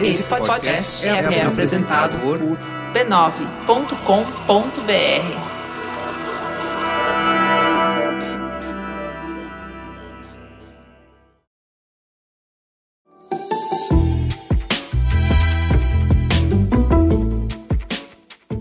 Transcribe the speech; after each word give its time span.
Esse 0.00 0.24
podcast 0.24 1.06
é, 1.06 1.10
é 1.10 1.42
apresentado 1.42 2.18
por 2.18 2.38
b9.com.br. 2.92 5.52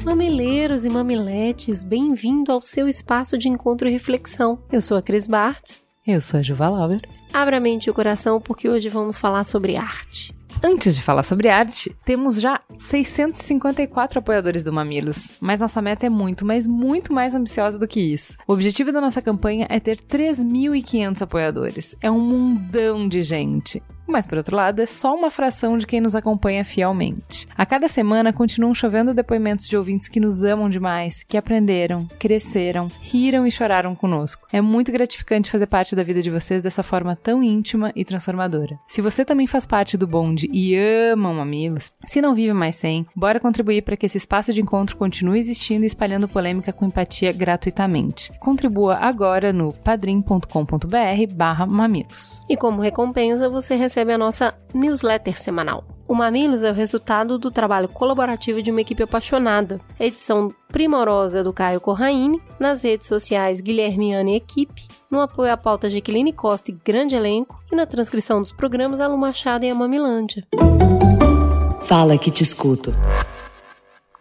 Mamileiros 0.05 0.85
e 0.85 0.89
mamiletes, 0.89 1.83
bem-vindo 1.83 2.51
ao 2.51 2.61
seu 2.61 2.87
espaço 2.87 3.37
de 3.37 3.47
encontro 3.49 3.87
e 3.87 3.91
reflexão. 3.91 4.59
Eu 4.71 4.81
sou 4.81 4.97
a 4.97 5.01
Cris 5.01 5.27
Bartz. 5.27 5.83
Eu 6.05 6.21
sou 6.21 6.39
a 6.39 6.43
Juva 6.43 6.69
Lauer. 6.69 7.01
Abra 7.33 7.57
a 7.57 7.59
mente 7.59 7.85
e 7.85 7.89
o 7.89 7.93
coração 7.93 8.41
porque 8.41 8.67
hoje 8.67 8.89
vamos 8.89 9.17
falar 9.17 9.45
sobre 9.45 9.77
arte. 9.77 10.35
Antes 10.61 10.95
de 10.95 11.01
falar 11.01 11.23
sobre 11.23 11.47
arte, 11.47 11.95
temos 12.05 12.39
já 12.39 12.59
654 12.77 14.19
apoiadores 14.19 14.63
do 14.63 14.71
Mamilos, 14.71 15.33
mas 15.39 15.59
nossa 15.59 15.81
meta 15.81 16.05
é 16.05 16.09
muito, 16.09 16.45
mas 16.45 16.67
muito 16.67 17.11
mais 17.13 17.33
ambiciosa 17.33 17.79
do 17.79 17.87
que 17.87 17.99
isso. 17.99 18.37
O 18.45 18.53
objetivo 18.53 18.91
da 18.91 19.01
nossa 19.01 19.21
campanha 19.21 19.65
é 19.69 19.79
ter 19.79 19.97
3.500 20.01 21.21
apoiadores. 21.21 21.95
É 22.01 22.11
um 22.11 22.19
mundão 22.19 23.07
de 23.07 23.23
gente 23.23 23.81
mas 24.11 24.27
por 24.27 24.37
outro 24.37 24.55
lado, 24.55 24.81
é 24.81 24.85
só 24.85 25.15
uma 25.15 25.31
fração 25.31 25.77
de 25.77 25.87
quem 25.87 26.01
nos 26.01 26.15
acompanha 26.15 26.65
fielmente. 26.65 27.47
A 27.57 27.65
cada 27.65 27.87
semana 27.87 28.33
continuam 28.33 28.75
chovendo 28.75 29.13
depoimentos 29.13 29.67
de 29.67 29.77
ouvintes 29.77 30.07
que 30.07 30.19
nos 30.19 30.43
amam 30.43 30.69
demais, 30.69 31.23
que 31.23 31.37
aprenderam, 31.37 32.07
cresceram, 32.19 32.87
riram 32.99 33.47
e 33.47 33.51
choraram 33.51 33.95
conosco. 33.95 34.47
É 34.51 34.61
muito 34.61 34.91
gratificante 34.91 35.49
fazer 35.49 35.67
parte 35.67 35.95
da 35.95 36.03
vida 36.03 36.21
de 36.21 36.29
vocês 36.29 36.61
dessa 36.61 36.83
forma 36.83 37.15
tão 37.15 37.41
íntima 37.41 37.91
e 37.95 38.03
transformadora. 38.03 38.77
Se 38.87 39.01
você 39.01 39.23
também 39.23 39.47
faz 39.47 39.65
parte 39.65 39.97
do 39.97 40.05
bonde 40.05 40.49
e 40.51 40.75
ama 40.75 41.33
mamilos, 41.33 41.91
se 42.05 42.21
não 42.21 42.35
vive 42.35 42.53
mais 42.53 42.75
sem, 42.75 43.05
bora 43.15 43.39
contribuir 43.39 43.83
para 43.83 43.95
que 43.95 44.05
esse 44.05 44.17
espaço 44.17 44.51
de 44.53 44.61
encontro 44.61 44.97
continue 44.97 45.39
existindo 45.39 45.83
e 45.83 45.87
espalhando 45.87 46.27
polêmica 46.27 46.73
com 46.73 46.85
empatia 46.85 47.31
gratuitamente. 47.31 48.31
Contribua 48.39 48.95
agora 48.95 49.53
no 49.53 49.71
padrim.com.br 49.71 51.33
barra 51.33 51.65
mamilos. 51.65 52.41
E 52.49 52.57
como 52.57 52.81
recompensa, 52.81 53.49
você 53.49 53.75
recebe 53.75 54.00
recebe 54.01 54.13
a 54.13 54.17
nossa 54.17 54.53
newsletter 54.73 55.39
semanal. 55.39 55.83
O 56.07 56.15
Mamilos 56.15 56.63
é 56.63 56.71
o 56.71 56.73
resultado 56.73 57.37
do 57.37 57.51
trabalho 57.51 57.87
colaborativo 57.87 58.61
de 58.61 58.71
uma 58.71 58.81
equipe 58.81 59.03
apaixonada. 59.03 59.79
Edição 59.99 60.53
primorosa 60.69 61.43
do 61.43 61.53
Caio 61.53 61.79
Corraine, 61.79 62.41
nas 62.59 62.83
redes 62.83 63.07
sociais 63.07 63.61
Guilhermiane 63.61 64.35
Equipe, 64.35 64.87
no 65.09 65.21
apoio 65.21 65.53
à 65.53 65.57
pauta 65.57 65.89
Jaqueline 65.89 66.33
Costa 66.33 66.71
e 66.71 66.77
grande 66.83 67.15
elenco, 67.15 67.63
e 67.71 67.75
na 67.75 67.85
transcrição 67.85 68.41
dos 68.41 68.51
programas 68.51 68.99
Alu 68.99 69.17
Machado 69.17 69.65
e 69.65 69.69
a 69.69 69.75
Mamilândia. 69.75 70.45
Fala 71.81 72.17
que 72.17 72.31
te 72.31 72.43
escuto. 72.43 72.91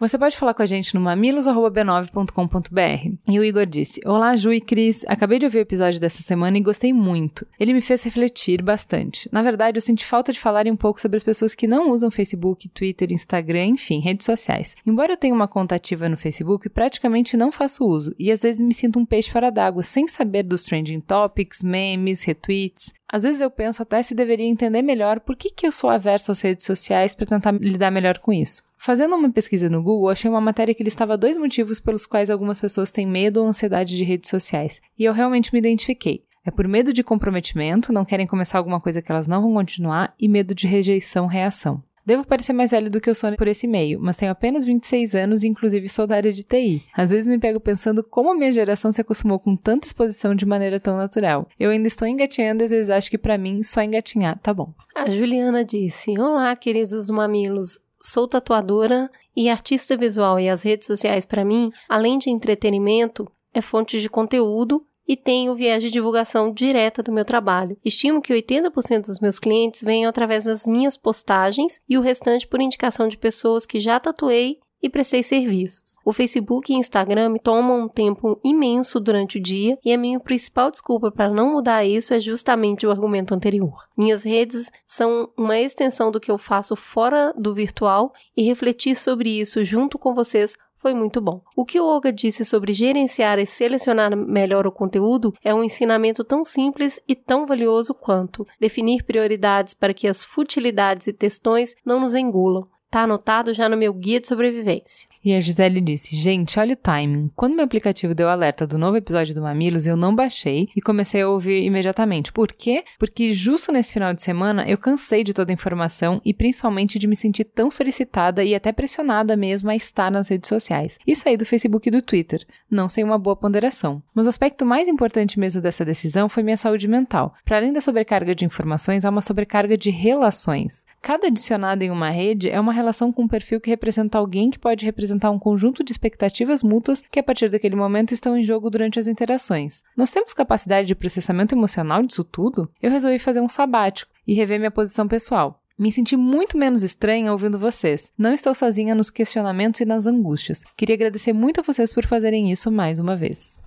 Você 0.01 0.17
pode 0.17 0.35
falar 0.35 0.55
com 0.55 0.63
a 0.63 0.65
gente 0.65 0.95
no 0.95 1.01
mamilos.b9.com.br. 1.01 3.15
E 3.27 3.39
o 3.39 3.43
Igor 3.43 3.67
disse: 3.67 4.01
Olá, 4.03 4.35
Ju 4.35 4.51
e 4.51 4.59
Cris. 4.59 5.05
Acabei 5.07 5.37
de 5.37 5.45
ouvir 5.45 5.59
o 5.59 5.61
episódio 5.61 5.99
dessa 5.99 6.23
semana 6.23 6.57
e 6.57 6.61
gostei 6.61 6.91
muito. 6.91 7.45
Ele 7.59 7.71
me 7.71 7.81
fez 7.81 8.01
refletir 8.01 8.63
bastante. 8.63 9.29
Na 9.31 9.43
verdade, 9.43 9.77
eu 9.77 9.81
senti 9.81 10.03
falta 10.03 10.33
de 10.33 10.39
falar 10.39 10.65
um 10.65 10.75
pouco 10.75 10.99
sobre 10.99 11.17
as 11.17 11.23
pessoas 11.23 11.53
que 11.53 11.67
não 11.67 11.91
usam 11.91 12.09
Facebook, 12.09 12.67
Twitter, 12.69 13.11
Instagram, 13.11 13.65
enfim, 13.65 13.99
redes 13.99 14.25
sociais. 14.25 14.75
Embora 14.87 15.13
eu 15.13 15.17
tenha 15.17 15.35
uma 15.35 15.47
conta 15.47 15.75
ativa 15.75 16.09
no 16.09 16.17
Facebook, 16.17 16.67
praticamente 16.69 17.37
não 17.37 17.51
faço 17.51 17.85
uso 17.85 18.15
e 18.17 18.31
às 18.31 18.41
vezes 18.41 18.59
me 18.59 18.73
sinto 18.73 18.97
um 18.97 19.05
peixe 19.05 19.29
fora 19.29 19.51
d'água, 19.51 19.83
sem 19.83 20.07
saber 20.07 20.41
dos 20.41 20.63
trending 20.63 21.01
topics, 21.01 21.61
memes, 21.61 22.23
retweets. 22.23 22.91
Às 23.07 23.21
vezes 23.21 23.39
eu 23.39 23.51
penso 23.51 23.83
até 23.83 24.01
se 24.01 24.15
deveria 24.15 24.47
entender 24.47 24.81
melhor 24.81 25.19
por 25.19 25.35
que, 25.35 25.51
que 25.51 25.67
eu 25.67 25.71
sou 25.71 25.91
averso 25.91 26.31
às 26.31 26.41
redes 26.41 26.65
sociais 26.65 27.13
para 27.13 27.27
tentar 27.27 27.51
lidar 27.51 27.91
melhor 27.91 28.17
com 28.17 28.33
isso. 28.33 28.63
Fazendo 28.83 29.15
uma 29.15 29.31
pesquisa 29.31 29.69
no 29.69 29.83
Google, 29.83 30.09
achei 30.09 30.27
uma 30.27 30.41
matéria 30.41 30.73
que 30.73 30.83
listava 30.83 31.15
dois 31.15 31.37
motivos 31.37 31.79
pelos 31.79 32.07
quais 32.07 32.31
algumas 32.31 32.59
pessoas 32.59 32.89
têm 32.89 33.05
medo 33.05 33.39
ou 33.39 33.47
ansiedade 33.47 33.95
de 33.95 34.03
redes 34.03 34.27
sociais, 34.27 34.81
e 34.97 35.03
eu 35.03 35.13
realmente 35.13 35.53
me 35.53 35.59
identifiquei. 35.59 36.23
É 36.43 36.49
por 36.49 36.67
medo 36.67 36.91
de 36.91 37.03
comprometimento, 37.03 37.93
não 37.93 38.03
querem 38.03 38.25
começar 38.25 38.57
alguma 38.57 38.81
coisa 38.81 38.99
que 38.99 39.11
elas 39.11 39.27
não 39.27 39.43
vão 39.43 39.53
continuar, 39.53 40.15
e 40.19 40.27
medo 40.27 40.55
de 40.55 40.65
rejeição-reação. 40.65 41.83
Devo 42.03 42.25
parecer 42.25 42.53
mais 42.53 42.71
velho 42.71 42.89
do 42.89 42.99
que 42.99 43.07
eu 43.07 43.13
sou 43.13 43.31
por 43.35 43.47
esse 43.47 43.67
meio, 43.67 43.99
mas 44.01 44.17
tenho 44.17 44.31
apenas 44.31 44.65
26 44.65 45.13
anos 45.13 45.43
e 45.43 45.47
inclusive 45.47 45.87
sou 45.87 46.07
da 46.07 46.15
área 46.15 46.31
de 46.31 46.41
TI. 46.41 46.83
Às 46.97 47.11
vezes 47.11 47.29
me 47.29 47.37
pego 47.37 47.59
pensando 47.59 48.03
como 48.03 48.31
a 48.31 48.35
minha 48.35 48.51
geração 48.51 48.91
se 48.91 48.99
acostumou 48.99 49.39
com 49.39 49.55
tanta 49.55 49.85
exposição 49.85 50.33
de 50.33 50.43
maneira 50.43 50.79
tão 50.79 50.97
natural. 50.97 51.47
Eu 51.59 51.69
ainda 51.69 51.87
estou 51.87 52.07
engatinhando 52.07 52.63
e 52.63 52.65
às 52.65 52.71
vezes 52.71 52.89
acho 52.89 53.11
que 53.11 53.19
para 53.19 53.37
mim 53.37 53.61
só 53.61 53.83
engatinhar 53.83 54.39
tá 54.39 54.51
bom. 54.51 54.73
A 54.95 55.07
Juliana 55.07 55.63
disse: 55.63 56.19
Olá, 56.19 56.55
queridos 56.55 57.07
mamilos 57.11 57.79
sou 58.01 58.27
tatuadora 58.27 59.09
e 59.35 59.49
artista 59.49 59.95
visual 59.95 60.39
e 60.39 60.49
as 60.49 60.63
redes 60.63 60.87
sociais 60.87 61.25
para 61.25 61.45
mim, 61.45 61.71
além 61.87 62.17
de 62.17 62.29
entretenimento, 62.29 63.31
é 63.53 63.61
fonte 63.61 63.99
de 63.99 64.09
conteúdo 64.09 64.85
e 65.07 65.17
tenho 65.17 65.55
viés 65.55 65.83
de 65.83 65.91
divulgação 65.91 66.53
direta 66.53 67.03
do 67.03 67.11
meu 67.11 67.25
trabalho. 67.25 67.77
Estimo 67.83 68.21
que 68.21 68.33
80% 68.33 69.07
dos 69.07 69.19
meus 69.19 69.39
clientes 69.39 69.81
venham 69.81 70.09
através 70.09 70.45
das 70.45 70.65
minhas 70.65 70.95
postagens 70.95 71.81
e 71.89 71.97
o 71.97 72.01
restante 72.01 72.47
por 72.47 72.61
indicação 72.61 73.07
de 73.07 73.17
pessoas 73.17 73.65
que 73.65 73.79
já 73.79 73.99
tatuei 73.99 74.59
e 74.81 74.89
prestei 74.89 75.23
serviços. 75.23 75.97
O 76.03 76.13
Facebook 76.13 76.71
e 76.71 76.75
Instagram 76.75 77.29
me 77.29 77.39
tomam 77.39 77.81
um 77.81 77.87
tempo 77.87 78.39
imenso 78.43 78.99
durante 78.99 79.37
o 79.37 79.41
dia 79.41 79.77
e 79.83 79.93
a 79.93 79.97
minha 79.97 80.19
principal 80.19 80.71
desculpa 80.71 81.11
para 81.11 81.29
não 81.29 81.53
mudar 81.53 81.85
isso 81.85 82.13
é 82.13 82.19
justamente 82.19 82.85
o 82.85 82.91
argumento 82.91 83.33
anterior. 83.33 83.87
Minhas 83.97 84.23
redes 84.23 84.71
são 84.87 85.29
uma 85.37 85.59
extensão 85.59 86.11
do 86.11 86.19
que 86.19 86.31
eu 86.31 86.37
faço 86.37 86.75
fora 86.75 87.33
do 87.37 87.53
virtual 87.53 88.13
e 88.35 88.43
refletir 88.43 88.95
sobre 88.95 89.29
isso 89.39 89.63
junto 89.63 89.99
com 89.99 90.13
vocês 90.13 90.55
foi 90.81 90.95
muito 90.95 91.21
bom. 91.21 91.43
O 91.55 91.63
que 91.63 91.79
o 91.79 91.85
Olga 91.85 92.11
disse 92.11 92.43
sobre 92.43 92.73
gerenciar 92.73 93.37
e 93.37 93.45
selecionar 93.45 94.17
melhor 94.17 94.65
o 94.65 94.71
conteúdo 94.71 95.31
é 95.43 95.53
um 95.53 95.63
ensinamento 95.63 96.23
tão 96.23 96.43
simples 96.43 96.99
e 97.07 97.15
tão 97.15 97.45
valioso 97.45 97.93
quanto 97.93 98.47
definir 98.59 99.03
prioridades 99.03 99.75
para 99.75 99.93
que 99.93 100.07
as 100.07 100.23
futilidades 100.23 101.05
e 101.05 101.13
textões 101.13 101.75
não 101.85 101.99
nos 101.99 102.15
engulam. 102.15 102.67
Tá 102.91 103.03
anotado 103.03 103.53
já 103.53 103.69
no 103.69 103.77
meu 103.77 103.93
guia 103.93 104.19
de 104.19 104.27
sobrevivência. 104.27 105.07
E 105.23 105.35
a 105.35 105.39
Gisele 105.39 105.79
disse: 105.79 106.15
Gente, 106.15 106.59
olha 106.59 106.73
o 106.73 106.75
timing. 106.75 107.29
Quando 107.35 107.55
meu 107.55 107.65
aplicativo 107.65 108.15
deu 108.15 108.27
alerta 108.27 108.65
do 108.65 108.77
novo 108.77 108.97
episódio 108.97 109.35
do 109.35 109.41
Mamilos, 109.43 109.85
eu 109.85 109.95
não 109.95 110.15
baixei 110.15 110.67
e 110.75 110.81
comecei 110.81 111.21
a 111.21 111.29
ouvir 111.29 111.63
imediatamente. 111.63 112.33
Por 112.33 112.51
quê? 112.51 112.83
Porque 112.97 113.31
justo 113.31 113.71
nesse 113.71 113.93
final 113.93 114.13
de 114.13 114.21
semana 114.23 114.67
eu 114.67 114.79
cansei 114.79 115.23
de 115.23 115.33
toda 115.33 115.51
a 115.51 115.53
informação 115.53 116.19
e 116.25 116.33
principalmente 116.33 116.97
de 116.97 117.05
me 117.05 117.15
sentir 117.15 117.45
tão 117.45 117.69
solicitada 117.69 118.43
e 118.43 118.55
até 118.55 118.71
pressionada 118.71 119.37
mesmo 119.37 119.69
a 119.69 119.75
estar 119.75 120.09
nas 120.09 120.27
redes 120.27 120.49
sociais. 120.49 120.97
E 121.05 121.15
saí 121.15 121.37
do 121.37 121.45
Facebook 121.45 121.87
e 121.87 121.91
do 121.91 122.01
Twitter, 122.01 122.43
não 122.69 122.89
sem 122.89 123.03
uma 123.03 123.19
boa 123.19 123.35
ponderação. 123.35 124.01
Mas 124.15 124.25
o 124.25 124.29
aspecto 124.29 124.65
mais 124.65 124.87
importante 124.87 125.39
mesmo 125.39 125.61
dessa 125.61 125.85
decisão 125.85 126.27
foi 126.27 126.41
minha 126.41 126.57
saúde 126.57 126.87
mental. 126.87 127.35
Para 127.45 127.57
além 127.57 127.71
da 127.71 127.81
sobrecarga 127.81 128.33
de 128.33 128.45
informações, 128.45 129.05
há 129.05 129.09
uma 129.11 129.21
sobrecarga 129.21 129.77
de 129.77 129.91
relações. 129.91 130.83
Cada 130.99 131.27
adicionado 131.27 131.83
em 131.83 131.91
uma 131.91 132.09
rede 132.09 132.49
é 132.49 132.59
uma 132.59 132.73
relação 132.73 133.11
com 133.11 133.23
um 133.23 133.27
perfil 133.27 133.61
que 133.61 133.69
representa 133.69 134.17
alguém 134.17 134.49
que 134.49 134.57
pode 134.57 134.83
representar 134.83 135.10
representar 135.11 135.31
um 135.31 135.39
conjunto 135.39 135.83
de 135.83 135.91
expectativas 135.91 136.63
mútuas 136.63 137.03
que, 137.11 137.19
a 137.19 137.23
partir 137.23 137.49
daquele 137.49 137.75
momento, 137.75 138.13
estão 138.13 138.37
em 138.37 138.43
jogo 138.43 138.69
durante 138.69 138.97
as 138.97 139.07
interações. 139.07 139.83
Nós 139.95 140.11
temos 140.11 140.33
capacidade 140.33 140.87
de 140.87 140.95
processamento 140.95 141.53
emocional 141.53 142.01
disso 142.03 142.23
tudo? 142.23 142.69
Eu 142.81 142.89
resolvi 142.89 143.19
fazer 143.19 143.41
um 143.41 143.47
sabático 143.47 144.11
e 144.25 144.33
rever 144.33 144.57
minha 144.57 144.71
posição 144.71 145.07
pessoal. 145.07 145.59
Me 145.77 145.91
senti 145.91 146.15
muito 146.15 146.57
menos 146.57 146.83
estranha 146.83 147.31
ouvindo 147.31 147.59
vocês. 147.59 148.11
Não 148.17 148.31
estou 148.31 148.53
sozinha 148.53 148.93
nos 148.93 149.09
questionamentos 149.09 149.81
e 149.81 149.85
nas 149.85 150.05
angústias. 150.05 150.63
Queria 150.77 150.95
agradecer 150.95 151.33
muito 151.33 151.59
a 151.59 151.63
vocês 151.63 151.93
por 151.93 152.05
fazerem 152.05 152.51
isso 152.51 152.71
mais 152.71 152.99
uma 152.99 153.15
vez. 153.15 153.59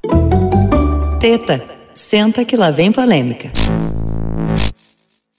Teta, 1.21 1.62
senta 1.93 2.44
que 2.44 2.56
lá 2.56 2.71
vem 2.71 2.93
polêmica. 2.93 3.50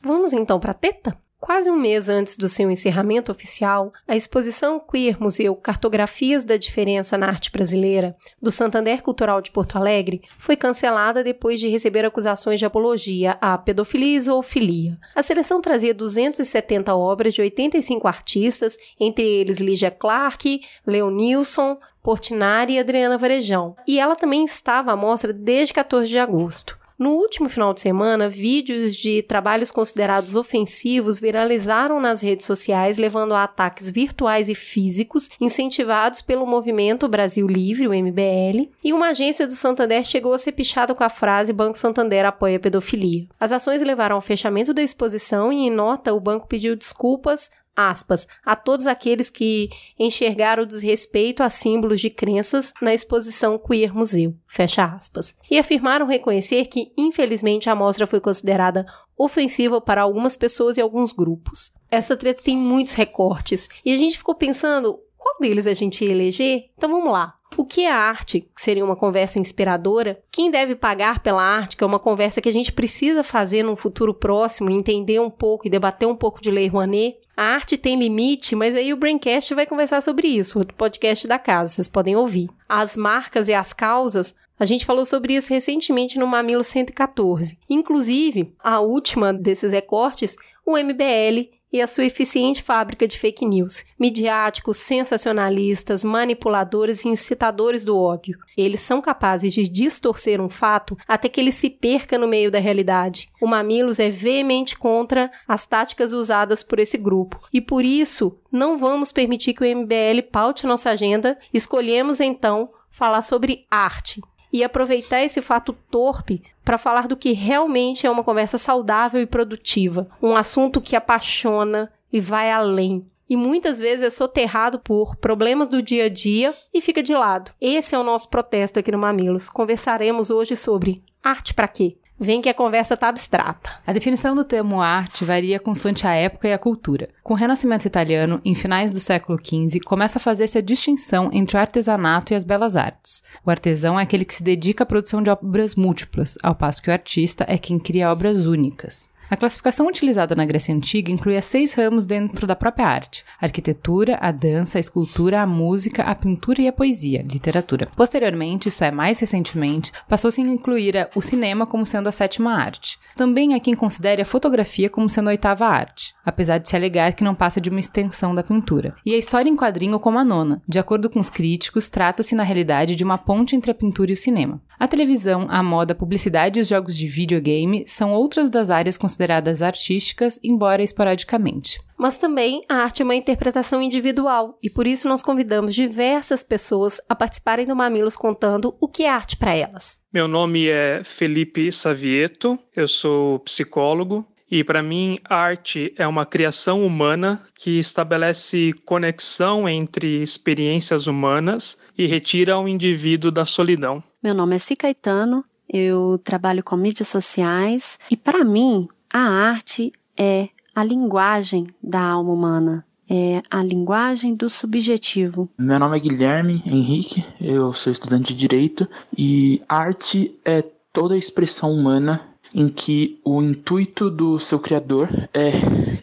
Vamos 0.03 0.33
então 0.33 0.59
para 0.59 0.73
teta? 0.73 1.17
Quase 1.45 1.69
um 1.69 1.77
mês 1.77 2.09
antes 2.09 2.37
do 2.37 2.49
seu 2.49 2.71
encerramento 2.71 3.31
oficial, 3.31 3.93
a 4.07 4.15
exposição 4.15 4.79
Queer 4.79 5.21
Museu 5.21 5.55
Cartografias 5.55 6.43
da 6.43 6.57
Diferença 6.57 7.19
na 7.19 7.27
Arte 7.27 7.51
Brasileira, 7.51 8.17
do 8.41 8.49
Santander 8.49 9.03
Cultural 9.03 9.39
de 9.39 9.51
Porto 9.51 9.77
Alegre, 9.77 10.23
foi 10.39 10.55
cancelada 10.55 11.23
depois 11.23 11.59
de 11.59 11.67
receber 11.67 12.03
acusações 12.03 12.57
de 12.57 12.65
apologia 12.65 13.37
à 13.39 13.59
pedofilia 13.59 14.17
e 14.17 14.19
zoofilia. 14.21 14.97
A 15.13 15.21
seleção 15.21 15.61
trazia 15.61 15.93
270 15.93 16.95
obras 16.95 17.35
de 17.35 17.41
85 17.41 18.07
artistas, 18.07 18.75
entre 18.99 19.23
eles 19.23 19.59
Lígia 19.59 19.91
Clark, 19.91 20.61
Leonilson, 20.83 21.77
Portinari 22.01 22.73
e 22.73 22.79
Adriana 22.79 23.19
Varejão, 23.19 23.75
e 23.87 23.99
ela 23.99 24.15
também 24.15 24.43
estava 24.45 24.93
à 24.93 24.95
mostra 24.95 25.31
desde 25.31 25.75
14 25.75 26.09
de 26.09 26.17
agosto. 26.17 26.75
No 26.97 27.11
último 27.11 27.49
final 27.49 27.73
de 27.73 27.81
semana, 27.81 28.29
vídeos 28.29 28.95
de 28.95 29.21
trabalhos 29.21 29.69
considerados 29.69 30.35
ofensivos 30.37 31.19
viralizaram 31.19 31.99
nas 31.99 32.21
redes 32.21 32.45
sociais, 32.45 32.97
levando 32.97 33.33
a 33.33 33.43
ataques 33.43 33.89
virtuais 33.89 34.47
e 34.47 34.55
físicos 34.55 35.29
incentivados 35.41 36.21
pelo 36.21 36.47
movimento 36.47 37.09
Brasil 37.09 37.47
Livre, 37.47 37.87
o 37.87 37.93
MBL, 37.93 38.69
e 38.81 38.93
uma 38.93 39.09
agência 39.09 39.45
do 39.45 39.55
Santander 39.57 40.05
chegou 40.05 40.33
a 40.33 40.37
ser 40.37 40.53
pichada 40.53 40.95
com 40.95 41.03
a 41.03 41.09
frase 41.09 41.51
Banco 41.51 41.77
Santander 41.77 42.25
apoia 42.25 42.59
pedofilia. 42.59 43.27
As 43.37 43.51
ações 43.51 43.81
levaram 43.81 44.15
ao 44.15 44.21
fechamento 44.21 44.73
da 44.73 44.81
exposição 44.81 45.51
e, 45.51 45.67
em 45.67 45.69
nota, 45.69 46.13
o 46.13 46.19
banco 46.19 46.47
pediu 46.47 46.77
desculpas 46.77 47.51
aspas, 47.75 48.27
a 48.43 48.55
todos 48.55 48.87
aqueles 48.87 49.29
que 49.29 49.69
enxergaram 49.99 50.63
o 50.63 50.65
desrespeito 50.65 51.43
a 51.43 51.49
símbolos 51.49 51.99
de 51.99 52.09
crenças 52.09 52.73
na 52.81 52.93
exposição 52.93 53.57
Queer 53.57 53.93
Museu, 53.93 54.35
fecha 54.47 54.85
aspas, 54.85 55.35
e 55.49 55.57
afirmaram 55.57 56.05
reconhecer 56.05 56.65
que, 56.65 56.91
infelizmente, 56.97 57.69
a 57.69 57.75
mostra 57.75 58.07
foi 58.07 58.19
considerada 58.19 58.85
ofensiva 59.17 59.81
para 59.81 60.01
algumas 60.01 60.35
pessoas 60.35 60.77
e 60.77 60.81
alguns 60.81 61.11
grupos. 61.11 61.73
Essa 61.89 62.15
treta 62.17 62.43
tem 62.43 62.57
muitos 62.57 62.93
recortes, 62.93 63.69
e 63.83 63.93
a 63.93 63.97
gente 63.97 64.17
ficou 64.17 64.35
pensando, 64.35 64.99
qual 65.17 65.37
deles 65.39 65.67
a 65.67 65.73
gente 65.73 66.05
ia 66.05 66.11
eleger? 66.11 66.69
Então 66.77 66.89
vamos 66.89 67.11
lá. 67.11 67.35
O 67.57 67.65
que 67.65 67.85
é 67.85 67.91
arte? 67.91 68.41
Que 68.41 68.61
seria 68.61 68.83
uma 68.83 68.97
conversa 68.97 69.39
inspiradora. 69.39 70.21
Quem 70.29 70.51
deve 70.51 70.75
pagar 70.75 71.23
pela 71.23 71.41
arte? 71.41 71.77
Que 71.77 71.83
é 71.83 71.87
uma 71.87 71.99
conversa 71.99 72.41
que 72.41 72.49
a 72.49 72.53
gente 72.53 72.71
precisa 72.71 73.23
fazer 73.23 73.63
num 73.63 73.77
futuro 73.77 74.13
próximo, 74.13 74.69
entender 74.69 75.19
um 75.19 75.29
pouco 75.29 75.65
e 75.65 75.69
debater 75.69 76.07
um 76.07 76.15
pouco 76.15 76.41
de 76.41 76.51
Lei 76.51 76.67
Rouanet. 76.67 77.17
A 77.35 77.43
arte 77.43 77.77
tem 77.77 77.99
limite, 77.99 78.55
mas 78.55 78.75
aí 78.75 78.93
o 78.93 78.97
Braincast 78.97 79.53
vai 79.53 79.65
conversar 79.65 80.01
sobre 80.01 80.27
isso, 80.27 80.57
outro 80.57 80.75
podcast 80.75 81.27
da 81.27 81.37
casa, 81.37 81.73
vocês 81.73 81.89
podem 81.89 82.15
ouvir. 82.15 82.49
As 82.67 82.95
marcas 82.95 83.49
e 83.49 83.53
as 83.53 83.73
causas, 83.73 84.33
a 84.57 84.65
gente 84.65 84.85
falou 84.85 85.03
sobre 85.03 85.35
isso 85.35 85.53
recentemente 85.53 86.17
no 86.17 86.25
Mamilo 86.25 86.63
114. 86.63 87.57
Inclusive, 87.69 88.53
a 88.63 88.79
última 88.79 89.33
desses 89.33 89.71
recortes, 89.71 90.37
o 90.65 90.77
MBL 90.77 91.49
e 91.75 91.81
a 91.81 91.87
sua 91.87 92.05
eficiente 92.05 92.63
fábrica 92.63 93.05
de 93.05 93.19
fake 93.19 93.45
news, 93.45 93.83
midiáticos, 93.99 94.77
sensacionalistas, 94.77 96.05
manipuladores 96.05 97.03
e 97.03 97.09
incitadores 97.09 97.83
do 97.83 97.97
ódio. 97.97 98.39
Eles 98.55 98.79
são 98.79 99.01
capazes 99.01 99.53
de 99.53 99.63
distorcer 99.67 100.39
um 100.39 100.47
fato 100.47 100.97
até 101.05 101.27
que 101.27 101.41
ele 101.41 101.51
se 101.51 101.69
perca 101.69 102.17
no 102.17 102.29
meio 102.29 102.49
da 102.49 102.59
realidade. 102.59 103.29
O 103.41 103.47
Mamilos 103.47 103.99
é 103.99 104.09
veemente 104.09 104.77
contra 104.77 105.29
as 105.45 105.65
táticas 105.65 106.13
usadas 106.13 106.63
por 106.63 106.79
esse 106.79 106.97
grupo 106.97 107.41
e 107.51 107.59
por 107.59 107.83
isso 107.83 108.39
não 108.49 108.77
vamos 108.77 109.11
permitir 109.11 109.53
que 109.53 109.63
o 109.63 109.77
MBL 109.77 110.29
paute 110.31 110.65
nossa 110.65 110.91
agenda. 110.91 111.37
Escolhemos 111.53 112.21
então 112.21 112.69
falar 112.89 113.21
sobre 113.21 113.65
arte 113.69 114.21
e 114.51 114.63
aproveitar 114.63 115.21
esse 115.23 115.41
fato 115.41 115.73
torpe 115.89 116.41
para 116.63 116.77
falar 116.77 117.07
do 117.07 117.15
que 117.15 117.31
realmente 117.31 118.07
é 118.07 118.09
uma 118.09 118.23
conversa 118.23 118.57
saudável 118.57 119.21
e 119.21 119.25
produtiva, 119.27 120.07
um 120.21 120.35
assunto 120.35 120.81
que 120.81 120.95
apaixona 120.95 121.91
e 122.11 122.19
vai 122.19 122.51
além. 122.51 123.05
E 123.29 123.35
muitas 123.35 123.79
vezes 123.79 124.05
é 124.05 124.09
soterrado 124.09 124.79
por 124.79 125.15
problemas 125.15 125.67
do 125.67 125.81
dia 125.81 126.05
a 126.05 126.09
dia 126.09 126.53
e 126.73 126.79
fica 126.79 127.01
de 127.01 127.13
lado. 127.13 127.51
Esse 127.59 127.95
é 127.95 127.99
o 127.99 128.03
nosso 128.03 128.29
protesto 128.29 128.79
aqui 128.79 128.91
no 128.91 128.99
Mamilos. 128.99 129.49
Conversaremos 129.49 130.29
hoje 130.29 130.55
sobre 130.55 131.03
arte 131.23 131.53
para 131.53 131.67
quê? 131.67 131.97
Vem 132.17 132.41
que 132.41 132.47
a 132.47 132.53
conversa 132.53 132.95
tá 132.95 133.09
abstrata. 133.09 133.71
A 133.85 133.91
definição 133.91 134.33
do 134.33 134.45
termo 134.45 134.81
arte 134.81 135.25
varia 135.25 135.59
consoante 135.59 136.07
a 136.07 136.13
época 136.13 136.47
e 136.47 136.53
a 136.53 136.57
cultura. 136.57 137.09
Com 137.21 137.33
o 137.33 137.37
Renascimento 137.37 137.85
italiano, 137.85 138.39
em 138.45 138.55
finais 138.55 138.89
do 138.89 139.01
século 139.01 139.37
XV, 139.37 139.81
começa 139.81 140.17
a 140.17 140.21
fazer-se 140.21 140.57
a 140.57 140.61
distinção 140.61 141.29
entre 141.33 141.57
o 141.57 141.59
artesanato 141.59 142.31
e 142.31 142.35
as 142.35 142.45
belas 142.45 142.77
artes. 142.77 143.21
O 143.45 143.51
artesão 143.51 143.99
é 143.99 144.03
aquele 144.03 144.23
que 144.23 144.33
se 144.33 144.43
dedica 144.43 144.83
à 144.83 144.87
produção 144.87 145.21
de 145.21 145.29
obras 145.29 145.75
múltiplas, 145.75 146.37
ao 146.41 146.55
passo 146.55 146.81
que 146.81 146.89
o 146.89 146.93
artista 146.93 147.45
é 147.49 147.57
quem 147.57 147.77
cria 147.77 148.09
obras 148.09 148.45
únicas. 148.45 149.09
A 149.27 149.35
classificação 149.35 149.87
utilizada 149.87 150.35
na 150.35 150.45
Grécia 150.45 150.73
Antiga 150.73 151.11
incluía 151.11 151.41
seis 151.41 151.73
ramos 151.73 152.05
dentro 152.05 152.45
da 152.45 152.55
própria 152.55 152.87
arte: 152.87 153.23
a 153.41 153.45
arquitetura, 153.45 154.17
a 154.21 154.31
dança, 154.31 154.77
a 154.77 154.79
escultura, 154.79 155.41
a 155.41 155.47
música, 155.47 156.03
a 156.03 156.13
pintura 156.13 156.61
e 156.61 156.67
a 156.67 156.73
poesia, 156.73 157.23
literatura. 157.23 157.87
Posteriormente, 157.95 158.69
isso 158.69 158.83
é, 158.83 158.91
mais 158.91 159.19
recentemente, 159.19 159.91
passou-se 160.07 160.39
a 160.39 160.45
incluir 160.45 161.09
o 161.15 161.21
cinema 161.21 161.65
como 161.65 161.85
sendo 161.85 162.07
a 162.07 162.11
sétima 162.11 162.53
arte. 162.53 162.99
Também 163.15 163.55
há 163.55 163.59
quem 163.59 163.75
considere 163.75 164.21
a 164.21 164.25
fotografia 164.25 164.89
como 164.89 165.09
sendo 165.09 165.29
a 165.29 165.31
oitava 165.31 165.65
arte, 165.65 166.13
apesar 166.23 166.59
de 166.59 166.69
se 166.69 166.75
alegar 166.75 167.13
que 167.13 167.23
não 167.23 167.33
passa 167.33 167.59
de 167.59 167.69
uma 167.69 167.79
extensão 167.79 168.35
da 168.35 168.43
pintura. 168.43 168.95
E 169.05 169.13
a 169.13 169.17
história 169.17 169.49
em 169.49 169.55
quadrinho 169.55 169.99
como 169.99 170.19
a 170.19 170.23
nona. 170.23 170.61
De 170.67 170.77
acordo 170.77 171.09
com 171.09 171.19
os 171.19 171.29
críticos, 171.29 171.89
trata-se 171.89 172.35
na 172.35 172.43
realidade 172.43 172.95
de 172.95 173.03
uma 173.03 173.17
ponte 173.17 173.55
entre 173.55 173.71
a 173.71 173.75
pintura 173.75 174.11
e 174.11 174.13
o 174.13 174.17
cinema. 174.17 174.61
A 174.79 174.87
televisão, 174.87 175.47
a 175.49 175.63
moda, 175.63 175.93
a 175.93 175.95
publicidade 175.95 176.59
e 176.59 176.61
os 176.61 176.67
jogos 176.67 176.97
de 176.97 177.07
videogame 177.07 177.85
são 177.87 178.13
outras 178.13 178.49
das 178.49 178.69
áreas 178.69 178.97
consideradas 178.97 179.61
artísticas, 179.61 180.39
embora 180.43 180.83
esporadicamente. 180.83 181.79
Mas 181.97 182.17
também 182.17 182.61
a 182.67 182.75
arte 182.75 183.01
é 183.01 183.05
uma 183.05 183.15
interpretação 183.15 183.81
individual 183.81 184.59
e 184.61 184.69
por 184.69 184.85
isso 184.85 185.07
nós 185.07 185.23
convidamos 185.23 185.73
diversas 185.73 186.43
pessoas 186.43 186.99
a 187.07 187.15
participarem 187.15 187.65
do 187.65 187.75
Mamilos 187.75 188.17
contando 188.17 188.75
o 188.81 188.87
que 188.87 189.03
é 189.03 189.09
arte 189.09 189.37
para 189.37 189.55
elas. 189.55 189.97
Meu 190.13 190.27
nome 190.27 190.67
é 190.67 191.01
Felipe 191.05 191.71
Savieto, 191.71 192.59
eu 192.75 192.87
sou 192.87 193.39
psicólogo 193.39 194.27
e 194.49 194.63
para 194.63 194.83
mim, 194.83 195.17
arte 195.27 195.93
é 195.97 196.07
uma 196.07 196.25
criação 196.25 196.85
humana 196.85 197.41
que 197.55 197.79
estabelece 197.79 198.73
conexão 198.85 199.67
entre 199.67 200.21
experiências 200.21 201.07
humanas 201.07 201.77
e 201.97 202.05
retira 202.05 202.57
o 202.57 202.67
indivíduo 202.67 203.31
da 203.31 203.43
solidão. 203.43 204.03
Meu 204.25 204.33
nome 204.33 204.55
é 204.55 204.57
Cicaetano, 204.57 205.45
eu 205.71 206.19
trabalho 206.23 206.63
com 206.63 206.75
mídias 206.75 207.07
sociais 207.07 207.99
e 208.09 208.17
para 208.17 208.43
mim, 208.43 208.87
a 209.13 209.19
arte 209.19 209.91
é 210.17 210.49
a 210.73 210.83
linguagem 210.83 211.67
da 211.79 212.01
alma 212.01 212.33
humana. 212.33 212.83
É 213.07 213.43
a 213.51 213.61
linguagem 213.61 214.33
do 214.33 214.49
subjetivo. 214.49 215.47
Meu 215.59 215.77
nome 215.77 215.95
é 215.95 215.99
Guilherme 215.99 216.63
Henrique, 216.65 217.23
eu 217.39 217.71
sou 217.71 217.93
estudante 217.93 218.33
de 218.33 218.39
Direito 218.39 218.89
e 219.15 219.61
arte 219.69 220.35
é 220.43 220.63
toda 220.91 221.13
a 221.13 221.19
expressão 221.19 221.71
humana 221.71 222.19
em 222.55 222.69
que 222.69 223.19
o 223.25 223.43
intuito 223.43 224.09
do 224.09 224.39
seu 224.39 224.57
criador 224.57 225.09
é 225.33 225.51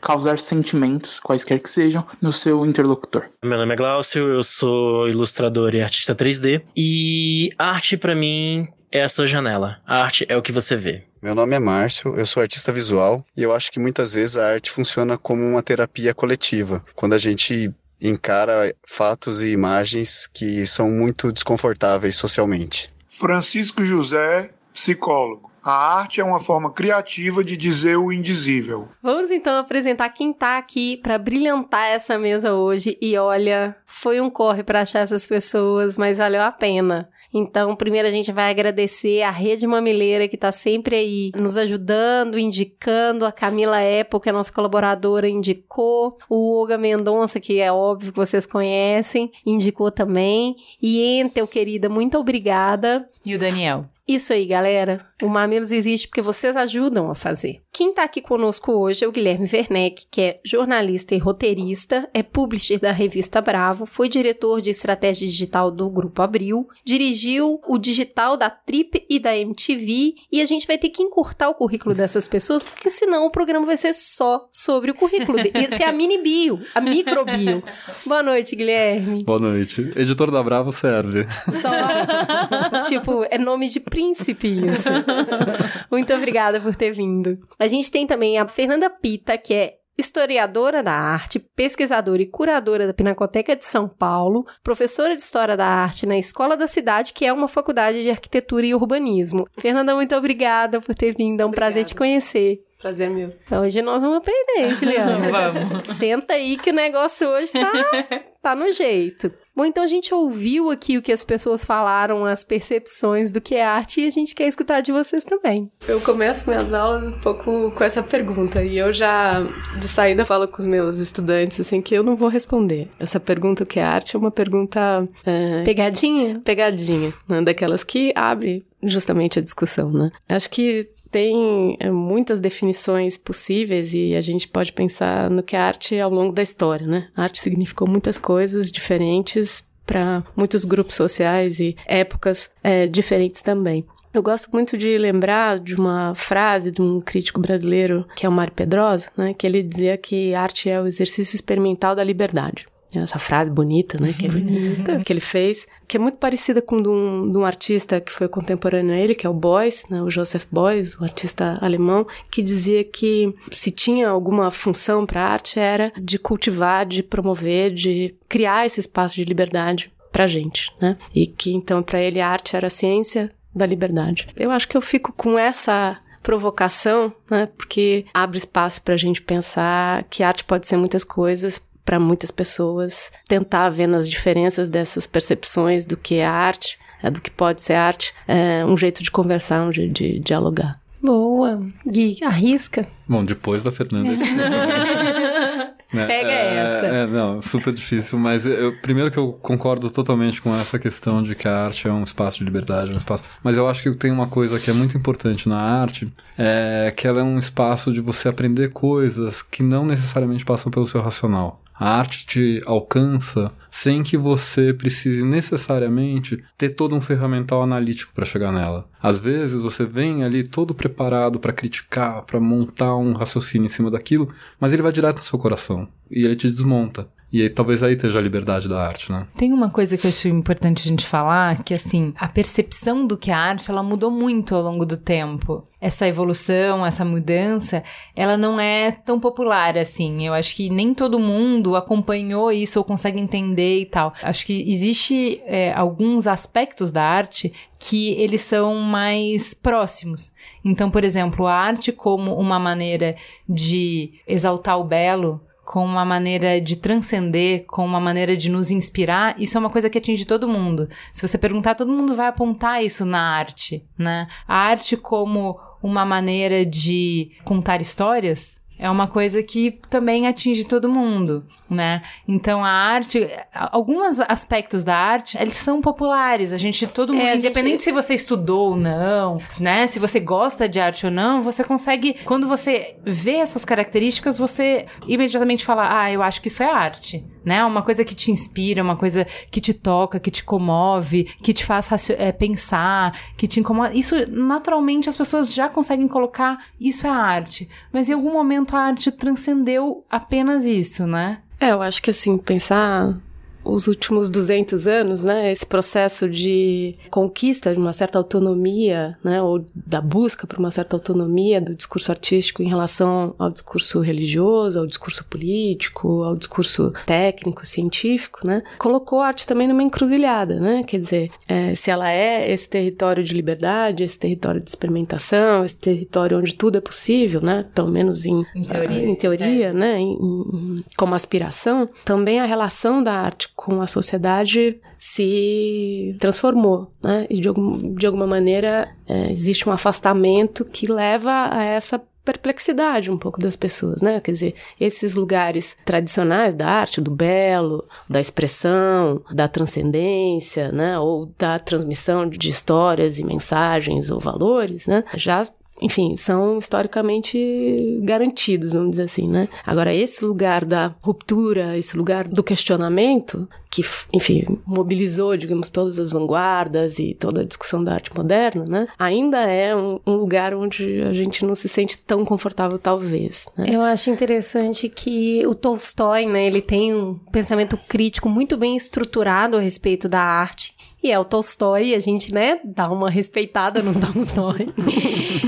causar 0.03 0.39
sentimentos, 0.39 1.19
quaisquer 1.19 1.59
que 1.59 1.69
sejam, 1.69 2.07
no 2.21 2.31
seu 2.31 2.67
interlocutor. 2.67 3.31
Meu 3.43 3.57
nome 3.57 3.73
é 3.73 3.77
Glaucio, 3.77 4.29
eu 4.29 4.43
sou 4.43 5.09
ilustrador 5.09 5.75
e 5.75 5.81
artista 5.81 6.15
3D 6.15 6.63
e 6.77 7.51
arte 7.59 7.97
para 7.97 8.15
mim 8.15 8.69
é 8.91 9.03
a 9.03 9.09
sua 9.09 9.27
janela. 9.27 9.81
A 9.87 10.03
arte 10.03 10.27
é 10.29 10.37
o 10.37 10.43
que 10.43 10.53
você 10.53 10.77
vê. 10.77 11.05
Meu 11.23 11.35
nome 11.35 11.57
é 11.57 11.59
Márcio, 11.59 12.15
eu 12.17 12.27
sou 12.27 12.43
artista 12.43 12.71
visual 12.71 13.25
e 13.35 13.43
eu 13.43 13.55
acho 13.55 13.73
que 13.73 13.81
muitas 13.81 14.13
vezes 14.13 14.37
a 14.37 14.53
arte 14.53 14.71
funciona 14.71 15.17
como 15.17 15.43
uma 15.43 15.63
terapia 15.63 16.13
coletiva. 16.13 16.83
Quando 16.95 17.15
a 17.15 17.19
gente 17.19 17.73
encara 18.01 18.75
fatos 18.87 19.41
e 19.41 19.49
imagens 19.49 20.27
que 20.27 20.67
são 20.67 20.91
muito 20.91 21.33
desconfortáveis 21.33 22.17
socialmente. 22.17 22.91
Francisco 23.09 23.85
José, 23.85 24.51
psicólogo. 24.75 25.52
A 25.63 25.99
arte 25.99 26.21
é 26.21 26.25
uma 26.25 26.41
forma 26.41 26.73
criativa 26.73 27.45
de 27.45 27.57
dizer 27.57 27.97
o 27.97 28.13
indizível. 28.13 28.89
Vamos 29.01 29.31
então 29.31 29.57
apresentar 29.57 30.09
quem 30.09 30.33
tá 30.33 30.59
aqui 30.59 30.97
para 30.97 31.19
brilhantar 31.19 31.87
essa 31.87 32.19
mesa 32.19 32.53
hoje. 32.55 32.99
E 33.01 33.17
olha, 33.17 33.77
foi 33.87 34.21
um 34.21 34.29
corre 34.29 34.65
para 34.65 34.81
achar 34.81 35.01
essas 35.01 35.25
pessoas, 35.25 35.97
mas 35.97 36.19
valeu 36.19 36.43
a 36.43 36.51
pena. 36.51 37.09
Então, 37.33 37.75
primeiro 37.75 38.07
a 38.07 38.11
gente 38.11 38.31
vai 38.31 38.51
agradecer 38.51 39.23
a 39.23 39.31
Rede 39.31 39.67
Mamileira 39.67 40.29
que 40.29 40.35
está 40.35 40.53
sempre 40.53 40.97
aí 40.97 41.33
nos 41.35 41.57
ajudando, 41.57 42.39
indicando. 42.39 43.25
A 43.25 43.33
Camila 43.33 43.79
Apple, 43.79 44.21
que 44.21 44.29
é 44.29 44.33
nossa 44.33 44.53
colaboradora, 44.53 45.29
indicou. 45.29 46.19
O 46.29 46.59
Olga 46.59 46.77
Mendonça, 46.77 47.41
que 47.41 47.59
é 47.59 47.73
óbvio 47.73 48.13
que 48.13 48.19
vocês 48.19 48.45
conhecem, 48.45 49.31
indicou 49.47 49.91
também. 49.91 50.57
E 50.81 51.21
Entel, 51.21 51.47
querida, 51.47 51.89
muito 51.89 52.19
obrigada. 52.19 53.09
E 53.25 53.35
o 53.35 53.39
Daniel. 53.39 53.87
Isso 54.07 54.33
aí, 54.33 54.45
galera. 54.45 55.01
O 55.23 55.29
Mamilos 55.29 55.71
existe 55.71 56.09
porque 56.09 56.21
vocês 56.21 56.57
ajudam 56.57 57.09
a 57.09 57.15
fazer. 57.15 57.63
Quem 57.73 57.95
tá 57.95 58.03
aqui 58.03 58.21
conosco 58.21 58.73
hoje 58.73 59.05
é 59.05 59.09
o 59.09 59.13
Guilherme 59.13 59.49
Werneck, 59.51 60.07
que 60.11 60.21
é 60.21 60.41
jornalista 60.45 61.15
e 61.15 61.19
roteirista, 61.19 62.09
é 62.13 62.23
publisher 62.23 62.81
da 62.81 62.91
revista 62.91 63.41
Bravo, 63.41 63.87
foi 63.87 64.09
diretor 64.09 64.61
de 64.61 64.71
estratégia 64.71 65.27
digital 65.29 65.71
do 65.71 65.89
Grupo 65.89 66.21
Abril, 66.23 66.67
dirigiu 66.85 67.61
o 67.67 67.79
digital 67.79 68.37
da 68.37 68.51
Trip 68.51 69.07
e 69.09 69.21
da 69.21 69.37
MTV, 69.37 70.15
e 70.31 70.43
a 70.43 70.47
gente 70.47 70.67
vai 70.67 70.77
ter 70.77 70.91
que 70.91 71.03
encurtar 71.03 71.49
o 71.49 71.55
currículo 71.55 71.95
dessas 71.95 72.27
pessoas, 72.27 72.63
porque 72.63 72.91
senão 72.91 73.25
o 73.25 73.31
programa 73.31 73.65
vai 73.65 73.77
ser 73.77 73.95
só 73.95 74.49
sobre 74.51 74.91
o 74.91 74.95
currículo. 74.95 75.39
Isso 75.39 75.83
é 75.83 75.87
a 75.87 75.93
mini 75.93 76.19
bio, 76.19 76.61
a 76.75 76.81
micro 76.81 77.25
bio. 77.25 77.63
Boa 78.05 78.23
noite, 78.23 78.57
Guilherme. 78.57 79.23
Boa 79.23 79.39
noite. 79.39 79.93
Editor 79.95 80.33
da 80.33 80.43
Bravo 80.43 80.73
serve. 80.73 81.25
Só, 81.61 82.83
tipo, 82.85 83.25
é 83.31 83.39
nome 83.39 83.69
de 83.69 83.79
príncipe 83.79 84.49
isso. 84.49 84.89
Muito 85.91 86.13
obrigada 86.15 86.61
por 86.61 86.75
ter 86.75 86.93
vindo. 86.93 87.39
A 87.59 87.67
gente 87.67 87.91
tem 87.91 88.07
também 88.07 88.39
a 88.39 88.47
Fernanda 88.47 88.89
Pita, 88.89 89.37
que 89.37 89.55
é 89.55 89.75
historiadora 89.97 90.83
da 90.83 90.93
arte, 90.93 91.39
pesquisadora 91.39 92.23
e 92.23 92.27
curadora 92.27 92.87
da 92.87 92.95
Pinacoteca 92.95 93.55
de 93.55 93.65
São 93.65 93.89
Paulo, 93.89 94.47
professora 94.63 95.15
de 95.15 95.21
História 95.21 95.57
da 95.57 95.67
Arte 95.67 96.07
na 96.07 96.17
Escola 96.17 96.57
da 96.57 96.67
Cidade, 96.67 97.13
que 97.13 97.27
é 97.27 97.33
uma 97.33 97.49
faculdade 97.49 98.03
de 98.03 98.11
arquitetura 98.11 98.67
e 98.67 98.75
urbanismo. 98.75 99.47
Fernanda, 99.59 99.95
muito 99.95 100.15
obrigada 100.17 100.81
por 100.81 100.95
ter 100.95 101.15
vindo, 101.15 101.41
é 101.41 101.45
um 101.45 101.49
obrigada. 101.49 101.73
prazer 101.73 101.85
te 101.85 101.95
conhecer. 101.95 102.61
Prazer 102.81 103.11
meu. 103.11 103.33
Hoje 103.61 103.81
nós 103.81 104.01
vamos 104.03 104.19
aprender, 104.19 104.75
Juliana. 104.75 105.29
vamos. 105.31 105.89
Senta 105.89 106.35
aí 106.35 106.57
que 106.57 106.71
o 106.71 106.75
negócio 106.75 107.29
hoje 107.29 107.53
tá, 107.53 108.25
tá 108.43 108.57
no 108.57 108.73
jeito. 108.73 109.33
Bom, 109.55 109.67
então 109.67 109.85
a 109.85 109.87
gente 109.87 110.15
ouviu 110.15 110.71
aqui 110.71 110.97
o 110.97 111.03
que 111.03 111.13
as 111.13 111.25
pessoas 111.25 111.65
falaram, 111.65 112.25
as 112.25 112.43
percepções 112.43 113.31
do 113.31 113.41
que 113.41 113.55
é 113.55 113.65
arte 113.65 114.01
e 114.01 114.07
a 114.07 114.11
gente 114.11 114.35
quer 114.35 114.49
escutar 114.49 114.81
de 114.81 114.93
vocês 114.93 115.25
também. 115.25 115.71
Eu 115.87 116.01
começo 116.01 116.49
minhas 116.49 116.73
aulas 116.73 117.07
um 117.07 117.21
pouco 117.21 117.71
com 117.71 117.85
essa 117.85 118.03
pergunta 118.03 118.65
e 118.65 118.79
eu 118.79 118.93
já 118.93 119.43
de 119.79 119.87
saída 119.87 120.25
falo 120.25 120.49
com 120.49 120.63
os 120.63 120.67
meus 120.67 120.99
estudantes 120.99 121.61
assim 121.61 121.83
que 121.83 121.95
eu 121.95 122.03
não 122.03 122.17
vou 122.17 122.29
responder. 122.29 122.89
Essa 122.99 123.21
pergunta 123.21 123.63
o 123.63 123.67
que 123.67 123.79
é 123.79 123.85
arte 123.85 124.17
é 124.17 124.19
uma 124.19 124.31
pergunta 124.31 125.07
é, 125.27 125.63
pegadinha, 125.65 126.41
pegadinha, 126.43 127.13
né? 127.29 127.43
daquelas 127.43 127.85
que 127.85 128.13
abre 128.17 128.65
justamente 128.83 129.39
a 129.39 129.43
discussão, 129.43 129.93
né? 129.93 130.11
Acho 130.29 130.49
que 130.49 130.89
tem 131.13 131.77
é, 131.79 131.91
muitas 131.91 132.41
definições 132.41 133.19
possíveis 133.19 133.93
e 133.93 134.17
a 134.17 134.21
gente 134.23 134.49
pode 134.49 134.73
pensar 134.73 135.31
no 135.31 135.43
que 135.43 135.55
é 135.55 135.61
arte 135.61 136.01
ao 136.01 136.11
longo 136.11 136.33
da 136.33 136.43
história, 136.43 136.87
né? 136.87 137.09
A 137.15 137.25
arte 137.25 137.41
significou 137.41 137.87
muitas 137.87 138.19
coisas 138.19 138.73
diferentes 138.73 139.71
para 139.87 140.25
muitos 140.35 140.65
grupos 140.65 140.95
sociais 140.95 141.61
e 141.61 141.77
épocas 141.87 142.51
é, 142.65 142.87
diferentes 142.87 143.43
também. 143.43 143.85
Eu 144.15 144.23
gosto 144.23 144.51
muito 144.53 144.77
de 144.77 144.97
lembrar 144.99 145.59
de 145.59 145.75
uma 145.75 146.15
frase 146.15 146.71
de 146.71 146.81
um 146.81 147.01
crítico 147.01 147.41
brasileiro, 147.41 148.07
que 148.17 148.27
é 148.27 148.29
o 148.29 148.33
Mário 148.33 148.53
Pedrosa, 148.53 149.11
né, 149.17 149.35
que 149.35 149.47
ele 149.47 149.63
dizia 149.63 149.97
que 149.97 150.35
arte 150.35 150.69
é 150.69 150.81
o 150.81 150.87
exercício 150.87 151.35
experimental 151.35 151.95
da 151.95 152.05
liberdade 152.05 152.67
essa 153.01 153.19
frase 153.19 153.51
bonita, 153.51 153.99
né, 153.99 154.13
que, 154.13 154.27
ele, 154.27 154.85
que 155.05 155.13
ele 155.13 155.21
fez, 155.21 155.67
que 155.87 155.97
é 155.97 156.01
muito 156.01 156.19
parecida 156.19 156.61
com 156.61 156.83
de 156.83 156.89
um, 156.89 157.31
de 157.31 157.39
um 157.39 157.45
artista 157.45 158.01
que 158.01 158.13
foi 158.13 158.29
contemporâneo 158.29 158.95
a 158.95 158.99
ele, 158.99 159.15
que 159.15 159.27
é 159.27 159.31
o 159.31 159.35
Beuys, 159.35 159.87
né, 159.89 160.03
o 160.03 160.11
Joseph 160.11 160.47
Beuys, 160.51 160.99
o 160.99 161.05
artista 161.05 161.59
alemão, 161.61 162.07
que 162.31 162.43
dizia 162.43 162.85
que 162.85 163.35
se 163.51 163.71
tinha 163.71 164.09
alguma 164.09 164.51
função 164.51 165.07
para 165.07 165.23
a 165.23 165.29
arte 165.29 165.59
era 165.59 165.93
de 166.01 166.19
cultivar, 166.19 166.87
de 166.87 167.03
promover, 167.03 167.73
de 167.73 168.15
criar 168.29 168.67
esse 168.67 168.81
espaço 168.81 169.17
de 169.17 169.25
liberdade 169.25 169.93
para 170.11 170.27
gente, 170.27 170.71
né? 170.81 170.99
E 171.15 171.27
que 171.27 171.53
então 171.53 171.83
para 171.83 172.01
ele 172.01 172.21
a 172.21 172.29
arte 172.29 172.55
era 172.55 172.67
a 172.67 172.71
ciência 172.71 173.33
da 173.55 173.67
liberdade. 173.67 174.29
Eu 174.37 174.51
acho 174.51 174.69
que 174.69 174.77
eu 174.77 174.83
fico 174.83 175.13
com 175.13 175.39
essa 175.39 175.99
provocação, 176.23 177.13
né? 177.31 177.49
Porque 177.57 178.05
abre 178.15 178.39
espaço 178.39 178.83
para 178.83 178.95
a 178.95 178.97
gente 178.97 179.21
pensar 179.21 180.05
que 180.05 180.23
arte 180.23 180.45
pode 180.45 180.67
ser 180.67 180.77
muitas 180.77 181.03
coisas 181.03 181.67
para 181.85 181.99
muitas 181.99 182.31
pessoas 182.31 183.13
tentar 183.29 183.71
ver 183.71 183.87
nas 183.87 184.09
diferenças 184.09 184.71
dessas 184.71 185.07
percepções 185.07 185.85
do 185.87 185.97
que 185.97 186.17
é 186.17 186.25
arte, 186.25 186.79
é, 187.03 187.11
do 187.11 187.21
que 187.21 187.31
pode 187.31 187.63
ser 187.63 187.75
arte, 187.75 188.15
é 188.27 188.65
um 188.65 188.77
jeito 188.77 189.03
de 189.03 189.11
conversar, 189.11 189.63
um 189.63 189.73
jeito 189.73 189.93
de 189.93 190.19
dialogar. 190.21 190.81
Boa. 191.03 191.61
Gui, 191.85 192.19
arrisca. 192.23 192.87
Bom, 193.09 193.25
depois 193.25 193.63
da 193.63 193.73
Fernanda. 193.73 194.11
Né? 195.93 196.07
Pega 196.07 196.31
é, 196.31 196.55
essa. 196.57 196.87
É, 196.87 197.07
não, 197.07 197.43
super 197.43 197.73
difícil, 197.73 198.19
mas 198.19 198.47
eu, 198.47 198.75
primeiro 198.81 199.11
que 199.11 199.19
eu 199.19 199.33
concordo 199.35 199.91
totalmente 199.91 200.41
com 200.41 200.57
essa 200.57 200.79
questão 200.79 201.23
de 201.23 201.35
que 201.35 201.47
a 201.47 201.65
arte 201.65 201.87
é 201.87 201.93
um 201.93 202.03
espaço 202.03 202.39
de 202.39 202.45
liberdade, 202.45 202.93
um 202.93 202.97
espaço. 202.97 203.23
Mas 203.45 203.59
eu 203.59 203.69
acho 203.69 203.83
que 203.83 203.95
tem 203.95 204.11
uma 204.11 204.27
coisa 204.27 204.59
que 204.59 204.71
é 204.71 204.73
muito 204.73 204.97
importante 204.97 205.49
na 205.51 205.61
arte, 205.61 206.11
é 206.39 206.93
que 206.97 207.07
ela 207.07 207.21
é 207.21 207.23
um 207.23 207.37
espaço 207.37 207.93
de 207.93 208.01
você 208.01 208.29
aprender 208.29 208.71
coisas 208.71 209.43
que 209.43 209.63
não 209.63 209.85
necessariamente 209.85 210.47
passam 210.47 210.73
pelo 210.73 210.87
seu 210.87 211.03
racional. 211.03 211.62
A 211.75 211.99
arte 211.99 212.27
te 212.27 212.63
alcança 212.67 213.53
sem 213.71 214.03
que 214.03 214.17
você 214.17 214.73
precise 214.73 215.25
necessariamente 215.25 216.43
ter 216.57 216.71
todo 216.71 216.95
um 216.95 217.01
ferramental 217.01 217.63
analítico 217.63 218.13
para 218.15 218.27
chegar 218.27 218.53
nela. 218.53 218.89
Às 219.03 219.19
vezes 219.19 219.63
você 219.63 219.85
vem 219.85 220.23
ali 220.23 220.47
todo 220.47 220.75
preparado 220.75 221.41
para 221.41 221.53
criticar, 221.53 222.23
para 222.23 222.39
montar 222.39 222.95
um 222.97 223.13
raciocínio 223.13 223.67
em 223.67 223.71
cima 223.71 223.91
daquilo, 223.91 224.29
mas 224.61 224.73
ele 224.73 224.83
vai 224.83 224.93
direto 224.93 225.19
no 225.19 225.25
seu 225.25 225.39
coração 225.39 225.89
e 226.11 226.25
ele 226.25 226.37
te 226.37 226.51
desmonta. 226.51 227.09
E 227.33 227.41
aí, 227.41 227.49
talvez 227.49 227.83
aí 227.83 227.95
esteja 227.95 228.19
a 228.19 228.23
liberdade 228.23 228.69
da 228.69 228.87
arte, 228.87 229.11
né? 229.11 229.27
Tem 229.39 229.55
uma 229.55 229.71
coisa 229.71 229.97
que 229.97 230.07
eu 230.07 230.11
acho 230.11 230.29
importante 230.29 230.83
a 230.85 230.89
gente 230.89 231.07
falar, 231.07 231.65
que 231.65 231.73
assim, 231.73 232.13
a 232.19 232.29
percepção 232.29 233.07
do 233.07 233.17
que 233.17 233.31
é 233.31 233.35
arte, 233.35 233.71
ela 233.71 233.83
mudou 233.83 234.11
muito 234.11 234.55
ao 234.55 234.61
longo 234.61 234.85
do 234.85 234.99
tempo. 234.99 235.67
Essa 235.81 236.07
evolução, 236.07 236.85
essa 236.85 237.07
mudança, 237.07 237.83
ela 238.15 238.37
não 238.37 238.61
é 238.61 238.93
tão 238.93 239.19
popular 239.19 239.79
assim. 239.79 240.27
Eu 240.27 240.35
acho 240.35 240.55
que 240.55 240.69
nem 240.69 240.93
todo 240.93 241.19
mundo 241.19 241.75
acompanhou 241.75 242.53
isso 242.53 242.79
ou 242.79 242.85
consegue 242.85 243.19
entender 243.19 243.81
e 243.81 243.87
tal. 243.87 244.13
Acho 244.23 244.45
que 244.45 244.71
existe 244.71 245.41
é, 245.47 245.73
alguns 245.73 246.27
aspectos 246.27 246.93
da 246.93 247.03
arte 247.03 247.51
que 247.79 248.11
eles 248.11 248.43
são 248.43 248.75
mais 248.75 249.55
próximos. 249.55 250.35
Então, 250.63 250.91
por 250.91 251.03
exemplo, 251.03 251.47
a 251.47 251.55
arte 251.55 251.93
como 251.93 252.35
uma 252.35 252.59
maneira 252.59 253.17
de 253.49 254.21
exaltar 254.29 254.79
o 254.79 254.85
belo, 254.85 255.41
com 255.65 255.85
uma 255.85 256.05
maneira 256.05 256.61
de 256.61 256.77
transcender, 256.77 257.65
com 257.67 257.85
uma 257.85 258.01
maneira 258.01 258.37
de 258.37 258.51
nos 258.51 258.71
inspirar, 258.71 259.35
isso 259.41 259.57
é 259.57 259.61
uma 259.61 259.71
coisa 259.71 259.89
que 259.89 259.99
atinge 259.99 260.25
todo 260.25 260.49
mundo. 260.49 260.89
Se 261.13 261.27
você 261.27 261.39
perguntar, 261.39 261.75
todo 261.75 261.93
mundo 261.93 262.15
vai 262.15 262.29
apontar 262.29 262.85
isso 262.85 263.05
na 263.05 263.21
arte, 263.21 263.85
né? 263.97 264.27
A 264.47 264.57
arte 264.57 264.97
como 264.97 265.59
uma 265.83 266.05
maneira 266.05 266.65
de 266.65 267.33
contar 267.45 267.81
histórias, 267.81 268.62
é 268.83 268.91
uma 268.91 269.07
coisa 269.07 269.45
que 269.45 269.79
também 269.89 270.27
atinge 270.27 270.65
todo 270.65 270.89
mundo, 270.89 271.47
né? 271.71 272.03
Então 272.27 272.65
a 272.65 272.69
arte, 272.69 273.31
alguns 273.55 274.19
aspectos 274.19 274.83
da 274.83 274.97
arte, 274.97 275.39
eles 275.41 275.55
são 275.55 275.81
populares. 275.81 276.53
A 276.53 276.57
gente 276.57 276.89
todo 276.89 277.15
mundo, 277.15 277.25
é, 277.25 277.37
independente 277.37 277.71
gente... 277.71 277.83
se 277.85 277.93
você 277.93 278.13
estudou 278.13 278.71
ou 278.71 278.77
não, 278.77 279.41
né? 279.61 279.87
Se 279.87 280.01
você 280.01 280.19
gosta 280.19 280.69
de 280.69 280.81
arte 280.81 281.07
ou 281.07 281.13
não, 281.13 281.43
você 281.43 281.63
consegue, 281.63 282.17
quando 282.25 282.49
você 282.49 282.97
vê 283.05 283.37
essas 283.37 283.65
características, 283.65 284.37
você 284.37 284.87
imediatamente 285.07 285.65
fala: 285.65 286.03
"Ah, 286.03 286.11
eu 286.11 286.21
acho 286.21 286.43
que 286.43 286.49
isso 286.49 286.65
é 286.65 286.67
arte" 286.67 287.25
né? 287.45 287.65
Uma 287.65 287.83
coisa 287.83 288.05
que 288.05 288.15
te 288.15 288.31
inspira, 288.31 288.83
uma 288.83 288.97
coisa 288.97 289.27
que 289.51 289.61
te 289.61 289.75
toca, 289.75 290.21
que 290.21 290.31
te 290.31 290.45
comove, 290.45 291.25
que 291.43 291.53
te 291.53 291.65
faz 291.65 292.11
é, 292.11 292.33
pensar, 292.33 293.19
que 293.37 293.47
te 293.47 293.61
incomoda. 293.61 293.95
Isso, 293.95 294.15
naturalmente, 294.31 295.09
as 295.09 295.17
pessoas 295.17 295.53
já 295.53 295.69
conseguem 295.69 296.09
colocar 296.09 296.67
isso 296.81 297.07
é 297.07 297.11
arte. 297.11 297.69
Mas 297.93 298.09
em 298.09 298.15
algum 298.15 298.33
momento 298.33 298.77
a 298.77 298.81
arte 298.81 299.11
transcendeu 299.11 300.05
apenas 300.11 300.65
isso, 300.65 301.07
né? 301.07 301.41
É, 301.61 301.71
eu 301.71 301.83
acho 301.83 302.03
que 302.03 302.11
assim, 302.11 302.37
pensar 302.37 303.17
os 303.65 303.87
últimos 303.87 304.31
200 304.31 304.87
anos, 304.87 305.25
né, 305.25 305.51
esse 305.51 305.65
processo 305.65 306.29
de 306.29 306.95
conquista 307.11 307.73
de 307.73 307.79
uma 307.79 307.93
certa 307.93 308.19
autonomia, 308.19 309.17
né, 309.23 309.41
ou 309.43 309.65
da 309.75 310.01
busca 310.01 310.47
por 310.47 310.59
uma 310.59 310.71
certa 310.71 310.97
autonomia 310.97 311.61
do 311.61 311.75
discurso 311.75 312.11
artístico 312.11 312.63
em 312.63 312.69
relação 312.69 313.35
ao 313.39 313.51
discurso 313.51 314.01
religioso, 314.01 314.79
ao 314.79 314.87
discurso 314.87 315.25
político, 315.25 316.23
ao 316.23 316.37
discurso 316.37 316.93
técnico, 317.07 317.65
científico, 317.67 318.47
né, 318.47 318.63
colocou 318.79 319.21
a 319.21 319.29
arte 319.29 319.47
também 319.47 319.69
numa 319.69 319.83
encruzilhada, 319.83 320.59
né, 320.59 320.83
quer 320.83 320.99
dizer, 320.99 321.31
é, 321.47 321.75
se 321.75 321.91
ela 321.91 322.11
é 322.11 322.51
esse 322.51 322.69
território 322.69 323.23
de 323.23 323.35
liberdade, 323.35 324.03
esse 324.03 324.19
território 324.19 324.61
de 324.61 324.69
experimentação, 324.69 325.65
esse 325.65 325.79
território 325.79 326.39
onde 326.39 326.55
tudo 326.55 326.79
é 326.79 326.81
possível, 326.81 327.41
né, 327.41 327.67
pelo 327.75 327.89
menos 327.89 328.27
em, 328.27 328.45
em 328.55 328.65
teoria, 328.65 329.05
em 329.05 329.15
teoria 329.15 329.67
é. 329.69 329.73
né, 329.73 329.99
em, 329.99 330.13
em, 330.13 330.85
como 330.97 331.15
aspiração, 331.15 331.89
também 332.05 332.41
a 332.41 332.45
relação 332.45 333.03
da 333.03 333.13
arte 333.13 333.52
com 333.55 333.81
a 333.81 333.87
sociedade 333.87 334.81
se 334.99 336.17
transformou, 336.19 336.93
né? 337.03 337.27
E 337.29 337.41
de, 337.41 337.49
algum, 337.49 337.95
de 337.95 338.07
alguma 338.07 338.27
maneira 338.27 338.89
é, 339.07 339.31
existe 339.31 339.69
um 339.69 339.73
afastamento 339.73 340.65
que 340.65 340.91
leva 340.91 341.49
a 341.51 341.63
essa 341.63 342.01
perplexidade 342.25 343.11
um 343.11 343.19
pouco 343.19 343.41
das 343.41 343.57
pessoas, 343.57 344.01
né? 344.01 344.21
Quer 344.21 344.31
dizer, 344.31 344.55
esses 344.79 345.15
lugares 345.15 345.77
tradicionais 345.85 346.55
da 346.55 346.69
arte, 346.69 347.01
do 347.01 347.11
belo, 347.11 347.85
da 348.09 348.21
expressão, 348.21 349.23
da 349.33 349.49
transcendência, 349.49 350.71
né? 350.71 350.99
Ou 350.99 351.33
da 351.39 351.59
transmissão 351.59 352.29
de 352.29 352.49
histórias 352.49 353.19
e 353.19 353.25
mensagens 353.25 354.11
ou 354.11 354.21
valores, 354.21 354.87
né? 354.87 355.05
Já 355.15 355.43
enfim, 355.83 356.17
são 356.17 356.59
historicamente 356.59 358.01
garantidos, 358.03 358.73
vamos 358.73 358.93
dizer 358.93 359.05
assim, 359.05 359.29
né? 359.29 359.49
Agora, 359.67 359.95
esse 359.95 360.25
lugar 360.25 360.65
da 360.65 360.95
ruptura, 361.01 361.77
esse 361.77 361.97
lugar 361.97 362.29
do 362.29 362.43
questionamento, 362.43 363.49
que, 363.71 363.83
enfim, 364.13 364.61
mobilizou, 364.67 365.35
digamos, 365.35 365.71
todas 365.71 365.99
as 365.99 366.13
vanguardas 366.13 366.99
e 366.99 367.15
toda 367.15 367.41
a 367.41 367.45
discussão 367.45 367.83
da 367.83 367.95
arte 367.95 368.15
moderna, 368.15 368.67
né? 368.67 368.87
Ainda 368.99 369.41
é 369.41 369.75
um, 369.75 369.99
um 370.07 370.17
lugar 370.17 370.55
onde 370.55 371.03
a 371.03 371.13
gente 371.15 371.45
não 371.45 371.55
se 371.55 371.69
sente 371.69 371.97
tão 371.99 372.23
confortável, 372.23 372.79
talvez. 372.79 373.47
Né? 373.57 373.67
Eu 373.71 373.81
acho 373.81 374.11
interessante 374.11 374.91
que 374.91 375.47
o 375.47 375.55
Tolstói, 375.55 376.27
né, 376.27 376.47
ele 376.47 376.61
tem 376.61 376.95
um 376.95 377.15
pensamento 377.33 377.79
crítico 377.89 378.29
muito 378.29 378.59
bem 378.59 378.77
estruturado 378.77 379.57
a 379.57 379.61
respeito 379.61 380.07
da 380.07 380.21
arte 380.21 380.75
E 381.03 381.11
é 381.11 381.19
o 381.19 381.25
Tolstói, 381.25 381.95
a 381.95 382.01
gente, 382.01 382.33
né, 382.33 382.61
dá 382.65 382.89
uma 382.89 383.11
respeitada 383.11 383.83
no 383.83 383.93
Tolstói. 383.99 384.69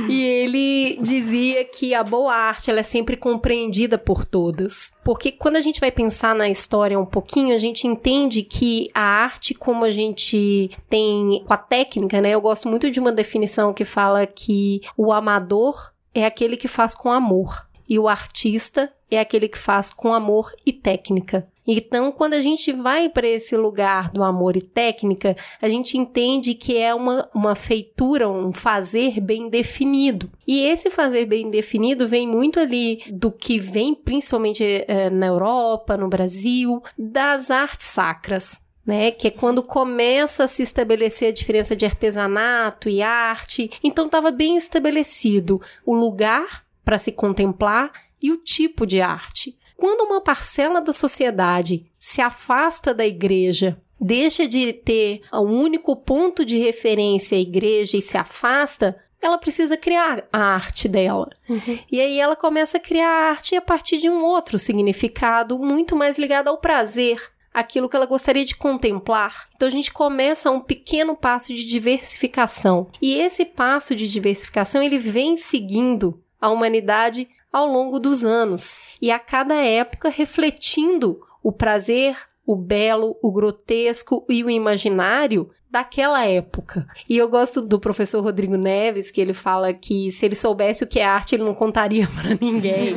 e 0.09 0.23
ele 0.23 0.99
dizia 1.01 1.65
que 1.65 1.95
a 1.95 2.03
boa 2.03 2.35
arte, 2.35 2.71
ela 2.71 2.81
é 2.81 2.83
sempre 2.83 3.17
compreendida 3.17 3.97
por 3.97 4.25
todas. 4.25 4.91
Porque 5.05 5.31
quando 5.31 5.57
a 5.57 5.61
gente 5.61 5.79
vai 5.79 5.93
pensar 5.93 6.35
na 6.35 6.49
história 6.49 6.99
um 6.99 7.07
pouquinho, 7.07 7.55
a 7.55 7.59
gente 7.59 7.87
entende 7.87 8.43
que 8.43 8.91
a 8.93 9.01
arte, 9.01 9.55
como 9.55 9.85
a 9.85 9.91
gente 9.93 10.71
tem 10.89 11.45
com 11.47 11.55
a 11.55 11.59
técnica, 11.59 12.21
né, 12.21 12.31
eu 12.31 12.41
gosto 12.41 12.69
muito 12.69 12.91
de 12.91 12.99
uma 12.99 13.13
definição 13.13 13.73
que 13.73 13.85
fala 13.85 14.27
que 14.27 14.81
o 14.97 15.13
amador 15.13 15.93
é 16.13 16.27
aquele 16.27 16.57
que 16.57 16.67
faz 16.67 16.95
com 16.95 17.13
amor 17.13 17.67
e 17.89 17.99
o 17.99 18.09
artista 18.09 18.93
é 19.11 19.21
aquele 19.21 19.49
que 19.49 19.59
faz 19.59 19.91
com 19.91 20.13
amor 20.13 20.53
e 20.65 20.73
técnica. 20.73 21.47
Então, 21.67 22.13
quando 22.13 22.35
a 22.35 22.41
gente 22.41 22.73
vai 22.73 23.09
para 23.09 23.27
esse 23.27 23.57
lugar 23.57 24.11
do 24.11 24.23
amor 24.23 24.57
e 24.57 24.61
técnica, 24.61 25.37
a 25.61 25.69
gente 25.69 25.97
entende 25.97 26.55
que 26.55 26.77
é 26.77 26.95
uma, 26.95 27.29
uma 27.35 27.55
feitura, 27.55 28.29
um 28.29 28.53
fazer 28.53 29.21
bem 29.21 29.49
definido. 29.49 30.31
E 30.47 30.61
esse 30.61 30.91
fazer 30.91 31.25
bem 31.25 31.51
definido 31.51 32.07
vem 32.07 32.29
muito 32.29 32.61
ali 32.61 33.03
do 33.11 33.33
que 33.33 33.59
vem 33.59 33.95
principalmente 33.95 34.63
é, 34.63 35.09
na 35.09 35.27
Europa, 35.27 35.97
no 35.97 36.09
Brasil, 36.09 36.83
das 36.99 37.51
artes 37.51 37.87
sacras. 37.87 38.63
Né, 38.87 39.11
que 39.13 39.29
é 39.29 39.31
quando 39.31 39.63
começa 39.63 40.45
a 40.45 40.47
se 40.47 40.63
estabelecer 40.63 41.31
a 41.31 41.33
diferença 41.33 41.75
de 41.75 41.87
artesanato 41.87 42.87
e 42.87 43.01
arte. 43.01 43.71
Então 43.83 44.05
estava 44.05 44.31
bem 44.31 44.59
estabelecido 44.59 45.59
o 45.87 45.95
lugar 45.95 46.67
para 46.85 46.99
se 46.99 47.11
contemplar 47.11 47.91
e 48.21 48.31
o 48.31 48.37
tipo 48.37 48.87
de 48.87 49.01
arte. 49.01 49.57
Quando 49.77 50.03
uma 50.03 50.21
parcela 50.21 50.81
da 50.81 50.93
sociedade 50.93 51.87
se 51.99 52.21
afasta 52.21 52.95
da 52.95 53.07
igreja, 53.07 53.77
deixa 54.01 54.47
de 54.47 54.73
ter 54.73 55.23
o 55.33 55.41
um 55.41 55.61
único 55.61 55.97
ponto 55.97 56.45
de 56.45 56.59
referência 56.59 57.37
a 57.37 57.41
igreja 57.41 57.97
e 57.97 58.03
se 58.03 58.17
afasta, 58.17 58.97
ela 59.21 59.39
precisa 59.39 59.77
criar 59.77 60.25
a 60.33 60.39
arte 60.39 60.89
dela. 60.89 61.31
Uhum. 61.49 61.79
E 61.91 62.01
aí 62.01 62.19
ela 62.21 62.37
começa 62.37 62.77
a 62.77 62.81
criar 62.81 63.09
a 63.09 63.31
arte 63.31 63.57
a 63.57 63.61
partir 63.61 63.99
de 63.99 64.11
um 64.11 64.23
outro 64.23 64.59
significado 64.59 65.59
muito 65.59 65.97
mais 65.97 66.19
ligado 66.19 66.49
ao 66.49 66.59
prazer, 66.59 67.21
aquilo 67.53 67.89
que 67.89 67.97
ela 67.97 68.07
gostaria 68.07 68.45
de 68.45 68.55
contemplar. 68.55 69.49
Então 69.55 69.69
a 69.69 69.71
gente 69.71 69.93
começa 69.93 70.51
um 70.51 70.61
pequeno 70.61 71.17
passo 71.17 71.55
de 71.55 71.65
diversificação. 71.65 72.89
E 73.01 73.15
esse 73.15 73.45
passo 73.45 73.95
de 73.95 74.11
diversificação 74.11 74.83
ele 74.83 74.99
vem 74.99 75.37
seguindo 75.37 76.21
a 76.41 76.51
humanidade 76.51 77.29
ao 77.55 77.69
longo 77.69 78.01
dos 78.01 78.25
anos 78.25 78.77
e 79.01 79.13
a 79.13 79.19
cada 79.21 79.55
época 79.55 80.09
refletindo 80.09 81.21
o 81.41 81.53
prazer, 81.53 82.17
o 82.45 82.57
belo, 82.57 83.17
o 83.23 83.31
grotesco 83.31 84.27
e 84.29 84.43
o 84.43 84.51
imaginário 84.51 85.49
daquela 85.71 86.27
época. 86.27 86.85
E 87.09 87.17
eu 87.17 87.29
gosto 87.29 87.63
do 87.63 87.79
professor 87.79 88.23
Rodrigo 88.23 88.57
Neves, 88.57 89.11
que 89.13 89.21
ele 89.21 89.33
fala 89.33 89.73
que 89.73 90.11
se 90.11 90.27
ele 90.27 90.35
soubesse 90.35 90.83
o 90.83 90.87
que 90.87 90.99
é 90.99 91.05
arte, 91.05 91.37
ele 91.37 91.45
não 91.45 91.55
contaria 91.55 92.09
para 92.15 92.37
ninguém. 92.41 92.93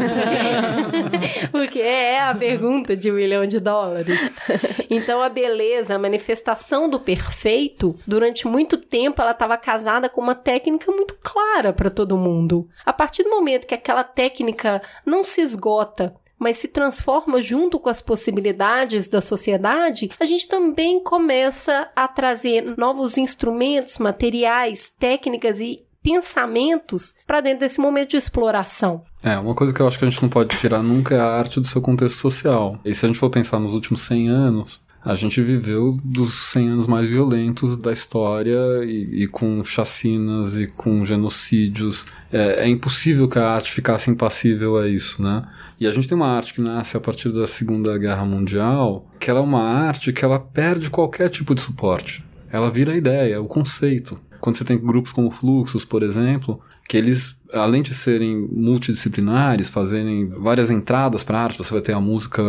Porque 1.51 1.79
é 1.79 2.19
a 2.19 2.33
pergunta 2.33 2.97
de 2.97 3.11
um 3.11 3.15
milhão 3.15 3.45
de 3.45 3.59
dólares. 3.59 4.19
Então 4.89 5.21
a 5.21 5.29
beleza, 5.29 5.95
a 5.95 5.99
manifestação 5.99 6.89
do 6.89 6.99
perfeito, 6.99 7.97
durante 8.05 8.47
muito 8.47 8.77
tempo 8.77 9.21
ela 9.21 9.31
estava 9.31 9.57
casada 9.57 10.09
com 10.09 10.21
uma 10.21 10.35
técnica 10.35 10.91
muito 10.91 11.17
clara 11.21 11.73
para 11.73 11.89
todo 11.89 12.17
mundo. 12.17 12.67
A 12.85 12.93
partir 12.93 13.23
do 13.23 13.29
momento 13.29 13.67
que 13.67 13.73
aquela 13.73 14.03
técnica 14.03 14.81
não 15.05 15.23
se 15.23 15.41
esgota 15.41 16.15
mas 16.39 16.57
se 16.57 16.67
transforma 16.67 17.41
junto 17.41 17.79
com 17.79 17.89
as 17.89 18.01
possibilidades 18.01 19.07
da 19.07 19.19
sociedade, 19.19 20.11
a 20.19 20.25
gente 20.25 20.47
também 20.47 21.03
começa 21.03 21.89
a 21.95 22.07
trazer 22.07 22.77
novos 22.77 23.17
instrumentos, 23.17 23.97
materiais, 23.97 24.93
técnicas 24.99 25.59
e 25.59 25.86
pensamentos 26.01 27.13
para 27.25 27.41
dentro 27.41 27.59
desse 27.59 27.79
momento 27.79 28.11
de 28.11 28.17
exploração. 28.17 29.03
É, 29.21 29.37
uma 29.37 29.55
coisa 29.55 29.73
que 29.73 29.81
eu 29.81 29.87
acho 29.87 29.99
que 29.99 30.05
a 30.05 30.09
gente 30.09 30.21
não 30.21 30.29
pode 30.29 30.57
tirar 30.57 30.81
nunca 30.81 31.15
é 31.15 31.19
a 31.19 31.25
arte 31.25 31.59
do 31.59 31.67
seu 31.67 31.81
contexto 31.81 32.17
social. 32.17 32.79
E 32.85 32.93
se 32.93 33.05
a 33.05 33.07
gente 33.07 33.19
for 33.19 33.29
pensar 33.29 33.59
nos 33.59 33.73
últimos 33.73 34.01
100 34.01 34.29
anos, 34.29 34.87
a 35.07 35.15
gente 35.15 35.41
viveu 35.41 35.97
dos 36.03 36.33
100 36.51 36.69
anos 36.69 36.87
mais 36.87 37.07
violentos 37.07 37.77
da 37.77 37.93
história 37.93 38.59
e, 38.83 39.23
e 39.23 39.27
com 39.27 39.63
chacinas 39.63 40.59
e 40.59 40.67
com 40.67 41.05
genocídios. 41.05 42.05
É, 42.29 42.65
é, 42.65 42.67
impossível 42.67 43.27
que 43.29 43.39
a 43.39 43.49
arte 43.49 43.71
ficasse 43.71 44.11
impassível 44.11 44.77
a 44.77 44.85
isso, 44.85 45.21
né? 45.21 45.47
E 45.79 45.87
a 45.87 45.91
gente 45.91 46.09
tem 46.09 46.15
uma 46.17 46.35
arte 46.35 46.53
que 46.53 46.61
nasce 46.61 46.97
a 46.97 46.99
partir 46.99 47.29
da 47.29 47.47
Segunda 47.47 47.97
Guerra 47.97 48.25
Mundial, 48.25 49.07
que 49.17 49.29
ela 49.29 49.39
é 49.39 49.43
uma 49.43 49.63
arte 49.63 50.11
que 50.11 50.25
ela 50.25 50.39
perde 50.39 50.89
qualquer 50.89 51.29
tipo 51.29 51.55
de 51.55 51.61
suporte. 51.61 52.25
Ela 52.51 52.69
vira 52.69 52.91
a 52.91 52.97
ideia, 52.97 53.41
o 53.41 53.45
conceito. 53.45 54.19
Quando 54.39 54.57
você 54.57 54.63
tem 54.63 54.77
grupos 54.77 55.11
como 55.11 55.31
Fluxos, 55.31 55.85
por 55.85 56.03
exemplo, 56.03 56.59
que 56.87 56.97
eles 56.97 57.35
além 57.53 57.81
de 57.81 57.93
serem 57.93 58.47
multidisciplinares, 58.51 59.69
fazerem 59.69 60.27
várias 60.27 60.69
entradas 60.69 61.23
para 61.23 61.39
a 61.39 61.43
arte, 61.43 61.57
você 61.57 61.71
vai 61.71 61.81
ter 61.81 61.93
a 61.93 61.99
música 61.99 62.43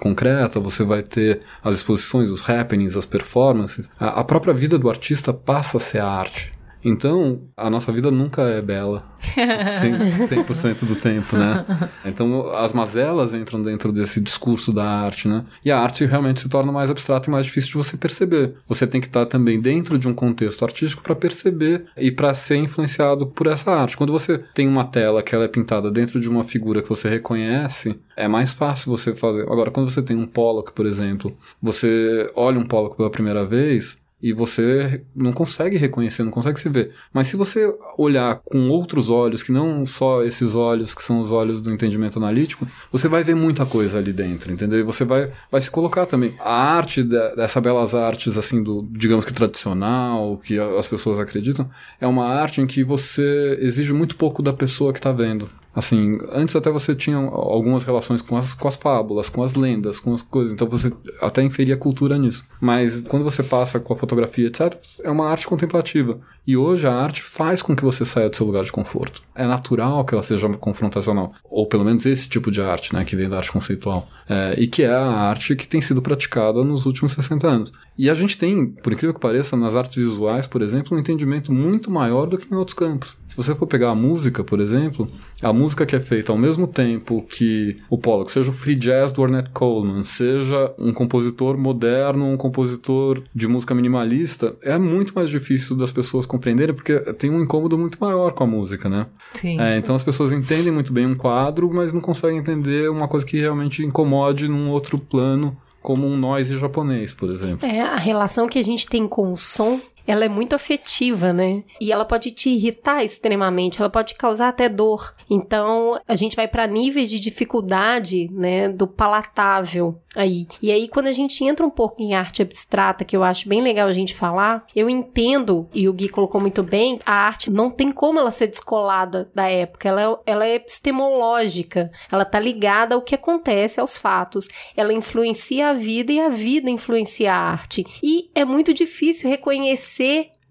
concreta, 0.00 0.60
você 0.60 0.84
vai 0.84 1.02
ter 1.02 1.42
as 1.62 1.76
exposições, 1.76 2.30
os 2.30 2.48
happenings, 2.48 2.96
as 2.96 3.06
performances. 3.06 3.90
A, 3.98 4.24
própria 4.24 4.54
vida 4.54 4.78
do 4.78 4.88
artista 4.88 5.32
passa 5.32 5.76
a 5.76 5.80
ser 5.80 5.98
a 5.98 6.08
arte. 6.08 6.57
Então, 6.88 7.42
a 7.54 7.68
nossa 7.68 7.92
vida 7.92 8.10
nunca 8.10 8.42
é 8.42 8.62
bela 8.62 9.04
100%, 9.20 10.54
100 10.54 10.74
do 10.88 10.96
tempo, 10.96 11.36
né? 11.36 11.64
Então, 12.04 12.50
as 12.56 12.72
mazelas 12.72 13.34
entram 13.34 13.62
dentro 13.62 13.92
desse 13.92 14.20
discurso 14.20 14.72
da 14.72 14.88
arte, 14.88 15.28
né? 15.28 15.44
E 15.62 15.70
a 15.70 15.78
arte 15.78 16.06
realmente 16.06 16.40
se 16.40 16.48
torna 16.48 16.72
mais 16.72 16.90
abstrata 16.90 17.28
e 17.28 17.30
mais 17.30 17.44
difícil 17.44 17.72
de 17.72 17.76
você 17.76 17.96
perceber. 17.98 18.54
Você 18.66 18.86
tem 18.86 19.02
que 19.02 19.06
estar 19.06 19.26
também 19.26 19.60
dentro 19.60 19.98
de 19.98 20.08
um 20.08 20.14
contexto 20.14 20.64
artístico 20.64 21.02
para 21.02 21.14
perceber 21.14 21.84
e 21.94 22.10
para 22.10 22.32
ser 22.32 22.56
influenciado 22.56 23.26
por 23.26 23.46
essa 23.46 23.70
arte. 23.70 23.96
Quando 23.96 24.12
você 24.12 24.38
tem 24.54 24.66
uma 24.66 24.84
tela 24.84 25.22
que 25.22 25.34
ela 25.34 25.44
é 25.44 25.48
pintada 25.48 25.90
dentro 25.90 26.18
de 26.18 26.28
uma 26.28 26.42
figura 26.42 26.80
que 26.80 26.88
você 26.88 27.08
reconhece, 27.08 27.98
é 28.16 28.26
mais 28.26 28.54
fácil 28.54 28.90
você 28.90 29.14
fazer. 29.14 29.42
Agora, 29.42 29.70
quando 29.70 29.90
você 29.90 30.00
tem 30.00 30.16
um 30.16 30.26
Pollock, 30.26 30.72
por 30.72 30.86
exemplo, 30.86 31.36
você 31.60 32.26
olha 32.34 32.58
um 32.58 32.66
Pollock 32.66 32.96
pela 32.96 33.10
primeira 33.10 33.44
vez, 33.44 33.98
e 34.20 34.32
você 34.32 35.02
não 35.14 35.32
consegue 35.32 35.76
reconhecer, 35.76 36.24
não 36.24 36.30
consegue 36.30 36.60
se 36.60 36.68
ver. 36.68 36.92
Mas 37.12 37.28
se 37.28 37.36
você 37.36 37.72
olhar 37.96 38.40
com 38.44 38.68
outros 38.68 39.10
olhos, 39.10 39.42
que 39.42 39.52
não 39.52 39.86
só 39.86 40.24
esses 40.24 40.56
olhos 40.56 40.94
que 40.94 41.02
são 41.02 41.20
os 41.20 41.30
olhos 41.30 41.60
do 41.60 41.72
entendimento 41.72 42.18
analítico, 42.18 42.66
você 42.90 43.08
vai 43.08 43.22
ver 43.22 43.36
muita 43.36 43.64
coisa 43.64 43.98
ali 43.98 44.12
dentro, 44.12 44.52
entendeu? 44.52 44.80
E 44.80 44.82
você 44.82 45.04
vai, 45.04 45.30
vai 45.50 45.60
se 45.60 45.70
colocar 45.70 46.06
também. 46.06 46.34
A 46.40 46.76
arte 46.76 47.02
dessa 47.02 47.60
belas 47.60 47.94
artes, 47.94 48.36
assim, 48.36 48.62
do, 48.62 48.86
digamos 48.90 49.24
que 49.24 49.32
tradicional, 49.32 50.36
que 50.38 50.58
as 50.58 50.88
pessoas 50.88 51.18
acreditam, 51.18 51.70
é 52.00 52.06
uma 52.06 52.26
arte 52.26 52.60
em 52.60 52.66
que 52.66 52.82
você 52.82 53.56
exige 53.60 53.92
muito 53.92 54.16
pouco 54.16 54.42
da 54.42 54.52
pessoa 54.52 54.92
que 54.92 54.98
está 54.98 55.12
vendo. 55.12 55.48
Assim, 55.78 56.18
antes 56.32 56.56
até 56.56 56.72
você 56.72 56.92
tinha 56.92 57.16
algumas 57.16 57.84
relações 57.84 58.20
com 58.20 58.36
as, 58.36 58.52
com 58.52 58.66
as 58.66 58.76
fábulas, 58.76 59.30
com 59.30 59.44
as 59.44 59.54
lendas, 59.54 60.00
com 60.00 60.12
as 60.12 60.22
coisas, 60.22 60.52
então 60.52 60.68
você 60.68 60.92
até 61.20 61.40
inferia 61.40 61.76
cultura 61.76 62.18
nisso. 62.18 62.44
Mas 62.60 63.00
quando 63.02 63.22
você 63.22 63.44
passa 63.44 63.78
com 63.78 63.92
a 63.92 63.96
fotografia, 63.96 64.48
etc., 64.48 64.76
é 65.04 65.08
uma 65.08 65.28
arte 65.30 65.46
contemplativa. 65.46 66.18
E 66.44 66.56
hoje 66.56 66.84
a 66.88 66.92
arte 66.92 67.22
faz 67.22 67.62
com 67.62 67.76
que 67.76 67.84
você 67.84 68.04
saia 68.04 68.28
do 68.28 68.34
seu 68.34 68.44
lugar 68.44 68.64
de 68.64 68.72
conforto. 68.72 69.22
É 69.36 69.46
natural 69.46 70.04
que 70.04 70.14
ela 70.14 70.22
seja 70.24 70.48
confrontacional. 70.48 71.32
Ou 71.44 71.64
pelo 71.64 71.84
menos 71.84 72.04
esse 72.06 72.28
tipo 72.28 72.50
de 72.50 72.60
arte, 72.60 72.92
né, 72.92 73.04
que 73.04 73.14
vem 73.14 73.28
da 73.28 73.36
arte 73.36 73.52
conceitual. 73.52 74.08
É, 74.28 74.56
e 74.58 74.66
que 74.66 74.82
é 74.82 74.92
a 74.92 75.06
arte 75.06 75.54
que 75.54 75.68
tem 75.68 75.80
sido 75.80 76.02
praticada 76.02 76.64
nos 76.64 76.86
últimos 76.86 77.12
60 77.12 77.46
anos. 77.46 77.72
E 77.96 78.10
a 78.10 78.14
gente 78.14 78.36
tem, 78.36 78.66
por 78.66 78.92
incrível 78.92 79.14
que 79.14 79.20
pareça, 79.20 79.56
nas 79.56 79.76
artes 79.76 79.96
visuais, 79.96 80.46
por 80.46 80.60
exemplo, 80.60 80.96
um 80.96 81.00
entendimento 81.00 81.52
muito 81.52 81.88
maior 81.88 82.26
do 82.26 82.36
que 82.36 82.52
em 82.52 82.56
outros 82.56 82.74
campos. 82.74 83.16
Se 83.28 83.36
você 83.36 83.54
for 83.54 83.66
pegar 83.66 83.90
a 83.90 83.94
música, 83.94 84.42
por 84.42 84.58
exemplo, 84.58 85.06
a 85.42 85.52
música 85.52 85.67
música 85.68 85.84
que 85.84 85.94
é 85.94 86.00
feita 86.00 86.32
ao 86.32 86.38
mesmo 86.38 86.66
tempo 86.66 87.22
que 87.28 87.76
o 87.90 87.98
Pollock, 87.98 88.32
seja 88.32 88.50
o 88.50 88.54
free 88.54 88.74
jazz 88.74 89.12
do 89.12 89.20
Ornette 89.20 89.50
Coleman, 89.50 90.02
seja 90.02 90.72
um 90.78 90.94
compositor 90.94 91.58
moderno, 91.58 92.24
um 92.24 92.38
compositor 92.38 93.22
de 93.34 93.46
música 93.46 93.74
minimalista, 93.74 94.56
é 94.62 94.78
muito 94.78 95.12
mais 95.14 95.28
difícil 95.28 95.76
das 95.76 95.92
pessoas 95.92 96.24
compreenderem 96.24 96.74
porque 96.74 96.98
tem 97.14 97.28
um 97.28 97.42
incômodo 97.42 97.76
muito 97.76 97.98
maior 98.00 98.32
com 98.32 98.44
a 98.44 98.46
música, 98.46 98.88
né? 98.88 99.06
Sim. 99.34 99.60
É, 99.60 99.76
então 99.76 99.94
as 99.94 100.02
pessoas 100.02 100.32
entendem 100.32 100.72
muito 100.72 100.90
bem 100.90 101.04
um 101.04 101.14
quadro, 101.14 101.70
mas 101.70 101.92
não 101.92 102.00
conseguem 102.00 102.38
entender 102.38 102.88
uma 102.88 103.06
coisa 103.06 103.26
que 103.26 103.38
realmente 103.38 103.84
incomode 103.84 104.48
num 104.48 104.70
outro 104.70 104.98
plano 104.98 105.54
como 105.82 106.06
um 106.06 106.16
noise 106.16 106.56
japonês, 106.56 107.12
por 107.12 107.28
exemplo. 107.28 107.68
É, 107.68 107.82
a 107.82 107.96
relação 107.96 108.48
que 108.48 108.58
a 108.58 108.64
gente 108.64 108.86
tem 108.86 109.06
com 109.06 109.30
o 109.32 109.36
som 109.36 109.78
ela 110.08 110.24
é 110.24 110.28
muito 110.28 110.54
afetiva, 110.54 111.32
né? 111.32 111.62
E 111.78 111.92
ela 111.92 112.04
pode 112.04 112.30
te 112.30 112.48
irritar 112.48 113.04
extremamente, 113.04 113.78
ela 113.78 113.90
pode 113.90 114.14
causar 114.14 114.48
até 114.48 114.66
dor. 114.68 115.14
Então, 115.28 116.00
a 116.08 116.16
gente 116.16 116.34
vai 116.34 116.48
para 116.48 116.66
níveis 116.66 117.10
de 117.10 117.20
dificuldade, 117.20 118.30
né, 118.32 118.70
do 118.70 118.86
palatável 118.86 120.00
aí. 120.16 120.46
E 120.62 120.72
aí, 120.72 120.88
quando 120.88 121.08
a 121.08 121.12
gente 121.12 121.44
entra 121.44 121.66
um 121.66 121.70
pouco 121.70 122.02
em 122.02 122.14
arte 122.14 122.40
abstrata, 122.40 123.04
que 123.04 123.14
eu 123.14 123.22
acho 123.22 123.48
bem 123.48 123.60
legal 123.60 123.86
a 123.86 123.92
gente 123.92 124.14
falar, 124.14 124.64
eu 124.74 124.88
entendo, 124.88 125.68
e 125.74 125.86
o 125.88 125.92
Gui 125.92 126.08
colocou 126.08 126.40
muito 126.40 126.62
bem, 126.62 126.98
a 127.04 127.12
arte 127.12 127.50
não 127.50 127.70
tem 127.70 127.92
como 127.92 128.18
ela 128.18 128.30
ser 128.30 128.46
descolada 128.46 129.30
da 129.34 129.46
época, 129.46 129.88
ela, 129.88 130.02
é, 130.02 130.30
ela 130.30 130.46
é 130.46 130.54
epistemológica, 130.54 131.90
ela 132.10 132.24
tá 132.24 132.40
ligada 132.40 132.94
ao 132.94 133.02
que 133.02 133.14
acontece, 133.14 133.78
aos 133.78 133.98
fatos, 133.98 134.48
ela 134.74 134.92
influencia 134.92 135.68
a 135.68 135.72
vida 135.74 136.10
e 136.10 136.18
a 136.18 136.30
vida 136.30 136.70
influencia 136.70 137.32
a 137.32 137.36
arte. 137.36 137.86
E 138.02 138.30
é 138.34 138.44
muito 138.44 138.72
difícil 138.72 139.28
reconhecer 139.28 139.97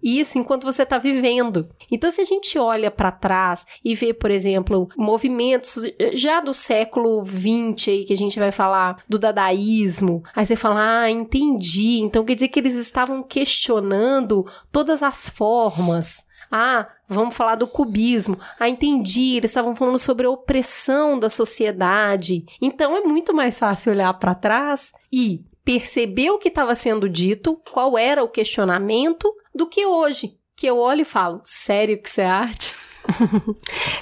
isso 0.02 0.38
enquanto 0.38 0.64
você 0.64 0.82
está 0.82 0.98
vivendo. 0.98 1.68
Então, 1.90 2.10
se 2.10 2.20
a 2.20 2.24
gente 2.24 2.58
olha 2.58 2.90
para 2.90 3.10
trás 3.10 3.66
e 3.84 3.94
vê, 3.94 4.14
por 4.14 4.30
exemplo, 4.30 4.88
movimentos 4.96 5.82
já 6.12 6.40
do 6.40 6.54
século 6.54 7.24
XX 7.24 7.88
aí, 7.88 8.04
que 8.04 8.12
a 8.12 8.16
gente 8.16 8.38
vai 8.38 8.52
falar 8.52 9.02
do 9.08 9.18
dadaísmo, 9.18 10.22
aí 10.34 10.46
você 10.46 10.56
fala, 10.56 11.02
ah, 11.02 11.10
entendi. 11.10 11.98
Então, 12.00 12.24
quer 12.24 12.34
dizer 12.34 12.48
que 12.48 12.60
eles 12.60 12.76
estavam 12.76 13.22
questionando 13.22 14.46
todas 14.70 15.02
as 15.02 15.28
formas. 15.28 16.26
Ah, 16.50 16.88
vamos 17.06 17.36
falar 17.36 17.56
do 17.56 17.66
cubismo. 17.66 18.38
Ah, 18.58 18.68
entendi. 18.68 19.36
Eles 19.36 19.50
estavam 19.50 19.74
falando 19.76 19.98
sobre 19.98 20.26
a 20.26 20.30
opressão 20.30 21.18
da 21.18 21.28
sociedade. 21.28 22.46
Então 22.60 22.96
é 22.96 23.02
muito 23.02 23.34
mais 23.34 23.58
fácil 23.58 23.92
olhar 23.92 24.14
para 24.14 24.34
trás 24.34 24.92
e 25.12 25.44
perceber 25.68 26.30
o 26.30 26.38
que 26.38 26.48
estava 26.48 26.74
sendo 26.74 27.10
dito, 27.10 27.60
qual 27.70 27.98
era 27.98 28.24
o 28.24 28.28
questionamento, 28.28 29.30
do 29.54 29.68
que 29.68 29.84
hoje, 29.84 30.32
que 30.56 30.66
eu 30.66 30.78
olho 30.78 31.02
e 31.02 31.04
falo, 31.04 31.42
sério 31.44 32.00
que 32.00 32.08
isso 32.08 32.22
é 32.22 32.24
arte? 32.24 32.74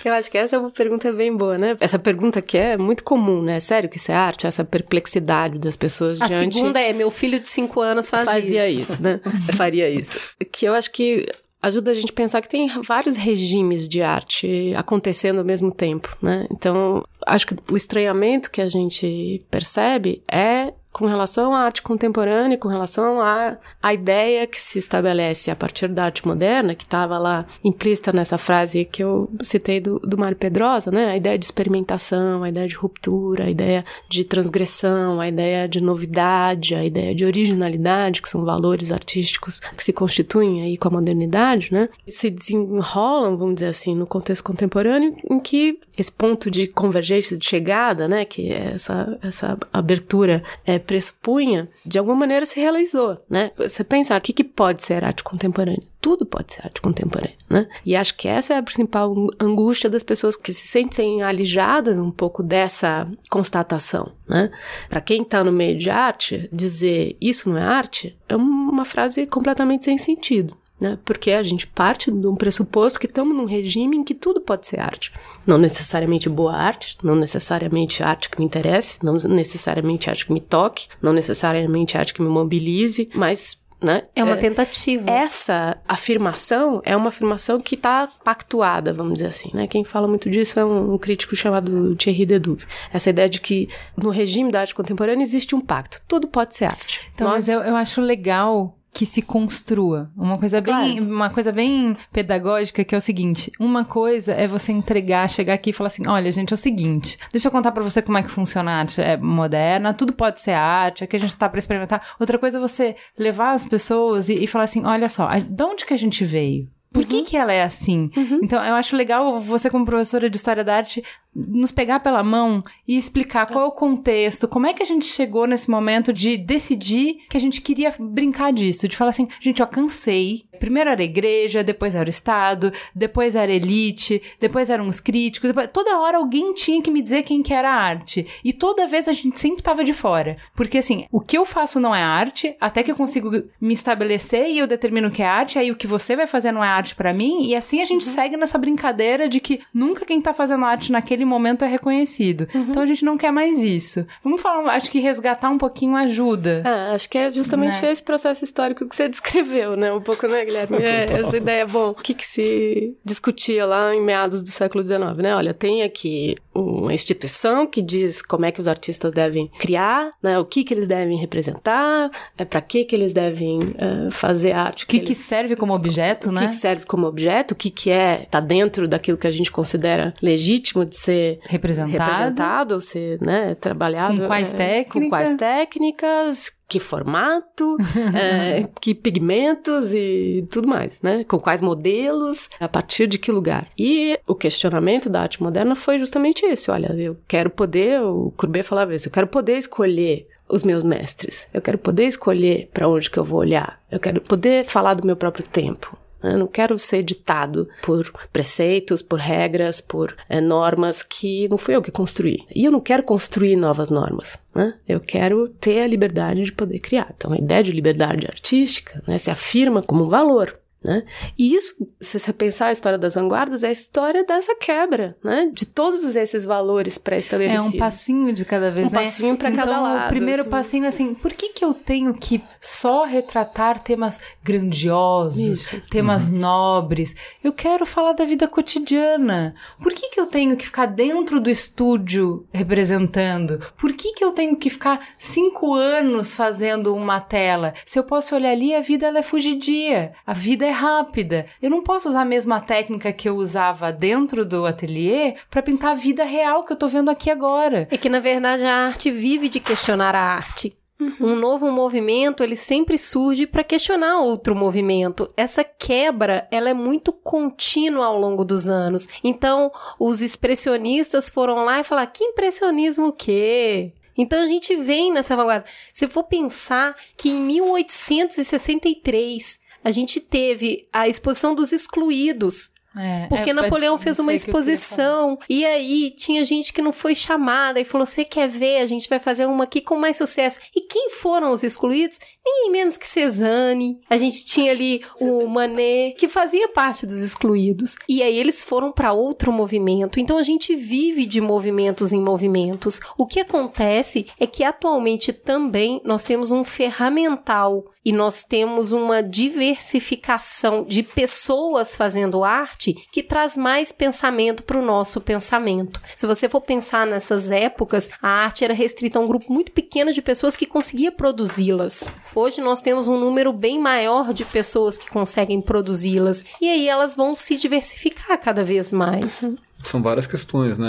eu 0.04 0.12
acho 0.12 0.30
que 0.30 0.38
essa 0.38 0.54
é 0.54 0.58
uma 0.60 0.70
pergunta 0.70 1.12
bem 1.12 1.36
boa, 1.36 1.58
né? 1.58 1.76
Essa 1.80 1.98
pergunta 1.98 2.40
que 2.40 2.56
é 2.56 2.76
muito 2.76 3.02
comum, 3.02 3.42
né? 3.42 3.58
Sério 3.58 3.88
que 3.88 3.96
isso 3.96 4.12
é 4.12 4.14
arte? 4.14 4.46
Essa 4.46 4.64
perplexidade 4.64 5.58
das 5.58 5.76
pessoas 5.76 6.20
A 6.20 6.28
diante... 6.28 6.54
segunda 6.54 6.80
é, 6.80 6.92
meu 6.92 7.10
filho 7.10 7.40
de 7.40 7.48
5 7.48 7.80
anos 7.80 8.10
faz 8.10 8.24
fazia 8.24 8.68
isso. 8.68 8.92
isso, 8.92 9.02
né? 9.02 9.20
Faria 9.56 9.90
isso. 9.90 10.36
Que 10.52 10.66
eu 10.66 10.74
acho 10.74 10.92
que 10.92 11.26
ajuda 11.60 11.90
a 11.90 11.94
gente 11.94 12.12
a 12.12 12.14
pensar 12.14 12.40
que 12.42 12.48
tem 12.48 12.68
vários 12.82 13.16
regimes 13.16 13.88
de 13.88 14.02
arte 14.02 14.72
acontecendo 14.76 15.40
ao 15.40 15.44
mesmo 15.44 15.72
tempo, 15.72 16.16
né? 16.22 16.46
Então, 16.48 17.02
acho 17.26 17.48
que 17.48 17.56
o 17.68 17.76
estranhamento 17.76 18.52
que 18.52 18.60
a 18.60 18.68
gente 18.68 19.44
percebe 19.50 20.22
é 20.30 20.72
com 20.96 21.04
relação 21.04 21.52
à 21.52 21.58
arte 21.58 21.82
contemporânea, 21.82 22.56
com 22.56 22.68
relação 22.68 23.20
à, 23.20 23.58
à 23.82 23.92
ideia 23.92 24.46
que 24.46 24.58
se 24.58 24.78
estabelece 24.78 25.50
a 25.50 25.54
partir 25.54 25.88
da 25.88 26.04
arte 26.04 26.26
moderna, 26.26 26.74
que 26.74 26.84
estava 26.84 27.18
lá 27.18 27.44
implícita 27.62 28.14
nessa 28.14 28.38
frase 28.38 28.86
que 28.86 29.04
eu 29.04 29.30
citei 29.42 29.78
do, 29.78 29.98
do 29.98 30.16
Mário 30.16 30.38
Pedrosa, 30.38 30.90
né? 30.90 31.10
A 31.10 31.16
ideia 31.18 31.38
de 31.38 31.44
experimentação, 31.44 32.42
a 32.42 32.48
ideia 32.48 32.66
de 32.66 32.76
ruptura, 32.76 33.44
a 33.44 33.50
ideia 33.50 33.84
de 34.08 34.24
transgressão, 34.24 35.20
a 35.20 35.28
ideia 35.28 35.68
de 35.68 35.82
novidade, 35.82 36.74
a 36.74 36.82
ideia 36.82 37.14
de 37.14 37.26
originalidade, 37.26 38.22
que 38.22 38.28
são 38.30 38.42
valores 38.42 38.90
artísticos 38.90 39.60
que 39.76 39.84
se 39.84 39.92
constituem 39.92 40.62
aí 40.62 40.78
com 40.78 40.88
a 40.88 40.92
modernidade, 40.92 41.68
né? 41.70 41.90
Se 42.08 42.30
desenrolam, 42.30 43.36
vamos 43.36 43.56
dizer 43.56 43.68
assim, 43.68 43.94
no 43.94 44.06
contexto 44.06 44.44
contemporâneo, 44.44 45.14
em 45.30 45.38
que 45.40 45.78
esse 45.98 46.10
ponto 46.10 46.50
de 46.50 46.66
convergência, 46.68 47.36
de 47.36 47.44
chegada, 47.44 48.08
né? 48.08 48.24
Que 48.24 48.50
é 48.50 48.72
essa, 48.72 49.18
essa 49.22 49.58
abertura 49.70 50.42
é, 50.64 50.85
pressupunha, 50.86 51.68
de 51.84 51.98
alguma 51.98 52.16
maneira 52.16 52.46
se 52.46 52.60
realizou, 52.60 53.18
né? 53.28 53.50
Você 53.56 53.84
pensar, 53.84 54.18
o 54.18 54.22
que, 54.22 54.32
que 54.32 54.44
pode 54.44 54.82
ser 54.82 55.04
arte 55.04 55.24
contemporânea? 55.24 55.82
Tudo 56.00 56.24
pode 56.24 56.52
ser 56.52 56.62
arte 56.62 56.80
contemporânea, 56.80 57.36
né? 57.50 57.68
E 57.84 57.96
acho 57.96 58.16
que 58.16 58.28
essa 58.28 58.54
é 58.54 58.58
a 58.58 58.62
principal 58.62 59.14
angústia 59.40 59.90
das 59.90 60.02
pessoas 60.02 60.36
que 60.36 60.52
se 60.52 60.68
sentem 60.68 61.22
alijadas 61.22 61.96
um 61.96 62.10
pouco 62.10 62.42
dessa 62.42 63.08
constatação, 63.28 64.12
né? 64.28 64.50
Para 64.88 65.00
quem 65.00 65.22
está 65.22 65.42
no 65.42 65.52
meio 65.52 65.76
de 65.76 65.90
arte, 65.90 66.48
dizer 66.52 67.16
isso 67.20 67.48
não 67.48 67.58
é 67.58 67.62
arte 67.62 68.16
é 68.28 68.36
uma 68.36 68.84
frase 68.84 69.26
completamente 69.26 69.84
sem 69.84 69.98
sentido 69.98 70.56
né? 70.80 70.98
Porque 71.04 71.30
a 71.30 71.42
gente 71.42 71.66
parte 71.66 72.10
de 72.10 72.26
um 72.26 72.36
pressuposto 72.36 72.98
que 72.98 73.06
estamos 73.06 73.34
num 73.34 73.46
regime 73.46 73.96
em 73.96 74.04
que 74.04 74.14
tudo 74.14 74.40
pode 74.40 74.66
ser 74.66 74.80
arte. 74.80 75.12
Não 75.46 75.58
necessariamente 75.58 76.28
boa 76.28 76.54
arte, 76.54 76.98
não 77.02 77.16
necessariamente 77.16 78.02
arte 78.02 78.28
que 78.28 78.38
me 78.38 78.44
interesse, 78.44 78.98
não 79.02 79.14
necessariamente 79.14 80.10
arte 80.10 80.26
que 80.26 80.32
me 80.32 80.40
toque, 80.40 80.88
não 81.00 81.12
necessariamente 81.12 81.96
arte 81.96 82.12
que 82.12 82.22
me 82.22 82.28
mobilize, 82.28 83.08
mas 83.14 83.64
né? 83.80 84.04
É 84.16 84.24
uma 84.24 84.36
tentativa. 84.36 85.10
Essa 85.10 85.76
afirmação 85.86 86.80
é 86.84 86.96
uma 86.96 87.08
afirmação 87.08 87.60
que 87.60 87.74
está 87.74 88.08
pactuada, 88.24 88.92
vamos 88.92 89.14
dizer 89.14 89.26
assim, 89.26 89.50
né? 89.52 89.66
Quem 89.66 89.84
fala 89.84 90.08
muito 90.08 90.30
disso 90.30 90.58
é 90.58 90.64
um, 90.64 90.94
um 90.94 90.98
crítico 90.98 91.36
chamado 91.36 91.94
Thierry 91.94 92.24
Deduve. 92.24 92.64
Essa 92.92 93.10
ideia 93.10 93.28
de 93.28 93.40
que 93.40 93.68
no 93.96 94.08
regime 94.08 94.50
da 94.50 94.60
arte 94.60 94.74
contemporânea 94.74 95.22
existe 95.22 95.54
um 95.54 95.60
pacto. 95.60 96.00
Tudo 96.08 96.26
pode 96.26 96.56
ser 96.56 96.66
arte. 96.66 97.02
Então, 97.14 97.28
Nós... 97.28 97.46
mas 97.46 97.48
eu, 97.48 97.60
eu 97.62 97.76
acho 97.76 98.00
legal 98.00 98.75
que 98.96 99.04
se 99.04 99.20
construa. 99.20 100.10
Uma 100.16 100.38
coisa 100.38 100.58
bem, 100.58 100.72
claro. 100.72 101.04
uma 101.04 101.28
coisa 101.28 101.52
bem 101.52 101.94
pedagógica 102.10 102.82
que 102.82 102.94
é 102.94 102.98
o 102.98 103.00
seguinte: 103.00 103.52
uma 103.60 103.84
coisa 103.84 104.32
é 104.32 104.48
você 104.48 104.72
entregar, 104.72 105.28
chegar 105.28 105.52
aqui 105.52 105.68
e 105.68 105.72
falar 105.74 105.88
assim: 105.88 106.06
"Olha, 106.08 106.32
gente, 106.32 106.50
é 106.50 106.54
o 106.54 106.56
seguinte, 106.56 107.18
deixa 107.30 107.48
eu 107.48 107.52
contar 107.52 107.72
para 107.72 107.82
você 107.82 108.00
como 108.00 108.16
é 108.16 108.22
que 108.22 108.30
funciona 108.30 108.70
a 108.70 108.78
arte 108.78 109.02
é 109.02 109.18
moderna, 109.18 109.92
tudo 109.92 110.14
pode 110.14 110.40
ser 110.40 110.52
arte, 110.52 111.04
é 111.04 111.06
que 111.06 111.14
a 111.14 111.18
gente 111.18 111.36
tá 111.36 111.46
para 111.46 111.58
experimentar". 111.58 112.00
Outra 112.18 112.38
coisa 112.38 112.56
é 112.56 112.60
você 112.60 112.96
levar 113.18 113.52
as 113.52 113.68
pessoas 113.68 114.30
e, 114.30 114.42
e 114.42 114.46
falar 114.46 114.64
assim: 114.64 114.82
"Olha 114.86 115.10
só, 115.10 115.28
de 115.38 115.62
onde 115.62 115.84
que 115.84 115.92
a 115.92 115.98
gente 115.98 116.24
veio?" 116.24 116.66
Por 116.96 117.02
uhum. 117.02 117.08
que, 117.08 117.22
que 117.24 117.36
ela 117.36 117.52
é 117.52 117.62
assim? 117.62 118.10
Uhum. 118.16 118.40
Então, 118.42 118.64
eu 118.64 118.74
acho 118.74 118.96
legal 118.96 119.38
você, 119.38 119.68
como 119.68 119.84
professora 119.84 120.30
de 120.30 120.36
História 120.38 120.64
da 120.64 120.76
Arte, 120.76 121.04
nos 121.36 121.70
pegar 121.70 122.00
pela 122.00 122.24
mão 122.24 122.64
e 122.88 122.96
explicar 122.96 123.46
qual 123.46 123.64
é 123.64 123.68
o 123.68 123.72
contexto, 123.72 124.48
como 124.48 124.66
é 124.66 124.72
que 124.72 124.82
a 124.82 124.86
gente 124.86 125.04
chegou 125.04 125.46
nesse 125.46 125.70
momento 125.70 126.12
de 126.12 126.38
decidir 126.38 127.18
que 127.28 127.36
a 127.36 127.40
gente 127.40 127.60
queria 127.60 127.92
brincar 128.00 128.52
disso, 128.52 128.88
de 128.88 128.96
falar 128.96 129.10
assim, 129.10 129.28
gente, 129.40 129.62
ó, 129.62 129.66
cansei. 129.66 130.46
Primeiro 130.58 130.88
era 130.88 131.02
a 131.02 131.04
igreja, 131.04 131.62
depois 131.62 131.94
era 131.94 132.06
o 132.06 132.08
Estado, 132.08 132.72
depois 132.94 133.36
era 133.36 133.52
a 133.52 133.54
elite, 133.54 134.22
depois 134.40 134.70
eram 134.70 134.88
os 134.88 135.00
críticos, 135.00 135.50
depois... 135.50 135.68
toda 135.70 135.98
hora 135.98 136.16
alguém 136.16 136.54
tinha 136.54 136.80
que 136.80 136.90
me 136.90 137.02
dizer 137.02 137.24
quem 137.24 137.42
que 137.42 137.52
era 137.52 137.70
a 137.70 137.74
arte. 137.74 138.26
E 138.42 138.54
toda 138.54 138.86
vez 138.86 139.06
a 139.06 139.12
gente 139.12 139.38
sempre 139.38 139.62
tava 139.62 139.84
de 139.84 139.92
fora. 139.92 140.38
Porque 140.54 140.78
assim, 140.78 141.04
o 141.12 141.20
que 141.20 141.36
eu 141.36 141.44
faço 141.44 141.78
não 141.78 141.94
é 141.94 142.02
arte, 142.02 142.56
até 142.58 142.82
que 142.82 142.90
eu 142.90 142.96
consigo 142.96 143.30
me 143.60 143.74
estabelecer 143.74 144.48
e 144.48 144.58
eu 144.58 144.66
determino 144.66 145.08
o 145.08 145.10
que 145.10 145.22
é 145.22 145.26
arte, 145.26 145.58
aí 145.58 145.70
o 145.70 145.76
que 145.76 145.86
você 145.86 146.16
vai 146.16 146.26
fazer 146.26 146.52
não 146.52 146.64
é 146.64 146.68
arte 146.68 146.94
para 146.94 147.12
mim, 147.12 147.46
e 147.46 147.54
assim 147.54 147.82
a 147.82 147.84
gente 147.84 148.06
uhum. 148.06 148.14
segue 148.14 148.36
nessa 148.38 148.56
brincadeira 148.56 149.28
de 149.28 149.40
que 149.40 149.60
nunca 149.74 150.06
quem 150.06 150.22
tá 150.22 150.32
fazendo 150.32 150.64
arte 150.64 150.90
naquele 150.90 151.25
momento 151.26 151.64
é 151.64 151.68
reconhecido. 151.68 152.48
Uhum. 152.54 152.66
Então 152.70 152.82
a 152.82 152.86
gente 152.86 153.04
não 153.04 153.16
quer 153.16 153.30
mais 153.30 153.62
isso. 153.62 154.06
Vamos 154.22 154.40
falar, 154.40 154.72
acho 154.74 154.90
que 154.90 155.00
resgatar 155.00 155.50
um 155.50 155.58
pouquinho 155.58 155.96
ajuda. 155.96 156.62
Ah, 156.64 156.92
acho 156.94 157.08
que 157.08 157.18
é 157.18 157.32
justamente 157.32 157.80
né? 157.82 157.90
esse 157.90 158.02
processo 158.02 158.44
histórico 158.44 158.88
que 158.88 158.94
você 158.94 159.08
descreveu, 159.08 159.76
né? 159.76 159.92
Um 159.92 160.00
pouco, 160.00 160.26
né, 160.26 160.44
Guilherme? 160.44 160.78
É, 160.78 161.20
essa 161.20 161.36
ideia, 161.36 161.66
bom, 161.66 161.90
o 161.90 161.94
que, 161.94 162.14
que 162.14 162.26
se 162.26 162.96
discutia 163.04 163.66
lá 163.66 163.94
em 163.94 164.00
meados 164.00 164.42
do 164.42 164.50
século 164.50 164.86
XIX, 164.86 165.16
né? 165.18 165.34
Olha, 165.34 165.52
tem 165.52 165.82
aqui 165.82 166.36
uma 166.56 166.92
instituição 166.92 167.66
que 167.66 167.82
diz 167.82 168.22
como 168.22 168.46
é 168.46 168.52
que 168.52 168.60
os 168.60 168.68
artistas 168.68 169.12
devem 169.12 169.50
criar, 169.58 170.12
né? 170.22 170.38
O 170.38 170.44
que 170.44 170.64
que 170.64 170.72
eles 170.72 170.88
devem 170.88 171.18
representar, 171.18 172.10
é 172.36 172.44
para 172.44 172.60
que 172.60 172.84
que 172.84 172.94
eles 172.94 173.12
devem 173.12 173.58
uh, 173.58 174.10
fazer 174.10 174.52
arte. 174.52 174.84
O 174.84 174.86
que, 174.86 175.00
que, 175.00 175.06
que 175.06 175.14
serve 175.14 175.56
como 175.56 175.74
objeto, 175.74 176.28
o 176.28 176.32
né? 176.32 176.40
O 176.40 176.44
que, 176.44 176.50
que 176.50 176.56
serve 176.56 176.86
como 176.86 177.06
objeto, 177.06 177.52
o 177.52 177.56
que 177.56 177.70
que 177.70 177.90
é, 177.90 178.26
tá 178.30 178.40
dentro 178.40 178.88
daquilo 178.88 179.18
que 179.18 179.26
a 179.26 179.30
gente 179.30 179.50
considera 179.50 180.14
legítimo 180.22 180.84
de 180.84 180.96
ser 180.96 181.38
representado, 181.44 181.92
representado 181.92 182.80
ser, 182.80 183.20
né, 183.20 183.54
trabalhado. 183.56 184.18
Com 184.18 184.26
quais 184.26 184.52
é, 184.54 184.56
técnicas? 184.56 185.02
Com 185.02 185.08
quais 185.08 185.34
técnicas, 185.34 186.56
que 186.68 186.80
formato, 186.80 187.76
é, 188.14 188.68
que 188.80 188.94
pigmentos 188.94 189.94
e 189.94 190.46
tudo 190.50 190.66
mais, 190.66 191.00
né? 191.02 191.24
Com 191.24 191.38
quais 191.38 191.62
modelos, 191.62 192.50
a 192.58 192.68
partir 192.68 193.06
de 193.06 193.18
que 193.18 193.30
lugar. 193.30 193.68
E 193.78 194.18
o 194.26 194.34
questionamento 194.34 195.08
da 195.08 195.22
arte 195.22 195.42
moderna 195.42 195.76
foi 195.76 195.98
justamente 195.98 196.44
esse. 196.44 196.70
Olha, 196.70 196.92
eu 196.98 197.16
quero 197.28 197.50
poder, 197.50 198.02
o 198.02 198.32
Courbet 198.36 198.64
falava 198.64 198.94
isso, 198.94 199.08
eu 199.08 199.12
quero 199.12 199.26
poder 199.26 199.56
escolher 199.56 200.26
os 200.48 200.62
meus 200.62 200.82
mestres. 200.82 201.48
Eu 201.52 201.60
quero 201.60 201.78
poder 201.78 202.06
escolher 202.06 202.70
para 202.72 202.88
onde 202.88 203.10
que 203.10 203.18
eu 203.18 203.24
vou 203.24 203.40
olhar. 203.40 203.80
Eu 203.90 203.98
quero 203.98 204.20
poder 204.20 204.64
falar 204.64 204.94
do 204.94 205.06
meu 205.06 205.16
próprio 205.16 205.44
tempo. 205.44 205.96
Eu 206.22 206.38
não 206.38 206.46
quero 206.46 206.78
ser 206.78 207.02
ditado 207.02 207.68
por 207.82 208.12
preceitos, 208.32 209.02
por 209.02 209.18
regras, 209.18 209.80
por 209.80 210.16
é, 210.28 210.40
normas 210.40 211.02
que 211.02 211.48
não 211.48 211.58
fui 211.58 211.76
eu 211.76 211.82
que 211.82 211.90
construí. 211.90 212.44
E 212.54 212.64
eu 212.64 212.72
não 212.72 212.80
quero 212.80 213.02
construir 213.02 213.56
novas 213.56 213.90
normas. 213.90 214.38
Né? 214.54 214.74
Eu 214.88 215.00
quero 215.00 215.48
ter 215.48 215.80
a 215.80 215.86
liberdade 215.86 216.44
de 216.44 216.52
poder 216.52 216.78
criar. 216.80 217.12
Então, 217.16 217.32
a 217.32 217.38
ideia 217.38 217.62
de 217.62 217.72
liberdade 217.72 218.26
artística 218.26 219.02
né, 219.06 219.18
se 219.18 219.30
afirma 219.30 219.82
como 219.82 220.04
um 220.04 220.08
valor. 220.08 220.58
Né? 220.86 221.04
E 221.36 221.54
isso, 221.54 221.74
se 222.00 222.18
você 222.18 222.32
pensar 222.32 222.66
a 222.68 222.72
história 222.72 222.96
das 222.96 223.16
vanguardas, 223.16 223.64
é 223.64 223.68
a 223.68 223.72
história 223.72 224.24
dessa 224.24 224.54
quebra, 224.54 225.16
né? 225.22 225.50
De 225.52 225.66
todos 225.66 226.14
esses 226.14 226.44
valores 226.44 226.96
pré-estabelecidos. 226.96 227.74
É 227.74 227.76
um 227.76 227.80
passinho 227.80 228.32
de 228.32 228.44
cada 228.44 228.70
vez, 228.70 228.86
um 228.86 228.90
né? 228.90 228.98
passinho 229.00 229.36
para 229.36 229.50
então, 229.50 229.64
cada 229.64 229.80
lado. 229.80 230.06
o 230.06 230.08
primeiro 230.08 230.42
assim. 230.42 230.50
passinho, 230.50 230.86
assim, 230.86 231.14
por 231.14 231.32
que 231.32 231.48
que 231.48 231.64
eu 231.64 231.74
tenho 231.74 232.14
que 232.14 232.40
só 232.60 233.04
retratar 233.04 233.82
temas 233.82 234.20
grandiosos, 234.42 235.64
Isso. 235.66 235.82
temas 235.90 236.30
nobres? 236.30 237.16
Eu 237.42 237.52
quero 237.52 237.84
falar 237.84 238.12
da 238.12 238.24
vida 238.24 238.46
cotidiana. 238.46 239.54
Por 239.82 239.92
que 239.92 240.10
que 240.10 240.20
eu 240.20 240.26
tenho 240.26 240.56
que 240.56 240.66
ficar 240.66 240.86
dentro 240.86 241.40
do 241.40 241.50
estúdio 241.50 242.46
representando? 242.52 243.60
Por 243.76 243.92
que 243.92 244.12
que 244.12 244.24
eu 244.24 244.32
tenho 244.32 244.56
que 244.56 244.70
ficar 244.70 245.00
cinco 245.18 245.74
anos 245.74 246.32
fazendo 246.32 246.94
uma 246.94 247.20
tela? 247.20 247.74
Se 247.84 247.98
eu 247.98 248.04
posso 248.04 248.36
olhar 248.36 248.50
ali, 248.50 248.72
a 248.74 248.80
vida 248.80 249.06
ela 249.06 249.18
é 249.18 249.22
fugidia. 249.22 250.12
A 250.24 250.32
vida 250.32 250.64
é 250.64 250.75
rápida. 250.76 251.46
Eu 251.60 251.70
não 251.70 251.82
posso 251.82 252.08
usar 252.08 252.22
a 252.22 252.24
mesma 252.24 252.60
técnica 252.60 253.12
que 253.12 253.28
eu 253.28 253.36
usava 253.36 253.92
dentro 253.92 254.44
do 254.44 254.66
ateliê 254.66 255.34
para 255.50 255.62
pintar 255.62 255.92
a 255.92 255.94
vida 255.94 256.24
real 256.24 256.64
que 256.64 256.72
eu 256.72 256.76
tô 256.76 256.88
vendo 256.88 257.10
aqui 257.10 257.30
agora. 257.30 257.86
É 257.90 257.96
que, 257.96 258.08
na 258.08 258.20
verdade, 258.20 258.64
a 258.64 258.86
arte 258.86 259.10
vive 259.10 259.48
de 259.48 259.60
questionar 259.60 260.14
a 260.14 260.20
arte. 260.20 260.76
Um 261.20 261.36
novo 261.36 261.70
movimento, 261.70 262.42
ele 262.42 262.56
sempre 262.56 262.96
surge 262.96 263.46
para 263.46 263.62
questionar 263.62 264.20
outro 264.20 264.56
movimento. 264.56 265.30
Essa 265.36 265.62
quebra, 265.62 266.48
ela 266.50 266.70
é 266.70 266.74
muito 266.74 267.12
contínua 267.12 268.06
ao 268.06 268.18
longo 268.18 268.46
dos 268.46 268.66
anos. 268.68 269.06
Então, 269.22 269.70
os 270.00 270.22
expressionistas 270.22 271.28
foram 271.28 271.64
lá 271.64 271.80
e 271.80 271.84
falaram: 271.84 272.10
"Que 272.10 272.24
impressionismo 272.24 273.08
o 273.08 273.12
quê?" 273.12 273.92
Então 274.16 274.42
a 274.42 274.46
gente 274.46 274.74
vem 274.74 275.12
nessa 275.12 275.36
vanguarda. 275.36 275.66
Se 275.92 276.06
for 276.06 276.24
pensar 276.24 276.96
que 277.16 277.28
em 277.28 277.40
1863 277.40 279.60
a 279.86 279.92
gente 279.92 280.18
teve 280.18 280.88
a 280.92 281.06
exposição 281.06 281.54
dos 281.54 281.70
excluídos. 281.70 282.70
É, 282.96 283.28
Porque 283.28 283.50
é, 283.50 283.52
Napoleão 283.52 283.96
fez 283.96 284.18
uma 284.18 284.34
exposição 284.34 285.38
e 285.48 285.64
aí 285.64 286.10
tinha 286.10 286.42
gente 286.44 286.72
que 286.72 286.82
não 286.82 286.92
foi 286.92 287.14
chamada 287.14 287.78
e 287.78 287.84
falou: 287.84 288.04
Você 288.04 288.24
quer 288.24 288.48
ver? 288.48 288.78
A 288.78 288.86
gente 288.86 289.08
vai 289.08 289.20
fazer 289.20 289.46
uma 289.46 289.62
aqui 289.62 289.80
com 289.80 289.94
mais 289.94 290.16
sucesso. 290.16 290.58
E 290.74 290.80
quem 290.80 291.10
foram 291.10 291.52
os 291.52 291.62
excluídos? 291.62 292.18
Ninguém 292.46 292.70
menos 292.70 292.96
que 292.96 293.08
Cezanne. 293.08 293.98
A 294.08 294.16
gente 294.16 294.46
tinha 294.46 294.70
ali 294.70 295.04
o 295.20 295.48
Manet, 295.48 296.14
que 296.16 296.28
fazia 296.28 296.68
parte 296.68 297.04
dos 297.04 297.20
excluídos. 297.20 297.96
E 298.08 298.22
aí 298.22 298.38
eles 298.38 298.62
foram 298.62 298.92
para 298.92 299.12
outro 299.12 299.50
movimento. 299.52 300.20
Então 300.20 300.38
a 300.38 300.44
gente 300.44 300.76
vive 300.76 301.26
de 301.26 301.40
movimentos 301.40 302.12
em 302.12 302.20
movimentos. 302.20 303.00
O 303.18 303.26
que 303.26 303.40
acontece 303.40 304.28
é 304.38 304.46
que 304.46 304.62
atualmente 304.62 305.32
também 305.32 306.00
nós 306.04 306.22
temos 306.22 306.52
um 306.52 306.62
ferramental 306.62 307.84
e 308.06 308.12
nós 308.12 308.44
temos 308.44 308.92
uma 308.92 309.20
diversificação 309.20 310.84
de 310.84 311.02
pessoas 311.02 311.96
fazendo 311.96 312.44
arte 312.44 312.94
que 313.10 313.20
traz 313.20 313.56
mais 313.56 313.90
pensamento 313.90 314.62
para 314.62 314.78
o 314.78 314.84
nosso 314.84 315.20
pensamento. 315.20 316.00
Se 316.14 316.24
você 316.24 316.48
for 316.48 316.60
pensar 316.60 317.04
nessas 317.04 317.50
épocas, 317.50 318.08
a 318.22 318.28
arte 318.28 318.64
era 318.64 318.72
restrita 318.72 319.18
a 319.18 319.22
um 319.22 319.26
grupo 319.26 319.52
muito 319.52 319.72
pequeno 319.72 320.12
de 320.12 320.22
pessoas 320.22 320.54
que 320.54 320.66
conseguia 320.66 321.10
produzi-las. 321.10 322.12
Hoje 322.36 322.60
nós 322.60 322.82
temos 322.82 323.08
um 323.08 323.18
número 323.18 323.50
bem 323.50 323.80
maior 323.80 324.34
de 324.34 324.44
pessoas 324.44 324.98
que 324.98 325.08
conseguem 325.08 325.58
produzi-las 325.58 326.44
e 326.60 326.68
aí 326.68 326.86
elas 326.86 327.16
vão 327.16 327.34
se 327.34 327.56
diversificar 327.56 328.38
cada 328.38 328.62
vez 328.62 328.92
mais. 328.92 329.50
São 329.82 330.02
várias 330.02 330.26
questões, 330.26 330.76
né? 330.76 330.86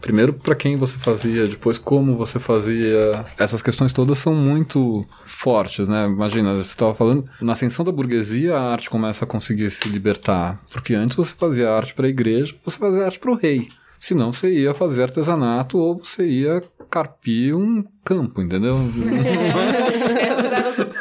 Primeiro, 0.00 0.32
para 0.32 0.56
quem 0.56 0.76
você 0.76 0.98
fazia, 0.98 1.46
depois, 1.46 1.78
como 1.78 2.16
você 2.16 2.40
fazia. 2.40 3.24
Essas 3.38 3.62
questões 3.62 3.92
todas 3.92 4.18
são 4.18 4.34
muito 4.34 5.06
fortes, 5.24 5.86
né? 5.86 6.06
Imagina, 6.06 6.56
você 6.56 6.70
estava 6.70 6.92
falando, 6.96 7.24
na 7.40 7.52
ascensão 7.52 7.84
da 7.84 7.92
burguesia, 7.92 8.56
a 8.56 8.72
arte 8.72 8.90
começa 8.90 9.24
a 9.24 9.28
conseguir 9.28 9.70
se 9.70 9.88
libertar. 9.88 10.60
Porque 10.72 10.94
antes 10.94 11.16
você 11.16 11.32
fazia 11.32 11.70
arte 11.70 11.94
para 11.94 12.06
a 12.06 12.10
igreja, 12.10 12.56
você 12.64 12.76
fazia 12.76 13.04
arte 13.04 13.20
para 13.20 13.30
o 13.30 13.36
rei. 13.36 13.68
Senão 14.00 14.32
você 14.32 14.52
ia 14.52 14.74
fazer 14.74 15.04
artesanato 15.04 15.78
ou 15.78 15.96
você 15.96 16.26
ia 16.26 16.60
carpir 16.90 17.54
um 17.54 17.84
campo, 18.04 18.42
entendeu? 18.42 18.78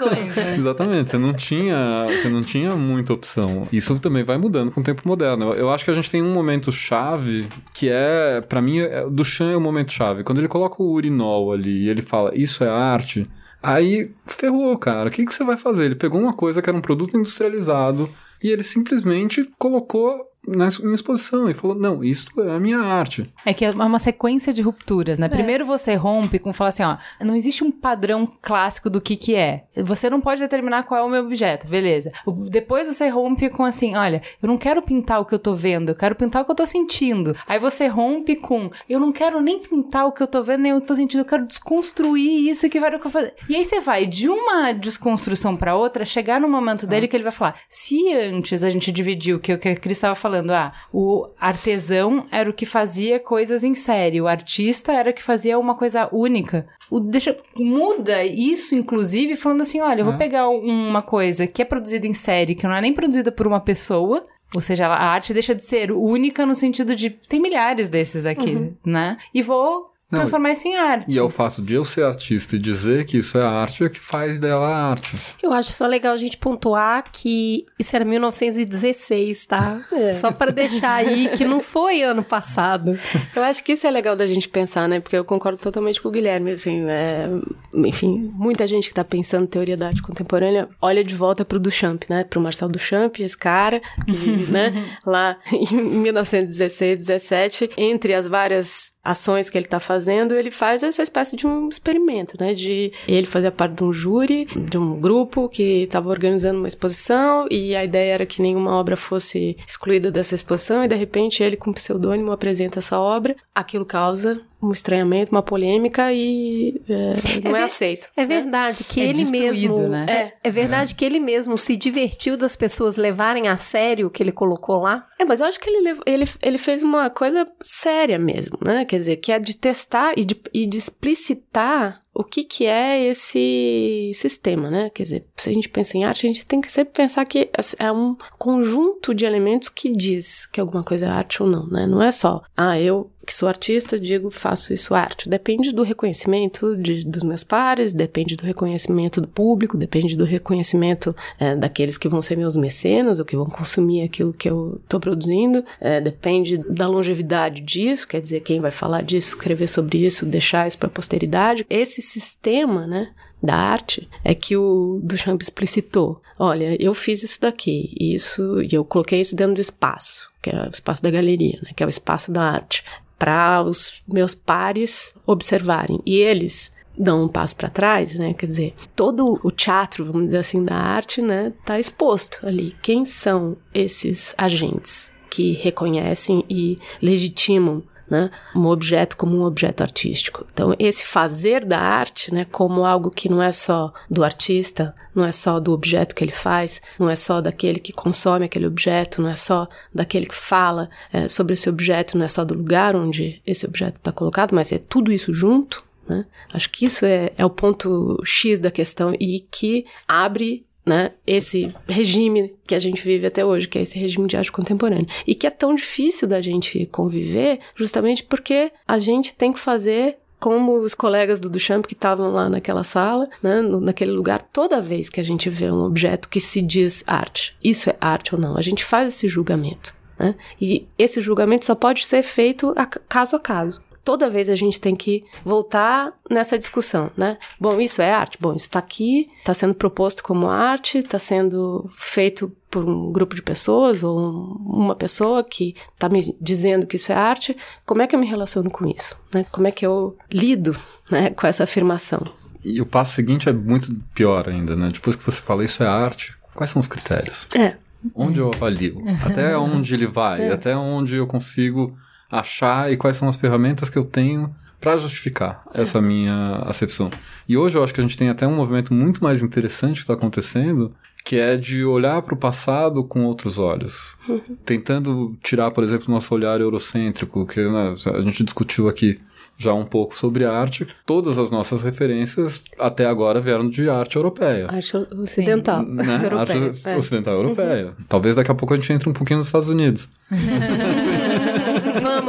Opções, 0.02 0.36
né? 0.36 0.56
Exatamente, 0.58 1.10
você 1.10 1.18
não 1.18 1.34
tinha, 1.34 2.08
você 2.10 2.30
não 2.30 2.42
tinha 2.42 2.76
muita 2.76 3.14
opção. 3.14 3.68
Isso 3.72 3.98
também 4.00 4.24
vai 4.24 4.38
mudando 4.38 4.72
com 4.72 4.82
o 4.82 4.84
tempo 4.84 5.02
moderno. 5.06 5.54
Eu, 5.54 5.54
eu 5.54 5.70
acho 5.70 5.86
que 5.86 5.92
a 5.92 5.94
gente 5.94 6.10
tem 6.10 6.22
um 6.22 6.34
momento 6.34 6.72
chave 6.72 7.48
que 7.74 7.90
é, 7.90 8.42
para 8.42 8.62
mim, 8.62 8.80
é, 8.80 9.10
do 9.10 9.24
Chan 9.24 9.52
é 9.52 9.58
o 9.58 9.62
momento 9.62 9.92
chave. 9.92 10.24
Quando 10.24 10.40
ele 10.40 10.48
coloca 10.48 10.82
o 10.82 10.92
urinol 10.92 11.52
ali 11.52 11.86
e 11.86 11.90
ele 11.90 12.02
fala, 12.02 12.32
isso 12.36 12.64
é 12.64 12.70
arte, 12.70 13.30
aí 13.62 14.12
ferrou, 14.26 14.78
cara. 14.78 15.10
O 15.10 15.12
que, 15.12 15.26
que 15.26 15.34
você 15.34 15.44
vai 15.44 15.58
fazer? 15.58 15.86
Ele 15.86 15.96
pegou 15.96 16.20
uma 16.20 16.34
coisa 16.34 16.62
que 16.62 16.70
era 16.70 16.78
um 16.78 16.82
produto 16.82 17.18
industrializado 17.18 18.10
e 18.44 18.50
ele 18.50 18.64
simplesmente 18.64 19.50
colocou 19.58 20.26
na 20.48 20.68
em 20.68 20.94
exposição 20.94 21.50
e 21.50 21.54
falou: 21.54 21.78
Não, 21.78 22.04
isso 22.04 22.28
é 22.42 22.56
a 22.56 22.60
minha 22.60 22.80
arte. 22.80 23.32
É 23.46 23.54
que 23.54 23.66
é 23.66 23.72
uma 23.72 24.00
sequência 24.00 24.54
de 24.54 24.62
rupturas, 24.62 25.20
né? 25.20 25.28
Primeiro 25.28 25.66
você 25.66 25.96
rompe 25.96 26.40
com 26.40 26.54
falar 26.54 26.70
assim, 26.70 26.84
ó, 26.84 26.98
não 27.22 27.36
existe 27.36 27.64
um 27.64 27.72
padrão 27.72 28.26
clássico 28.42 28.90
do 28.90 29.02
que 29.02 29.16
que 29.16 29.36
é. 29.36 29.66
Você 29.76 30.10
não 30.10 30.22
pode 30.22 30.42
determinar 30.42 30.84
qual 30.84 31.00
é 31.00 31.04
o 31.04 31.10
meu 31.10 31.24
objeto, 31.24 31.68
beleza. 31.68 32.12
Depois 32.50 32.88
você 32.88 33.08
rompe 33.10 33.50
com 33.50 33.64
assim, 33.64 33.96
olha, 33.96 34.22
eu 34.42 34.48
não 34.48 34.58
quero 34.58 34.82
pintar 34.82 35.20
o 35.20 35.26
que 35.26 35.34
eu 35.34 35.40
tô 35.40 35.56
vendo, 35.56 35.90
eu 35.90 35.96
quero 35.96 36.16
pintar 36.16 36.42
o 36.42 36.46
que 36.46 36.52
eu 36.52 36.56
tô 36.56 36.66
sentindo. 36.66 37.36
Aí 37.48 37.60
você 37.60 37.88
rompe 37.88 38.36
com, 38.36 38.72
eu 38.90 39.00
não 39.00 39.12
quero 39.12 39.42
nem 39.42 39.60
pintar 39.60 40.06
o 40.06 40.12
que 40.12 40.24
eu 40.24 40.28
tô 40.28 40.44
vendo, 40.44 40.62
nem 40.62 40.74
o 40.74 40.78
que 40.78 40.84
eu 40.84 40.88
tô 40.88 40.96
sentindo, 40.96 41.22
eu 41.22 41.26
quero 41.26 41.46
desconstruir 41.46 42.50
isso 42.50 42.70
que 42.70 42.80
vai 42.80 42.96
o 42.96 43.00
que 43.00 43.08
eu 43.08 43.12
fazer. 43.12 43.34
E 43.50 43.56
aí 43.56 43.64
você 43.64 43.80
vai 43.80 44.06
de 44.06 44.30
uma 44.30 44.72
desconstrução 44.72 45.56
pra 45.56 45.76
outra, 45.76 46.06
chegar 46.06 46.40
no 46.40 46.48
momento 46.48 46.88
dele 46.88 47.08
que 47.08 47.16
ele 47.16 47.24
vai 47.24 47.32
falar, 47.32 47.60
se 47.68 48.14
antes 48.14 48.64
a 48.64 48.70
gente 48.70 48.92
dividiu, 48.92 49.40
que 49.40 49.52
é 49.52 49.56
o 49.56 49.60
que 49.60 49.70
a 49.70 49.76
Cris 49.76 49.98
estava 49.98 50.16
falando, 50.16 50.37
ah, 50.54 50.74
o 50.94 51.28
artesão 51.40 52.26
era 52.32 52.50
o 52.50 52.54
que 52.54 52.66
fazia 52.66 53.20
coisas 53.20 53.64
em 53.64 53.74
série, 53.76 54.22
o 54.22 54.28
artista 54.28 54.92
era 54.94 55.10
o 55.10 55.14
que 55.14 55.24
fazia 55.24 55.58
uma 55.60 55.76
coisa 55.76 56.10
única. 56.12 56.68
O, 56.90 57.00
deixa, 57.00 57.36
muda 57.58 58.24
isso, 58.24 58.76
inclusive, 58.76 59.36
falando 59.36 59.62
assim: 59.62 59.82
olha, 59.82 60.02
eu 60.02 60.06
vou 60.06 60.14
É. 60.14 60.18
pegar 60.18 60.48
uma 60.50 61.02
coisa 61.02 61.46
que 61.48 61.62
é 61.62 61.66
produzida 61.66 62.08
em 62.08 62.14
série, 62.14 62.56
que 62.56 62.66
não 62.66 62.76
é 62.76 62.82
nem 62.82 62.94
produzida 62.94 63.32
por 63.32 63.46
uma 63.48 63.60
pessoa. 63.60 64.26
Ou 64.56 64.62
seja, 64.62 64.88
a 64.88 65.10
arte 65.10 65.34
deixa 65.34 65.54
de 65.54 65.62
ser 65.64 65.92
única 65.92 66.46
no 66.46 66.56
sentido 66.56 66.96
de 66.96 67.10
tem 67.10 67.38
milhares 67.42 67.90
desses 67.90 68.26
aqui, 68.26 68.72
né? 68.86 69.18
E 69.34 69.42
vou 69.42 69.92
Não, 70.10 70.20
transformar 70.20 70.52
isso 70.52 70.68
em 70.68 70.76
arte. 70.78 71.14
E 71.14 71.18
é 71.18 71.22
o 71.22 71.30
fato 71.30 71.62
de 71.62 71.74
eu 71.74 71.84
ser 71.84 72.04
artista 72.04 72.56
e 72.56 72.60
dizer 72.60 73.06
que 73.06 73.18
isso 73.18 73.38
é 73.38 73.44
arte 73.44 73.84
é 73.84 73.90
que 73.90 74.00
faz 74.00 74.40
dela 74.40 74.68
arte. 74.68 75.18
Eu 75.44 75.52
acho 75.52 75.72
só 75.74 75.86
legal 75.86 76.14
a 76.14 76.18
gente 76.18 76.38
pontuar 76.38 77.04
que 77.12 77.66
isso 77.78 77.94
era 77.94 78.06
1916, 78.06 79.46
tá? 79.46 79.82
Só 80.20 80.32
para 80.32 80.52
deixar 80.52 80.96
aí 80.96 81.30
que 81.36 81.44
não 81.44 81.62
foi 81.62 82.04
ano 82.04 82.24
passado. 82.24 82.98
Eu 83.36 83.44
acho 83.44 83.64
que 83.64 83.74
isso 83.74 83.86
é 83.86 83.92
legal 83.92 84.16
da 84.16 84.26
gente 84.26 84.48
pensar, 84.48 84.88
né? 84.88 85.00
Porque 85.00 85.16
eu 85.18 85.26
concordo 85.26 85.58
totalmente 85.58 86.02
com 86.02 86.08
o 86.08 86.12
Guilherme, 86.12 86.52
assim, 86.52 86.86
é, 86.88 87.28
enfim, 87.76 88.32
muita 88.34 88.66
gente 88.66 88.88
que 88.88 88.96
tá 88.96 89.04
pensando 89.04 89.46
teoria 89.48 89.76
da 89.76 89.88
arte 89.88 90.02
contemporânea 90.02 90.70
olha 90.82 91.04
de 91.04 91.16
volta 91.16 91.44
pro 91.44 91.60
Duchamp, 91.60 92.04
né? 92.10 92.24
Pro 92.24 92.40
Marcel 92.40 92.70
Duchamp, 92.70 93.20
esse 93.20 93.38
cara, 93.38 93.82
que, 94.06 94.30
né, 94.52 94.98
lá 95.06 95.38
em 95.52 95.76
1916, 95.76 97.00
17, 97.00 97.72
entre 97.78 98.14
as 98.14 98.28
várias 98.28 98.96
ações 99.08 99.50
que 99.50 99.58
ele 99.58 99.68
tá 99.68 99.80
fazendo, 99.80 99.97
ele 100.36 100.52
faz 100.52 100.84
essa 100.84 101.02
espécie 101.02 101.36
de 101.36 101.48
um 101.48 101.70
experimento, 101.70 102.36
né? 102.40 102.54
De 102.54 102.92
ele 103.08 103.26
fazia 103.26 103.52
parte 103.52 103.76
de 103.76 103.84
um 103.84 103.94
júri, 103.94 104.46
de 104.46 104.78
um 104.78 105.00
grupo 105.00 105.50
que 105.50 105.84
estava 105.84 106.10
organizando 106.10 106.60
uma 106.60 106.68
exposição 106.68 107.48
e 107.50 107.76
a 107.76 107.84
ideia 107.84 108.14
era 108.14 108.26
que 108.26 108.42
nenhuma 108.42 108.76
obra 108.76 108.96
fosse 108.96 109.58
excluída 109.66 110.12
dessa 110.12 110.36
exposição 110.36 110.84
e 110.84 110.88
de 110.88 110.96
repente 110.96 111.42
ele 111.42 111.58
com 111.58 111.74
pseudônimo 111.74 112.32
apresenta 112.32 112.80
essa 112.80 113.00
obra, 113.00 113.36
aquilo 113.56 113.86
causa 113.86 114.42
um 114.62 114.72
estranhamento, 114.72 115.32
uma 115.32 115.44
polêmica 115.44 116.12
e 116.12 116.82
é, 116.90 117.42
não 117.44 117.52
é, 117.56 117.60
ver- 117.60 117.64
aceito. 117.64 118.10
É 118.18 118.26
verdade 118.26 118.84
que 118.84 119.00
É 119.02 119.06
ele 119.06 119.26
mesmo. 119.26 119.88
né? 119.88 120.06
É, 120.44 120.48
é 120.48 120.52
verdade 120.52 120.96
que 120.96 121.06
ele 121.06 121.20
mesmo 121.20 121.58
se 121.58 121.76
divertiu 121.78 122.36
das 122.36 122.56
pessoas 122.56 122.98
levarem 122.98 123.48
a 123.48 123.58
sério 123.58 124.08
o 124.08 124.10
que 124.10 124.22
ele 124.24 124.32
colocou 124.32 124.78
lá. 124.82 125.06
É, 125.20 125.26
mas 125.26 125.40
eu 125.42 125.46
acho 125.48 125.60
que 125.60 125.70
ele, 125.70 126.00
ele, 126.06 126.26
ele 126.42 126.58
fez 126.58 126.82
uma 126.82 127.10
coisa 127.10 127.46
séria 127.62 128.18
mesmo, 128.18 128.58
né? 128.64 128.84
Quer 128.86 129.00
dizer, 129.00 129.18
que 129.18 129.32
é 129.32 129.40
de 129.40 129.56
testar 129.58 130.14
e 130.18 130.26
de, 130.26 130.40
e 130.54 130.66
de 130.66 130.78
explicitar 130.78 132.02
o 132.18 132.24
que, 132.24 132.44
que 132.44 132.66
é 132.66 133.06
esse 133.06 134.12
sistema, 134.14 134.72
né? 134.72 134.90
Quer 134.90 135.04
dizer, 135.04 135.26
se 135.38 135.50
a 135.50 135.54
gente 135.54 135.70
pensa 135.70 135.96
em 135.96 136.04
arte, 136.04 136.26
a 136.26 136.30
gente 136.30 136.46
tem 136.46 136.60
que 136.60 136.72
sempre 136.72 136.94
pensar 136.94 137.24
que 137.26 137.50
é 137.78 137.92
um 137.92 138.16
conjunto 138.40 139.14
de 139.14 139.24
elementos 139.24 139.70
que 139.70 139.96
diz 139.96 140.48
que 140.48 140.60
alguma 140.60 140.84
coisa 140.84 141.06
é 141.06 141.10
arte 141.10 141.44
ou 141.44 141.48
não, 141.48 141.68
né? 141.68 141.86
Não 141.86 142.02
é 142.02 142.12
só, 142.12 142.42
ah, 142.56 142.80
eu 142.80 143.12
que 143.28 143.34
sou 143.34 143.50
artista, 143.50 144.00
digo, 144.00 144.32
faço 144.32 144.74
isso 144.74 144.96
arte. 144.96 145.28
Depende 145.28 145.74
do 145.74 145.84
reconhecimento 145.84 146.78
de, 146.78 147.04
dos 147.04 147.24
meus 147.24 147.44
pares, 147.44 147.94
depende 147.94 148.38
do 148.38 148.46
reconhecimento 148.46 149.20
do 149.20 149.28
público, 149.28 149.78
depende 149.78 150.16
do 150.16 150.24
reconhecimento 150.24 151.14
é, 151.38 151.54
daqueles 151.54 151.98
que 151.98 152.08
vão 152.08 152.22
ser 152.22 152.38
meus 152.38 152.56
mecenas 152.56 153.20
ou 153.20 153.26
que 153.26 153.36
vão 153.36 153.46
consumir 153.46 154.02
aquilo 154.04 154.32
que 154.32 154.50
eu 154.50 154.80
estou 154.82 154.98
produzindo, 154.98 155.64
é, 155.82 156.00
depende 156.00 156.58
da 156.58 156.88
longevidade 156.88 157.62
disso, 157.62 158.08
quer 158.08 158.22
dizer, 158.22 158.40
quem 158.40 158.62
vai 158.62 158.72
falar 158.72 159.04
disso, 159.04 159.36
escrever 159.36 159.68
sobre 159.68 159.98
isso, 159.98 160.26
deixar 160.26 160.66
isso 160.66 160.78
para 160.78 160.88
a 160.88 160.92
posteridade. 160.92 161.66
Esse 161.70 162.02
sistema, 162.08 162.88
né, 162.88 163.12
da 163.42 163.56
arte 163.56 164.10
é 164.24 164.34
que 164.34 164.58
o 164.58 165.00
Duchamp 165.04 165.42
explicitou. 165.42 166.22
Olha, 166.40 166.76
eu 166.82 166.94
fiz 166.94 167.24
isso 167.24 167.42
daqui, 167.42 167.96
isso, 168.00 168.62
e 168.62 168.74
eu 168.74 168.84
coloquei 168.84 169.22
isso 169.22 169.36
dentro 169.36 169.56
do 169.56 169.62
espaço, 169.62 170.30
que 170.42 170.50
é 170.50 170.64
o 170.64 170.72
espaço 170.72 171.04
da 171.04 171.12
galeria, 171.12 171.60
né, 171.64 171.72
que 171.76 171.84
é 171.84 171.86
o 171.86 171.90
espaço 171.90 172.32
da 172.32 172.44
arte, 172.44 172.84
para 173.18 173.64
os 173.64 174.02
meus 174.08 174.36
pares 174.36 175.16
observarem. 175.26 176.00
E 176.06 176.16
eles 176.16 176.76
dão 176.98 177.26
um 177.26 177.28
passo 177.28 177.56
para 177.56 177.70
trás, 177.70 178.16
né? 178.16 178.34
Quer 178.34 178.48
dizer, 178.48 178.74
todo 178.96 179.40
o 179.44 179.52
teatro, 179.52 180.06
vamos 180.06 180.26
dizer 180.26 180.38
assim, 180.38 180.64
da 180.64 180.76
arte, 180.76 181.22
né, 181.22 181.54
tá 181.64 181.80
exposto 181.80 182.40
ali. 182.46 182.76
Quem 182.82 183.06
são 183.06 183.56
esses 183.74 184.34
agentes 184.38 185.14
que 185.30 185.54
reconhecem 185.54 186.44
e 186.50 186.80
legitimam 187.02 187.84
né, 188.10 188.32
um 188.56 188.68
objeto 188.68 189.18
como 189.18 189.38
um 189.38 189.44
objeto 189.44 189.82
artístico. 189.82 190.46
Então, 190.52 190.74
esse 190.80 191.06
fazer 191.06 191.66
da 191.66 191.80
arte, 191.80 192.34
né, 192.34 192.46
como 192.46 192.86
algo 192.86 193.12
que 193.12 193.30
não 193.30 193.42
é 193.42 193.52
só 193.52 193.94
do 194.10 194.24
artista, 194.24 194.96
não 195.14 195.26
é 195.26 195.32
só 195.32 195.60
do 195.60 195.74
objeto 195.74 196.16
que 196.16 196.24
ele 196.24 196.32
faz, 196.32 196.82
não 196.98 197.10
é 197.10 197.16
só 197.16 197.42
daquele 197.42 197.80
que 197.80 197.92
consome 197.92 198.46
aquele 198.46 198.68
objeto, 198.68 199.22
não 199.22 199.30
é 199.30 199.36
só 199.36 199.68
daquele 199.94 200.26
que 200.26 200.36
fala 200.36 200.90
é, 201.12 201.28
sobre 201.28 201.54
esse 201.54 201.70
objeto, 201.70 202.18
não 202.18 202.26
é 202.26 202.30
só 202.30 202.46
do 202.46 202.54
lugar 202.54 202.96
onde 202.96 203.42
esse 203.46 203.66
objeto 203.66 203.98
está 203.98 204.12
colocado, 204.12 204.54
mas 204.54 204.72
é 204.72 204.78
tudo 204.78 205.12
isso 205.12 205.34
junto. 205.34 205.84
Né? 206.08 206.26
Acho 206.54 206.70
que 206.70 206.86
isso 206.86 207.06
é, 207.06 207.32
é 207.38 207.46
o 207.46 207.50
ponto 207.50 208.22
X 208.24 208.60
da 208.60 208.72
questão 208.72 209.14
e 209.20 209.42
que 209.52 209.86
abre 210.08 210.66
né, 210.88 211.12
esse 211.28 211.76
regime 211.86 212.56
que 212.66 212.74
a 212.74 212.80
gente 212.80 213.04
vive 213.04 213.28
até 213.28 213.46
hoje, 213.46 213.68
que 213.68 213.78
é 213.78 213.82
esse 213.82 214.00
regime 214.00 214.26
de 214.26 214.38
arte 214.38 214.52
contemporânea. 214.52 215.06
E 215.28 215.36
que 215.36 215.46
é 215.46 215.50
tão 215.50 215.76
difícil 215.76 216.28
da 216.28 216.40
gente 216.40 216.86
conviver, 216.86 217.60
justamente 217.76 218.24
porque 218.24 218.72
a 218.88 218.98
gente 218.98 219.34
tem 219.34 219.52
que 219.52 219.60
fazer 219.60 220.16
como 220.40 220.80
os 220.80 220.94
colegas 220.94 221.42
do 221.42 221.50
Duchamp 221.50 221.86
que 221.86 221.94
estavam 221.94 222.32
lá 222.32 222.48
naquela 222.48 222.84
sala, 222.84 223.28
né, 223.44 223.62
naquele 223.62 224.12
lugar, 224.12 224.42
toda 224.54 224.80
vez 224.80 225.10
que 225.10 225.20
a 225.20 225.24
gente 225.24 225.50
vê 225.50 225.70
um 225.70 225.84
objeto 225.84 226.30
que 226.30 226.40
se 226.40 226.62
diz 226.62 227.04
arte, 227.08 227.56
isso 227.62 227.90
é 227.90 227.98
arte 228.00 228.36
ou 228.36 228.40
não, 228.40 228.56
a 228.56 228.62
gente 228.62 228.86
faz 228.86 229.16
esse 229.16 229.28
julgamento. 229.28 229.96
Né? 230.18 230.36
E 230.62 230.88
esse 230.98 231.22
julgamento 231.22 231.66
só 231.66 231.76
pode 231.76 232.06
ser 232.06 232.24
feito 232.24 232.74
a 232.76 232.86
caso 232.86 233.36
a 233.36 233.40
caso 233.40 233.87
toda 234.08 234.30
vez 234.30 234.48
a 234.48 234.56
gente 234.56 234.80
tem 234.80 234.96
que 234.96 235.26
voltar 235.44 236.14
nessa 236.32 236.58
discussão, 236.58 237.12
né? 237.18 237.38
Bom, 237.60 237.78
isso 237.82 238.02
é 238.02 238.14
arte? 238.14 238.38
Bom, 238.40 238.56
isso 238.56 238.68
está 238.68 238.80
aqui, 238.80 239.30
está 239.40 239.54
sendo 239.54 239.76
proposto 239.76 240.24
como 240.24 240.48
arte, 240.48 241.00
está 241.00 241.20
sendo 241.20 241.92
feito 241.98 242.50
por 242.72 242.88
um 242.88 243.12
grupo 243.12 243.36
de 243.36 243.42
pessoas 243.42 244.04
ou 244.04 244.18
uma 244.66 244.96
pessoa 244.96 245.44
que 245.44 245.76
está 245.94 246.08
me 246.08 246.34
dizendo 246.40 246.88
que 246.88 246.96
isso 246.96 247.12
é 247.12 247.16
arte. 247.16 247.58
Como 247.86 248.02
é 248.02 248.08
que 248.08 248.16
eu 248.16 248.20
me 248.20 248.26
relaciono 248.26 248.72
com 248.72 248.90
isso? 248.90 249.14
Né? 249.36 249.46
Como 249.52 249.68
é 249.68 249.72
que 249.72 249.86
eu 249.86 250.16
lido 250.32 250.74
né, 251.12 251.32
com 251.32 251.46
essa 251.46 251.66
afirmação? 251.66 252.26
E 252.64 252.80
o 252.80 252.86
passo 252.86 253.14
seguinte 253.14 253.50
é 253.50 253.52
muito 253.52 253.94
pior 254.16 254.48
ainda, 254.48 254.74
né? 254.74 254.90
Depois 254.90 255.18
que 255.18 255.24
você 255.24 255.42
fala 255.42 255.66
isso 255.66 255.84
é 255.84 255.88
arte, 255.88 256.34
quais 256.54 256.70
são 256.70 256.80
os 256.80 256.88
critérios? 256.88 257.46
É. 257.54 257.76
Onde 258.16 258.40
eu 258.40 258.52
avalio? 258.56 259.04
Até 259.26 259.58
onde 259.58 259.94
ele 259.94 260.08
vai? 260.08 260.44
É. 260.44 260.54
Até 260.54 260.78
onde 260.78 261.18
eu 261.18 261.28
consigo 261.28 261.94
achar 262.32 262.92
e 262.92 262.98
quais 262.98 263.18
são 263.18 263.28
as 263.28 263.36
ferramentas 263.36 263.90
que 263.90 263.98
eu 263.98 264.06
tenho 264.06 264.54
para 264.80 264.98
justificar 264.98 265.64
essa 265.74 266.02
minha 266.02 266.58
acepção. 266.66 267.10
E 267.48 267.58
hoje 267.58 267.78
eu 267.78 267.84
acho 267.84 267.94
que 267.94 268.00
a 268.00 268.04
gente 268.04 268.18
tem 268.18 268.30
até 268.30 268.46
um 268.46 268.56
movimento 268.56 268.94
muito 268.94 269.24
mais 269.24 269.42
interessante 269.42 269.96
que 269.96 270.02
está 270.02 270.14
acontecendo, 270.14 270.94
que 271.26 271.38
é 271.38 271.58
de 271.58 271.84
olhar 271.84 272.22
para 272.22 272.36
o 272.36 272.38
passado 272.38 273.04
com 273.04 273.26
outros 273.26 273.58
olhos. 273.58 274.16
Uhum. 274.30 274.56
Tentando 274.64 275.36
tirar, 275.44 275.72
por 275.72 275.84
exemplo, 275.84 276.14
nosso 276.14 276.34
olhar 276.34 276.62
eurocêntrico, 276.62 277.46
que 277.46 277.60
né, 277.60 277.94
a 278.14 278.22
gente 278.22 278.44
discutiu 278.44 278.88
aqui 278.88 279.20
já 279.58 279.74
um 279.74 279.84
pouco 279.84 280.16
sobre 280.16 280.46
arte. 280.46 280.88
Todas 281.06 281.40
as 281.40 281.50
nossas 281.50 281.82
referências 281.82 282.64
até 282.80 283.06
agora 283.08 283.42
vieram 283.42 283.68
de 283.68 283.90
arte 283.90 284.16
europeia. 284.16 284.68
Arte 284.70 284.96
ocidental. 284.96 285.84
Né? 285.84 286.22
europeia. 286.24 286.66
Arte 286.68 286.88
é. 286.88 286.96
ocidental 286.96 287.34
europeia. 287.34 287.88
Uhum. 287.88 288.06
Talvez 288.08 288.36
daqui 288.36 288.52
a 288.52 288.56
pouco 288.56 288.74
a 288.74 288.78
gente 288.78 288.94
entre 288.94 289.10
um 289.10 289.14
pouquinho 289.14 289.40
nos 289.40 289.48
Estados 289.48 289.70
Unidos. 289.70 290.12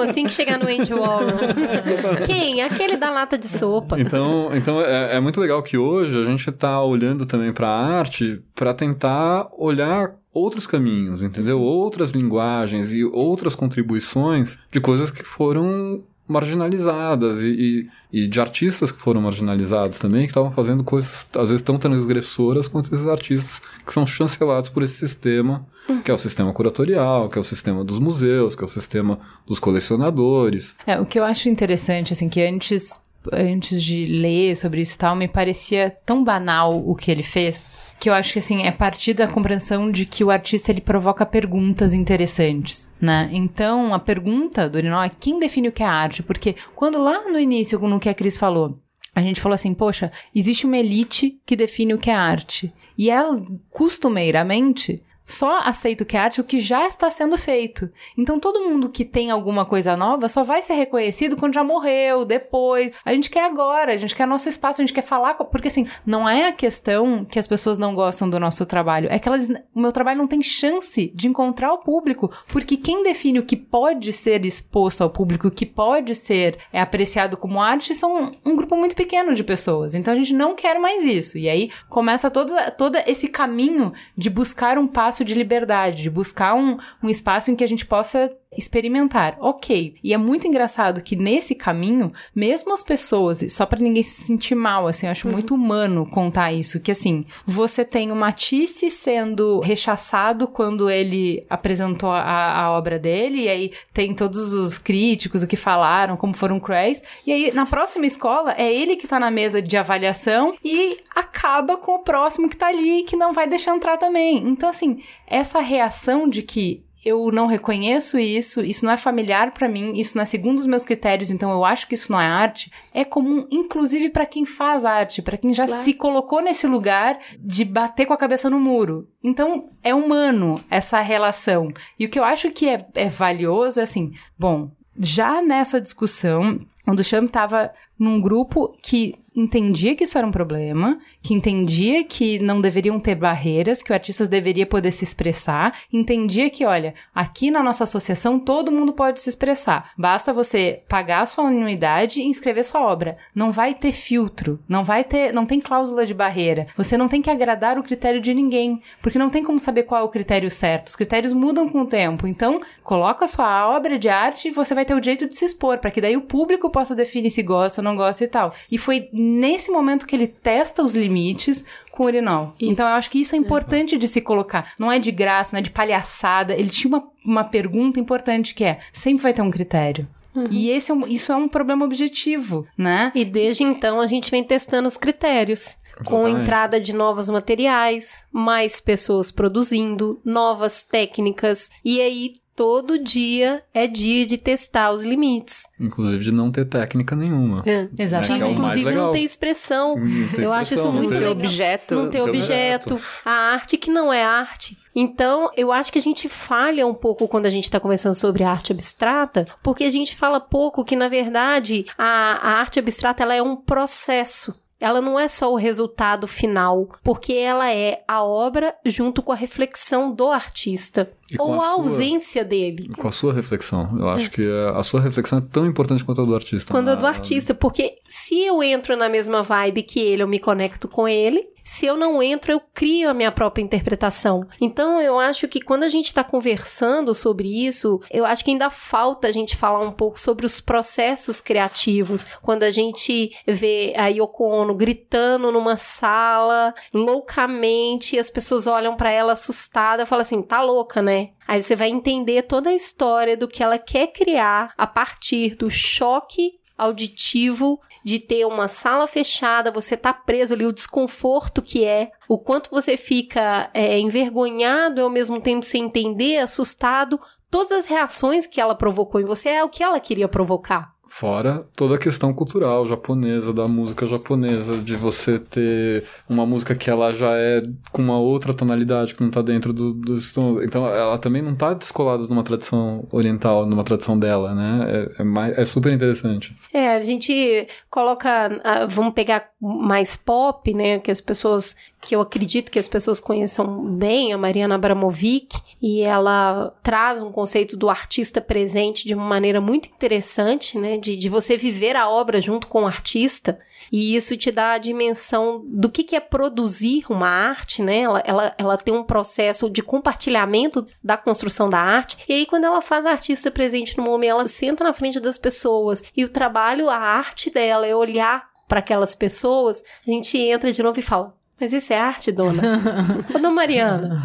Assim 0.01 0.25
que 0.25 0.31
chegar 0.31 0.59
no 0.59 0.67
Andy 0.67 0.93
Warhol. 0.93 1.39
Quem? 2.27 2.63
Aquele 2.63 2.97
da 2.97 3.11
lata 3.11 3.37
de 3.37 3.49
sopa. 3.49 4.01
Então, 4.01 4.51
então 4.55 4.81
é, 4.81 5.17
é 5.17 5.21
muito 5.21 5.41
legal 5.41 5.63
que 5.63 5.77
hoje 5.77 6.21
a 6.21 6.25
gente 6.25 6.49
está 6.49 6.83
olhando 6.83 7.27
também 7.27 7.53
para 7.53 7.69
a 7.69 7.99
arte 7.99 8.43
para 8.55 8.75
tentar 8.75 9.49
olhar 9.57 10.15
outros 10.33 10.67
caminhos, 10.67 11.23
entendeu? 11.23 11.61
Outras 11.61 12.13
linguagens 12.13 12.95
e 12.95 13.05
outras 13.05 13.55
contribuições 13.55 14.59
de 14.71 14.81
coisas 14.81 15.11
que 15.11 15.25
foram 15.25 16.03
marginalizadas 16.29 17.43
e, 17.43 17.89
e, 18.13 18.21
e, 18.21 18.27
de 18.29 18.41
artistas 18.41 18.93
que 18.93 19.01
foram 19.01 19.23
marginalizados 19.23 19.99
também, 19.99 20.23
que 20.23 20.29
estavam 20.29 20.53
fazendo 20.53 20.85
coisas 20.85 21.27
às 21.35 21.51
vezes 21.51 21.63
tão 21.63 21.79
transgressoras 21.79 22.69
quanto 22.69 22.95
esses 22.95 23.07
artistas 23.07 23.61
que 23.85 23.93
são 23.93 24.07
chancelados 24.07 24.69
por 24.69 24.83
esse 24.83 24.95
sistema, 24.95 25.67
uhum. 25.89 26.03
que 26.03 26.11
é 26.11 26.15
o 26.15 26.19
sistema 26.19 26.53
curatorial, 26.53 27.29
que 27.29 27.39
é 27.39 27.41
o 27.41 27.45
sistema 27.45 27.83
dos 27.83 27.99
museus, 27.99 28.55
que 28.55 28.63
é 28.63 28.67
o 28.67 28.69
sistema 28.69 29.19
dos 29.47 29.59
colecionadores. 29.59 30.77
É, 30.87 31.01
o 31.01 31.07
que 31.07 31.19
eu 31.19 31.25
acho 31.25 31.49
interessante, 31.49 32.13
assim, 32.13 32.29
que 32.29 32.43
antes 32.43 33.01
antes 33.33 33.83
de 33.83 34.07
ler 34.07 34.57
sobre 34.57 34.81
isso 34.81 34.95
e 34.95 34.99
tal, 34.99 35.17
me 35.17 35.29
parecia 35.29 35.91
tão 36.07 36.23
banal 36.23 36.83
o 36.89 36.95
que 36.95 37.11
ele 37.11 37.23
fez, 37.23 37.75
que 37.99 38.09
eu 38.09 38.15
acho 38.15 38.33
que 38.33 38.39
assim, 38.39 38.63
é 38.63 38.71
partir 38.71 39.13
da 39.13 39.27
compreensão 39.27 39.91
de 39.91 40.07
que 40.07 40.23
o 40.23 40.31
artista 40.31 40.71
ele 40.71 40.81
provoca 40.81 41.27
perguntas 41.27 41.93
interessantes, 41.93 42.93
né? 43.01 43.29
Então, 43.33 43.93
a 43.93 43.99
pergunta 43.99 44.69
do 44.69 44.79
Urinol 44.79 45.03
é 45.03 45.11
quem 45.11 45.39
define 45.39 45.69
o 45.69 45.73
que 45.73 45.83
é 45.83 45.87
arte? 45.87 46.23
Porque 46.23 46.55
quando 46.75 47.03
lá 47.03 47.29
no 47.29 47.39
início, 47.39 47.79
no 47.79 47.99
que 47.99 48.09
a 48.09 48.15
Cris 48.15 48.37
falou, 48.37 48.79
a 49.15 49.21
gente 49.21 49.41
falou 49.41 49.55
assim, 49.55 49.75
poxa, 49.75 50.13
existe 50.35 50.65
uma 50.65 50.77
elite 50.77 51.41
que 51.45 51.57
define 51.57 51.95
o 51.95 51.99
que 51.99 52.11
é 52.11 52.15
arte. 52.15 52.73
E 52.97 53.11
ela, 53.11 53.41
costumeiramente, 53.71 55.03
só 55.29 55.61
aceita 55.61 56.05
o 56.05 56.07
que 56.07 56.17
é 56.17 56.21
arte 56.21 56.41
o 56.41 56.45
que 56.45 56.59
já 56.59 56.87
está 56.87 57.11
sendo 57.11 57.37
feito. 57.37 57.91
Então 58.17 58.41
todo 58.41 58.65
mundo 58.65 58.89
que 58.89 59.05
tem 59.05 59.31
alguma 59.31 59.67
coisa 59.67 59.95
nova 59.95 60.27
só 60.27 60.43
vai 60.43 60.63
ser 60.63 60.73
reconhecido 60.73 61.37
quando 61.37 61.53
já 61.53 61.63
morreu, 61.63 62.25
depois. 62.25 62.95
A 63.05 63.13
gente 63.13 63.29
quer 63.29 63.45
agora, 63.45 63.93
a 63.93 63.97
gente 63.99 64.15
quer 64.15 64.27
nosso 64.27 64.49
espaço, 64.49 64.81
a 64.81 64.87
gente 64.87 64.95
quer 64.95 65.03
falar. 65.03 65.35
Porque 65.35 65.69
assim, 65.69 65.87
não 66.07 66.27
é 66.27 66.49
a 66.49 66.53
questão 66.53 67.27
que 67.27 67.39
as 67.39 67.47
pessoas 67.47 67.77
não 67.77 67.95
gostam 67.95 68.29
do 68.31 68.41
nosso 68.41 68.65
trabalho, 68.65 69.09
é 69.11 69.19
que 69.19 69.29
elas, 69.29 69.49
o 69.75 69.81
meu 69.81 69.93
trabalho 69.93 70.19
não 70.19 70.27
tem 70.27 70.43
chance 70.43 71.13
de 71.15 71.29
encontrar 71.29 71.75
o 71.75 71.79
público, 71.79 72.33
porque 72.49 72.77
quem 72.77 73.03
define 73.03 73.39
o 73.39 73.45
que 73.45 73.57
pode 73.57 74.13
ser 74.15 74.47
exposto 74.47 75.03
ao 75.03 75.11
público, 75.11 75.49
o 75.49 75.51
que 75.51 75.67
pode 75.67 76.15
ser 76.15 76.57
é, 76.73 76.81
apreciado 76.81 77.37
como 77.37 77.61
arte, 77.61 77.95
são 77.95 78.33
um 78.45 78.57
grupo 78.57 78.77
muito 78.77 78.97
pequeno 78.97 79.35
de 79.35 79.45
pessoas. 79.45 79.95
Então 79.95 80.15
a 80.15 80.17
gente 80.17 80.33
não 80.33 80.55
quer 80.55 80.79
mais 80.79 81.05
isso. 81.05 81.37
E 81.37 81.51
aí 81.51 81.71
começa 81.91 82.31
todo, 82.31 82.53
todo 82.79 82.97
esse 83.07 83.29
caminho 83.29 83.93
de 84.17 84.31
buscar 84.31 84.79
um 84.79 84.87
passo 84.87 85.18
espaço 85.19 85.25
de 85.25 85.35
liberdade, 85.35 86.03
de 86.03 86.11
buscar 86.11 86.55
um, 86.55 86.79
um 87.03 87.09
espaço 87.09 87.51
em 87.51 87.57
que 87.57 87.65
a 87.65 87.69
gente 87.69 87.87
possa 87.87 88.31
experimentar. 88.57 89.37
Ok. 89.41 89.97
E 90.03 90.15
é 90.15 90.17
muito 90.17 90.47
engraçado 90.47 91.03
que 91.03 91.15
nesse 91.15 91.55
caminho, 91.55 92.13
mesmo 92.35 92.73
as 92.73 92.83
pessoas, 92.83 93.45
só 93.53 93.67
para 93.67 93.79
ninguém 93.79 94.03
se 94.03 94.25
sentir 94.25 94.55
mal, 94.55 94.87
assim, 94.87 95.07
eu 95.07 95.13
acho 95.13 95.27
uhum. 95.27 95.35
muito 95.35 95.55
humano 95.55 96.09
contar 96.09 96.53
isso, 96.53 96.81
que 96.81 96.91
assim, 96.91 97.27
você 97.47 97.85
tem 97.85 98.11
o 98.11 98.17
Matisse 98.17 98.91
sendo 98.91 99.61
rechaçado 99.61 100.49
quando 100.49 100.89
ele 100.89 101.45
apresentou 101.49 102.11
a, 102.11 102.63
a 102.63 102.73
obra 102.73 102.99
dele, 102.99 103.43
e 103.43 103.49
aí 103.49 103.73
tem 103.93 104.15
todos 104.15 104.55
os 104.55 104.79
críticos, 104.79 105.43
o 105.43 105.47
que 105.47 105.57
falaram, 105.57 106.17
como 106.17 106.35
foram 106.35 106.59
cruéis, 106.59 107.03
e 107.27 107.33
aí 107.33 107.53
na 107.53 107.67
próxima 107.67 108.07
escola 108.07 108.55
é 108.57 108.73
ele 108.73 108.97
que 108.97 109.07
tá 109.07 109.21
na 109.21 109.31
mesa 109.31 109.61
de 109.61 109.77
avaliação 109.77 110.55
e 110.65 110.99
acaba 111.15 111.77
com 111.77 111.97
o 111.97 112.03
próximo 112.03 112.49
que 112.49 112.57
tá 112.57 112.69
ali 112.69 113.03
que 113.03 113.15
não 113.17 113.33
vai 113.33 113.47
deixar 113.47 113.77
entrar 113.77 113.99
também. 113.99 114.39
Então, 114.49 114.69
assim, 114.69 115.03
essa 115.27 115.61
reação 115.61 116.29
de 116.29 116.43
que 116.43 116.85
eu 117.05 117.31
não 117.31 117.47
reconheço 117.47 118.19
isso, 118.19 118.61
isso 118.61 118.85
não 118.85 118.93
é 118.93 118.97
familiar 118.97 119.53
para 119.53 119.69
mim, 119.69 119.93
isso 119.95 120.17
não 120.17 120.23
é 120.23 120.25
segundo 120.25 120.59
os 120.59 120.67
meus 120.67 120.85
critérios, 120.85 121.31
então 121.31 121.51
eu 121.51 121.65
acho 121.65 121.87
que 121.87 121.95
isso 121.95 122.11
não 122.11 122.21
é 122.21 122.27
arte, 122.27 122.73
é 122.93 123.05
comum 123.05 123.47
inclusive 123.51 124.11
para 124.11 124.27
quem 124.27 124.45
faz 124.45 124.85
arte, 124.85 125.23
para 125.23 125.37
quem 125.37 125.55
já 125.55 125.65
claro. 125.65 125.83
se 125.83 125.95
colocou 125.95 126.43
nesse 126.43 126.67
lugar 126.67 127.19
de 127.39 127.65
bater 127.65 128.05
com 128.05 128.13
a 128.13 128.19
cabeça 128.19 128.51
no 128.51 128.59
muro. 128.59 129.09
Então 129.23 129.71
é 129.83 129.95
humano 129.95 130.63
essa 130.69 131.01
relação. 131.01 131.73
E 131.99 132.05
o 132.05 132.11
que 132.11 132.19
eu 132.19 132.25
acho 132.25 132.51
que 132.51 132.69
é, 132.69 132.87
é 132.95 133.09
valioso 133.09 133.81
é 133.81 133.85
assim, 133.85 134.13
bom, 134.37 134.71
já 134.99 135.41
nessa 135.41 135.81
discussão, 135.81 136.59
o 136.87 136.95
Duchamp 136.95 137.27
estava 137.27 137.73
num 137.99 138.21
grupo 138.21 138.77
que 138.83 139.15
entendia 139.41 139.95
que 139.95 140.05
isso 140.05 140.19
era 140.19 140.27
um 140.27 140.33
problema, 140.33 140.99
que 141.23 141.33
entendia 141.33 142.05
que 142.05 142.39
não 142.39 142.61
deveriam 142.61 142.99
ter 142.99 143.15
barreiras, 143.15 143.83
que 143.83 143.93
o 143.93 143.95
artista 143.95 144.27
deveria 144.27 144.67
poder 144.67 144.91
se 144.91 145.05
expressar, 145.05 145.79
entendia 145.93 146.51
que, 146.51 146.65
olha, 146.65 146.95
aqui 147.15 147.51
na 147.51 147.63
nossa 147.63 147.85
associação 147.85 148.39
todo 148.39 148.73
mundo 148.73 148.93
pode 148.93 149.21
se 149.21 149.29
expressar. 149.29 149.93
Basta 149.97 150.33
você 150.33 150.83
pagar 150.89 151.21
a 151.21 151.27
sua 151.27 151.49
anuidade 151.49 152.21
e 152.21 152.27
inscrever 152.27 152.65
sua 152.65 152.81
obra. 152.81 153.17
Não 153.35 153.53
vai 153.53 153.75
ter 153.75 153.93
filtro, 153.93 154.59
não 154.69 154.83
vai 154.83 155.05
ter, 155.05 155.33
não 155.33 155.47
tem 155.47 155.61
cláusula 155.61 156.05
de 156.05 156.15
barreira. 156.15 156.67
Você 156.77 156.97
não 156.97 157.09
tem 157.09 157.23
que 157.23 157.31
agradar 157.31 157.79
o 157.79 157.83
critério 157.83 158.21
de 158.21 158.35
ninguém, 158.35 158.83
porque 159.01 159.19
não 159.19 159.31
tem 159.31 159.45
como 159.45 159.61
saber 159.61 159.85
qual 159.85 160.03
é 160.03 160.05
o 160.05 160.09
critério 160.09 160.51
certo. 160.51 160.89
Os 160.89 160.97
critérios 160.97 161.33
mudam 161.33 161.69
com 161.69 161.83
o 161.83 161.87
tempo. 161.87 162.27
Então, 162.27 162.61
coloca 162.83 163.25
a 163.25 163.29
sua 163.29 163.69
obra 163.69 163.99
de 163.99 164.09
arte 164.09 164.49
e 164.49 164.51
você 164.51 164.75
vai 164.75 164.85
ter 164.85 164.95
o 164.95 165.01
direito 165.01 165.29
de 165.29 165.35
se 165.35 165.45
expor, 165.45 165.79
para 165.79 165.91
que 165.91 166.01
daí 166.01 166.17
o 166.17 166.23
público 166.23 166.71
possa 166.71 166.95
definir 166.95 167.31
se 167.31 167.43
gosta 167.43 167.81
ou 167.81 167.85
não 167.85 167.97
gosta 167.97 168.25
e 168.25 168.29
tal. 168.29 168.53
E 168.71 168.77
foi 168.77 169.09
nesse 169.29 169.71
momento 169.71 170.07
que 170.07 170.17
ele 170.17 170.27
testa 170.27 170.83
os 170.83 170.95
limites 170.95 171.65
com 171.93 172.05
o 172.05 172.07
urinol. 172.07 172.55
Isso. 172.61 172.71
Então 172.73 172.89
eu 172.89 172.95
acho 172.95 173.11
que 173.11 173.21
isso 173.21 173.35
é 173.35 173.39
importante 173.39 173.97
de 173.99 174.09
se 174.09 174.21
colocar. 174.21 174.73
Não 174.79 174.91
é 174.91 174.99
de 174.99 175.11
graça, 175.13 175.55
não 175.55 175.59
é 175.59 175.63
de 175.63 175.71
palhaçada. 175.71 176.55
Ele 176.55 176.69
tinha 176.69 176.89
uma, 176.89 177.05
uma 177.25 177.45
pergunta 177.45 177.99
importante 178.01 178.55
que 178.55 178.65
é: 178.65 178.81
sempre 178.93 179.23
vai 179.23 179.33
ter 179.35 179.43
um 179.43 179.51
critério. 179.51 180.09
E 180.51 180.71
esse 180.71 180.93
é 180.93 180.95
um- 180.95 181.07
isso 181.07 181.33
é 181.33 181.37
um 181.37 181.49
problema 181.49 181.85
objetivo, 181.85 182.65
né? 182.77 183.11
E 183.13 183.25
desde 183.25 183.65
então 183.65 184.01
a 184.01 184.07
gente 184.07 184.31
vem 184.31 184.45
testando 184.45 184.87
os 184.87 184.97
critérios. 184.97 185.77
Com 186.05 186.15
a 186.15 186.19
Exatamente. 186.21 186.41
entrada 186.43 186.81
de 186.81 186.93
novos 186.93 187.29
materiais, 187.29 188.25
mais 188.33 188.79
pessoas 188.79 189.33
produzindo, 189.33 190.21
novas 190.25 190.85
técnicas. 190.85 191.71
E 191.85 192.01
aí, 192.01 192.35
todo 192.59 192.99
dia 192.99 193.63
é 193.73 193.87
dia 193.87 194.27
de 194.27 194.37
testar 194.37 194.91
os 194.91 195.05
limites. 195.05 195.63
Inclusive 195.79 196.25
de 196.25 196.33
não 196.33 196.51
ter 196.51 196.65
técnica 196.65 197.15
nenhuma. 197.15 197.63
É, 197.65 197.87
exatamente. 197.97 198.37
Que 198.39 198.43
é 198.43 198.47
o 198.47 198.49
mais 198.49 198.59
Inclusive 198.59 198.85
legal. 198.91 199.05
não 199.07 199.13
ter 199.13 199.21
expressão. 199.21 199.95
Não 199.97 200.29
ter 200.29 200.43
Eu 200.43 200.53
acho 200.53 200.63
isso 200.65 200.75
expressão, 200.75 200.93
não 200.93 200.99
muito 200.99 201.13
ter 201.13 201.19
legal. 201.21 201.33
objeto. 201.35 201.95
Não 201.95 202.11
ter 202.11 202.19
Não 202.19 202.25
ter 202.25 202.31
objeto. 202.31 202.95
objeto. 202.95 203.09
A 203.25 203.31
arte 203.31 203.77
que 203.79 203.93
não 203.93 204.13
é 204.13 204.25
arte. 204.25 204.77
Então, 204.93 205.53
eu 205.57 205.71
acho 205.71 205.93
que 205.93 206.01
a 206.01 206.03
gente 206.03 206.29
falha 206.29 206.85
um 206.85 206.95
pouco 206.95 207.29
quando 207.29 207.47
a 207.47 207.51
gente 207.51 207.63
está 207.63 207.79
conversando 207.79 208.17
sobre 208.17 208.43
arte 208.43 208.73
abstrata, 208.73 209.47
porque 209.63 209.85
a 209.85 209.91
gente 209.91 210.17
fala 210.17 210.41
pouco 210.41 210.85
que, 210.85 210.97
na 210.97 211.09
verdade, 211.09 211.87
a, 211.97 212.05
a 212.43 212.51
arte 212.59 212.81
abstrata 212.81 213.23
ela 213.23 213.37
é 213.37 213.41
um 213.43 213.55
processo. 213.55 214.53
Ela 214.81 215.01
não 215.01 215.19
é 215.19 215.27
só 215.27 215.53
o 215.53 215.57
resultado 215.57 216.29
final, 216.29 216.89
porque 217.03 217.33
ela 217.33 217.69
é 217.73 218.03
a 218.07 218.23
obra 218.23 218.75
junto 218.87 219.23
com 219.23 219.33
a 219.33 219.35
reflexão 219.35 220.13
do 220.15 220.29
artista. 220.29 221.11
E 221.31 221.37
ou 221.41 221.53
a 221.55 221.57
a, 221.57 221.61
sua- 221.61 221.69
ausência 221.71 222.45
dele. 222.45 222.89
Com 222.97 223.09
a 223.09 223.13
sua 223.13 223.33
reflexão. 223.35 223.97
Eu 223.99 224.09
acho 224.09 224.31
que 224.31 224.43
a, 224.49 224.79
a 224.79 224.83
sua 224.83 225.01
reflexão 225.01 225.39
é 225.39 225.43
tão 225.53 225.67
importante 225.67 226.05
quanto 226.05 226.21
a 226.23 226.25
do 226.25 226.35
artista. 226.35 226.73
Quando 226.73 226.91
é 226.91 226.95
Na- 226.95 227.01
do 227.01 227.07
artista, 227.07 227.53
porque 227.55 227.97
se 228.07 228.41
eu 228.45 228.63
entro 228.63 228.97
na 228.97 229.09
mesma 229.09 229.43
vibe 229.43 229.83
que 229.83 229.99
ele, 229.99 230.23
eu 230.23 230.29
me 230.29 230.39
conecto 230.39 230.87
com 230.89 231.09
ele. 231.09 231.47
Se 231.69 231.85
eu 231.85 231.99
não 231.99 232.23
entro, 232.23 232.51
eu 232.51 232.63
crio 232.73 233.11
a 233.11 233.15
minha 233.15 233.31
própria 233.31 233.63
interpretação. 233.63 234.49
Então, 234.59 234.99
eu 235.03 235.19
acho 235.19 235.47
que 235.47 235.61
quando 235.61 235.83
a 235.83 235.89
gente 235.91 236.07
está 236.07 236.25
conversando 236.25 237.15
sobre 237.15 237.67
isso, 237.67 238.01
eu 238.11 238.25
acho 238.25 238.43
que 238.43 238.51
ainda 238.51 238.71
falta 238.71 239.29
a 239.29 239.33
gente 239.33 239.55
falar 239.55 239.81
um 239.81 239.93
pouco 239.93 240.19
sobre 240.19 240.47
os 240.47 240.63
processos 240.63 241.43
criativos. 241.43 242.25
Quando 242.41 242.63
a 242.63 242.71
gente 242.71 243.37
vê 243.47 243.93
a 243.99 244.07
Yoko 244.07 244.45
Ono 244.45 244.75
gritando 244.75 245.53
numa 245.53 245.77
sala, 245.77 246.75
loucamente, 246.93 248.17
e 248.17 248.19
as 248.19 248.31
pessoas 248.31 248.67
olham 248.67 248.97
para 248.97 249.11
ela 249.11 249.35
assustada 249.35 250.07
falam 250.07 250.23
assim: 250.23 250.41
tá 250.41 250.63
louca, 250.63 251.03
né? 251.03 251.33
Aí 251.47 251.63
você 251.63 251.77
vai 251.77 251.91
entender 251.91 252.45
toda 252.45 252.71
a 252.71 252.75
história 252.75 253.37
do 253.37 253.47
que 253.47 253.63
ela 253.63 253.79
quer 253.79 254.07
criar 254.07 254.73
a 254.79 254.87
partir 254.87 255.55
do 255.55 255.71
choque 255.71 256.59
auditivo 256.79 257.81
de 258.09 258.19
ter 258.19 258.47
uma 258.47 258.69
sala 258.69 259.07
fechada, 259.07 259.71
você 259.71 259.95
tá 259.95 260.15
preso 260.15 260.55
ali, 260.55 260.65
o 260.65 260.73
desconforto 260.73 261.61
que 261.61 261.85
é, 261.85 262.11
o 262.27 262.39
quanto 262.39 262.71
você 262.71 262.97
fica 262.97 263.69
é, 263.75 263.99
envergonhado 263.99 264.99
e 264.99 265.03
ao 265.03 265.11
mesmo 265.11 265.43
tempo 265.43 265.63
sem 265.63 265.85
entender, 265.85 266.39
assustado, 266.39 267.21
todas 267.51 267.71
as 267.71 267.87
reações 267.87 268.47
que 268.47 268.63
ela 268.63 268.75
provocou 268.75 269.21
em 269.21 269.27
você 269.27 269.51
é 269.51 269.63
o 269.63 269.69
que 269.69 269.83
ela 269.83 270.01
queria 270.01 270.27
provocar. 270.27 270.95
Fora 271.09 271.67
toda 271.75 271.95
a 271.95 271.99
questão 271.99 272.33
cultural 272.35 272.87
japonesa, 272.87 273.53
da 273.53 273.67
música 273.67 274.07
japonesa, 274.07 274.77
de 274.77 274.95
você 274.95 275.39
ter 275.39 276.05
uma 276.29 276.45
música 276.45 276.75
que 276.75 276.91
ela 276.91 277.13
já 277.15 277.31
é 277.35 277.63
com 277.91 278.03
uma 278.03 278.19
outra 278.19 278.53
tonalidade 278.53 279.15
que 279.15 279.23
não 279.23 279.31
tá 279.31 279.41
dentro 279.43 279.73
do, 279.73 279.93
dos. 279.95 280.37
Então 280.63 280.87
ela 280.87 281.19
também 281.19 281.41
não 281.43 281.55
tá 281.57 281.73
descolada 281.75 282.27
de 282.27 282.31
uma 282.33 282.43
tradição 282.45 283.07
oriental, 283.11 283.65
numa 283.67 283.85
tradição 283.85 284.19
dela, 284.19 284.55
né? 284.55 285.09
É, 285.17 285.23
é, 285.23 285.25
mais- 285.25 285.57
é 285.59 285.65
super 285.65 285.93
interessante. 285.93 286.55
É, 286.73 286.97
a 286.97 287.03
gente 287.03 287.67
coloca, 287.91 288.61
ah, 288.63 288.87
vamos 288.87 289.15
pegar 289.15 289.49
mais 289.61 290.17
pop, 290.17 290.73
né, 290.75 290.99
que 290.99 291.11
as 291.11 291.21
pessoas, 291.21 291.75
que 292.01 292.15
eu 292.15 292.21
acredito 292.21 292.71
que 292.71 292.79
as 292.79 292.89
pessoas 292.89 293.21
conheçam 293.21 293.85
bem, 293.97 294.33
a 294.33 294.39
Mariana 294.39 294.77
Abramovic, 294.77 295.59
e 295.81 296.03
ela 296.03 296.75
traz 296.83 297.23
um 297.23 297.33
conceito 297.33 297.77
do 297.77 297.89
artista 297.91 298.41
presente 298.41 299.07
de 299.07 299.15
uma 299.15 299.25
maneira 299.25 299.61
muito 299.61 299.89
interessante, 299.89 300.79
né, 300.79 300.99
de, 300.99 301.17
de 301.17 301.29
você 301.29 301.57
viver 301.57 301.97
a 301.97 302.09
obra 302.09 302.41
junto 302.41 302.67
com 302.67 302.83
o 302.83 302.87
artista, 302.87 303.59
e 303.93 304.15
isso 304.15 304.37
te 304.37 304.51
dá 304.51 304.73
a 304.73 304.79
dimensão 304.79 305.63
do 305.67 305.91
que, 305.91 306.05
que 306.05 306.17
é 306.17 306.21
produzir 306.21 307.05
uma 307.09 307.29
arte, 307.29 307.83
né? 307.83 308.01
Ela, 308.01 308.23
ela, 308.25 308.55
ela 308.59 308.77
tem 308.77 308.93
um 308.93 309.05
processo 309.05 309.71
de 309.71 309.83
compartilhamento 309.83 310.87
da 311.03 311.17
construção 311.17 311.71
da 311.71 311.79
arte. 311.79 312.19
E 312.29 312.33
aí, 312.33 312.47
quando 312.47 312.65
ela 312.65 312.83
faz 312.83 313.07
a 313.07 313.13
artista 313.13 313.51
presente 313.51 313.97
no 313.97 314.05
momento, 314.05 314.31
ela 314.31 314.47
senta 314.47 314.85
na 314.85 314.93
frente 314.93 315.21
das 315.21 315.39
pessoas. 315.39 316.03
E 316.15 316.25
o 316.25 316.29
trabalho, 316.29 316.91
a 316.91 316.97
arte 316.97 317.51
dela 317.51 317.87
é 317.87 317.95
olhar 317.95 318.49
para 318.67 318.81
aquelas 318.81 319.15
pessoas. 319.15 319.83
A 320.07 320.11
gente 320.11 320.37
entra 320.37 320.73
de 320.73 320.83
novo 320.83 320.99
e 320.99 321.03
fala. 321.03 321.38
Mas 321.61 321.73
isso 321.73 321.93
é 321.93 321.99
arte, 321.99 322.31
dona? 322.31 322.63
Ô, 323.31 323.33
dona 323.35 323.51
Mariana. 323.51 324.25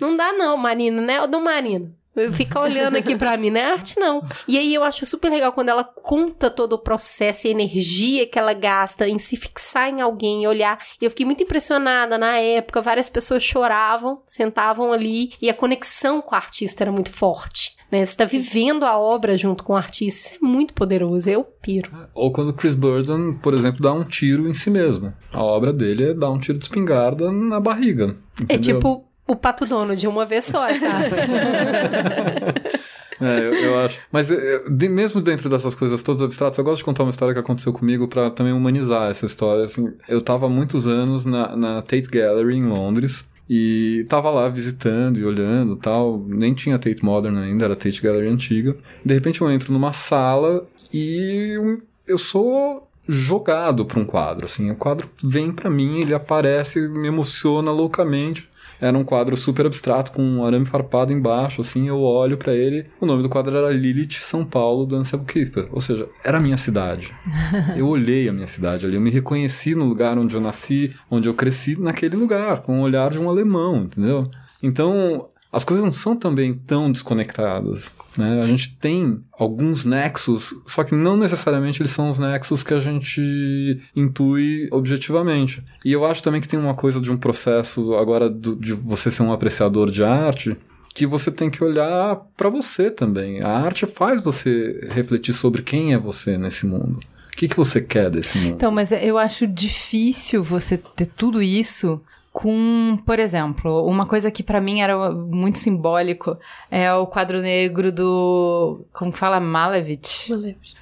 Não 0.00 0.16
dá 0.16 0.32
não, 0.32 0.56
Marina, 0.56 1.00
né? 1.00 1.20
Ô, 1.22 1.26
dona 1.26 1.44
Marina. 1.44 2.00
Fica 2.32 2.60
olhando 2.60 2.96
aqui 2.96 3.16
pra 3.16 3.36
mim, 3.36 3.50
não 3.50 3.60
é 3.60 3.72
arte, 3.72 3.98
não. 3.98 4.22
E 4.46 4.58
aí 4.58 4.74
eu 4.74 4.82
acho 4.82 5.06
super 5.06 5.30
legal 5.30 5.52
quando 5.52 5.68
ela 5.68 5.84
conta 5.84 6.50
todo 6.50 6.72
o 6.72 6.78
processo 6.78 7.46
e 7.46 7.48
a 7.48 7.52
energia 7.52 8.26
que 8.26 8.38
ela 8.38 8.52
gasta 8.52 9.08
em 9.08 9.18
se 9.18 9.36
fixar 9.36 9.88
em 9.88 10.00
alguém 10.00 10.46
olhar. 10.46 10.78
E 11.00 11.04
eu 11.04 11.10
fiquei 11.10 11.24
muito 11.24 11.42
impressionada 11.42 12.18
na 12.18 12.36
época. 12.36 12.82
Várias 12.82 13.08
pessoas 13.08 13.44
choravam, 13.44 14.22
sentavam 14.26 14.92
ali 14.92 15.32
e 15.40 15.48
a 15.48 15.54
conexão 15.54 16.20
com 16.20 16.34
o 16.34 16.38
artista 16.38 16.82
era 16.82 16.92
muito 16.92 17.12
forte. 17.12 17.76
Né? 17.90 18.04
Você 18.04 18.16
tá 18.16 18.24
vivendo 18.24 18.84
a 18.84 18.98
obra 18.98 19.36
junto 19.36 19.64
com 19.64 19.72
o 19.72 19.76
artista. 19.76 20.28
Isso 20.28 20.36
é 20.42 20.46
muito 20.46 20.74
poderoso. 20.74 21.28
Eu 21.28 21.44
piro. 21.44 21.90
Ou 22.14 22.32
quando 22.32 22.52
Chris 22.52 22.74
Burden, 22.74 23.34
por 23.42 23.54
exemplo, 23.54 23.82
dá 23.82 23.92
um 23.92 24.04
tiro 24.04 24.48
em 24.48 24.54
si 24.54 24.70
mesmo. 24.70 25.12
A 25.32 25.42
obra 25.42 25.72
dele 25.72 26.10
é 26.10 26.14
dar 26.14 26.30
um 26.30 26.38
tiro 26.38 26.58
de 26.58 26.64
espingarda 26.64 27.32
na 27.32 27.58
barriga. 27.58 28.16
É 28.48 28.54
entendeu? 28.54 28.78
tipo 28.78 29.04
o 29.26 29.36
Pato 29.36 29.64
Dono 29.66 29.94
de 29.94 30.08
uma 30.08 30.26
vez 30.26 30.44
só, 30.46 30.62
arte. 30.62 30.80
É, 33.20 33.38
eu, 33.40 33.52
eu 33.52 33.80
acho. 33.80 34.00
Mas 34.10 34.30
é, 34.30 34.62
de- 34.70 34.88
mesmo 34.88 35.20
dentro 35.20 35.50
dessas 35.50 35.74
coisas 35.74 36.00
todas 36.00 36.22
abstratas, 36.22 36.56
eu 36.56 36.64
gosto 36.64 36.78
de 36.78 36.84
contar 36.84 37.02
uma 37.02 37.10
história 37.10 37.34
que 37.34 37.40
aconteceu 37.40 37.70
comigo 37.70 38.08
pra 38.08 38.30
também 38.30 38.50
humanizar 38.52 39.10
essa 39.10 39.26
história. 39.26 39.64
Assim, 39.64 39.92
eu 40.08 40.22
tava 40.22 40.46
há 40.46 40.48
muitos 40.48 40.88
anos 40.88 41.26
na, 41.26 41.54
na 41.54 41.82
Tate 41.82 42.08
Gallery 42.10 42.56
em 42.56 42.62
Londres. 42.64 43.26
E 43.52 44.06
tava 44.08 44.30
lá 44.30 44.48
visitando 44.48 45.18
e 45.18 45.24
olhando 45.24 45.74
tal. 45.74 46.24
Nem 46.24 46.54
tinha 46.54 46.78
Tate 46.78 47.04
Modern 47.04 47.36
ainda, 47.36 47.64
era 47.64 47.74
Tate 47.74 48.00
Gallery 48.00 48.28
antiga. 48.28 48.76
De 49.04 49.12
repente 49.12 49.40
eu 49.40 49.50
entro 49.50 49.72
numa 49.72 49.92
sala 49.92 50.68
e 50.94 51.58
eu, 52.06 52.16
sou 52.16 52.88
jogado 53.08 53.84
pra 53.84 53.98
um 53.98 54.04
quadro. 54.04 54.46
Assim, 54.46 54.70
o 54.70 54.76
quadro 54.76 55.10
vem 55.20 55.50
pra 55.50 55.68
mim, 55.68 55.98
ele 55.98 56.14
aparece, 56.14 56.80
me 56.86 57.08
emociona 57.08 57.72
loucamente. 57.72 58.48
Era 58.80 58.96
um 58.96 59.04
quadro 59.04 59.36
super 59.36 59.66
abstrato, 59.66 60.12
com 60.12 60.22
um 60.22 60.44
arame 60.44 60.64
farpado 60.64 61.12
embaixo, 61.12 61.60
assim, 61.60 61.88
eu 61.88 62.00
olho 62.00 62.36
pra 62.36 62.54
ele. 62.54 62.86
O 63.00 63.06
nome 63.06 63.22
do 63.22 63.28
quadro 63.28 63.56
era 63.56 63.70
Lilith 63.70 64.14
São 64.14 64.44
Paulo, 64.44 64.86
do 64.86 64.96
Anselmo 64.96 65.24
Kiefer. 65.24 65.68
Ou 65.70 65.80
seja, 65.80 66.08
era 66.24 66.38
a 66.38 66.40
minha 66.40 66.56
cidade. 66.56 67.14
eu 67.76 67.86
olhei 67.88 68.28
a 68.28 68.32
minha 68.32 68.46
cidade 68.46 68.86
ali, 68.86 68.94
eu 68.94 69.00
me 69.00 69.10
reconheci 69.10 69.74
no 69.74 69.84
lugar 69.84 70.16
onde 70.16 70.34
eu 70.34 70.40
nasci, 70.40 70.94
onde 71.10 71.28
eu 71.28 71.34
cresci, 71.34 71.78
naquele 71.78 72.16
lugar, 72.16 72.62
com 72.62 72.80
o 72.80 72.82
olhar 72.82 73.10
de 73.10 73.18
um 73.18 73.28
alemão, 73.28 73.84
entendeu? 73.84 74.30
Então, 74.62 75.28
as 75.52 75.64
coisas 75.64 75.84
não 75.84 75.90
são 75.92 76.14
também 76.14 76.54
tão 76.54 76.92
desconectadas. 76.92 77.92
Né? 78.16 78.40
A 78.42 78.46
gente 78.46 78.76
tem 78.76 79.20
alguns 79.38 79.84
nexos, 79.84 80.54
só 80.66 80.84
que 80.84 80.94
não 80.94 81.16
necessariamente 81.16 81.82
eles 81.82 81.90
são 81.92 82.08
os 82.08 82.18
nexos 82.18 82.62
que 82.62 82.72
a 82.74 82.78
gente 82.80 83.80
intui 83.96 84.68
objetivamente. 84.70 85.62
E 85.84 85.92
eu 85.92 86.04
acho 86.04 86.22
também 86.22 86.40
que 86.40 86.48
tem 86.48 86.58
uma 86.58 86.74
coisa 86.74 87.00
de 87.00 87.10
um 87.12 87.16
processo 87.16 87.94
agora 87.94 88.28
do- 88.30 88.56
de 88.56 88.72
você 88.72 89.10
ser 89.10 89.22
um 89.22 89.32
apreciador 89.32 89.90
de 89.90 90.04
arte 90.04 90.56
que 90.94 91.06
você 91.06 91.30
tem 91.30 91.48
que 91.48 91.62
olhar 91.62 92.16
para 92.36 92.48
você 92.48 92.90
também. 92.90 93.42
A 93.42 93.48
arte 93.58 93.86
faz 93.86 94.22
você 94.22 94.88
refletir 94.90 95.32
sobre 95.32 95.62
quem 95.62 95.94
é 95.94 95.98
você 95.98 96.36
nesse 96.36 96.66
mundo. 96.66 97.00
O 97.32 97.36
que, 97.40 97.48
que 97.48 97.56
você 97.56 97.80
quer 97.80 98.10
desse 98.10 98.36
mundo? 98.38 98.54
Então, 98.54 98.70
mas 98.70 98.92
eu 98.92 99.16
acho 99.16 99.46
difícil 99.46 100.42
você 100.44 100.76
ter 100.76 101.06
tudo 101.06 101.40
isso 101.40 102.00
com, 102.32 102.96
por 103.04 103.18
exemplo, 103.18 103.84
uma 103.86 104.06
coisa 104.06 104.30
que 104.30 104.42
pra 104.42 104.60
mim 104.60 104.80
era 104.80 105.10
muito 105.10 105.58
simbólico 105.58 106.38
é 106.70 106.92
o 106.94 107.06
quadro 107.06 107.40
negro 107.40 107.90
do. 107.90 108.84
Como 108.92 109.12
que 109.12 109.18
fala? 109.18 109.40
Malevich. 109.40 110.32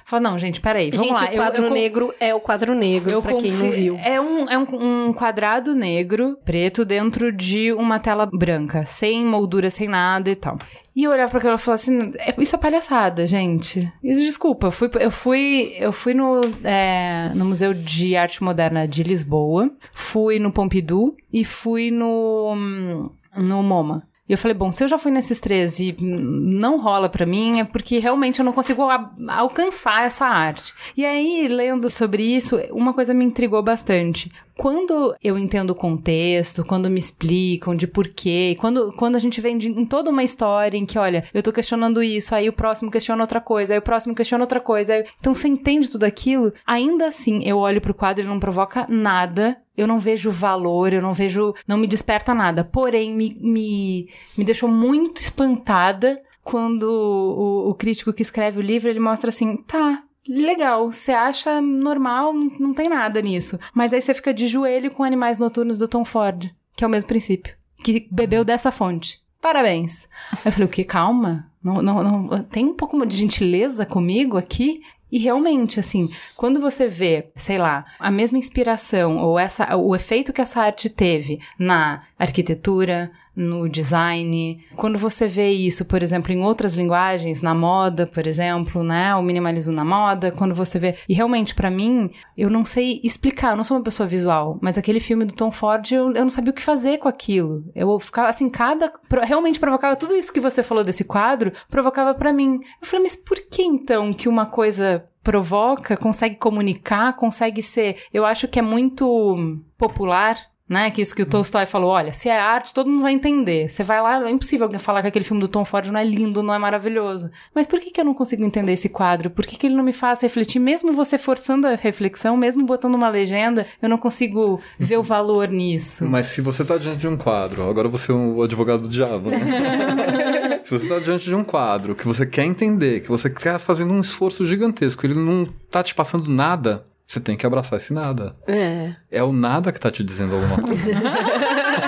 Fala, 0.05 0.21
não, 0.21 0.37
gente, 0.37 0.61
peraí, 0.61 0.91
vamos 0.91 1.07
Gente, 1.07 1.21
lá. 1.21 1.31
o 1.31 1.35
quadro 1.35 1.63
eu, 1.63 1.67
eu, 1.67 1.73
negro 1.73 2.13
é 2.19 2.35
o 2.35 2.39
quadro 2.39 2.75
negro, 2.75 3.09
eu 3.09 3.21
pra 3.21 3.33
quem 3.33 3.51
não 3.51 3.71
viu. 3.71 3.97
É, 3.97 4.21
um, 4.21 4.49
é 4.49 4.57
um, 4.57 5.07
um 5.07 5.13
quadrado 5.13 5.73
negro, 5.73 6.37
preto, 6.45 6.85
dentro 6.85 7.31
de 7.31 7.73
uma 7.73 7.99
tela 7.99 8.27
branca, 8.27 8.85
sem 8.85 9.25
moldura, 9.25 9.71
sem 9.71 9.87
nada 9.87 10.29
e 10.29 10.35
tal. 10.35 10.59
E 10.99 11.05
eu 11.05 11.11
olhava 11.11 11.29
pra 11.31 11.37
aquilo 11.39 11.53
e 11.53 11.57
falava 11.57 11.75
assim: 11.81 12.11
"É- 12.17 12.35
isso 12.41 12.57
é 12.57 12.59
palhaçada, 12.59 13.25
gente. 13.25 13.89
Isso, 14.03 14.21
desculpa, 14.21 14.67
eu 14.67 14.71
fui, 14.73 14.89
eu 14.99 15.09
fui, 15.11 15.73
eu 15.79 15.93
fui 15.93 16.13
no, 16.13 16.41
é, 16.61 17.31
no 17.33 17.45
Museu 17.45 17.73
de 17.73 18.17
Arte 18.17 18.43
Moderna 18.43 18.85
de 18.85 19.01
Lisboa, 19.01 19.71
fui 19.93 20.39
no 20.39 20.51
Pompidou 20.51 21.15
e 21.31 21.45
fui 21.45 21.89
no, 21.89 23.09
no 23.33 23.63
MoMA. 23.63 24.03
E 24.27 24.33
eu 24.33 24.37
falei, 24.37 24.53
bom, 24.53 24.73
se 24.73 24.83
eu 24.83 24.87
já 24.89 24.97
fui 24.97 25.09
nesses 25.09 25.39
três 25.39 25.79
e 25.79 25.95
não 26.01 26.77
rola 26.77 27.07
para 27.09 27.25
mim, 27.25 27.61
é 27.61 27.63
porque 27.63 27.97
realmente 27.97 28.37
eu 28.39 28.45
não 28.45 28.51
consigo 28.53 28.83
alcançar 29.27 30.03
essa 30.03 30.25
arte. 30.25 30.73
E 30.97 31.03
aí, 31.05 31.47
lendo 31.47 31.89
sobre 31.89 32.23
isso, 32.23 32.57
uma 32.71 32.93
coisa 32.93 33.11
me 33.13 33.23
intrigou 33.25 33.63
bastante 33.63 34.29
quando 34.59 35.15
eu 35.23 35.37
entendo 35.37 35.69
o 35.69 35.75
contexto, 35.75 36.65
quando 36.65 36.89
me 36.89 36.99
explicam 36.99 37.73
de 37.73 37.87
porquê, 37.87 38.57
quando, 38.59 38.91
quando 38.91 39.15
a 39.15 39.19
gente 39.19 39.39
vem 39.39 39.57
de, 39.57 39.69
em 39.69 39.85
toda 39.85 40.09
uma 40.09 40.21
história 40.21 40.77
em 40.77 40.85
que, 40.85 40.99
olha, 40.99 41.23
eu 41.33 41.41
tô 41.41 41.53
questionando 41.53 42.03
isso, 42.03 42.35
aí 42.35 42.49
o 42.49 42.53
próximo 42.53 42.91
questiona 42.91 43.23
outra 43.23 43.39
coisa, 43.39 43.73
aí 43.73 43.79
o 43.79 43.81
próximo 43.81 44.13
questiona 44.13 44.43
outra 44.43 44.59
coisa, 44.59 44.95
aí... 44.95 45.05
então 45.17 45.33
você 45.33 45.47
entende 45.47 45.89
tudo 45.89 46.03
aquilo, 46.03 46.51
ainda 46.67 47.07
assim 47.07 47.41
eu 47.45 47.57
olho 47.57 47.79
pro 47.79 47.93
quadro 47.93 48.21
e 48.21 48.27
não 48.27 48.37
provoca 48.37 48.85
nada, 48.89 49.55
eu 49.77 49.87
não 49.87 49.97
vejo 49.97 50.29
valor, 50.29 50.91
eu 50.91 51.01
não 51.01 51.13
vejo, 51.13 51.55
não 51.65 51.77
me 51.77 51.87
desperta 51.87 52.33
nada, 52.33 52.65
porém 52.65 53.15
me, 53.15 53.37
me, 53.39 54.09
me 54.37 54.43
deixou 54.43 54.67
muito 54.67 55.21
espantada 55.21 56.21
quando 56.43 56.83
o, 56.83 57.69
o 57.69 57.73
crítico 57.75 58.11
que 58.11 58.23
escreve 58.23 58.59
o 58.59 58.63
livro, 58.63 58.89
ele 58.89 58.99
mostra 58.99 59.29
assim, 59.29 59.55
tá, 59.55 60.03
legal, 60.27 60.91
você 60.91 61.11
acha 61.11 61.61
normal, 61.61 62.33
não 62.33 62.73
tem 62.73 62.87
nada 62.87 63.21
nisso. 63.21 63.59
Mas 63.73 63.93
aí 63.93 64.01
você 64.01 64.13
fica 64.13 64.33
de 64.33 64.47
joelho 64.47 64.91
com 64.91 65.03
Animais 65.03 65.39
Noturnos 65.39 65.77
do 65.77 65.87
Tom 65.87 66.05
Ford, 66.05 66.49
que 66.75 66.83
é 66.83 66.87
o 66.87 66.89
mesmo 66.89 67.07
princípio, 67.07 67.55
que 67.83 68.07
bebeu 68.11 68.43
dessa 68.43 68.71
fonte. 68.71 69.19
Parabéns. 69.41 70.07
Eu 70.45 70.51
falei, 70.51 70.67
o 70.67 70.71
que? 70.71 70.83
Calma. 70.83 71.49
Não, 71.63 71.81
não, 71.81 72.03
não, 72.03 72.43
tem 72.43 72.65
um 72.65 72.73
pouco 72.73 73.05
de 73.05 73.15
gentileza 73.15 73.85
comigo 73.85 74.37
aqui? 74.37 74.81
E 75.11 75.17
realmente, 75.17 75.79
assim, 75.79 76.09
quando 76.35 76.59
você 76.59 76.87
vê, 76.87 77.31
sei 77.35 77.57
lá, 77.57 77.85
a 77.99 78.11
mesma 78.11 78.37
inspiração 78.37 79.17
ou 79.17 79.39
essa, 79.39 79.75
o 79.75 79.95
efeito 79.95 80.31
que 80.31 80.41
essa 80.41 80.61
arte 80.61 80.89
teve 80.89 81.39
na 81.57 82.03
arquitetura, 82.17 83.11
no 83.39 83.69
design. 83.69 84.61
Quando 84.75 84.99
você 84.99 85.27
vê 85.27 85.49
isso, 85.49 85.85
por 85.85 86.03
exemplo, 86.03 86.33
em 86.33 86.43
outras 86.43 86.73
linguagens, 86.73 87.41
na 87.41 87.55
moda, 87.55 88.05
por 88.05 88.27
exemplo, 88.27 88.83
né, 88.83 89.15
o 89.15 89.21
minimalismo 89.21 89.71
na 89.71 89.85
moda, 89.85 90.29
quando 90.29 90.53
você 90.53 90.77
vê, 90.77 90.95
e 91.07 91.13
realmente 91.13 91.55
para 91.55 91.71
mim, 91.71 92.11
eu 92.37 92.49
não 92.49 92.65
sei 92.65 92.99
explicar, 93.01 93.51
eu 93.51 93.57
não 93.57 93.63
sou 93.63 93.77
uma 93.77 93.83
pessoa 93.83 94.07
visual, 94.07 94.59
mas 94.61 94.77
aquele 94.77 94.99
filme 94.99 95.23
do 95.23 95.33
Tom 95.33 95.51
Ford, 95.51 95.89
eu, 95.89 96.11
eu 96.11 96.23
não 96.23 96.29
sabia 96.29 96.51
o 96.51 96.53
que 96.53 96.61
fazer 96.61 96.97
com 96.97 97.07
aquilo. 97.07 97.63
Eu 97.73 97.97
ficava 97.99 98.27
assim, 98.27 98.49
cada 98.49 98.91
realmente 99.23 99.59
provocava 99.59 99.95
tudo 99.95 100.15
isso 100.15 100.33
que 100.33 100.39
você 100.41 100.61
falou 100.61 100.83
desse 100.83 101.05
quadro, 101.05 101.53
provocava 101.69 102.13
para 102.13 102.33
mim. 102.33 102.59
Eu 102.81 102.87
falei, 102.87 103.03
mas 103.03 103.15
por 103.15 103.37
que 103.49 103.63
então 103.63 104.13
que 104.13 104.27
uma 104.27 104.45
coisa 104.45 105.05
provoca, 105.23 105.95
consegue 105.95 106.35
comunicar, 106.35 107.15
consegue 107.15 107.61
ser. 107.61 107.97
Eu 108.13 108.25
acho 108.25 108.47
que 108.47 108.59
é 108.59 108.61
muito 108.61 109.57
popular 109.77 110.37
né? 110.69 110.91
Que 110.91 111.01
isso 111.01 111.15
que 111.15 111.23
o 111.23 111.25
Tolstói 111.25 111.65
falou, 111.65 111.89
olha, 111.89 112.13
se 112.13 112.29
é 112.29 112.39
arte, 112.39 112.73
todo 112.73 112.89
mundo 112.89 113.01
vai 113.01 113.11
entender. 113.11 113.67
Você 113.67 113.83
vai 113.83 114.01
lá, 114.01 114.27
é 114.27 114.31
impossível 114.31 114.65
alguém 114.65 114.77
falar 114.77 115.01
que 115.01 115.07
aquele 115.07 115.25
filme 115.25 115.41
do 115.41 115.47
Tom 115.47 115.65
Ford 115.65 115.87
não 115.87 115.99
é 115.99 116.03
lindo, 116.05 116.43
não 116.43 116.53
é 116.53 116.59
maravilhoso. 116.59 117.31
Mas 117.53 117.65
por 117.65 117.79
que, 117.79 117.89
que 117.89 117.99
eu 117.99 118.05
não 118.05 118.13
consigo 118.13 118.43
entender 118.43 118.73
esse 118.73 118.87
quadro? 118.87 119.31
Por 119.31 119.45
que, 119.45 119.57
que 119.57 119.65
ele 119.65 119.75
não 119.75 119.83
me 119.83 119.91
faz 119.91 120.21
refletir, 120.21 120.59
mesmo 120.59 120.93
você 120.93 121.17
forçando 121.17 121.65
a 121.65 121.75
reflexão, 121.75 122.37
mesmo 122.37 122.65
botando 122.65 122.93
uma 122.93 123.09
legenda, 123.09 123.65
eu 123.81 123.89
não 123.89 123.97
consigo 123.97 124.61
ver 124.77 124.97
o 124.97 125.03
valor 125.03 125.49
nisso. 125.49 126.07
Mas 126.07 126.27
se 126.27 126.41
você 126.41 126.63
tá 126.63 126.77
diante 126.77 126.99
de 126.99 127.07
um 127.07 127.17
quadro, 127.17 127.67
agora 127.67 127.87
você 127.87 128.11
é 128.11 128.15
o 128.15 128.43
advogado 128.43 128.83
do 128.83 128.89
diabo, 128.89 129.31
né? 129.31 129.39
se 130.63 130.77
você 130.77 130.87
tá 130.87 130.99
diante 130.99 131.25
de 131.25 131.35
um 131.35 131.43
quadro 131.43 131.95
que 131.95 132.05
você 132.05 132.25
quer 132.25 132.45
entender, 132.45 132.99
que 132.99 133.09
você 133.09 133.29
quer 133.29 133.57
fazendo 133.57 133.91
um 133.91 133.99
esforço 133.99 134.45
gigantesco, 134.45 135.05
ele 135.05 135.15
não 135.15 135.47
tá 135.71 135.81
te 135.81 135.95
passando 135.95 136.29
nada, 136.29 136.85
você 137.09 137.19
tem 137.19 137.35
que 137.35 137.43
abraçar 137.43 137.77
esse 137.77 137.91
nada. 137.91 138.35
É. 138.45 138.93
É 139.09 139.23
o 139.23 139.33
nada 139.33 139.71
que 139.71 139.79
tá 139.79 139.89
te 139.89 140.03
dizendo 140.03 140.35
alguma 140.35 140.61
coisa. 140.61 140.83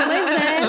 Mas 0.07 0.31
é. 0.31 0.61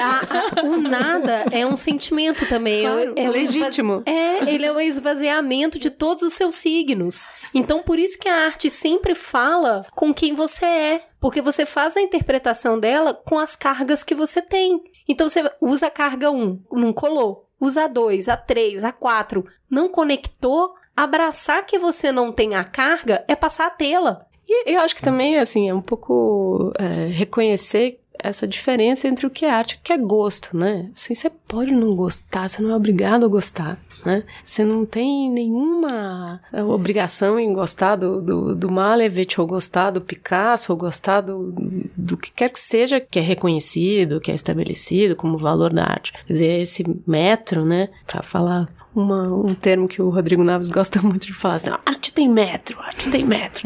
A, 0.00 0.60
a, 0.60 0.62
o 0.62 0.80
nada 0.80 1.44
é 1.50 1.66
um 1.66 1.74
sentimento 1.74 2.46
também. 2.46 2.82
Claro, 2.84 3.14
é, 3.16 3.24
é 3.24 3.28
legítimo. 3.28 4.04
É, 4.06 4.48
ele 4.48 4.64
é 4.64 4.72
um 4.72 4.78
esvaziamento 4.78 5.76
de 5.76 5.90
todos 5.90 6.22
os 6.22 6.34
seus 6.34 6.54
signos. 6.54 7.28
Então, 7.52 7.82
por 7.82 7.98
isso 7.98 8.16
que 8.16 8.28
a 8.28 8.46
arte 8.46 8.70
sempre 8.70 9.16
fala 9.16 9.84
com 9.90 10.14
quem 10.14 10.36
você 10.36 10.64
é. 10.64 11.04
Porque 11.18 11.42
você 11.42 11.66
faz 11.66 11.96
a 11.96 12.00
interpretação 12.00 12.78
dela 12.78 13.12
com 13.12 13.40
as 13.40 13.56
cargas 13.56 14.04
que 14.04 14.14
você 14.14 14.40
tem. 14.40 14.80
Então, 15.08 15.28
você 15.28 15.42
usa 15.60 15.88
a 15.88 15.90
carga 15.90 16.30
1, 16.30 16.62
não 16.70 16.92
colou. 16.92 17.50
Usa 17.60 17.86
a 17.86 17.88
2, 17.88 18.28
a 18.28 18.36
3, 18.36 18.84
a 18.84 18.92
4, 18.92 19.44
não 19.68 19.88
conectou, 19.88 20.74
abraçar 21.02 21.64
que 21.64 21.78
você 21.78 22.10
não 22.10 22.32
tem 22.32 22.54
a 22.54 22.64
carga 22.64 23.24
é 23.28 23.36
passar 23.36 23.66
a 23.66 23.70
tê-la. 23.70 24.26
E 24.48 24.72
eu 24.74 24.80
acho 24.80 24.96
que 24.96 25.02
também, 25.02 25.38
assim, 25.38 25.68
é 25.68 25.74
um 25.74 25.80
pouco 25.80 26.72
é, 26.78 27.06
reconhecer 27.08 28.00
essa 28.18 28.48
diferença 28.48 29.06
entre 29.06 29.26
o 29.26 29.30
que 29.30 29.44
é 29.44 29.50
arte 29.50 29.74
e 29.74 29.76
o 29.76 29.80
que 29.82 29.92
é 29.92 29.98
gosto, 29.98 30.56
né? 30.56 30.90
Assim, 30.96 31.14
você 31.14 31.30
pode 31.30 31.70
não 31.70 31.94
gostar, 31.94 32.48
você 32.48 32.60
não 32.60 32.70
é 32.70 32.74
obrigado 32.74 33.24
a 33.24 33.28
gostar, 33.28 33.78
né? 34.04 34.24
Você 34.42 34.64
não 34.64 34.84
tem 34.84 35.30
nenhuma 35.30 36.40
é, 36.52 36.64
obrigação 36.64 37.38
em 37.38 37.52
gostar 37.52 37.94
do, 37.94 38.20
do, 38.20 38.54
do 38.56 38.70
Malevich, 38.70 39.40
ou 39.40 39.46
gostar 39.46 39.90
do 39.90 40.00
Picasso, 40.00 40.72
ou 40.72 40.78
gostar 40.78 41.20
do, 41.20 41.52
do 41.96 42.16
que 42.16 42.32
quer 42.32 42.48
que 42.48 42.58
seja 42.58 42.98
que 42.98 43.20
é 43.20 43.22
reconhecido, 43.22 44.20
que 44.20 44.32
é 44.32 44.34
estabelecido 44.34 45.14
como 45.14 45.38
valor 45.38 45.72
da 45.72 45.84
arte. 45.84 46.12
Quer 46.12 46.32
dizer, 46.32 46.60
esse 46.60 46.84
metro, 47.06 47.64
né, 47.64 47.88
para 48.04 48.22
falar 48.22 48.68
uma, 48.98 49.32
um 49.32 49.54
termo 49.54 49.86
que 49.86 50.02
o 50.02 50.10
Rodrigo 50.10 50.42
Naves 50.42 50.68
gosta 50.68 51.00
muito 51.02 51.26
de 51.26 51.32
falar 51.32 51.54
assim, 51.54 51.70
arte 51.86 52.12
tem 52.12 52.28
metro, 52.28 52.78
arte 52.80 53.10
tem 53.10 53.24
metro. 53.24 53.62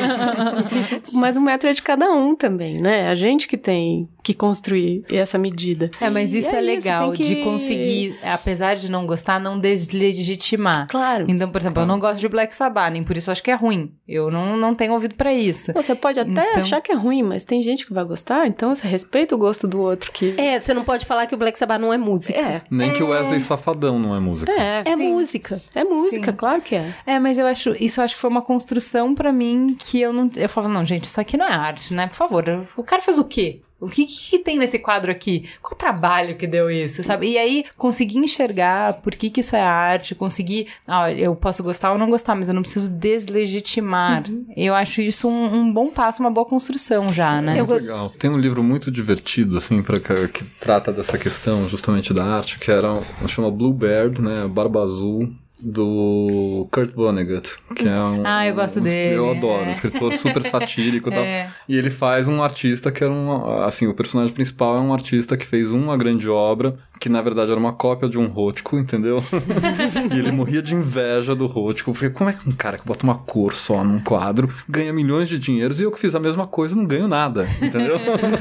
mas 1.12 1.36
o 1.36 1.40
metro 1.40 1.68
é 1.68 1.72
de 1.72 1.82
cada 1.82 2.10
um 2.10 2.34
também, 2.36 2.76
né? 2.80 3.08
A 3.08 3.14
gente 3.14 3.48
que 3.48 3.56
tem 3.56 4.08
que 4.22 4.34
construir 4.34 5.04
essa 5.10 5.38
medida. 5.38 5.90
É, 6.00 6.08
mas 6.10 6.34
isso 6.34 6.54
é, 6.54 6.58
é, 6.58 6.60
legal 6.60 7.12
isso, 7.12 7.22
que... 7.22 7.28
de 7.28 7.42
conseguir, 7.42 8.18
apesar 8.22 8.74
de 8.74 8.90
não 8.90 9.06
gostar, 9.06 9.40
não 9.40 9.58
deslegitimar. 9.58 10.86
Claro. 10.88 11.24
Então, 11.28 11.50
por 11.50 11.60
exemplo, 11.60 11.76
claro. 11.76 11.88
eu 11.88 11.92
não 11.92 11.98
gosto 11.98 12.20
de 12.20 12.28
Black 12.28 12.54
Sabbath, 12.54 12.92
nem 12.92 13.02
por 13.02 13.16
isso 13.16 13.30
acho 13.30 13.42
que 13.42 13.50
é 13.50 13.54
ruim. 13.54 13.92
Eu 14.06 14.30
não, 14.30 14.56
não 14.56 14.74
tenho 14.74 14.92
ouvido 14.92 15.14
para 15.14 15.32
isso. 15.32 15.72
Você 15.72 15.94
pode 15.94 16.20
até 16.20 16.30
então... 16.30 16.54
achar 16.54 16.80
que 16.80 16.92
é 16.92 16.94
ruim, 16.94 17.22
mas 17.22 17.44
tem 17.44 17.62
gente 17.62 17.86
que 17.86 17.92
vai 17.92 18.04
gostar, 18.04 18.46
então 18.46 18.74
você 18.74 18.86
respeita 18.86 19.34
o 19.34 19.38
gosto 19.38 19.66
do 19.66 19.80
outro 19.80 20.12
que 20.12 20.34
É, 20.38 20.58
você 20.58 20.74
não 20.74 20.84
pode 20.84 21.06
falar 21.06 21.26
que 21.26 21.34
o 21.34 21.38
Black 21.38 21.58
Sabbath 21.58 21.80
não 21.80 21.92
é 21.92 21.98
música. 21.98 22.38
É. 22.38 22.62
Nem 22.70 22.90
é... 22.90 22.92
que 22.92 23.02
o 23.02 23.08
Wesley 23.08 23.40
Safadão 23.40 23.98
não 23.98 24.14
é 24.14 24.19
música. 24.20 24.52
É, 24.52 24.82
é 24.86 24.96
música. 24.96 25.62
É 25.74 25.84
música, 25.84 26.30
sim. 26.30 26.36
claro 26.36 26.62
que 26.62 26.74
é. 26.76 26.94
É, 27.06 27.18
mas 27.18 27.38
eu 27.38 27.46
acho, 27.46 27.74
isso 27.80 28.00
eu 28.00 28.04
acho 28.04 28.14
que 28.14 28.20
foi 28.20 28.30
uma 28.30 28.42
construção 28.42 29.14
para 29.14 29.32
mim 29.32 29.76
que 29.78 30.00
eu 30.00 30.12
não, 30.12 30.30
eu 30.36 30.48
falava, 30.48 30.72
não, 30.72 30.84
gente, 30.84 31.04
isso 31.04 31.20
aqui 31.20 31.36
não 31.36 31.46
é 31.46 31.52
arte, 31.52 31.94
né? 31.94 32.06
Por 32.06 32.16
favor, 32.16 32.66
o 32.76 32.82
cara 32.82 33.02
fez 33.02 33.18
o 33.18 33.24
quê? 33.24 33.60
O 33.80 33.88
que, 33.88 34.04
que, 34.04 34.38
tem 34.38 34.58
nesse 34.58 34.78
quadro 34.78 35.10
aqui? 35.10 35.48
Qual 35.62 35.72
o 35.72 35.76
trabalho 35.76 36.36
que 36.36 36.46
deu 36.46 36.70
isso, 36.70 37.02
sabe? 37.02 37.30
E 37.30 37.38
aí, 37.38 37.64
conseguir 37.78 38.18
enxergar 38.18 39.00
por 39.00 39.14
que, 39.14 39.30
que 39.30 39.40
isso 39.40 39.56
é 39.56 39.60
arte, 39.60 40.14
conseguir. 40.14 40.68
Ah, 40.86 41.10
eu 41.10 41.34
posso 41.34 41.62
gostar 41.62 41.92
ou 41.92 41.98
não 41.98 42.10
gostar, 42.10 42.34
mas 42.34 42.48
eu 42.48 42.54
não 42.54 42.62
preciso 42.62 42.92
deslegitimar. 42.92 44.28
Uhum. 44.28 44.44
Eu 44.54 44.74
acho 44.74 45.00
isso 45.00 45.28
um, 45.28 45.54
um, 45.54 45.72
bom 45.72 45.88
passo, 45.88 46.22
uma 46.22 46.30
boa 46.30 46.46
construção 46.46 47.08
já, 47.08 47.40
né? 47.40 47.54
Muito 47.54 47.72
legal. 47.72 48.10
Tem 48.10 48.30
um 48.30 48.38
livro 48.38 48.62
muito 48.62 48.90
divertido, 48.90 49.56
assim, 49.56 49.82
pra, 49.82 49.98
que 49.98 50.44
trata 50.60 50.92
dessa 50.92 51.16
questão 51.16 51.66
justamente 51.66 52.12
da 52.12 52.24
arte, 52.24 52.58
que 52.58 52.70
era. 52.70 53.02
chama 53.26 53.50
Bluebird, 53.50 54.20
né? 54.20 54.46
Barba 54.46 54.82
Azul 54.82 55.32
do 55.62 56.66
Kurt 56.70 56.94
Vonnegut, 56.94 57.56
que 57.74 57.86
é 57.86 58.00
um. 58.00 58.22
Ah, 58.24 58.46
eu 58.46 58.54
gosto 58.54 58.80
um, 58.80 58.82
dele. 58.82 59.16
Eu 59.16 59.30
adoro, 59.30 59.66
um 59.66 59.70
escritor 59.70 60.12
super 60.14 60.42
satírico 60.44 61.08
e 61.08 61.12
tal. 61.12 61.22
É. 61.22 61.50
E 61.68 61.76
ele 61.76 61.90
faz 61.90 62.28
um 62.28 62.42
artista 62.42 62.90
que 62.90 63.04
era 63.04 63.12
um. 63.12 63.62
Assim, 63.64 63.86
o 63.86 63.94
personagem 63.94 64.34
principal 64.34 64.76
é 64.76 64.80
um 64.80 64.92
artista 64.92 65.36
que 65.36 65.46
fez 65.46 65.72
uma 65.72 65.96
grande 65.96 66.28
obra, 66.28 66.76
que 66.98 67.08
na 67.08 67.20
verdade 67.22 67.50
era 67.50 67.60
uma 67.60 67.72
cópia 67.72 68.08
de 68.08 68.18
um 68.18 68.26
Rótico, 68.26 68.78
entendeu? 68.78 69.22
e 70.14 70.18
ele 70.18 70.32
morria 70.32 70.62
de 70.62 70.74
inveja 70.74 71.34
do 71.34 71.46
Rótico, 71.46 71.92
porque 71.92 72.10
como 72.10 72.30
é 72.30 72.32
que 72.32 72.48
um 72.48 72.52
cara 72.52 72.78
que 72.78 72.86
bota 72.86 73.04
uma 73.04 73.16
cor 73.16 73.52
só 73.52 73.84
num 73.84 73.98
quadro 73.98 74.48
ganha 74.68 74.92
milhões 74.92 75.28
de 75.28 75.38
dinheiros 75.38 75.80
e 75.80 75.84
eu 75.84 75.90
que 75.90 75.98
fiz 75.98 76.14
a 76.14 76.20
mesma 76.20 76.46
coisa 76.46 76.76
não 76.76 76.84
ganho 76.84 77.08
nada, 77.08 77.48
entendeu? 77.60 77.98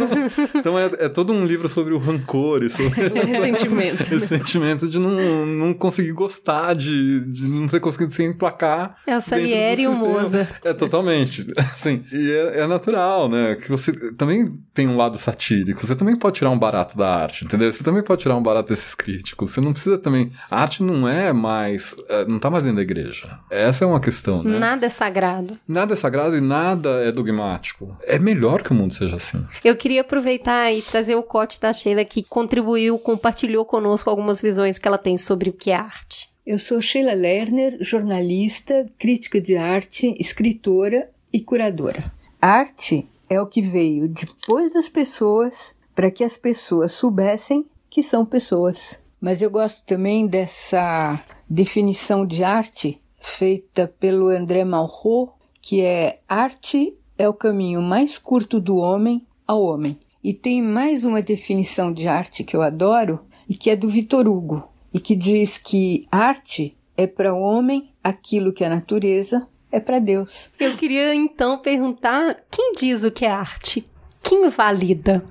então 0.56 0.78
é, 0.78 0.86
é, 1.00 1.10
todo 1.10 1.34
um 1.34 1.46
livro 1.46 1.68
sobre 1.68 1.94
o 1.94 1.98
rancor 1.98 2.64
e 2.64 2.70
sobre. 2.70 2.90
Esse 3.20 3.42
sentimento. 3.42 4.02
Esse 4.02 4.20
sentimento 4.20 4.88
de 4.88 5.00
não, 5.00 5.46
não 5.46 5.74
conseguir 5.74 6.12
gostar 6.12 6.74
de 6.76 7.09
de, 7.22 7.50
não 7.50 7.68
ter 7.68 7.80
conseguido 7.80 8.14
se 8.14 8.24
emplacar. 8.24 8.96
É 9.06 9.18
o 9.18 9.22
Salieri 9.22 9.84
e 9.84 9.88
o 9.88 9.94
Moza. 9.94 10.48
É, 10.64 10.74
totalmente. 10.74 11.48
Assim, 11.58 12.04
e 12.12 12.32
é, 12.32 12.62
é, 12.62 12.68
natural, 12.68 13.30
né? 13.30 13.56
Que 13.56 13.70
você 13.70 13.94
também 14.14 14.54
tem 14.74 14.88
um 14.88 14.98
lado 14.98 15.18
satírico. 15.18 15.86
Você 15.86 15.96
também 15.96 16.16
pode 16.16 16.38
tirar 16.38 16.50
um 16.50 16.60
barato 16.60 16.98
da 16.98 17.08
arte, 17.08 17.46
entendeu? 17.46 17.72
Você 17.72 17.84
também 17.84 18.04
pode 18.04 18.22
tirar 18.22 18.36
um 18.36 18.44
barato 18.44 18.70
desses 18.70 18.94
críticos. 18.94 19.52
Você 19.52 19.62
não 19.62 19.72
precisa 19.72 19.98
também. 19.98 20.32
A 20.50 20.62
arte 20.62 20.84
não 20.84 21.08
é 21.08 21.34
mais. 21.34 21.96
É, 22.10 22.26
não 22.26 22.40
tá 22.40 22.50
mais 22.50 22.64
dentro 22.64 22.78
da 22.78 22.84
igreja. 22.84 23.40
Essa 23.50 23.86
é 23.86 23.88
uma 23.88 24.00
questão, 24.00 24.44
né? 24.44 24.60
Nada 24.60 24.86
é 24.86 24.90
sagrado. 24.90 25.58
Nada 25.68 25.94
é 25.94 25.96
sagrado 25.96 26.36
e 26.36 26.42
nada 26.42 26.90
é 27.04 27.12
dogmático. 27.12 27.98
É 28.04 28.20
melhor 28.20 28.62
que 28.62 28.72
o 28.72 28.76
mundo 28.76 28.94
seja 28.94 29.16
assim. 29.16 29.46
Eu 29.64 29.76
queria 29.76 30.02
aproveitar 30.02 30.72
e 30.72 30.82
trazer 30.82 31.16
o 31.16 31.24
cote 31.24 31.60
da 31.60 31.72
Sheila 31.74 32.04
que 32.06 32.24
contribuiu, 32.24 32.98
compartilhou 33.00 33.66
conosco 33.66 34.10
algumas 34.10 34.42
visões 34.42 34.78
que 34.78 34.88
ela 34.88 34.98
tem 34.98 35.18
sobre 35.18 35.50
o 35.50 35.54
que 35.54 35.72
é 35.72 35.76
arte. 35.76 36.29
Eu 36.50 36.58
sou 36.58 36.82
Sheila 36.82 37.14
Lerner, 37.14 37.78
jornalista, 37.80 38.92
crítica 38.98 39.40
de 39.40 39.56
arte, 39.56 40.16
escritora 40.20 41.08
e 41.32 41.40
curadora. 41.40 42.04
Arte 42.42 43.08
é 43.30 43.40
o 43.40 43.46
que 43.46 43.62
veio 43.62 44.08
depois 44.08 44.74
das 44.74 44.90
pessoas 44.90 45.76
para 45.94 46.10
que 46.10 46.24
as 46.24 46.38
pessoas 46.38 46.94
soubessem 46.94 47.68
que 47.88 48.02
são 48.02 48.26
pessoas. 48.26 49.00
Mas 49.22 49.44
eu 49.44 49.52
gosto 49.52 49.86
também 49.86 50.26
dessa 50.26 51.24
definição 51.48 52.26
de 52.26 52.44
arte 52.44 53.00
feita 53.20 53.88
pelo 54.00 54.30
André 54.30 54.66
Malraux, 54.66 55.34
que 55.62 55.82
é 55.82 56.18
arte 56.28 56.96
é 57.16 57.30
o 57.30 57.34
caminho 57.36 57.80
mais 57.80 58.18
curto 58.18 58.60
do 58.60 58.78
homem 58.78 59.24
ao 59.46 59.62
homem. 59.62 60.00
E 60.24 60.34
tem 60.34 60.64
mais 60.64 61.06
uma 61.06 61.22
definição 61.22 61.94
de 61.94 62.08
arte 62.08 62.44
que 62.44 62.56
eu 62.56 62.64
adoro 62.64 63.20
e 63.48 63.54
que 63.54 63.70
é 63.70 63.76
do 63.76 63.88
Vitor 63.88 64.28
Hugo, 64.28 64.68
e 64.94 65.00
que 65.00 65.16
diz 65.16 65.58
que 65.58 66.06
arte 66.12 66.76
é 66.98 67.08
para 67.08 67.34
o 67.34 67.40
homem 67.40 67.92
aquilo 68.04 68.52
que 68.54 68.64
a 68.64 68.70
natureza 68.70 69.48
é 69.72 69.80
para 69.80 70.00
Deus. 70.00 70.50
Eu 70.60 70.76
queria 70.76 71.14
então 71.14 71.58
perguntar: 71.60 72.36
quem 72.52 72.74
diz 72.74 73.04
o 73.04 73.12
que 73.12 73.26
é 73.26 73.32
arte? 73.32 73.90
Quem 74.22 74.50
valida? 74.50 75.24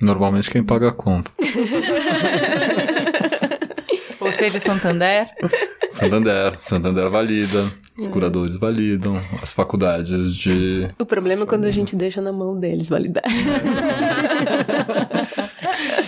Normalmente 0.00 0.50
quem 0.50 0.62
paga 0.62 0.88
a 0.88 0.92
conta. 0.92 1.30
Ou 4.20 4.32
seja, 4.32 4.58
Santander? 4.58 5.30
Santander. 5.90 6.58
Santander 6.60 7.10
valida. 7.10 7.64
Os 7.98 8.08
curadores 8.08 8.56
validam. 8.56 9.20
As 9.40 9.52
faculdades 9.52 10.34
de. 10.34 10.88
O 10.98 11.06
problema 11.06 11.42
é 11.44 11.46
quando 11.46 11.66
a 11.66 11.70
gente 11.70 11.94
deixa 11.94 12.20
na 12.20 12.32
mão 12.32 12.58
deles 12.58 12.88
validar. 12.88 13.22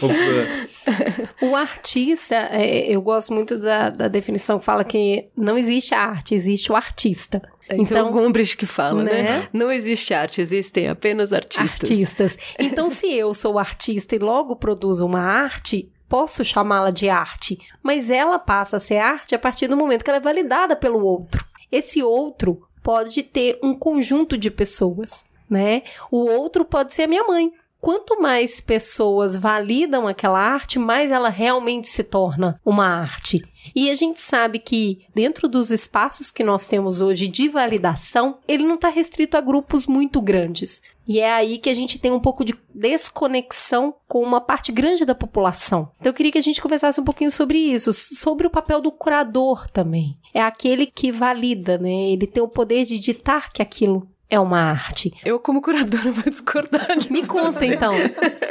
o 1.43 1.55
artista, 1.57 2.35
é, 2.51 2.87
eu 2.93 3.01
gosto 3.03 3.33
muito 3.33 3.59
da, 3.59 3.91
da 3.91 4.09
definição 4.09 4.59
que 4.59 4.65
fala 4.65 4.85
que 4.85 5.29
não 5.37 5.57
existe 5.59 5.95
arte, 5.95 6.35
existe 6.35 6.71
o 6.71 6.77
artista. 6.77 7.43
Então, 7.65 7.79
então 7.81 8.09
o 8.09 8.13
Gombrich 8.13 8.57
que 8.57 8.67
fala, 8.67 9.03
né? 9.03 9.23
né? 9.23 9.49
Não 9.53 9.71
existe 9.73 10.15
arte, 10.15 10.41
existem 10.41 10.89
apenas 10.89 11.33
artistas. 11.33 11.91
Artistas. 11.91 12.39
Então, 12.59 12.89
se 12.89 13.13
eu 13.13 13.35
sou 13.35 13.59
artista 13.59 14.15
e 14.15 14.19
logo 14.19 14.57
produzo 14.57 15.05
uma 15.05 15.21
arte, 15.21 15.91
posso 16.09 16.45
chamá-la 16.45 16.91
de 16.91 17.09
arte, 17.09 17.59
mas 17.83 18.11
ela 18.11 18.39
passa 18.39 18.77
a 18.77 18.81
ser 18.81 18.99
arte 18.99 19.35
a 19.35 19.39
partir 19.39 19.67
do 19.67 19.77
momento 19.77 20.05
que 20.05 20.11
ela 20.11 20.19
é 20.19 20.23
validada 20.23 20.77
pelo 20.77 21.05
outro. 21.05 21.45
Esse 21.71 22.03
outro 22.03 22.67
pode 22.83 23.23
ter 23.25 23.59
um 23.63 23.75
conjunto 23.75 24.39
de 24.39 24.51
pessoas, 24.51 25.25
né? 25.51 25.83
O 26.11 26.19
outro 26.19 26.65
pode 26.65 26.95
ser 26.95 27.03
a 27.03 27.09
minha 27.09 27.25
mãe. 27.25 27.53
Quanto 27.81 28.21
mais 28.21 28.61
pessoas 28.61 29.37
validam 29.37 30.07
aquela 30.07 30.41
arte, 30.41 30.79
mais 30.79 31.11
ela 31.11 31.29
realmente 31.29 31.89
se 31.89 32.03
torna 32.03 32.61
uma 32.65 32.87
arte. 32.87 33.45
E 33.75 33.91
a 33.91 33.95
gente 33.95 34.21
sabe 34.21 34.59
que 34.59 35.05
dentro 35.15 35.49
dos 35.49 35.71
espaços 35.71 36.31
que 36.31 36.45
nós 36.45 36.67
temos 36.67 37.01
hoje 37.01 37.27
de 37.27 37.49
validação, 37.49 38.39
ele 38.47 38.65
não 38.65 38.77
está 38.77 38.89
restrito 38.89 39.37
a 39.37 39.41
grupos 39.41 39.87
muito 39.87 40.21
grandes. 40.21 40.83
E 41.07 41.21
é 41.21 41.33
aí 41.33 41.59
que 41.59 41.71
a 41.71 41.75
gente 41.75 41.99
tem 41.99 42.11
um 42.11 42.21
pouco 42.21 42.45
de 42.45 42.55
desconexão 42.75 43.95
com 44.09 44.23
uma 44.23 44.41
parte 44.41 44.73
grande 44.73 45.05
da 45.05 45.15
população. 45.15 45.91
Então 46.01 46.11
eu 46.11 46.15
queria 46.15 46.33
que 46.33 46.39
a 46.39 46.43
gente 46.43 46.61
conversasse 46.61 47.01
um 47.01 47.05
pouquinho 47.05 47.31
sobre 47.31 47.59
isso, 47.59 47.93
sobre 47.93 48.47
o 48.47 48.51
papel 48.51 48.81
do 48.81 48.91
curador 48.91 49.69
também. 49.69 50.17
É 50.35 50.43
aquele 50.43 50.87
que 50.87 51.13
valida, 51.13 51.79
né? 51.79 52.11
Ele 52.11 52.27
tem 52.27 52.43
o 52.43 52.49
poder 52.49 52.85
de 52.85 52.99
ditar 52.99 53.53
que 53.53 53.63
aquilo 53.63 54.09
é 54.29 54.39
uma 54.39 54.59
arte. 54.59 55.13
Eu, 55.25 55.39
como 55.39 55.63
curadora, 55.63 56.11
vou 56.13 56.25
discordar. 56.25 56.99
De 56.99 57.11
Me 57.11 57.25
conta, 57.27 57.65
então. 57.65 57.95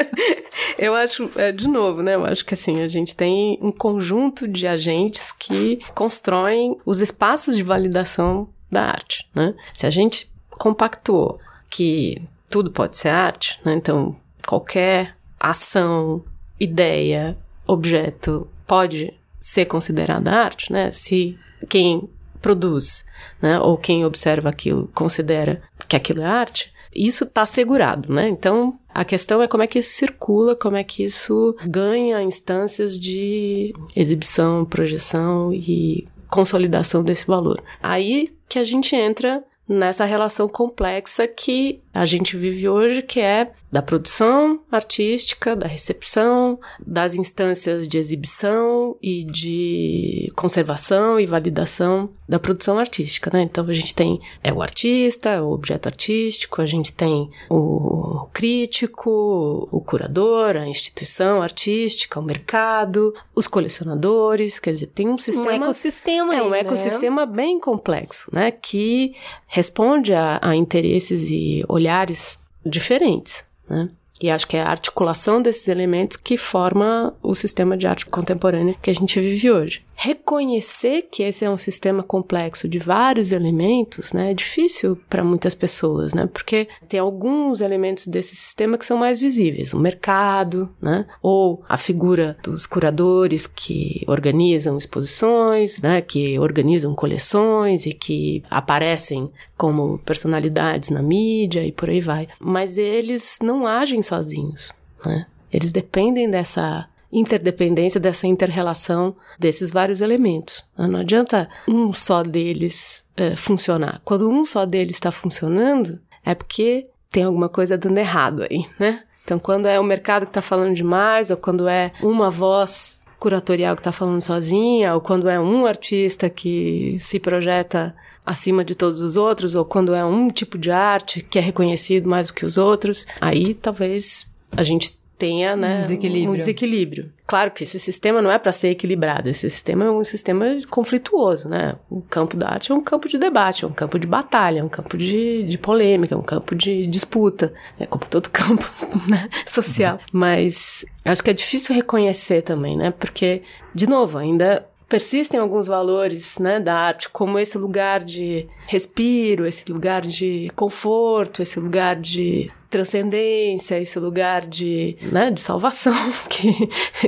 eu 0.77 0.95
acho, 0.95 1.29
é, 1.35 1.51
de 1.51 1.67
novo, 1.67 2.01
né? 2.01 2.15
Eu 2.15 2.25
acho 2.25 2.45
que 2.45 2.53
assim, 2.53 2.81
a 2.81 2.87
gente 2.87 3.15
tem 3.15 3.57
um 3.61 3.71
conjunto 3.71 4.47
de 4.47 4.67
agentes 4.67 5.31
que 5.31 5.79
constroem 5.93 6.77
os 6.85 7.01
espaços 7.01 7.55
de 7.57 7.63
validação 7.63 8.47
da 8.71 8.83
arte, 8.83 9.27
né? 9.33 9.53
Se 9.73 9.85
a 9.85 9.89
gente 9.89 10.29
compactuou 10.49 11.39
que 11.69 12.21
tudo 12.49 12.71
pode 12.71 12.97
ser 12.97 13.09
arte, 13.09 13.59
né? 13.65 13.73
Então, 13.73 14.15
qualquer 14.47 15.15
ação, 15.39 16.23
ideia, 16.59 17.37
objeto 17.67 18.47
pode 18.65 19.13
ser 19.39 19.65
considerada 19.65 20.31
arte, 20.31 20.71
né? 20.71 20.91
Se 20.91 21.37
quem 21.67 22.09
produz, 22.45 23.07
né, 23.41 23.59
ou 23.59 23.75
quem 23.75 24.05
observa 24.05 24.49
aquilo 24.49 24.87
considera 24.93 25.63
que 25.87 25.95
aquilo 25.95 26.21
é 26.21 26.25
arte, 26.25 26.71
isso 26.93 27.23
está 27.23 27.41
assegurado, 27.41 28.13
né? 28.13 28.29
Então, 28.29 28.77
a 28.93 29.03
questão 29.03 29.41
é 29.41 29.47
como 29.47 29.63
é 29.63 29.67
que 29.67 29.79
isso 29.79 29.89
circula, 29.89 30.55
como 30.55 30.77
é 30.77 30.83
que 30.83 31.03
isso 31.03 31.57
ganha 31.65 32.21
instâncias 32.21 32.99
de 32.99 33.73
exibição, 33.95 34.63
projeção 34.63 35.51
e 35.51 36.05
consolidação 36.29 37.03
desse 37.03 37.25
valor. 37.25 37.63
Aí 37.81 38.31
que 38.47 38.59
a 38.59 38.63
gente 38.63 38.95
entra 38.95 39.43
nessa 39.67 40.05
relação 40.05 40.47
complexa 40.47 41.27
que 41.27 41.81
a 41.93 42.05
gente 42.05 42.35
vive 42.37 42.67
hoje, 42.67 43.01
que 43.01 43.19
é 43.19 43.51
da 43.71 43.81
produção 43.81 44.59
artística, 44.71 45.55
da 45.55 45.67
recepção, 45.67 46.59
das 46.85 47.15
instâncias 47.15 47.87
de 47.87 47.97
exibição 47.97 48.95
e 49.01 49.23
de 49.23 50.31
conservação 50.35 51.19
e 51.19 51.25
validação 51.25 52.09
da 52.27 52.39
produção 52.39 52.77
artística, 52.77 53.29
né? 53.33 53.43
Então 53.43 53.65
a 53.67 53.73
gente 53.73 53.93
tem 53.93 54.19
é 54.43 54.51
o 54.51 54.61
artista, 54.61 55.29
é 55.29 55.41
o 55.41 55.51
objeto 55.51 55.87
artístico, 55.87 56.61
a 56.61 56.65
gente 56.65 56.91
tem 56.91 57.29
o 57.49 58.27
crítico, 58.33 59.67
o 59.71 59.81
curador, 59.81 60.57
a 60.57 60.67
instituição 60.67 61.41
artística, 61.41 62.19
o 62.19 62.23
mercado, 62.23 63.13
os 63.33 63.47
colecionadores, 63.47 64.59
quer 64.59 64.73
dizer, 64.73 64.87
tem 64.87 65.07
um 65.07 65.17
sistema 65.17 65.51
um 65.51 65.63
ecossistema 65.63 66.35
é 66.35 66.41
um 66.41 66.53
aí, 66.53 66.61
ecossistema 66.61 67.25
né? 67.25 67.31
bem 67.31 67.59
complexo, 67.59 68.29
né? 68.33 68.51
Que 68.51 69.15
responde 69.55 70.13
a, 70.13 70.37
a 70.41 70.53
interesses 70.53 71.31
e 71.31 71.63
olhares 71.69 72.37
diferentes, 72.65 73.45
né? 73.69 73.89
E 74.21 74.29
acho 74.29 74.47
que 74.47 74.55
é 74.55 74.61
a 74.61 74.69
articulação 74.69 75.41
desses 75.41 75.67
elementos 75.67 76.17
que 76.17 76.37
forma 76.37 77.13
o 77.21 77.35
sistema 77.35 77.75
de 77.75 77.85
arte 77.85 78.05
contemporânea 78.05 78.75
que 78.81 78.89
a 78.89 78.93
gente 78.93 79.19
vive 79.19 79.51
hoje. 79.51 79.83
Reconhecer 79.97 81.07
que 81.09 81.23
esse 81.23 81.45
é 81.45 81.49
um 81.49 81.57
sistema 81.57 82.03
complexo 82.03 82.67
de 82.67 82.77
vários 82.77 83.31
elementos, 83.31 84.11
né, 84.11 84.31
é 84.31 84.33
difícil 84.33 84.99
para 85.09 85.23
muitas 85.23 85.55
pessoas, 85.55 86.13
né, 86.13 86.27
porque 86.31 86.67
tem 86.87 86.99
alguns 86.99 87.61
elementos 87.61 88.05
desse 88.05 88.35
sistema 88.35 88.77
que 88.77 88.85
são 88.85 88.97
mais 88.97 89.17
visíveis, 89.17 89.73
o 89.73 89.79
mercado, 89.79 90.69
né, 90.81 91.05
ou 91.21 91.63
a 91.69 91.77
figura 91.77 92.37
dos 92.43 92.65
curadores 92.65 93.47
que 93.47 94.03
organizam 94.05 94.77
exposições, 94.77 95.79
né, 95.79 96.01
que 96.01 96.37
organizam 96.39 96.93
coleções 96.93 97.85
e 97.85 97.93
que 97.93 98.43
aparecem 98.49 99.31
como 99.57 99.99
personalidades 99.99 100.89
na 100.89 101.01
mídia 101.01 101.63
e 101.63 101.71
por 101.71 101.89
aí 101.89 102.01
vai. 102.01 102.27
Mas 102.37 102.77
eles 102.77 103.37
não 103.41 103.65
agem 103.65 104.01
sozinhos, 104.05 104.71
né? 105.05 105.25
Eles 105.51 105.71
dependem 105.71 106.29
dessa 106.29 106.87
interdependência, 107.11 107.99
dessa 107.99 108.27
interrelação 108.27 109.15
desses 109.39 109.71
vários 109.71 110.01
elementos. 110.01 110.65
Né? 110.77 110.87
Não 110.87 110.99
adianta 110.99 111.49
um 111.67 111.93
só 111.93 112.23
deles 112.23 113.05
é, 113.15 113.35
funcionar. 113.35 114.01
Quando 114.03 114.29
um 114.29 114.45
só 114.45 114.65
deles 114.65 114.97
está 114.97 115.11
funcionando, 115.11 115.99
é 116.25 116.35
porque 116.35 116.87
tem 117.09 117.23
alguma 117.23 117.47
coisa 117.47 117.77
dando 117.77 117.97
errado 117.97 118.45
aí, 118.49 118.65
né? 118.77 119.03
Então, 119.23 119.39
quando 119.39 119.65
é 119.65 119.79
o 119.79 119.83
mercado 119.83 120.23
que 120.23 120.29
está 120.29 120.41
falando 120.41 120.75
demais, 120.75 121.31
ou 121.31 121.37
quando 121.37 121.67
é 121.67 121.91
uma 122.03 122.29
voz 122.29 122.99
curatorial 123.17 123.75
que 123.75 123.79
está 123.79 123.91
falando 123.91 124.21
sozinha, 124.21 124.93
ou 124.93 125.01
quando 125.01 125.27
é 125.27 125.39
um 125.39 125.65
artista 125.65 126.29
que 126.29 126.97
se 126.99 127.19
projeta 127.19 127.95
acima 128.25 128.65
de 128.65 128.75
todos 128.75 128.99
os 128.99 129.15
outros, 129.15 129.55
ou 129.55 129.63
quando 129.63 129.93
é 129.93 130.03
um 130.03 130.29
tipo 130.29 130.57
de 130.57 130.71
arte 130.71 131.21
que 131.21 131.37
é 131.37 131.41
reconhecido 131.41 132.09
mais 132.09 132.27
do 132.27 132.33
que 132.33 132.45
os 132.45 132.57
outros, 132.57 133.05
aí 133.21 133.53
talvez 133.53 134.27
a 134.55 134.63
gente 134.63 134.97
tenha 135.17 135.55
né, 135.55 135.77
um, 135.77 135.81
desequilíbrio. 135.81 136.33
um 136.33 136.37
desequilíbrio. 136.37 137.13
Claro 137.25 137.51
que 137.51 137.63
esse 137.63 137.79
sistema 137.79 138.21
não 138.21 138.29
é 138.29 138.37
para 138.37 138.51
ser 138.51 138.69
equilibrado, 138.69 139.29
esse 139.29 139.49
sistema 139.49 139.85
é 139.85 139.89
um 139.89 140.03
sistema 140.03 140.45
conflituoso, 140.69 141.49
né? 141.49 141.75
O 141.89 142.01
campo 142.01 142.37
da 142.37 142.49
arte 142.49 142.71
é 142.71 142.75
um 142.75 142.81
campo 142.81 143.07
de 143.07 143.17
debate, 143.17 143.63
é 143.63 143.67
um 143.67 143.73
campo 143.73 143.97
de 143.97 144.05
batalha, 144.05 144.59
é 144.59 144.63
um 144.63 144.69
campo 144.69 144.97
de, 144.97 145.43
de 145.43 145.57
polêmica, 145.57 146.13
é 146.13 146.17
um 146.17 146.23
campo 146.23 146.53
de 146.53 146.85
disputa, 146.87 147.53
é 147.79 147.85
como 147.85 148.05
todo 148.05 148.29
campo 148.29 148.65
né, 149.07 149.27
social. 149.45 149.99
Mas 150.11 150.85
acho 151.03 151.23
que 151.23 151.29
é 151.29 151.33
difícil 151.33 151.73
reconhecer 151.73 152.41
também, 152.41 152.77
né? 152.77 152.91
Porque, 152.91 153.41
de 153.73 153.87
novo, 153.87 154.17
ainda 154.17 154.65
persistem 154.87 155.39
alguns 155.39 155.67
valores 155.67 156.37
né, 156.39 156.59
da 156.59 156.75
arte, 156.75 157.09
como 157.09 157.39
esse 157.39 157.57
lugar 157.57 158.03
de 158.03 158.47
respiro, 158.67 159.45
esse 159.45 159.71
lugar 159.71 160.01
de 160.01 160.51
conforto, 160.55 161.41
esse 161.41 161.59
lugar 161.59 161.95
de 161.95 162.51
transcendência, 162.69 163.79
esse 163.79 163.97
lugar 163.99 164.45
de, 164.45 164.97
né, 165.11 165.31
de 165.31 165.39
salvação, 165.39 165.93
que, 166.29 166.67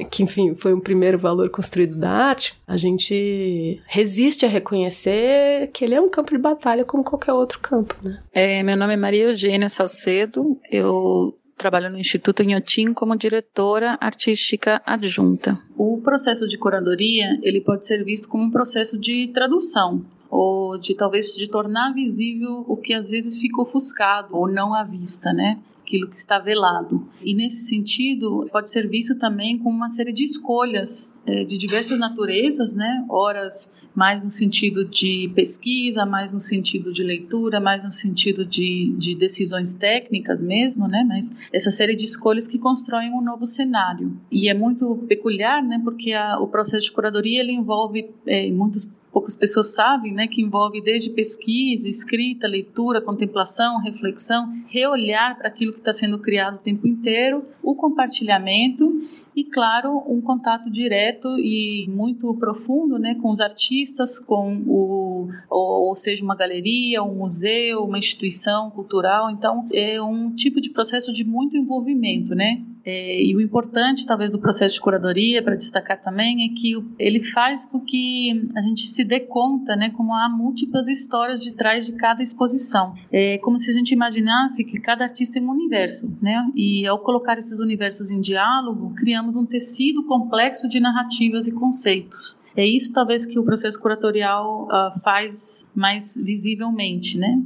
que, 0.09 0.23
enfim, 0.23 0.55
foi 0.55 0.73
um 0.73 0.80
primeiro 0.80 1.19
valor 1.19 1.49
construído 1.49 1.95
da 1.95 2.09
arte, 2.09 2.57
a 2.65 2.78
gente 2.78 3.82
resiste 3.86 4.45
a 4.45 4.49
reconhecer 4.49 5.69
que 5.73 5.84
ele 5.84 5.95
é 5.95 6.01
um 6.01 6.09
campo 6.09 6.32
de 6.32 6.38
batalha 6.38 6.86
como 6.86 7.03
qualquer 7.03 7.34
outro 7.34 7.59
campo, 7.59 7.95
né? 8.01 8.21
É, 8.32 8.63
meu 8.63 8.78
nome 8.78 8.93
é 8.93 8.97
Maria 8.97 9.23
Eugênia 9.25 9.67
Salcedo, 9.67 10.57
eu 10.71 11.38
trabalho 11.58 11.89
no 11.89 11.97
Instituto 11.97 12.43
Inhotim 12.43 12.93
como 12.93 13.18
diretora 13.18 13.97
artística 13.99 14.82
adjunta. 14.86 15.60
O 15.76 15.99
processo 16.01 16.47
de 16.47 16.58
curadoria, 16.58 17.38
ele 17.41 17.62
pode 17.62 17.86
ser 17.86 18.03
visto 18.03 18.30
como 18.30 18.43
um 18.43 18.51
processo 18.51 18.97
de 18.97 19.30
tradução, 19.34 20.05
ou 20.30 20.78
de 20.78 20.95
talvez 20.95 21.36
de 21.36 21.49
tornar 21.49 21.93
visível 21.93 22.64
o 22.68 22.78
que 22.78 22.93
às 22.93 23.10
vezes 23.10 23.39
fica 23.39 23.62
ofuscado 23.62 24.36
ou 24.36 24.47
não 24.47 24.74
à 24.74 24.84
vista, 24.84 25.34
né? 25.34 25.58
Aquilo 25.88 26.09
que 26.09 26.17
está 26.17 26.38
velado. 26.38 27.07
E 27.23 27.33
nesse 27.33 27.67
sentido, 27.67 28.47
pode 28.51 28.69
ser 28.69 28.88
visto 28.89 29.15
também 29.15 29.57
como 29.57 29.75
uma 29.75 29.88
série 29.88 30.11
de 30.11 30.23
escolhas 30.23 31.17
é, 31.25 31.45
de 31.45 31.57
diversas 31.57 31.97
naturezas, 31.97 32.75
né? 32.75 33.05
Horas 33.07 33.88
mais 33.95 34.23
no 34.23 34.29
sentido 34.29 34.83
de 34.83 35.31
pesquisa, 35.33 36.05
mais 36.05 36.33
no 36.33 36.39
sentido 36.39 36.91
de 36.91 37.03
leitura, 37.03 37.59
mais 37.61 37.85
no 37.85 37.91
sentido 37.91 38.45
de, 38.45 38.93
de 38.97 39.15
decisões 39.15 39.75
técnicas 39.77 40.43
mesmo, 40.43 40.88
né? 40.88 41.05
Mas 41.07 41.47
essa 41.53 41.71
série 41.71 41.95
de 41.95 42.03
escolhas 42.03 42.47
que 42.47 42.59
constroem 42.59 43.13
um 43.13 43.21
novo 43.21 43.45
cenário. 43.45 44.15
E 44.29 44.49
é 44.49 44.53
muito 44.53 44.97
peculiar, 45.07 45.63
né? 45.63 45.79
Porque 45.83 46.11
a, 46.11 46.38
o 46.39 46.47
processo 46.47 46.85
de 46.85 46.91
curadoria 46.91 47.39
ele 47.39 47.53
envolve 47.53 48.09
é, 48.25 48.51
muitos 48.51 48.91
poucas 49.18 49.36
pessoas 49.36 49.74
sabem, 49.74 50.13
né, 50.13 50.28
que 50.28 50.43
envolve 50.43 50.80
desde 50.80 51.09
pesquisa, 51.09 51.89
escrita, 51.89 52.47
leitura, 52.47 53.01
contemplação, 53.01 53.80
reflexão, 53.80 54.47
reolhar 54.68 55.36
para 55.36 55.47
aquilo 55.47 55.74
que 55.74 55.80
está 55.80 55.91
sendo 55.91 56.20
criado 56.20 56.57
o 56.57 56.59
tempo 56.59 56.86
inteiro, 56.86 57.43
o 57.63 57.74
compartilhamento 57.74 59.01
e, 59.36 59.43
claro, 59.43 60.03
um 60.07 60.22
contato 60.22 60.70
direto 60.70 61.30
e 61.39 61.88
muito 61.89 62.32
profundo 62.36 62.99
né, 62.99 63.15
com 63.15 63.32
os 63.32 63.39
artistas, 63.39 64.20
com 64.20 64.61
o, 64.68 65.30
ou, 65.49 65.88
ou 65.88 65.95
seja, 65.95 66.24
uma 66.24 66.36
galeria, 66.36 67.01
um 67.01 67.15
museu, 67.15 67.86
uma 67.86 67.97
instituição 67.97 68.70
cultural. 68.70 69.32
Então, 69.32 69.68
é 69.74 69.99
um 69.99 70.30
tipo 70.30 70.61
de 70.61 70.70
processo 70.70 71.11
de 71.11 71.24
muito 71.24 71.57
envolvimento, 71.57 72.36
né? 72.36 72.61
É, 72.89 73.21
e 73.21 73.35
o 73.35 73.41
importante, 73.41 74.05
talvez, 74.05 74.31
do 74.31 74.39
processo 74.39 74.75
de 74.75 74.79
curadoria, 74.79 75.43
para 75.43 75.57
destacar 75.57 76.01
também, 76.01 76.45
é 76.45 76.55
que 76.57 76.73
ele 76.97 77.21
faz 77.21 77.65
com 77.65 77.81
que 77.81 78.49
a 78.55 78.61
gente 78.61 78.88
se 78.88 79.03
dê 79.03 79.19
conta, 79.19 79.75
né, 79.75 79.89
como 79.89 80.13
há 80.13 80.29
múltiplas 80.29 80.88
histórias 80.88 81.43
de 81.43 81.51
trás 81.51 81.85
de 81.85 81.91
cada 81.97 82.21
exposição. 82.21 82.95
É 83.11 83.39
como 83.39 83.59
se 83.59 83.69
a 83.69 83.73
gente 83.73 83.91
imaginasse 83.91 84.63
que 84.63 84.79
cada 84.79 85.03
artista 85.03 85.38
é 85.38 85.41
um 85.41 85.49
universo, 85.49 86.09
né? 86.21 86.49
E 86.55 86.88
ao 86.88 86.99
colocar 86.99 87.38
esses 87.38 87.59
universos 87.59 88.09
em 88.09 88.21
diálogo, 88.21 88.93
criamos 88.95 89.35
um 89.35 89.45
tecido 89.45 90.05
complexo 90.05 90.69
de 90.69 90.79
narrativas 90.79 91.45
e 91.45 91.51
conceitos. 91.51 92.39
É 92.55 92.65
isso, 92.65 92.93
talvez, 92.93 93.25
que 93.25 93.38
o 93.38 93.43
processo 93.43 93.79
curatorial 93.81 94.65
uh, 94.65 94.99
faz 95.01 95.69
mais 95.75 96.15
visivelmente, 96.15 97.17
né? 97.17 97.38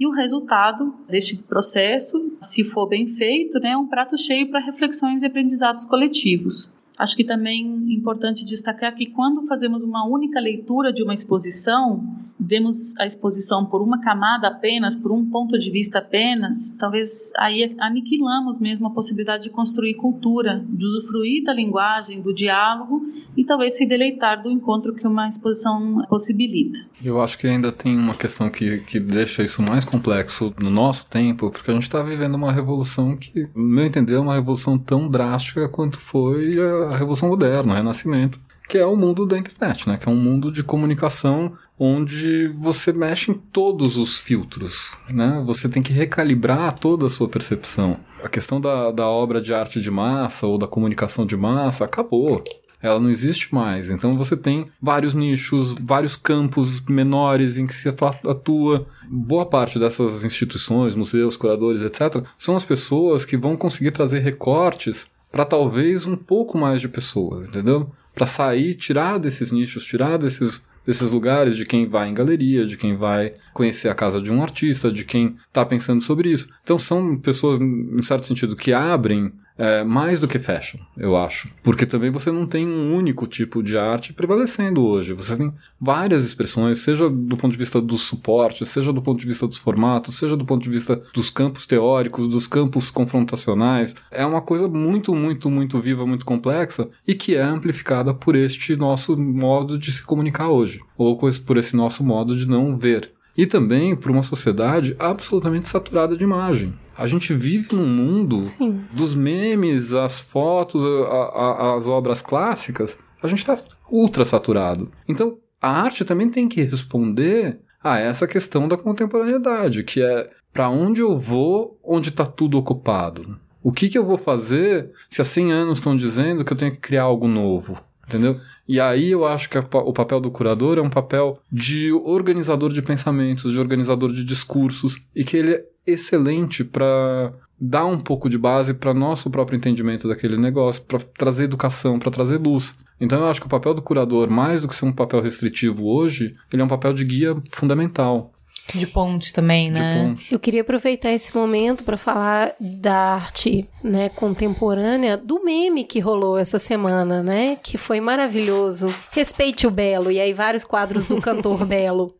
E 0.00 0.06
o 0.06 0.12
resultado 0.12 0.94
deste 1.06 1.36
processo, 1.36 2.32
se 2.40 2.64
for 2.64 2.88
bem 2.88 3.06
feito, 3.06 3.60
né, 3.60 3.72
é 3.72 3.76
um 3.76 3.86
prato 3.86 4.16
cheio 4.16 4.50
para 4.50 4.58
reflexões 4.58 5.22
e 5.22 5.26
aprendizados 5.26 5.84
coletivos. 5.84 6.74
Acho 6.98 7.14
que 7.14 7.22
também 7.22 7.86
é 7.86 7.92
importante 7.92 8.46
destacar 8.46 8.94
que 8.94 9.04
quando 9.04 9.46
fazemos 9.46 9.82
uma 9.82 10.06
única 10.08 10.40
leitura 10.40 10.90
de 10.90 11.02
uma 11.02 11.12
exposição, 11.12 12.02
vemos 12.40 12.96
a 12.98 13.06
exposição 13.06 13.64
por 13.64 13.82
uma 13.82 14.00
camada 14.00 14.48
apenas, 14.48 14.96
por 14.96 15.12
um 15.12 15.24
ponto 15.26 15.58
de 15.58 15.70
vista 15.70 15.98
apenas, 15.98 16.72
talvez 16.72 17.32
aí 17.38 17.76
aniquilamos 17.78 18.58
mesmo 18.58 18.86
a 18.86 18.90
possibilidade 18.90 19.44
de 19.44 19.50
construir 19.50 19.94
cultura, 19.94 20.64
de 20.68 20.84
usufruir 20.84 21.44
da 21.44 21.52
linguagem, 21.52 22.20
do 22.20 22.32
diálogo 22.32 23.02
e 23.36 23.44
talvez 23.44 23.76
se 23.76 23.86
deleitar 23.86 24.42
do 24.42 24.50
encontro 24.50 24.94
que 24.94 25.06
uma 25.06 25.28
exposição 25.28 26.04
possibilita. 26.08 26.78
Eu 27.02 27.20
acho 27.20 27.38
que 27.38 27.46
ainda 27.46 27.70
tem 27.72 27.96
uma 27.96 28.14
questão 28.14 28.48
que, 28.50 28.78
que 28.80 28.98
deixa 28.98 29.42
isso 29.42 29.62
mais 29.62 29.84
complexo 29.84 30.54
no 30.60 30.70
nosso 30.70 31.06
tempo, 31.08 31.50
porque 31.50 31.70
a 31.70 31.74
gente 31.74 31.84
está 31.84 32.02
vivendo 32.02 32.34
uma 32.34 32.52
revolução 32.52 33.16
que, 33.16 33.48
no 33.54 33.64
meu 33.64 33.86
entender, 33.86 34.14
é 34.14 34.18
uma 34.18 34.34
revolução 34.34 34.78
tão 34.78 35.08
drástica 35.08 35.68
quanto 35.68 35.98
foi 35.98 36.56
a 36.60 36.96
Revolução 36.96 37.28
Moderna, 37.28 37.72
o 37.72 37.76
Renascimento, 37.76 38.40
que 38.70 38.78
é 38.78 38.86
o 38.86 38.94
mundo 38.94 39.26
da 39.26 39.36
internet, 39.36 39.88
né? 39.88 39.96
Que 39.96 40.08
é 40.08 40.12
um 40.12 40.16
mundo 40.16 40.52
de 40.52 40.62
comunicação 40.62 41.54
onde 41.76 42.46
você 42.56 42.92
mexe 42.92 43.32
em 43.32 43.34
todos 43.34 43.96
os 43.96 44.16
filtros, 44.16 44.92
né? 45.08 45.42
Você 45.44 45.68
tem 45.68 45.82
que 45.82 45.92
recalibrar 45.92 46.78
toda 46.78 47.06
a 47.06 47.08
sua 47.08 47.28
percepção. 47.28 47.98
A 48.22 48.28
questão 48.28 48.60
da, 48.60 48.92
da 48.92 49.08
obra 49.08 49.40
de 49.40 49.52
arte 49.52 49.80
de 49.80 49.90
massa 49.90 50.46
ou 50.46 50.56
da 50.56 50.68
comunicação 50.68 51.26
de 51.26 51.36
massa 51.36 51.84
acabou. 51.84 52.44
Ela 52.80 53.00
não 53.00 53.10
existe 53.10 53.52
mais. 53.52 53.90
Então 53.90 54.16
você 54.16 54.36
tem 54.36 54.70
vários 54.80 55.14
nichos, 55.14 55.74
vários 55.74 56.16
campos 56.16 56.80
menores 56.82 57.58
em 57.58 57.66
que 57.66 57.74
se 57.74 57.88
atua. 57.88 58.86
Boa 59.08 59.46
parte 59.46 59.80
dessas 59.80 60.24
instituições, 60.24 60.94
museus, 60.94 61.36
curadores, 61.36 61.82
etc., 61.82 62.24
são 62.38 62.54
as 62.54 62.64
pessoas 62.64 63.24
que 63.24 63.36
vão 63.36 63.56
conseguir 63.56 63.90
trazer 63.90 64.20
recortes 64.20 65.10
para 65.30 65.44
talvez 65.44 66.06
um 66.06 66.16
pouco 66.16 66.56
mais 66.56 66.80
de 66.80 66.88
pessoas, 66.88 67.48
entendeu? 67.48 67.90
Para 68.20 68.26
sair, 68.26 68.74
tirar 68.74 69.16
desses 69.18 69.50
nichos, 69.50 69.86
tirar 69.86 70.18
desses 70.18 70.62
desses 70.84 71.10
lugares 71.10 71.56
de 71.56 71.64
quem 71.64 71.86
vai 71.86 72.10
em 72.10 72.14
galeria, 72.14 72.66
de 72.66 72.76
quem 72.76 72.94
vai 72.94 73.32
conhecer 73.54 73.88
a 73.88 73.94
casa 73.94 74.20
de 74.20 74.30
um 74.30 74.42
artista, 74.42 74.92
de 74.92 75.06
quem 75.06 75.36
está 75.48 75.64
pensando 75.64 76.02
sobre 76.02 76.30
isso. 76.30 76.48
Então 76.62 76.78
são 76.78 77.16
pessoas, 77.16 77.58
em 77.58 78.02
certo 78.02 78.26
sentido, 78.26 78.54
que 78.54 78.74
abrem 78.74 79.32
é, 79.60 79.84
mais 79.84 80.18
do 80.18 80.26
que 80.26 80.38
fashion, 80.38 80.80
eu 80.96 81.14
acho. 81.14 81.50
Porque 81.62 81.84
também 81.84 82.10
você 82.10 82.32
não 82.32 82.46
tem 82.46 82.66
um 82.66 82.96
único 82.96 83.26
tipo 83.26 83.62
de 83.62 83.76
arte 83.76 84.14
prevalecendo 84.14 84.82
hoje. 84.82 85.12
Você 85.12 85.36
tem 85.36 85.52
várias 85.78 86.24
expressões, 86.24 86.78
seja 86.78 87.10
do 87.10 87.36
ponto 87.36 87.52
de 87.52 87.58
vista 87.58 87.78
dos 87.78 88.00
suportes, 88.00 88.70
seja 88.70 88.90
do 88.90 89.02
ponto 89.02 89.20
de 89.20 89.26
vista 89.26 89.46
dos 89.46 89.58
formatos, 89.58 90.16
seja 90.18 90.34
do 90.34 90.46
ponto 90.46 90.62
de 90.62 90.70
vista 90.70 91.02
dos 91.12 91.28
campos 91.28 91.66
teóricos, 91.66 92.26
dos 92.26 92.46
campos 92.46 92.90
confrontacionais. 92.90 93.94
É 94.10 94.24
uma 94.24 94.40
coisa 94.40 94.66
muito, 94.66 95.14
muito, 95.14 95.50
muito 95.50 95.78
viva, 95.78 96.06
muito 96.06 96.24
complexa 96.24 96.88
e 97.06 97.14
que 97.14 97.36
é 97.36 97.42
amplificada 97.42 98.14
por 98.14 98.34
este 98.34 98.74
nosso 98.76 99.14
modo 99.14 99.78
de 99.78 99.92
se 99.92 100.02
comunicar 100.02 100.48
hoje, 100.48 100.80
ou 100.96 101.18
por 101.44 101.58
esse 101.58 101.76
nosso 101.76 102.02
modo 102.02 102.34
de 102.34 102.48
não 102.48 102.78
ver. 102.78 103.12
E 103.40 103.46
também 103.46 103.96
por 103.96 104.10
uma 104.10 104.22
sociedade 104.22 104.94
absolutamente 104.98 105.66
saturada 105.66 106.14
de 106.14 106.22
imagem. 106.22 106.74
A 106.94 107.06
gente 107.06 107.32
vive 107.32 107.74
num 107.74 107.86
mundo 107.86 108.42
Sim. 108.42 108.84
dos 108.92 109.14
memes, 109.14 109.94
as 109.94 110.20
fotos, 110.20 110.84
a, 110.84 111.14
a, 111.14 111.74
as 111.74 111.88
obras 111.88 112.20
clássicas. 112.20 112.98
A 113.22 113.26
gente 113.26 113.38
está 113.38 113.56
ultra 113.90 114.26
saturado. 114.26 114.92
Então, 115.08 115.38
a 115.58 115.70
arte 115.70 116.04
também 116.04 116.28
tem 116.28 116.46
que 116.46 116.64
responder 116.64 117.58
a 117.82 117.98
essa 117.98 118.28
questão 118.28 118.68
da 118.68 118.76
contemporaneidade, 118.76 119.84
que 119.84 120.02
é 120.02 120.28
para 120.52 120.68
onde 120.68 121.00
eu 121.00 121.18
vou, 121.18 121.80
onde 121.82 122.10
está 122.10 122.26
tudo 122.26 122.58
ocupado. 122.58 123.40
O 123.62 123.72
que, 123.72 123.88
que 123.88 123.96
eu 123.96 124.04
vou 124.04 124.18
fazer 124.18 124.90
se 125.08 125.22
há 125.22 125.24
100 125.24 125.50
anos 125.50 125.78
estão 125.78 125.96
dizendo 125.96 126.44
que 126.44 126.52
eu 126.52 126.56
tenho 126.58 126.72
que 126.72 126.80
criar 126.80 127.04
algo 127.04 127.26
novo? 127.26 127.82
Entendeu? 128.06 128.38
E 128.70 128.78
aí 128.78 129.10
eu 129.10 129.26
acho 129.26 129.50
que 129.50 129.58
a, 129.58 129.66
o 129.84 129.92
papel 129.92 130.20
do 130.20 130.30
curador 130.30 130.78
é 130.78 130.80
um 130.80 130.88
papel 130.88 131.40
de 131.50 131.92
organizador 131.92 132.72
de 132.72 132.80
pensamentos, 132.80 133.50
de 133.50 133.58
organizador 133.58 134.12
de 134.12 134.22
discursos, 134.22 134.96
e 135.12 135.24
que 135.24 135.36
ele 135.36 135.54
é 135.54 135.64
excelente 135.84 136.62
para 136.62 137.32
dar 137.60 137.84
um 137.84 137.98
pouco 137.98 138.28
de 138.28 138.38
base 138.38 138.72
para 138.72 138.94
nosso 138.94 139.28
próprio 139.28 139.56
entendimento 139.56 140.06
daquele 140.06 140.36
negócio, 140.36 140.84
para 140.84 141.00
trazer 141.00 141.46
educação, 141.46 141.98
para 141.98 142.12
trazer 142.12 142.38
luz. 142.38 142.78
Então 143.00 143.18
eu 143.18 143.26
acho 143.26 143.40
que 143.40 143.46
o 143.48 143.50
papel 143.50 143.74
do 143.74 143.82
curador, 143.82 144.30
mais 144.30 144.62
do 144.62 144.68
que 144.68 144.74
ser 144.76 144.84
um 144.84 144.92
papel 144.92 145.20
restritivo 145.20 145.88
hoje, 145.88 146.36
ele 146.52 146.62
é 146.62 146.64
um 146.64 146.68
papel 146.68 146.92
de 146.92 147.04
guia 147.04 147.36
fundamental. 147.50 148.32
De 148.74 148.86
ponte 148.86 149.32
também, 149.32 149.70
né? 149.70 150.04
Ponte. 150.04 150.32
Eu 150.32 150.38
queria 150.38 150.60
aproveitar 150.60 151.10
esse 151.10 151.36
momento 151.36 151.82
para 151.82 151.96
falar 151.96 152.54
da 152.60 153.14
arte, 153.14 153.68
né, 153.82 154.08
contemporânea, 154.10 155.16
do 155.16 155.42
meme 155.42 155.84
que 155.84 155.98
rolou 155.98 156.38
essa 156.38 156.58
semana, 156.58 157.22
né, 157.22 157.56
que 157.62 157.76
foi 157.76 158.00
maravilhoso. 158.00 158.94
Respeite 159.10 159.66
o 159.66 159.70
Belo 159.70 160.10
e 160.10 160.20
aí 160.20 160.32
vários 160.32 160.64
quadros 160.64 161.06
do 161.06 161.20
cantor 161.20 161.64
Belo. 161.66 162.14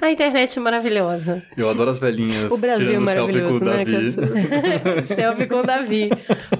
A 0.00 0.10
internet 0.10 0.58
é 0.58 0.62
maravilhosa. 0.62 1.42
Eu 1.56 1.68
adoro 1.68 1.90
as 1.90 1.98
velhinhas. 1.98 2.52
O 2.52 2.58
Brasil 2.58 2.94
é 2.94 2.98
maravilhoso, 2.98 3.64
né? 3.64 3.84
Davi. 3.84 5.06
selfie 5.14 5.46
com 5.46 5.56
o 5.56 5.62
Davi. 5.62 6.10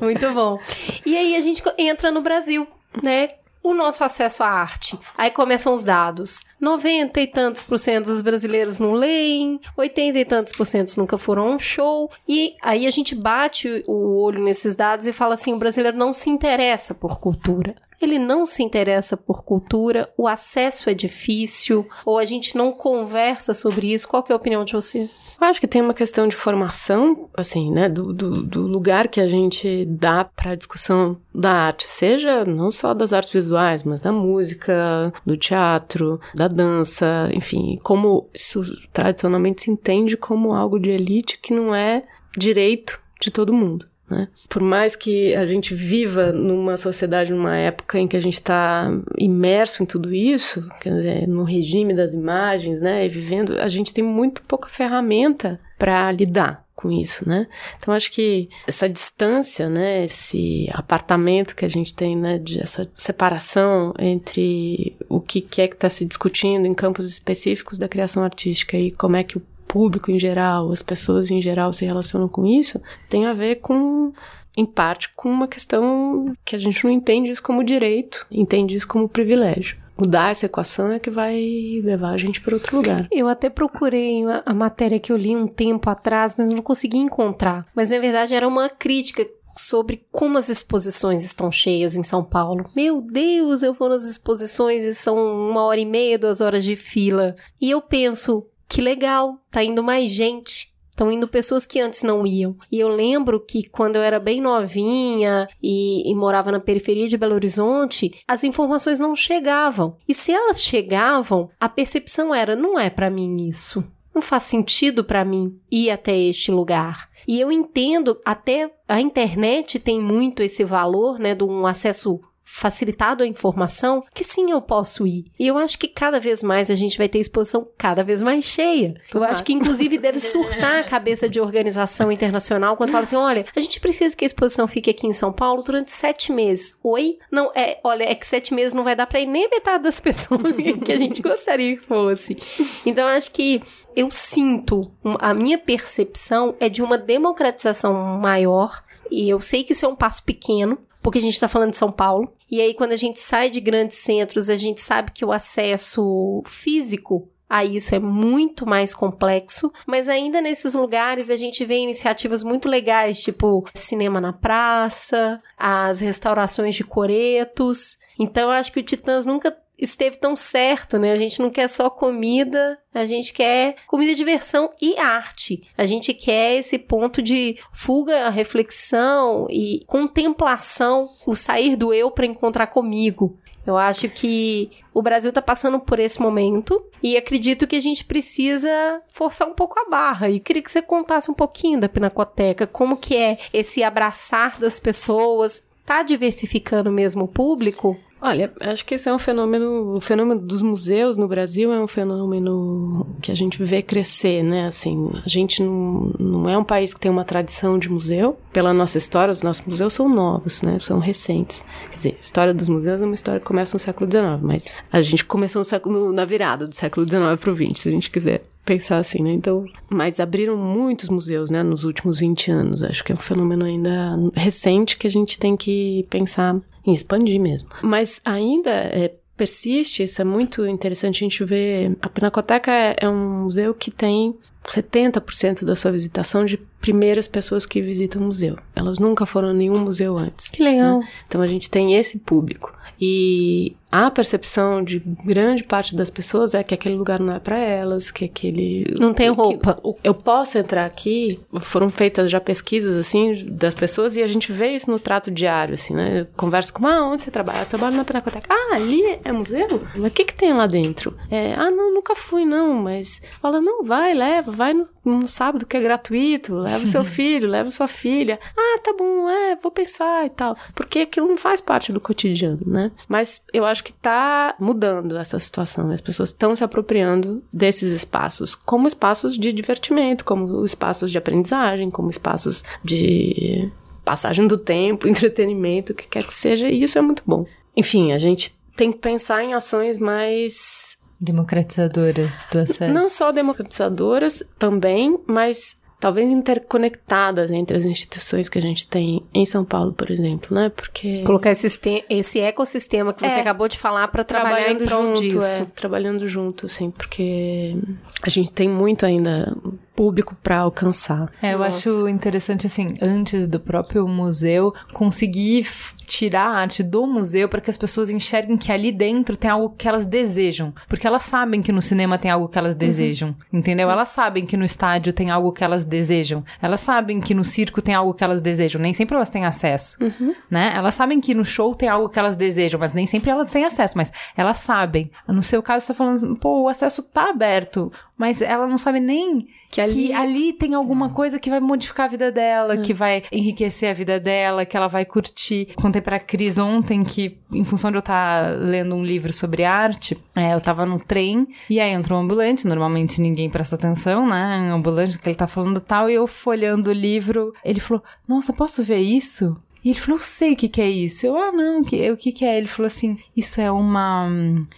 Muito 0.00 0.32
bom. 0.32 0.58
E 1.04 1.16
aí 1.16 1.36
a 1.36 1.40
gente 1.40 1.62
entra 1.78 2.10
no 2.10 2.22
Brasil, 2.22 2.66
né? 3.02 3.30
O 3.70 3.74
nosso 3.74 4.04
acesso 4.04 4.42
à 4.42 4.48
arte. 4.48 4.98
Aí 5.16 5.30
começam 5.30 5.72
os 5.72 5.84
dados. 5.84 6.44
90 6.60 7.20
e 7.20 7.26
tantos 7.26 7.62
por 7.62 7.78
cento 7.78 8.06
dos 8.06 8.22
brasileiros 8.22 8.78
não 8.78 8.92
leem, 8.92 9.60
80 9.76 10.18
e 10.18 10.24
tantos 10.24 10.52
por 10.54 10.64
cento 10.64 10.96
nunca 10.96 11.18
foram 11.18 11.48
a 11.48 11.50
um 11.50 11.58
show. 11.58 12.10
E 12.28 12.54
aí 12.62 12.86
a 12.86 12.90
gente 12.90 13.14
bate 13.14 13.84
o 13.86 14.22
olho 14.22 14.42
nesses 14.42 14.76
dados 14.76 15.06
e 15.06 15.12
fala 15.12 15.34
assim: 15.34 15.52
o 15.52 15.58
brasileiro 15.58 15.96
não 15.96 16.12
se 16.12 16.30
interessa 16.30 16.94
por 16.94 17.18
cultura 17.18 17.74
ele 18.00 18.18
não 18.18 18.44
se 18.44 18.62
interessa 18.62 19.16
por 19.16 19.42
cultura, 19.42 20.12
o 20.16 20.26
acesso 20.26 20.90
é 20.90 20.94
difícil, 20.94 21.88
ou 22.04 22.18
a 22.18 22.24
gente 22.24 22.56
não 22.56 22.72
conversa 22.72 23.54
sobre 23.54 23.92
isso. 23.92 24.08
Qual 24.08 24.24
é 24.28 24.32
a 24.32 24.36
opinião 24.36 24.64
de 24.64 24.72
vocês? 24.72 25.20
Eu 25.40 25.46
acho 25.46 25.60
que 25.60 25.66
tem 25.66 25.82
uma 25.82 25.94
questão 25.94 26.28
de 26.28 26.36
formação, 26.36 27.28
assim, 27.36 27.70
né, 27.70 27.88
do, 27.88 28.12
do, 28.12 28.42
do 28.42 28.66
lugar 28.66 29.08
que 29.08 29.20
a 29.20 29.28
gente 29.28 29.84
dá 29.86 30.24
para 30.24 30.52
a 30.52 30.54
discussão 30.56 31.18
da 31.34 31.50
arte, 31.50 31.86
seja 31.88 32.44
não 32.44 32.70
só 32.70 32.94
das 32.94 33.12
artes 33.12 33.32
visuais, 33.32 33.82
mas 33.82 34.02
da 34.02 34.12
música, 34.12 35.12
do 35.24 35.36
teatro, 35.36 36.20
da 36.34 36.48
dança, 36.48 37.28
enfim, 37.32 37.78
como 37.82 38.28
isso 38.34 38.62
tradicionalmente 38.92 39.62
se 39.62 39.70
entende 39.70 40.16
como 40.16 40.52
algo 40.52 40.78
de 40.78 40.90
elite 40.90 41.38
que 41.38 41.52
não 41.52 41.74
é 41.74 42.04
direito 42.36 43.00
de 43.20 43.30
todo 43.30 43.52
mundo. 43.52 43.86
Né? 44.08 44.28
Por 44.48 44.62
mais 44.62 44.94
que 44.94 45.34
a 45.34 45.46
gente 45.46 45.74
viva 45.74 46.32
numa 46.32 46.76
sociedade, 46.76 47.32
numa 47.32 47.56
época 47.56 47.98
em 47.98 48.06
que 48.06 48.16
a 48.16 48.20
gente 48.20 48.34
está 48.34 48.88
imerso 49.18 49.82
em 49.82 49.86
tudo 49.86 50.14
isso, 50.14 50.66
quer 50.80 50.94
dizer, 50.94 51.28
no 51.28 51.42
regime 51.42 51.92
das 51.92 52.14
imagens, 52.14 52.80
né, 52.80 53.04
e 53.04 53.08
vivendo, 53.08 53.58
a 53.58 53.68
gente 53.68 53.92
tem 53.92 54.04
muito 54.04 54.42
pouca 54.42 54.68
ferramenta 54.68 55.58
para 55.76 56.12
lidar 56.12 56.64
com 56.76 56.92
isso, 56.92 57.26
né? 57.26 57.48
Então 57.78 57.92
acho 57.94 58.10
que 58.12 58.50
essa 58.66 58.88
distância, 58.88 59.68
né, 59.68 60.04
esse 60.04 60.68
apartamento 60.72 61.56
que 61.56 61.64
a 61.64 61.68
gente 61.68 61.94
tem, 61.94 62.14
né, 62.14 62.38
de 62.38 62.60
essa 62.60 62.86
separação 62.96 63.94
entre 63.98 64.94
o 65.08 65.18
que 65.18 65.40
é 65.60 65.66
que 65.66 65.74
está 65.74 65.88
se 65.88 66.04
discutindo 66.04 66.66
em 66.66 66.74
campos 66.74 67.10
específicos 67.10 67.78
da 67.78 67.88
criação 67.88 68.22
artística 68.22 68.76
e 68.76 68.90
como 68.90 69.16
é 69.16 69.24
que 69.24 69.38
o 69.38 69.42
público 69.76 70.10
em 70.10 70.18
geral, 70.18 70.72
as 70.72 70.82
pessoas 70.82 71.30
em 71.30 71.38
geral 71.38 71.70
se 71.70 71.84
relacionam 71.84 72.26
com 72.28 72.46
isso, 72.46 72.80
tem 73.10 73.26
a 73.26 73.34
ver 73.34 73.56
com 73.56 74.10
em 74.56 74.64
parte 74.64 75.12
com 75.14 75.28
uma 75.28 75.46
questão 75.46 76.32
que 76.42 76.56
a 76.56 76.58
gente 76.58 76.82
não 76.82 76.90
entende 76.90 77.30
isso 77.30 77.42
como 77.42 77.62
direito, 77.62 78.26
entende 78.30 78.74
isso 78.74 78.88
como 78.88 79.06
privilégio. 79.06 79.76
Mudar 79.98 80.30
essa 80.30 80.46
equação 80.46 80.90
é 80.90 80.98
que 80.98 81.10
vai 81.10 81.38
levar 81.84 82.12
a 82.12 82.16
gente 82.16 82.40
para 82.40 82.54
outro 82.54 82.74
lugar. 82.74 83.06
Eu 83.12 83.28
até 83.28 83.50
procurei 83.50 84.22
a 84.46 84.54
matéria 84.54 84.98
que 84.98 85.12
eu 85.12 85.16
li 85.16 85.36
um 85.36 85.46
tempo 85.46 85.90
atrás, 85.90 86.36
mas 86.38 86.48
não 86.48 86.62
consegui 86.62 86.96
encontrar. 86.96 87.66
Mas 87.74 87.90
na 87.90 87.98
verdade 87.98 88.32
era 88.32 88.48
uma 88.48 88.70
crítica 88.70 89.26
sobre 89.58 90.06
como 90.10 90.38
as 90.38 90.48
exposições 90.48 91.22
estão 91.22 91.52
cheias 91.52 91.96
em 91.96 92.02
São 92.02 92.24
Paulo. 92.24 92.64
Meu 92.74 93.02
Deus, 93.02 93.62
eu 93.62 93.74
vou 93.74 93.90
nas 93.90 94.04
exposições 94.04 94.84
e 94.84 94.94
são 94.94 95.16
uma 95.50 95.64
hora 95.64 95.80
e 95.80 95.86
meia, 95.86 96.18
duas 96.18 96.40
horas 96.40 96.64
de 96.64 96.76
fila. 96.76 97.36
E 97.60 97.70
eu 97.70 97.82
penso, 97.82 98.46
que 98.68 98.80
legal, 98.80 99.38
tá 99.50 99.62
indo 99.62 99.82
mais 99.82 100.12
gente. 100.12 100.74
Estão 100.90 101.12
indo 101.12 101.28
pessoas 101.28 101.66
que 101.66 101.78
antes 101.78 102.02
não 102.02 102.26
iam. 102.26 102.56
E 102.72 102.80
eu 102.80 102.88
lembro 102.88 103.38
que 103.38 103.68
quando 103.68 103.96
eu 103.96 104.02
era 104.02 104.18
bem 104.18 104.40
novinha 104.40 105.46
e, 105.62 106.10
e, 106.10 106.14
morava 106.14 106.50
na 106.50 106.58
periferia 106.58 107.06
de 107.06 107.18
Belo 107.18 107.34
Horizonte, 107.34 108.18
as 108.26 108.42
informações 108.44 108.98
não 108.98 109.14
chegavam. 109.14 109.98
E 110.08 110.14
se 110.14 110.32
elas 110.32 110.62
chegavam, 110.62 111.50
a 111.60 111.68
percepção 111.68 112.34
era: 112.34 112.56
não 112.56 112.78
é 112.78 112.88
para 112.88 113.10
mim 113.10 113.46
isso. 113.46 113.84
Não 114.14 114.22
faz 114.22 114.44
sentido 114.44 115.04
para 115.04 115.22
mim 115.22 115.60
ir 115.70 115.90
até 115.90 116.16
este 116.16 116.50
lugar. 116.50 117.10
E 117.28 117.38
eu 117.38 117.52
entendo, 117.52 118.18
até 118.24 118.70
a 118.88 118.98
internet 118.98 119.78
tem 119.78 120.00
muito 120.00 120.42
esse 120.42 120.64
valor, 120.64 121.18
né, 121.18 121.34
de 121.34 121.44
um 121.44 121.66
acesso 121.66 122.22
facilitado 122.48 123.24
a 123.24 123.26
informação, 123.26 124.04
que 124.14 124.22
sim, 124.22 124.52
eu 124.52 124.62
posso 124.62 125.04
ir. 125.04 125.24
E 125.36 125.48
eu 125.48 125.58
acho 125.58 125.76
que 125.76 125.88
cada 125.88 126.20
vez 126.20 126.44
mais 126.44 126.70
a 126.70 126.76
gente 126.76 126.96
vai 126.96 127.08
ter 127.08 127.18
exposição 127.18 127.66
cada 127.76 128.04
vez 128.04 128.22
mais 128.22 128.44
cheia. 128.44 128.94
Eu 129.12 129.24
acho 129.24 129.42
que, 129.42 129.52
inclusive, 129.52 129.98
deve 129.98 130.20
surtar 130.20 130.78
a 130.78 130.84
cabeça 130.84 131.28
de 131.28 131.40
organização 131.40 132.10
internacional 132.12 132.76
quando 132.76 132.92
fala 132.92 133.02
assim: 133.02 133.16
olha, 133.16 133.44
a 133.54 133.60
gente 133.60 133.80
precisa 133.80 134.16
que 134.16 134.24
a 134.24 134.26
exposição 134.26 134.68
fique 134.68 134.88
aqui 134.88 135.08
em 135.08 135.12
São 135.12 135.32
Paulo 135.32 135.62
durante 135.64 135.90
sete 135.90 136.30
meses. 136.30 136.78
Oi? 136.84 137.18
Não, 137.32 137.50
é, 137.52 137.80
olha, 137.82 138.04
é 138.04 138.14
que 138.14 138.26
sete 138.26 138.54
meses 138.54 138.72
não 138.72 138.84
vai 138.84 138.94
dar 138.94 139.08
para 139.08 139.20
ir 139.20 139.26
nem 139.26 139.50
metade 139.50 139.82
das 139.82 139.98
pessoas 140.00 140.54
que 140.54 140.92
a 140.92 140.96
gente 140.96 141.20
gostaria 141.20 141.76
que 141.76 141.84
fosse. 141.84 142.38
Então, 142.86 143.08
acho 143.08 143.32
que 143.32 143.60
eu 143.96 144.08
sinto, 144.10 144.92
a 145.18 145.34
minha 145.34 145.58
percepção 145.58 146.54
é 146.60 146.68
de 146.68 146.80
uma 146.80 146.96
democratização 146.96 147.92
maior. 148.18 148.84
E 149.10 149.28
eu 149.28 149.40
sei 149.40 149.64
que 149.64 149.72
isso 149.72 149.84
é 149.84 149.88
um 149.88 149.96
passo 149.96 150.22
pequeno, 150.22 150.78
porque 151.02 151.18
a 151.18 151.22
gente 151.22 151.34
está 151.34 151.48
falando 151.48 151.70
de 151.70 151.76
São 151.76 151.90
Paulo. 151.90 152.35
E 152.50 152.60
aí, 152.60 152.74
quando 152.74 152.92
a 152.92 152.96
gente 152.96 153.20
sai 153.20 153.50
de 153.50 153.60
grandes 153.60 153.98
centros, 153.98 154.48
a 154.48 154.56
gente 154.56 154.80
sabe 154.80 155.10
que 155.12 155.24
o 155.24 155.32
acesso 155.32 156.42
físico 156.46 157.28
a 157.48 157.64
isso 157.64 157.94
é 157.94 157.98
muito 157.98 158.66
mais 158.66 158.94
complexo, 158.94 159.72
mas 159.86 160.08
ainda 160.08 160.40
nesses 160.40 160.74
lugares 160.74 161.30
a 161.30 161.36
gente 161.36 161.64
vê 161.64 161.76
iniciativas 161.76 162.42
muito 162.42 162.68
legais, 162.68 163.22
tipo 163.22 163.64
cinema 163.72 164.20
na 164.20 164.32
praça, 164.32 165.40
as 165.56 166.00
restaurações 166.00 166.74
de 166.74 166.82
coretos. 166.82 167.98
Então 168.18 168.44
eu 168.44 168.50
acho 168.50 168.72
que 168.72 168.80
o 168.80 168.82
Titãs 168.82 169.24
nunca 169.24 169.56
esteve 169.78 170.16
tão 170.16 170.34
certo, 170.34 170.98
né? 170.98 171.12
A 171.12 171.18
gente 171.18 171.40
não 171.40 171.50
quer 171.50 171.68
só 171.68 171.90
comida, 171.90 172.78
a 172.92 173.06
gente 173.06 173.32
quer 173.32 173.76
comida, 173.86 174.14
diversão 174.14 174.70
e 174.80 174.98
arte. 174.98 175.62
A 175.76 175.84
gente 175.84 176.14
quer 176.14 176.58
esse 176.58 176.78
ponto 176.78 177.22
de 177.22 177.58
fuga, 177.72 178.30
reflexão 178.30 179.46
e 179.50 179.82
contemplação, 179.86 181.10
o 181.26 181.34
sair 181.34 181.76
do 181.76 181.92
eu 181.92 182.10
para 182.10 182.26
encontrar 182.26 182.68
comigo. 182.68 183.38
Eu 183.66 183.76
acho 183.76 184.08
que 184.08 184.70
o 184.94 185.02
Brasil 185.02 185.30
está 185.30 185.42
passando 185.42 185.80
por 185.80 185.98
esse 185.98 186.22
momento 186.22 186.82
e 187.02 187.16
acredito 187.16 187.66
que 187.66 187.74
a 187.74 187.80
gente 187.80 188.04
precisa 188.04 189.02
forçar 189.08 189.48
um 189.48 189.54
pouco 189.54 189.78
a 189.80 189.90
barra. 189.90 190.30
E 190.30 190.38
queria 190.38 190.62
que 190.62 190.70
você 190.70 190.80
contasse 190.80 191.28
um 191.28 191.34
pouquinho 191.34 191.80
da 191.80 191.88
Pinacoteca, 191.88 192.66
como 192.66 192.96
que 192.96 193.16
é 193.16 193.38
esse 193.52 193.82
abraçar 193.82 194.60
das 194.60 194.78
pessoas, 194.78 195.64
tá 195.84 196.04
diversificando 196.04 196.92
mesmo 196.92 197.24
o 197.24 197.28
público? 197.28 197.98
Olha, 198.20 198.50
acho 198.62 198.84
que 198.84 198.94
esse 198.94 199.08
é 199.08 199.12
um 199.12 199.18
fenômeno, 199.18 199.94
o 199.94 200.00
fenômeno 200.00 200.40
dos 200.40 200.62
museus 200.62 201.18
no 201.18 201.28
Brasil 201.28 201.70
é 201.70 201.78
um 201.78 201.86
fenômeno 201.86 203.06
que 203.20 203.30
a 203.30 203.34
gente 203.34 203.62
vê 203.62 203.82
crescer, 203.82 204.42
né? 204.42 204.64
Assim, 204.64 205.10
a 205.24 205.28
gente 205.28 205.62
não, 205.62 206.12
não 206.18 206.48
é 206.48 206.56
um 206.56 206.64
país 206.64 206.94
que 206.94 207.00
tem 207.00 207.10
uma 207.10 207.24
tradição 207.24 207.78
de 207.78 207.90
museu. 207.90 208.38
Pela 208.52 208.72
nossa 208.72 208.96
história, 208.96 209.30
os 209.30 209.42
nossos 209.42 209.64
museus 209.66 209.92
são 209.92 210.08
novos, 210.08 210.62
né? 210.62 210.78
São 210.78 210.98
recentes. 210.98 211.62
Quer 211.90 211.94
dizer, 211.94 212.16
a 212.16 212.20
história 212.20 212.54
dos 212.54 212.68
museus 212.68 213.02
é 213.02 213.04
uma 213.04 213.14
história 213.14 213.38
que 213.38 213.46
começa 213.46 213.74
no 213.74 213.80
século 213.80 214.10
XIX, 214.10 214.42
mas 214.42 214.66
a 214.90 215.02
gente 215.02 215.24
começou 215.24 215.60
no 215.60 215.66
século, 215.66 216.12
na 216.12 216.24
virada 216.24 216.66
do 216.66 216.74
século 216.74 217.06
XIX 217.06 217.38
para 217.38 217.52
o 217.52 217.56
XX, 217.56 217.80
se 217.80 217.88
a 217.88 217.92
gente 217.92 218.10
quiser 218.10 218.44
pensar 218.66 218.98
assim, 218.98 219.22
né? 219.22 219.32
Então, 219.32 219.64
mas 219.88 220.20
abriram 220.20 220.56
muitos 220.56 221.08
museus, 221.08 221.50
né, 221.50 221.62
nos 221.62 221.84
últimos 221.84 222.18
20 222.18 222.50
anos. 222.50 222.82
Acho 222.82 223.02
que 223.04 223.12
é 223.12 223.14
um 223.14 223.18
fenômeno 223.18 223.64
ainda 223.64 224.18
recente 224.34 224.98
que 224.98 225.06
a 225.06 225.10
gente 225.10 225.38
tem 225.38 225.56
que 225.56 226.04
pensar 226.10 226.60
em 226.84 226.92
expandir 226.92 227.40
mesmo. 227.40 227.68
Mas 227.82 228.20
ainda 228.24 228.70
é, 228.70 229.14
persiste, 229.36 230.02
isso 230.02 230.20
é 230.20 230.24
muito 230.24 230.66
interessante 230.66 231.24
a 231.24 231.28
gente 231.28 231.44
ver. 231.44 231.96
A 232.02 232.08
Pinacoteca 232.08 232.70
é, 232.70 232.96
é 232.98 233.08
um 233.08 233.44
museu 233.44 233.72
que 233.72 233.90
tem 233.90 234.34
70% 234.64 235.64
da 235.64 235.76
sua 235.76 235.92
visitação 235.92 236.44
de 236.44 236.58
primeiras 236.86 237.26
pessoas 237.26 237.66
que 237.66 237.82
visitam 237.82 238.22
o 238.22 238.26
museu. 238.26 238.56
Elas 238.72 239.00
nunca 239.00 239.26
foram 239.26 239.48
a 239.48 239.52
nenhum 239.52 239.80
museu 239.80 240.16
antes. 240.16 240.48
Que 240.48 240.62
legal. 240.62 241.00
Né? 241.00 241.08
Então 241.26 241.42
a 241.42 241.46
gente 241.48 241.68
tem 241.68 241.96
esse 241.96 242.16
público. 242.16 242.72
E 243.00 243.76
a 243.90 244.10
percepção 244.10 244.82
de 244.82 244.98
grande 245.24 245.62
parte 245.64 245.94
das 245.94 246.10
pessoas 246.10 246.54
é 246.54 246.62
que 246.62 246.74
aquele 246.74 246.96
lugar 246.96 247.20
não 247.20 247.32
é 247.32 247.38
para 247.38 247.56
elas, 247.56 248.10
que 248.10 248.24
aquele 248.24 248.92
não 248.98 249.14
tem 249.14 249.30
roupa. 249.30 249.80
Eu 250.02 250.12
posso 250.12 250.58
entrar 250.58 250.84
aqui. 250.84 251.40
Foram 251.60 251.90
feitas 251.90 252.30
já 252.30 252.40
pesquisas 252.40 252.96
assim 252.96 253.46
das 253.52 253.74
pessoas 253.74 254.16
e 254.16 254.22
a 254.22 254.28
gente 254.28 254.52
vê 254.52 254.74
isso 254.74 254.90
no 254.90 254.98
trato 254.98 255.30
diário, 255.30 255.74
assim, 255.74 255.94
né? 255.94 256.20
Eu 256.20 256.26
converso 256.36 256.72
com, 256.72 256.86
ah, 256.86 257.08
onde 257.08 257.22
você 257.22 257.30
trabalha? 257.30 257.60
Eu 257.60 257.66
trabalho 257.66 257.96
na 257.96 258.04
Pinacoteca. 258.04 258.52
Ah, 258.52 258.74
ali 258.74 259.02
é 259.24 259.32
museu? 259.32 259.82
Mas 259.94 260.10
o 260.10 260.14
que 260.14 260.24
que 260.24 260.34
tem 260.34 260.52
lá 260.52 260.66
dentro? 260.66 261.16
É, 261.30 261.54
ah, 261.54 261.70
não, 261.70 261.94
nunca 261.94 262.14
fui 262.14 262.44
não, 262.44 262.74
mas 262.74 263.22
fala, 263.40 263.60
não, 263.60 263.82
vai, 263.82 264.12
leva, 264.14 264.52
vai 264.52 264.74
no, 264.74 264.86
no 265.04 265.26
sábado 265.26 265.64
que 265.64 265.76
é 265.76 265.80
gratuito, 265.80 266.54
leva 266.54 266.75
o 266.84 266.86
seu 266.86 267.02
filho, 267.04 267.48
leva 267.48 267.70
sua 267.70 267.88
filha. 267.88 268.38
Ah, 268.56 268.78
tá 268.82 268.94
bom, 268.96 269.28
é, 269.28 269.56
vou 269.56 269.70
pensar 269.70 270.26
e 270.26 270.30
tal. 270.30 270.56
Porque 270.74 271.00
aquilo 271.00 271.28
não 271.28 271.36
faz 271.36 271.60
parte 271.60 271.92
do 271.92 272.00
cotidiano, 272.00 272.60
né? 272.66 272.90
Mas 273.08 273.42
eu 273.52 273.64
acho 273.64 273.84
que 273.84 273.92
tá 273.92 274.54
mudando 274.58 275.16
essa 275.16 275.38
situação. 275.38 275.90
As 275.90 276.00
pessoas 276.00 276.30
estão 276.30 276.54
se 276.54 276.64
apropriando 276.64 277.42
desses 277.52 277.92
espaços 277.92 278.54
como 278.54 278.88
espaços 278.88 279.36
de 279.36 279.52
divertimento, 279.52 280.24
como 280.24 280.64
espaços 280.64 281.10
de 281.10 281.18
aprendizagem, 281.18 281.90
como 281.90 282.10
espaços 282.10 282.64
de 282.84 283.70
passagem 284.04 284.46
do 284.46 284.56
tempo, 284.56 285.06
entretenimento, 285.08 285.92
o 285.92 285.96
que 285.96 286.06
quer 286.06 286.24
que 286.24 286.34
seja, 286.34 286.68
e 286.68 286.82
isso 286.82 286.98
é 286.98 287.02
muito 287.02 287.22
bom. 287.26 287.44
Enfim, 287.76 288.12
a 288.12 288.18
gente 288.18 288.56
tem 288.76 288.92
que 288.92 288.98
pensar 288.98 289.42
em 289.42 289.54
ações 289.54 289.98
mais 289.98 290.98
democratizadoras 291.20 292.38
do 292.52 292.60
acesso. 292.60 292.92
Não 292.92 293.08
só 293.08 293.32
democratizadoras 293.32 294.42
também, 294.58 295.18
mas 295.26 295.78
talvez 295.98 296.30
interconectadas 296.30 297.50
entre 297.50 297.76
as 297.76 297.84
instituições 297.84 298.48
que 298.48 298.58
a 298.58 298.62
gente 298.62 298.86
tem 298.86 299.22
em 299.32 299.46
São 299.46 299.64
Paulo, 299.64 299.92
por 299.92 300.10
exemplo, 300.10 300.54
né? 300.54 300.68
Porque 300.68 301.22
colocar 301.22 301.50
esse, 301.50 302.04
esse 302.08 302.40
ecossistema 302.40 303.12
que 303.14 303.20
você 303.20 303.36
é, 303.36 303.40
acabou 303.40 303.68
de 303.68 303.78
falar 303.78 304.08
para 304.08 304.22
trabalhar 304.22 304.70
em 304.70 304.76
prol 304.76 305.14
junto, 305.14 305.20
disso. 305.20 305.62
É, 305.62 305.66
trabalhando 305.74 306.28
junto, 306.28 306.66
assim, 306.66 306.90
porque 306.90 307.76
a 308.22 308.28
gente 308.28 308.52
tem 308.52 308.68
muito 308.68 309.06
ainda 309.06 309.56
público 309.96 310.36
para 310.42 310.58
alcançar. 310.58 311.30
É, 311.42 311.54
eu 311.54 311.58
Nossa. 311.58 311.70
acho 311.90 312.08
interessante 312.08 312.66
assim, 312.66 312.94
antes 313.00 313.46
do 313.46 313.58
próprio 313.58 314.06
museu 314.06 314.74
conseguir 314.92 315.66
tirar 316.06 316.46
a 316.46 316.58
arte 316.58 316.82
do 316.82 317.06
museu 317.06 317.48
para 317.48 317.60
que 317.60 317.70
as 317.70 317.76
pessoas 317.76 318.10
enxerguem 318.10 318.56
que 318.56 318.70
ali 318.70 318.92
dentro 318.92 319.36
tem 319.36 319.50
algo 319.50 319.70
que 319.70 319.88
elas 319.88 320.04
desejam, 320.04 320.72
porque 320.88 321.06
elas 321.06 321.22
sabem 321.22 321.60
que 321.60 321.72
no 321.72 321.82
cinema 321.82 322.18
tem 322.18 322.30
algo 322.30 322.48
que 322.48 322.58
elas 322.58 322.74
uhum. 322.74 322.78
desejam, 322.78 323.28
uhum. 323.30 323.58
entendeu? 323.58 323.90
Elas 323.90 324.08
sabem 324.08 324.46
que 324.46 324.56
no 324.56 324.64
estádio 324.64 325.12
tem 325.12 325.30
algo 325.30 325.52
que 325.52 325.64
elas 325.64 325.84
desejam. 325.84 326.44
Elas 326.60 326.80
sabem 326.80 327.20
que 327.20 327.34
no 327.34 327.44
circo 327.44 327.82
tem 327.82 327.94
algo 327.94 328.14
que 328.14 328.22
elas 328.22 328.40
desejam, 328.40 328.80
nem 328.80 328.92
sempre 328.92 329.16
elas 329.16 329.30
têm 329.30 329.44
acesso, 329.44 329.96
uhum. 330.00 330.34
né? 330.50 330.72
Elas 330.76 330.94
sabem 330.94 331.20
que 331.20 331.34
no 331.34 331.44
show 331.44 331.74
tem 331.74 331.88
algo 331.88 332.08
que 332.08 332.18
elas 332.18 332.36
desejam, 332.36 332.78
mas 332.78 332.92
nem 332.92 333.06
sempre 333.06 333.30
elas 333.30 333.50
têm 333.50 333.64
acesso, 333.64 333.96
mas 333.96 334.12
elas 334.36 334.58
sabem. 334.58 335.10
No 335.26 335.42
seu 335.42 335.62
caso, 335.62 335.86
você 335.86 335.92
tá 335.92 335.96
falando, 335.96 336.36
pô, 336.36 336.62
o 336.62 336.68
acesso 336.68 337.02
tá 337.02 337.30
aberto. 337.30 337.92
Mas 338.16 338.40
ela 338.40 338.66
não 338.66 338.78
sabe 338.78 339.00
nem 339.00 339.48
que 339.70 339.80
ali, 339.80 340.06
que 340.06 340.12
ali 340.12 340.52
tem 340.52 340.74
alguma 340.74 341.10
coisa 341.10 341.38
que 341.38 341.50
vai 341.50 341.60
modificar 341.60 342.06
a 342.06 342.08
vida 342.08 342.32
dela, 342.32 342.74
é. 342.74 342.76
que 342.78 342.94
vai 342.94 343.22
enriquecer 343.30 343.90
a 343.90 343.92
vida 343.92 344.18
dela, 344.18 344.64
que 344.64 344.76
ela 344.76 344.88
vai 344.88 345.04
curtir. 345.04 345.68
Contei 345.74 346.00
pra 346.00 346.18
Cris 346.18 346.56
ontem 346.56 347.04
que, 347.04 347.38
em 347.52 347.64
função 347.64 347.90
de 347.90 347.96
eu 347.96 348.00
estar 348.00 348.44
tá 348.44 348.50
lendo 348.50 348.94
um 348.94 349.04
livro 349.04 349.32
sobre 349.32 349.64
arte, 349.64 350.16
é, 350.34 350.54
eu 350.54 350.60
tava 350.60 350.86
no 350.86 350.98
trem 350.98 351.46
e 351.68 351.78
aí 351.78 351.92
entrou 351.92 352.18
um 352.18 352.22
ambulante, 352.22 352.66
normalmente 352.66 353.20
ninguém 353.20 353.50
presta 353.50 353.76
atenção, 353.76 354.26
né? 354.26 354.70
Um 354.70 354.76
ambulante 354.76 355.18
que 355.18 355.28
ele 355.28 355.36
tá 355.36 355.46
falando 355.46 355.80
tal, 355.80 356.08
e 356.08 356.14
eu 356.14 356.26
folhando 356.26 356.90
o 356.90 356.94
livro, 356.94 357.52
ele 357.64 357.80
falou: 357.80 358.02
Nossa, 358.26 358.52
posso 358.52 358.82
ver 358.82 359.00
isso? 359.00 359.56
E 359.86 359.90
ele 359.90 360.00
falou, 360.00 360.18
eu 360.18 360.24
sei 360.24 360.54
o 360.54 360.56
que, 360.56 360.68
que 360.68 360.80
é 360.80 360.90
isso. 360.90 361.28
Eu, 361.28 361.36
ah, 361.36 361.52
não, 361.52 361.84
que, 361.84 362.10
o 362.10 362.16
que, 362.16 362.32
que 362.32 362.44
é? 362.44 362.58
Ele 362.58 362.66
falou 362.66 362.88
assim, 362.88 363.16
isso 363.36 363.60
é 363.60 363.70
uma. 363.70 364.28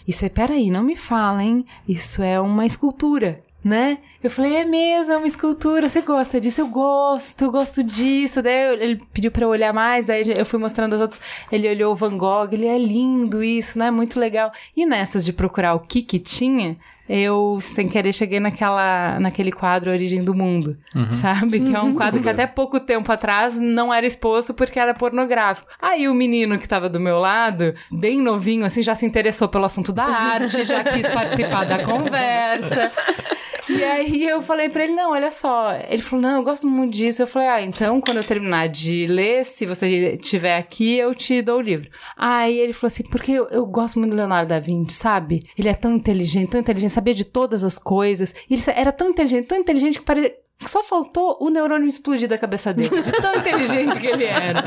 Isso 0.06 0.22
é, 0.22 0.28
peraí, 0.28 0.70
não 0.70 0.82
me 0.82 0.96
falem. 0.96 1.64
Isso 1.88 2.22
é 2.22 2.38
uma 2.38 2.66
escultura 2.66 3.42
né? 3.64 3.98
Eu 4.22 4.30
falei, 4.30 4.56
é 4.56 4.64
mesmo, 4.64 5.12
é 5.12 5.16
uma 5.16 5.26
escultura, 5.26 5.88
você 5.88 6.00
gosta 6.00 6.40
disso? 6.40 6.60
Eu 6.60 6.68
gosto, 6.68 7.42
eu 7.42 7.50
gosto 7.50 7.82
disso. 7.82 8.40
Daí 8.40 8.74
ele 8.80 9.02
pediu 9.12 9.30
para 9.30 9.44
eu 9.44 9.48
olhar 9.48 9.72
mais, 9.72 10.06
daí 10.06 10.22
eu 10.36 10.46
fui 10.46 10.58
mostrando 10.58 10.94
os 10.94 11.00
outros. 11.00 11.20
Ele 11.50 11.68
olhou 11.68 11.92
o 11.92 11.96
Van 11.96 12.16
Gogh, 12.16 12.48
ele 12.52 12.66
é 12.66 12.78
lindo 12.78 13.42
isso, 13.42 13.78
né? 13.78 13.90
Muito 13.90 14.18
legal. 14.18 14.52
E 14.76 14.86
nessas 14.86 15.24
de 15.24 15.32
procurar 15.32 15.74
o 15.74 15.80
que 15.80 16.02
que 16.02 16.18
tinha, 16.18 16.76
eu, 17.08 17.58
sem 17.60 17.88
querer, 17.88 18.12
cheguei 18.12 18.38
naquela, 18.38 19.18
naquele 19.18 19.50
quadro 19.50 19.90
Origem 19.90 20.22
do 20.22 20.34
Mundo, 20.34 20.76
uhum. 20.94 21.12
sabe? 21.12 21.60
Que 21.60 21.74
é 21.74 21.80
um 21.80 21.86
uhum. 21.86 21.94
quadro 21.94 22.20
que 22.20 22.28
até 22.28 22.46
pouco 22.46 22.78
tempo 22.78 23.10
atrás 23.10 23.58
não 23.58 23.92
era 23.92 24.06
exposto 24.06 24.52
porque 24.52 24.78
era 24.78 24.92
pornográfico. 24.92 25.68
Aí 25.80 26.08
o 26.08 26.14
menino 26.14 26.58
que 26.58 26.68
tava 26.68 26.88
do 26.88 27.00
meu 27.00 27.18
lado, 27.18 27.74
bem 27.90 28.20
novinho, 28.20 28.64
assim, 28.64 28.82
já 28.82 28.94
se 28.94 29.06
interessou 29.06 29.48
pelo 29.48 29.64
assunto 29.64 29.92
da 29.92 30.04
arte, 30.04 30.64
já 30.64 30.84
quis 30.84 31.08
participar 31.08 31.64
da 31.64 31.78
conversa. 31.78 32.92
E 33.68 33.84
aí 33.84 34.24
eu 34.26 34.40
falei 34.40 34.68
pra 34.68 34.84
ele, 34.84 34.94
não, 34.94 35.12
olha 35.12 35.30
só. 35.30 35.72
Ele 35.88 36.02
falou, 36.02 36.22
não, 36.22 36.36
eu 36.36 36.42
gosto 36.42 36.66
muito 36.66 36.94
disso. 36.94 37.22
Eu 37.22 37.26
falei, 37.26 37.48
ah, 37.48 37.62
então 37.62 38.00
quando 38.00 38.18
eu 38.18 38.24
terminar 38.24 38.68
de 38.68 39.06
ler, 39.06 39.44
se 39.44 39.66
você 39.66 40.14
estiver 40.20 40.56
aqui, 40.56 40.96
eu 40.96 41.14
te 41.14 41.42
dou 41.42 41.58
o 41.58 41.62
livro. 41.62 41.90
Aí 42.16 42.58
ele 42.58 42.72
falou 42.72 42.88
assim, 42.88 43.04
porque 43.04 43.32
eu, 43.32 43.48
eu 43.48 43.66
gosto 43.66 43.98
muito 43.98 44.12
do 44.12 44.16
Leonardo 44.16 44.48
da 44.48 44.60
Vinci, 44.60 44.94
sabe? 44.94 45.42
Ele 45.56 45.68
é 45.68 45.74
tão 45.74 45.94
inteligente, 45.94 46.50
tão 46.50 46.60
inteligente, 46.60 46.90
sabia 46.90 47.14
de 47.14 47.24
todas 47.24 47.64
as 47.64 47.78
coisas. 47.78 48.34
E 48.48 48.54
ele 48.54 48.62
era 48.74 48.92
tão 48.92 49.10
inteligente, 49.10 49.46
tão 49.46 49.58
inteligente 49.58 49.98
que 49.98 50.04
parecia 50.04 50.34
só 50.66 50.82
faltou 50.82 51.38
o 51.40 51.50
neurônio 51.50 51.86
explodir 51.86 52.28
da 52.28 52.36
cabeça 52.36 52.72
dele, 52.72 53.00
de 53.00 53.12
tão 53.12 53.34
inteligente 53.36 54.00
que 54.00 54.06
ele 54.06 54.24
era. 54.24 54.64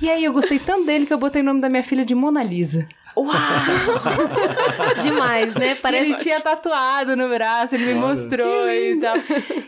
E 0.00 0.10
aí 0.10 0.24
eu 0.24 0.32
gostei 0.32 0.58
tanto 0.58 0.84
dele 0.84 1.06
que 1.06 1.14
eu 1.14 1.18
botei 1.18 1.40
o 1.40 1.44
nome 1.44 1.60
da 1.60 1.68
minha 1.68 1.82
filha 1.82 2.04
de 2.04 2.14
Mona 2.14 2.42
Lisa. 2.42 2.86
Uau! 3.16 3.30
Demais, 5.02 5.54
né? 5.54 5.74
Parece... 5.74 6.04
Ele 6.04 6.14
tinha 6.16 6.40
tatuado 6.40 7.16
no 7.16 7.28
braço, 7.28 7.74
ele 7.74 7.86
me 7.86 7.94
mostrou 7.94 8.70
e 8.70 8.98
tal. 8.98 9.16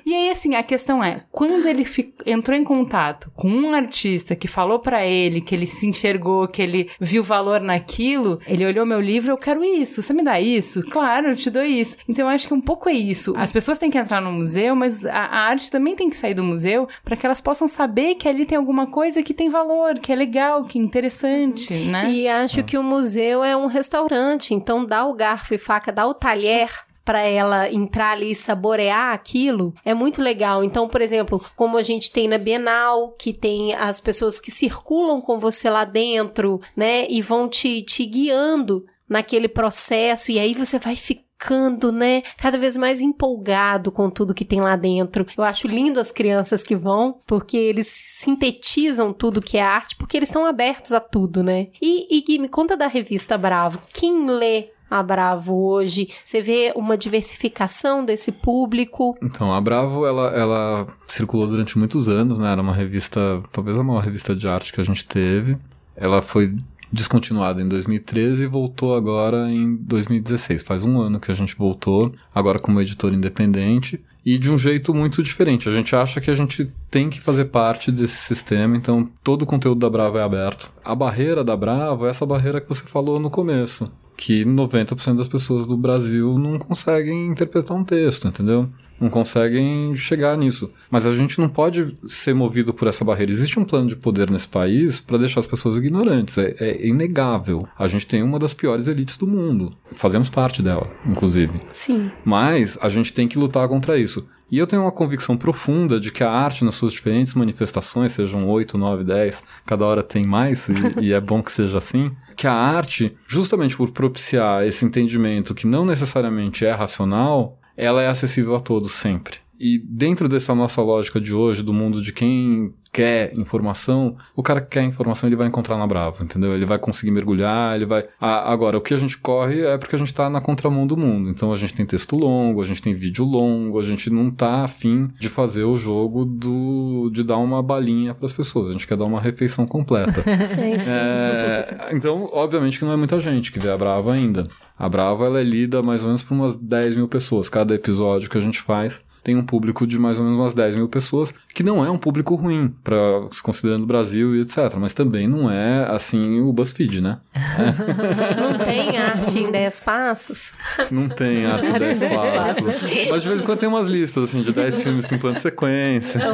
E 0.05 0.15
aí, 0.15 0.31
assim, 0.31 0.55
a 0.55 0.63
questão 0.63 1.03
é, 1.03 1.25
quando 1.31 1.67
ele 1.67 1.85
entrou 2.27 2.57
em 2.57 2.65
contato 2.65 3.31
com 3.35 3.49
um 3.49 3.75
artista 3.75 4.35
que 4.35 4.49
falou 4.49 4.79
para 4.79 5.05
ele 5.05 5.41
que 5.41 5.55
ele 5.55 5.67
se 5.67 5.87
enxergou, 5.87 6.49
que 6.49 6.63
ele 6.63 6.91
viu 7.01 7.23
valor 7.23 7.61
naquilo, 7.61 8.41
ele 8.47 8.67
olhou 8.67 8.85
meu 8.85 9.01
livro, 9.01 9.33
eu 9.33 9.39
quero 9.39 9.65
isso, 9.65 10.03
você 10.03 10.13
me 10.13 10.23
dá 10.23 10.41
isso? 10.41 10.83
Claro, 10.91 11.29
eu 11.29 11.37
te 11.37 11.51
dou 11.51 11.63
isso. 11.63 11.97
Então, 12.09 12.27
eu 12.27 12.35
acho 12.35 12.47
que 12.47 12.55
um 12.55 12.61
pouco 12.61 12.89
é 12.89 12.93
isso. 12.93 13.35
As 13.37 13.53
pessoas 13.53 13.79
têm 13.79 13.91
que 13.91 13.99
entrar 13.99 14.21
no 14.21 14.33
museu, 14.33 14.75
mas 14.75 15.05
a, 15.07 15.13
a 15.13 15.39
arte 15.49 15.71
também 15.71 15.97
tem 15.97 16.11
que 16.11 16.17
sair 16.17 16.35
do 16.35 16.45
museu 16.45 16.89
para 17.05 17.17
que 17.17 17.25
elas 17.25 17.41
possam 17.41 17.67
saber 17.69 18.17
que 18.17 18.29
ali 18.29 18.45
tem 18.45 18.59
alguma 18.59 18.87
coisa 18.87 19.23
que 19.23 19.35
tem 19.35 19.49
valor, 19.49 19.99
que 19.99 20.13
é 20.13 20.17
legal, 20.17 20.65
que 20.65 20.79
é 20.79 20.83
interessante, 20.83 21.73
né? 21.75 22.11
E 22.11 22.29
acho 22.29 22.63
que 22.65 22.77
o 22.77 22.83
museu 22.83 23.32
museu 23.33 23.45
é 23.45 23.57
um 23.57 23.67
restaurante, 23.67 24.53
então 24.55 24.85
dá 24.85 25.07
o 25.07 25.15
garfo 25.15 25.55
e 25.55 25.59
faca, 25.59 25.91
dá 25.93 26.07
o 26.07 26.15
talher 26.15 26.71
para 27.05 27.23
ela 27.23 27.69
entrar 27.69 28.13
ali 28.13 28.31
e 28.31 28.35
saborear 28.35 29.13
aquilo, 29.13 29.75
é 29.85 29.93
muito 29.93 30.23
legal. 30.23 30.63
Então, 30.63 30.89
por 30.89 31.01
exemplo, 31.01 31.45
como 31.57 31.77
a 31.77 31.83
gente 31.83 32.13
tem 32.13 32.29
na 32.29 32.39
Bienal, 32.39 33.13
que 33.19 33.33
tem 33.33 33.75
as 33.75 34.01
pessoas 34.01 34.39
que 34.39 34.53
circulam 34.53 35.21
com 35.21 35.39
você 35.39 35.69
lá 35.69 35.85
dentro, 35.85 36.61
né, 36.77 37.07
e 37.09 37.21
vão 37.21 37.49
te, 37.49 37.83
te 37.83 38.07
guiando 38.07 38.85
naquele 39.09 39.49
processo, 39.49 40.31
e 40.31 40.39
aí 40.39 40.55
você 40.55 40.79
vai 40.79 40.95
ficar 40.95 41.23
ficando, 41.43 41.91
né, 41.91 42.23
cada 42.37 42.57
vez 42.57 42.77
mais 42.77 43.01
empolgado 43.01 43.91
com 43.91 44.09
tudo 44.09 44.35
que 44.35 44.45
tem 44.45 44.61
lá 44.61 44.77
dentro. 44.77 45.27
Eu 45.37 45.43
acho 45.43 45.67
lindo 45.67 45.99
as 45.99 46.13
crianças 46.13 46.63
que 46.63 46.77
vão, 46.77 47.19
porque 47.27 47.57
eles 47.57 47.89
sintetizam 47.89 49.13
tudo 49.13 49.43
que 49.43 49.59
é 49.59 49.63
arte, 49.63 49.97
porque 49.97 50.17
eles 50.17 50.29
estão 50.29 50.47
abertos 50.47 50.93
a 50.93 51.01
tudo, 51.01 51.43
né? 51.43 51.69
E, 51.81 52.17
e 52.17 52.21
Gui, 52.23 52.39
me 52.39 52.49
conta 52.49 52.77
da 52.77 52.87
revista 52.87 53.37
Bravo. 53.37 53.81
Quem 53.93 54.31
lê 54.31 54.69
a 54.89 55.03
Bravo 55.03 55.55
hoje? 55.55 56.09
Você 56.25 56.41
vê 56.41 56.73
uma 56.77 56.97
diversificação 56.97 58.05
desse 58.05 58.31
público? 58.31 59.17
Então, 59.21 59.53
a 59.53 59.61
Bravo, 59.61 60.07
ela, 60.07 60.29
ela 60.29 60.87
circulou 61.09 61.49
durante 61.49 61.77
muitos 61.77 62.09
anos, 62.09 62.39
né? 62.39 62.53
Era 62.53 62.63
uma 62.63 62.75
revista, 62.75 63.43
talvez 63.53 63.77
a 63.77 63.83
maior 63.83 64.01
revista 64.01 64.37
de 64.37 64.47
arte 64.47 64.73
que 64.73 64.81
a 64.81 64.85
gente 64.85 65.05
teve. 65.05 65.57
Ela 65.97 66.23
foi 66.23 66.55
descontinuada 66.93 67.63
em 67.63 67.69
2013 67.69 68.45
e 68.45 68.47
voltou 68.47 68.95
agora 68.95 69.51
em 69.51 69.77
2016. 69.77 70.63
Faz 70.63 70.85
um 70.85 71.01
ano 71.01 71.19
que 71.19 71.31
a 71.31 71.35
gente 71.35 71.57
voltou, 71.57 72.13
agora 72.35 72.59
como 72.59 72.81
editor 72.81 73.13
independente 73.13 74.01
e 74.25 74.39
de 74.39 74.51
um 74.51 74.59
jeito 74.59 74.95
muito 74.95 75.23
diferente. 75.23 75.69
A 75.69 75.73
gente 75.73 75.97
acha 75.97 76.21
que 76.21 76.31
a 76.31 76.35
gente 76.35 76.71
tem 76.91 77.11
que 77.11 77.21
fazer 77.21 77.47
parte 77.47 77.91
desse 77.91 78.17
sistema, 78.17 78.77
então 78.77 79.09
todo 79.25 79.43
o 79.43 79.47
conteúdo 79.47 79.81
da 79.81 79.91
Bravo 79.91 80.19
é 80.19 80.23
aberto. 80.23 80.71
A 80.85 80.95
barreira 80.95 81.43
da 81.43 81.57
Bravo 81.57 82.07
é 82.07 82.11
essa 82.11 82.27
barreira 82.27 82.61
que 82.61 82.69
você 82.69 82.85
falou 82.85 83.19
no 83.19 83.31
começo, 83.31 83.91
que 84.17 84.45
90% 84.45 85.17
das 85.17 85.29
pessoas 85.29 85.67
do 85.67 85.77
Brasil 85.77 86.39
não 86.39 86.59
conseguem 86.59 87.27
interpretar 87.27 87.77
um 87.77 87.85
texto, 87.85 88.29
entendeu? 88.29 88.69
Não 89.01 89.11
conseguem 89.11 89.95
chegar 89.97 90.37
nisso. 90.37 90.73
Mas 90.91 91.07
a 91.07 91.15
gente 91.15 91.41
não 91.41 91.49
pode 91.49 91.97
ser 92.07 92.35
movido 92.35 92.73
por 92.73 92.89
essa 92.89 93.05
barreira. 93.05 93.33
Existe 93.33 93.59
um 93.59 93.65
plano 93.65 93.89
de 93.89 93.97
poder 93.97 94.31
nesse 94.31 94.49
país 94.49 95.01
para 95.01 95.19
deixar 95.19 95.41
as 95.41 95.47
pessoas 95.47 95.77
ignorantes. 95.77 96.39
É, 96.39 96.55
é, 96.61 96.87
inegável. 96.87 97.67
A 97.79 97.87
gente 97.87 98.07
tem 98.07 98.23
uma 98.23 98.39
das 98.39 98.55
piores 98.55 98.87
elites 98.87 99.17
do 99.17 99.27
mundo. 99.27 99.77
Fazemos 99.93 100.29
parte 100.29 100.63
dela, 100.63 100.91
inclusive. 101.07 101.61
Sim. 101.73 102.11
Mas 102.25 102.79
a 102.81 102.89
gente 102.89 103.13
tem 103.13 103.29
que 103.29 103.39
lutar 103.39 103.69
contra 103.69 103.99
isso. 103.99 104.27
E 104.53 104.59
eu 104.59 104.67
tenho 104.67 104.83
uma 104.83 104.93
convicção 104.93 105.35
profunda 105.35 105.99
de 105.99 106.13
que 106.13 106.23
a 106.23 106.31
arte, 106.31 106.63
nas 106.63 106.75
suas 106.75 106.93
diferentes 106.93 107.33
manifestações, 107.33 108.13
sejam 108.13 108.47
8, 108.47 108.77
9, 108.77 109.03
10, 109.03 109.43
cada 109.65 109.87
hora 109.87 110.03
tem 110.03 110.27
mais, 110.27 110.69
e, 110.69 110.75
e 111.01 111.13
é 111.15 111.21
bom 111.23 111.43
que 111.43 111.51
seja 111.51 111.79
assim, 111.79 112.13
que 112.37 112.47
a 112.47 112.53
arte, 112.53 113.17
justamente 113.27 113.75
por 113.75 113.91
propiciar 113.93 114.67
esse 114.67 114.85
entendimento 114.85 115.55
que 115.55 115.67
não 115.67 115.87
necessariamente 115.87 116.67
é 116.67 116.73
racional, 116.73 117.59
ela 117.83 118.03
é 118.03 118.09
acessível 118.09 118.55
a 118.55 118.61
todos 118.61 118.93
sempre. 118.93 119.39
E 119.59 119.79
dentro 119.79 120.29
dessa 120.29 120.55
nossa 120.55 120.81
lógica 120.83 121.21
de 121.21 121.35
hoje, 121.35 121.63
do 121.63 121.73
mundo 121.73 122.03
de 122.03 122.13
quem 122.13 122.75
quer 122.93 123.33
informação, 123.35 124.17
o 124.37 124.43
cara 124.43 124.61
que 124.61 124.69
quer 124.69 124.83
informação 124.83 125.27
ele 125.29 125.35
vai 125.35 125.47
encontrar 125.47 125.79
na 125.79 125.87
Bravo, 125.87 126.23
entendeu? 126.23 126.53
Ele 126.53 126.67
vai 126.67 126.79
conseguir 126.79 127.11
mergulhar, 127.11 127.75
ele 127.75 127.87
vai. 127.87 128.05
Ah, 128.21 128.53
agora, 128.53 128.77
o 128.77 128.83
que 128.83 128.93
a 128.93 128.99
gente 128.99 129.17
corre 129.17 129.63
é 129.63 129.79
porque 129.79 129.97
a 129.97 129.99
gente 129.99 130.09
está 130.09 130.29
na 130.29 130.43
contramão 130.43 130.87
do 130.87 130.97
mundo. 130.97 131.31
Então 131.31 131.53
a 131.53 131.57
gente 131.57 131.73
tem 131.73 131.87
texto 131.87 132.15
longo, 132.17 132.61
a 132.61 132.65
gente 132.67 132.83
tem 132.83 132.93
vídeo 132.93 133.25
longo, 133.25 133.81
a 133.81 133.83
gente 133.83 134.11
não 134.11 134.31
tá 134.31 134.63
afim 134.65 135.09
de 135.19 135.31
fazer 135.31 135.65
o 135.65 135.79
jogo 135.79 136.27
do 136.27 137.11
de 137.11 137.25
dar 137.25 137.39
uma 137.39 137.63
balinha 137.63 138.15
para 138.15 138.27
as 138.27 138.35
pessoas. 138.35 138.69
A 138.69 138.73
gente 138.73 138.87
quer 138.87 138.97
dar 138.97 139.05
uma 139.05 139.21
refeição 139.21 139.67
completa. 139.67 140.23
é. 140.29 141.89
É, 141.93 141.97
então, 141.97 142.29
obviamente 142.33 142.79
que 142.79 142.85
não 142.85 142.93
é 142.93 142.97
muita 142.97 143.19
gente 143.21 143.51
que 143.51 143.59
vê 143.59 143.71
a 143.71 143.77
Bravo 143.79 144.11
ainda. 144.11 144.49
A 144.79 144.89
Bravo 144.89 145.25
ela 145.25 145.41
é 145.41 145.45
lida 145.45 145.83
mais 145.83 146.03
ou 146.03 146.09
menos 146.09 146.23
por 146.23 146.35
umas 146.35 146.57
10 146.57 146.97
mil 146.97 147.09
pessoas. 147.09 147.49
Cada 147.49 147.75
episódio 147.75 148.29
que 148.29 148.37
a 148.37 148.41
gente 148.41 148.61
faz 148.61 149.01
tem 149.23 149.37
um 149.37 149.45
público 149.45 149.87
de 149.87 149.99
mais 149.99 150.19
ou 150.19 150.25
menos 150.25 150.39
umas 150.39 150.55
10 150.55 150.77
mil 150.77 150.89
pessoas, 150.89 151.33
que 151.55 151.63
não 151.63 151.85
é 151.85 151.91
um 151.91 151.99
público 151.99 152.35
ruim, 152.35 152.75
para 152.83 152.97
se 153.31 153.43
considerando 153.43 153.85
o 153.85 153.87
Brasil 153.87 154.35
e 154.35 154.41
etc. 154.41 154.75
Mas 154.79 154.93
também 154.95 155.29
não 155.29 155.51
é, 155.51 155.87
assim, 155.89 156.41
o 156.41 156.53
BuzzFeed, 156.53 157.01
né? 157.01 157.19
não 158.37 158.59
tem 158.59 158.99
arte 158.99 159.39
em 159.39 159.51
10 159.51 159.81
passos? 159.81 160.55
Não 160.91 161.09
tem 161.09 161.47
arte 161.47 161.67
em 161.67 161.73
10 161.73 161.99
passos. 161.99 162.83
Mas 163.11 163.23
de 163.23 163.29
vez 163.29 163.43
em 163.43 163.45
quando 163.45 163.59
tem 163.59 163.69
umas 163.69 163.89
listas, 163.89 164.25
assim, 164.25 164.43
de 164.43 164.53
10 164.53 164.83
filmes 164.83 165.07
com 165.07 165.19
plano 165.19 165.37
de 165.37 165.43
sequência. 165.43 166.21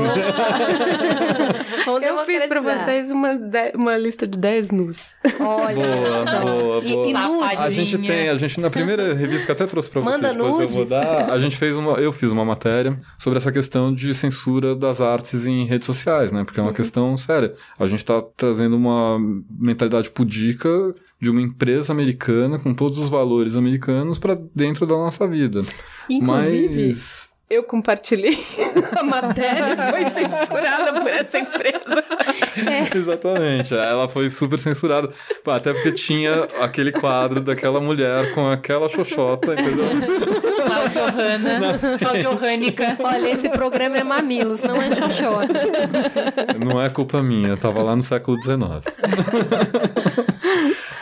Eu 1.97 2.19
fiz 2.25 2.47
pra 2.47 2.61
vocês 2.61 3.11
uma, 3.11 3.31
uma 3.75 3.97
lista 3.97 4.27
de 4.27 4.39
10 4.39 4.71
nus. 4.73 5.15
Olha 5.41 5.75
boa, 5.75 6.27
só. 6.27 6.41
boa, 6.41 6.81
boa. 6.81 7.07
E, 7.07 7.11
e 7.11 7.13
nude. 7.13 7.63
A 7.63 7.71
gente 7.71 7.99
tem, 7.99 8.29
a 8.29 8.37
gente 8.37 8.61
na 8.61 8.71
primeira 8.71 9.15
revista 9.15 9.47
que 9.47 9.53
até 9.53 9.67
trouxe 9.67 9.91
pra 9.91 10.01
vocês, 10.01 10.21
depois 10.21 10.37
nudes. 10.37 10.61
eu 10.61 10.69
vou 10.69 10.85
dar, 10.85 11.31
a 11.31 11.39
gente 11.39 11.57
fez 11.57 11.77
uma, 11.77 11.93
eu 11.93 12.13
fiz 12.13 12.31
uma 12.31 12.45
matéria 12.45 12.99
sobre 13.19 13.39
essa 13.39 13.51
questão 13.51 13.95
de 13.95 14.15
censura 14.15 14.75
das 14.75 15.01
artes 15.01 15.47
em 15.47 15.65
redes 15.67 15.87
sociais, 15.87 16.33
né? 16.33 16.45
Porque 16.45 16.61
é 16.61 16.63
uma 16.63 16.71
uhum. 16.71 16.75
questão 16.75 17.17
séria. 17.17 17.55
A 17.79 17.87
gente 17.87 18.05
tá 18.05 18.23
trazendo 18.37 18.77
uma 18.77 19.19
mentalidade 19.51 20.11
pudica 20.11 20.69
de 21.21 21.31
uma 21.31 21.41
empresa 21.41 21.93
americana 21.93 22.59
com 22.59 22.73
todos 22.75 22.99
os 22.99 23.09
valores 23.09 23.57
americanos 23.57 24.19
para 24.19 24.39
dentro 24.55 24.87
da 24.87 24.95
nossa 24.95 25.27
vida. 25.27 25.63
Inclusive, 26.09 26.87
Mas 26.87 27.29
eu 27.51 27.63
compartilhei 27.63 28.39
a 28.97 29.03
matéria 29.03 29.77
foi 29.91 30.05
censurada 30.05 31.01
por 31.01 31.11
essa 31.11 31.39
empresa. 31.39 32.05
É. 32.69 32.97
Exatamente, 32.97 33.75
ela 33.75 34.09
foi 34.09 34.29
super 34.29 34.59
censurada. 34.59 35.11
Até 35.47 35.73
porque 35.73 35.93
tinha 35.93 36.45
aquele 36.61 36.93
quadro 36.93 37.41
daquela 37.41 37.81
mulher 37.81 38.35
com 38.35 38.49
aquela 38.49 38.89
xoxota, 38.89 39.53
entendeu? 39.55 39.89
Johanna. 40.89 42.23
Johannica. 42.23 42.97
Olha, 43.03 43.31
esse 43.31 43.49
programa 43.51 43.99
é 43.99 44.05
Mamilos, 44.05 44.63
não 44.63 44.81
é 44.81 44.91
Xoxota. 44.91 45.63
Não 46.65 46.83
é 46.83 46.89
culpa 46.89 47.23
minha, 47.23 47.49
eu 47.49 47.57
tava 47.57 47.83
lá 47.83 47.95
no 47.95 48.03
século 48.03 48.37
XIX. 48.43 48.85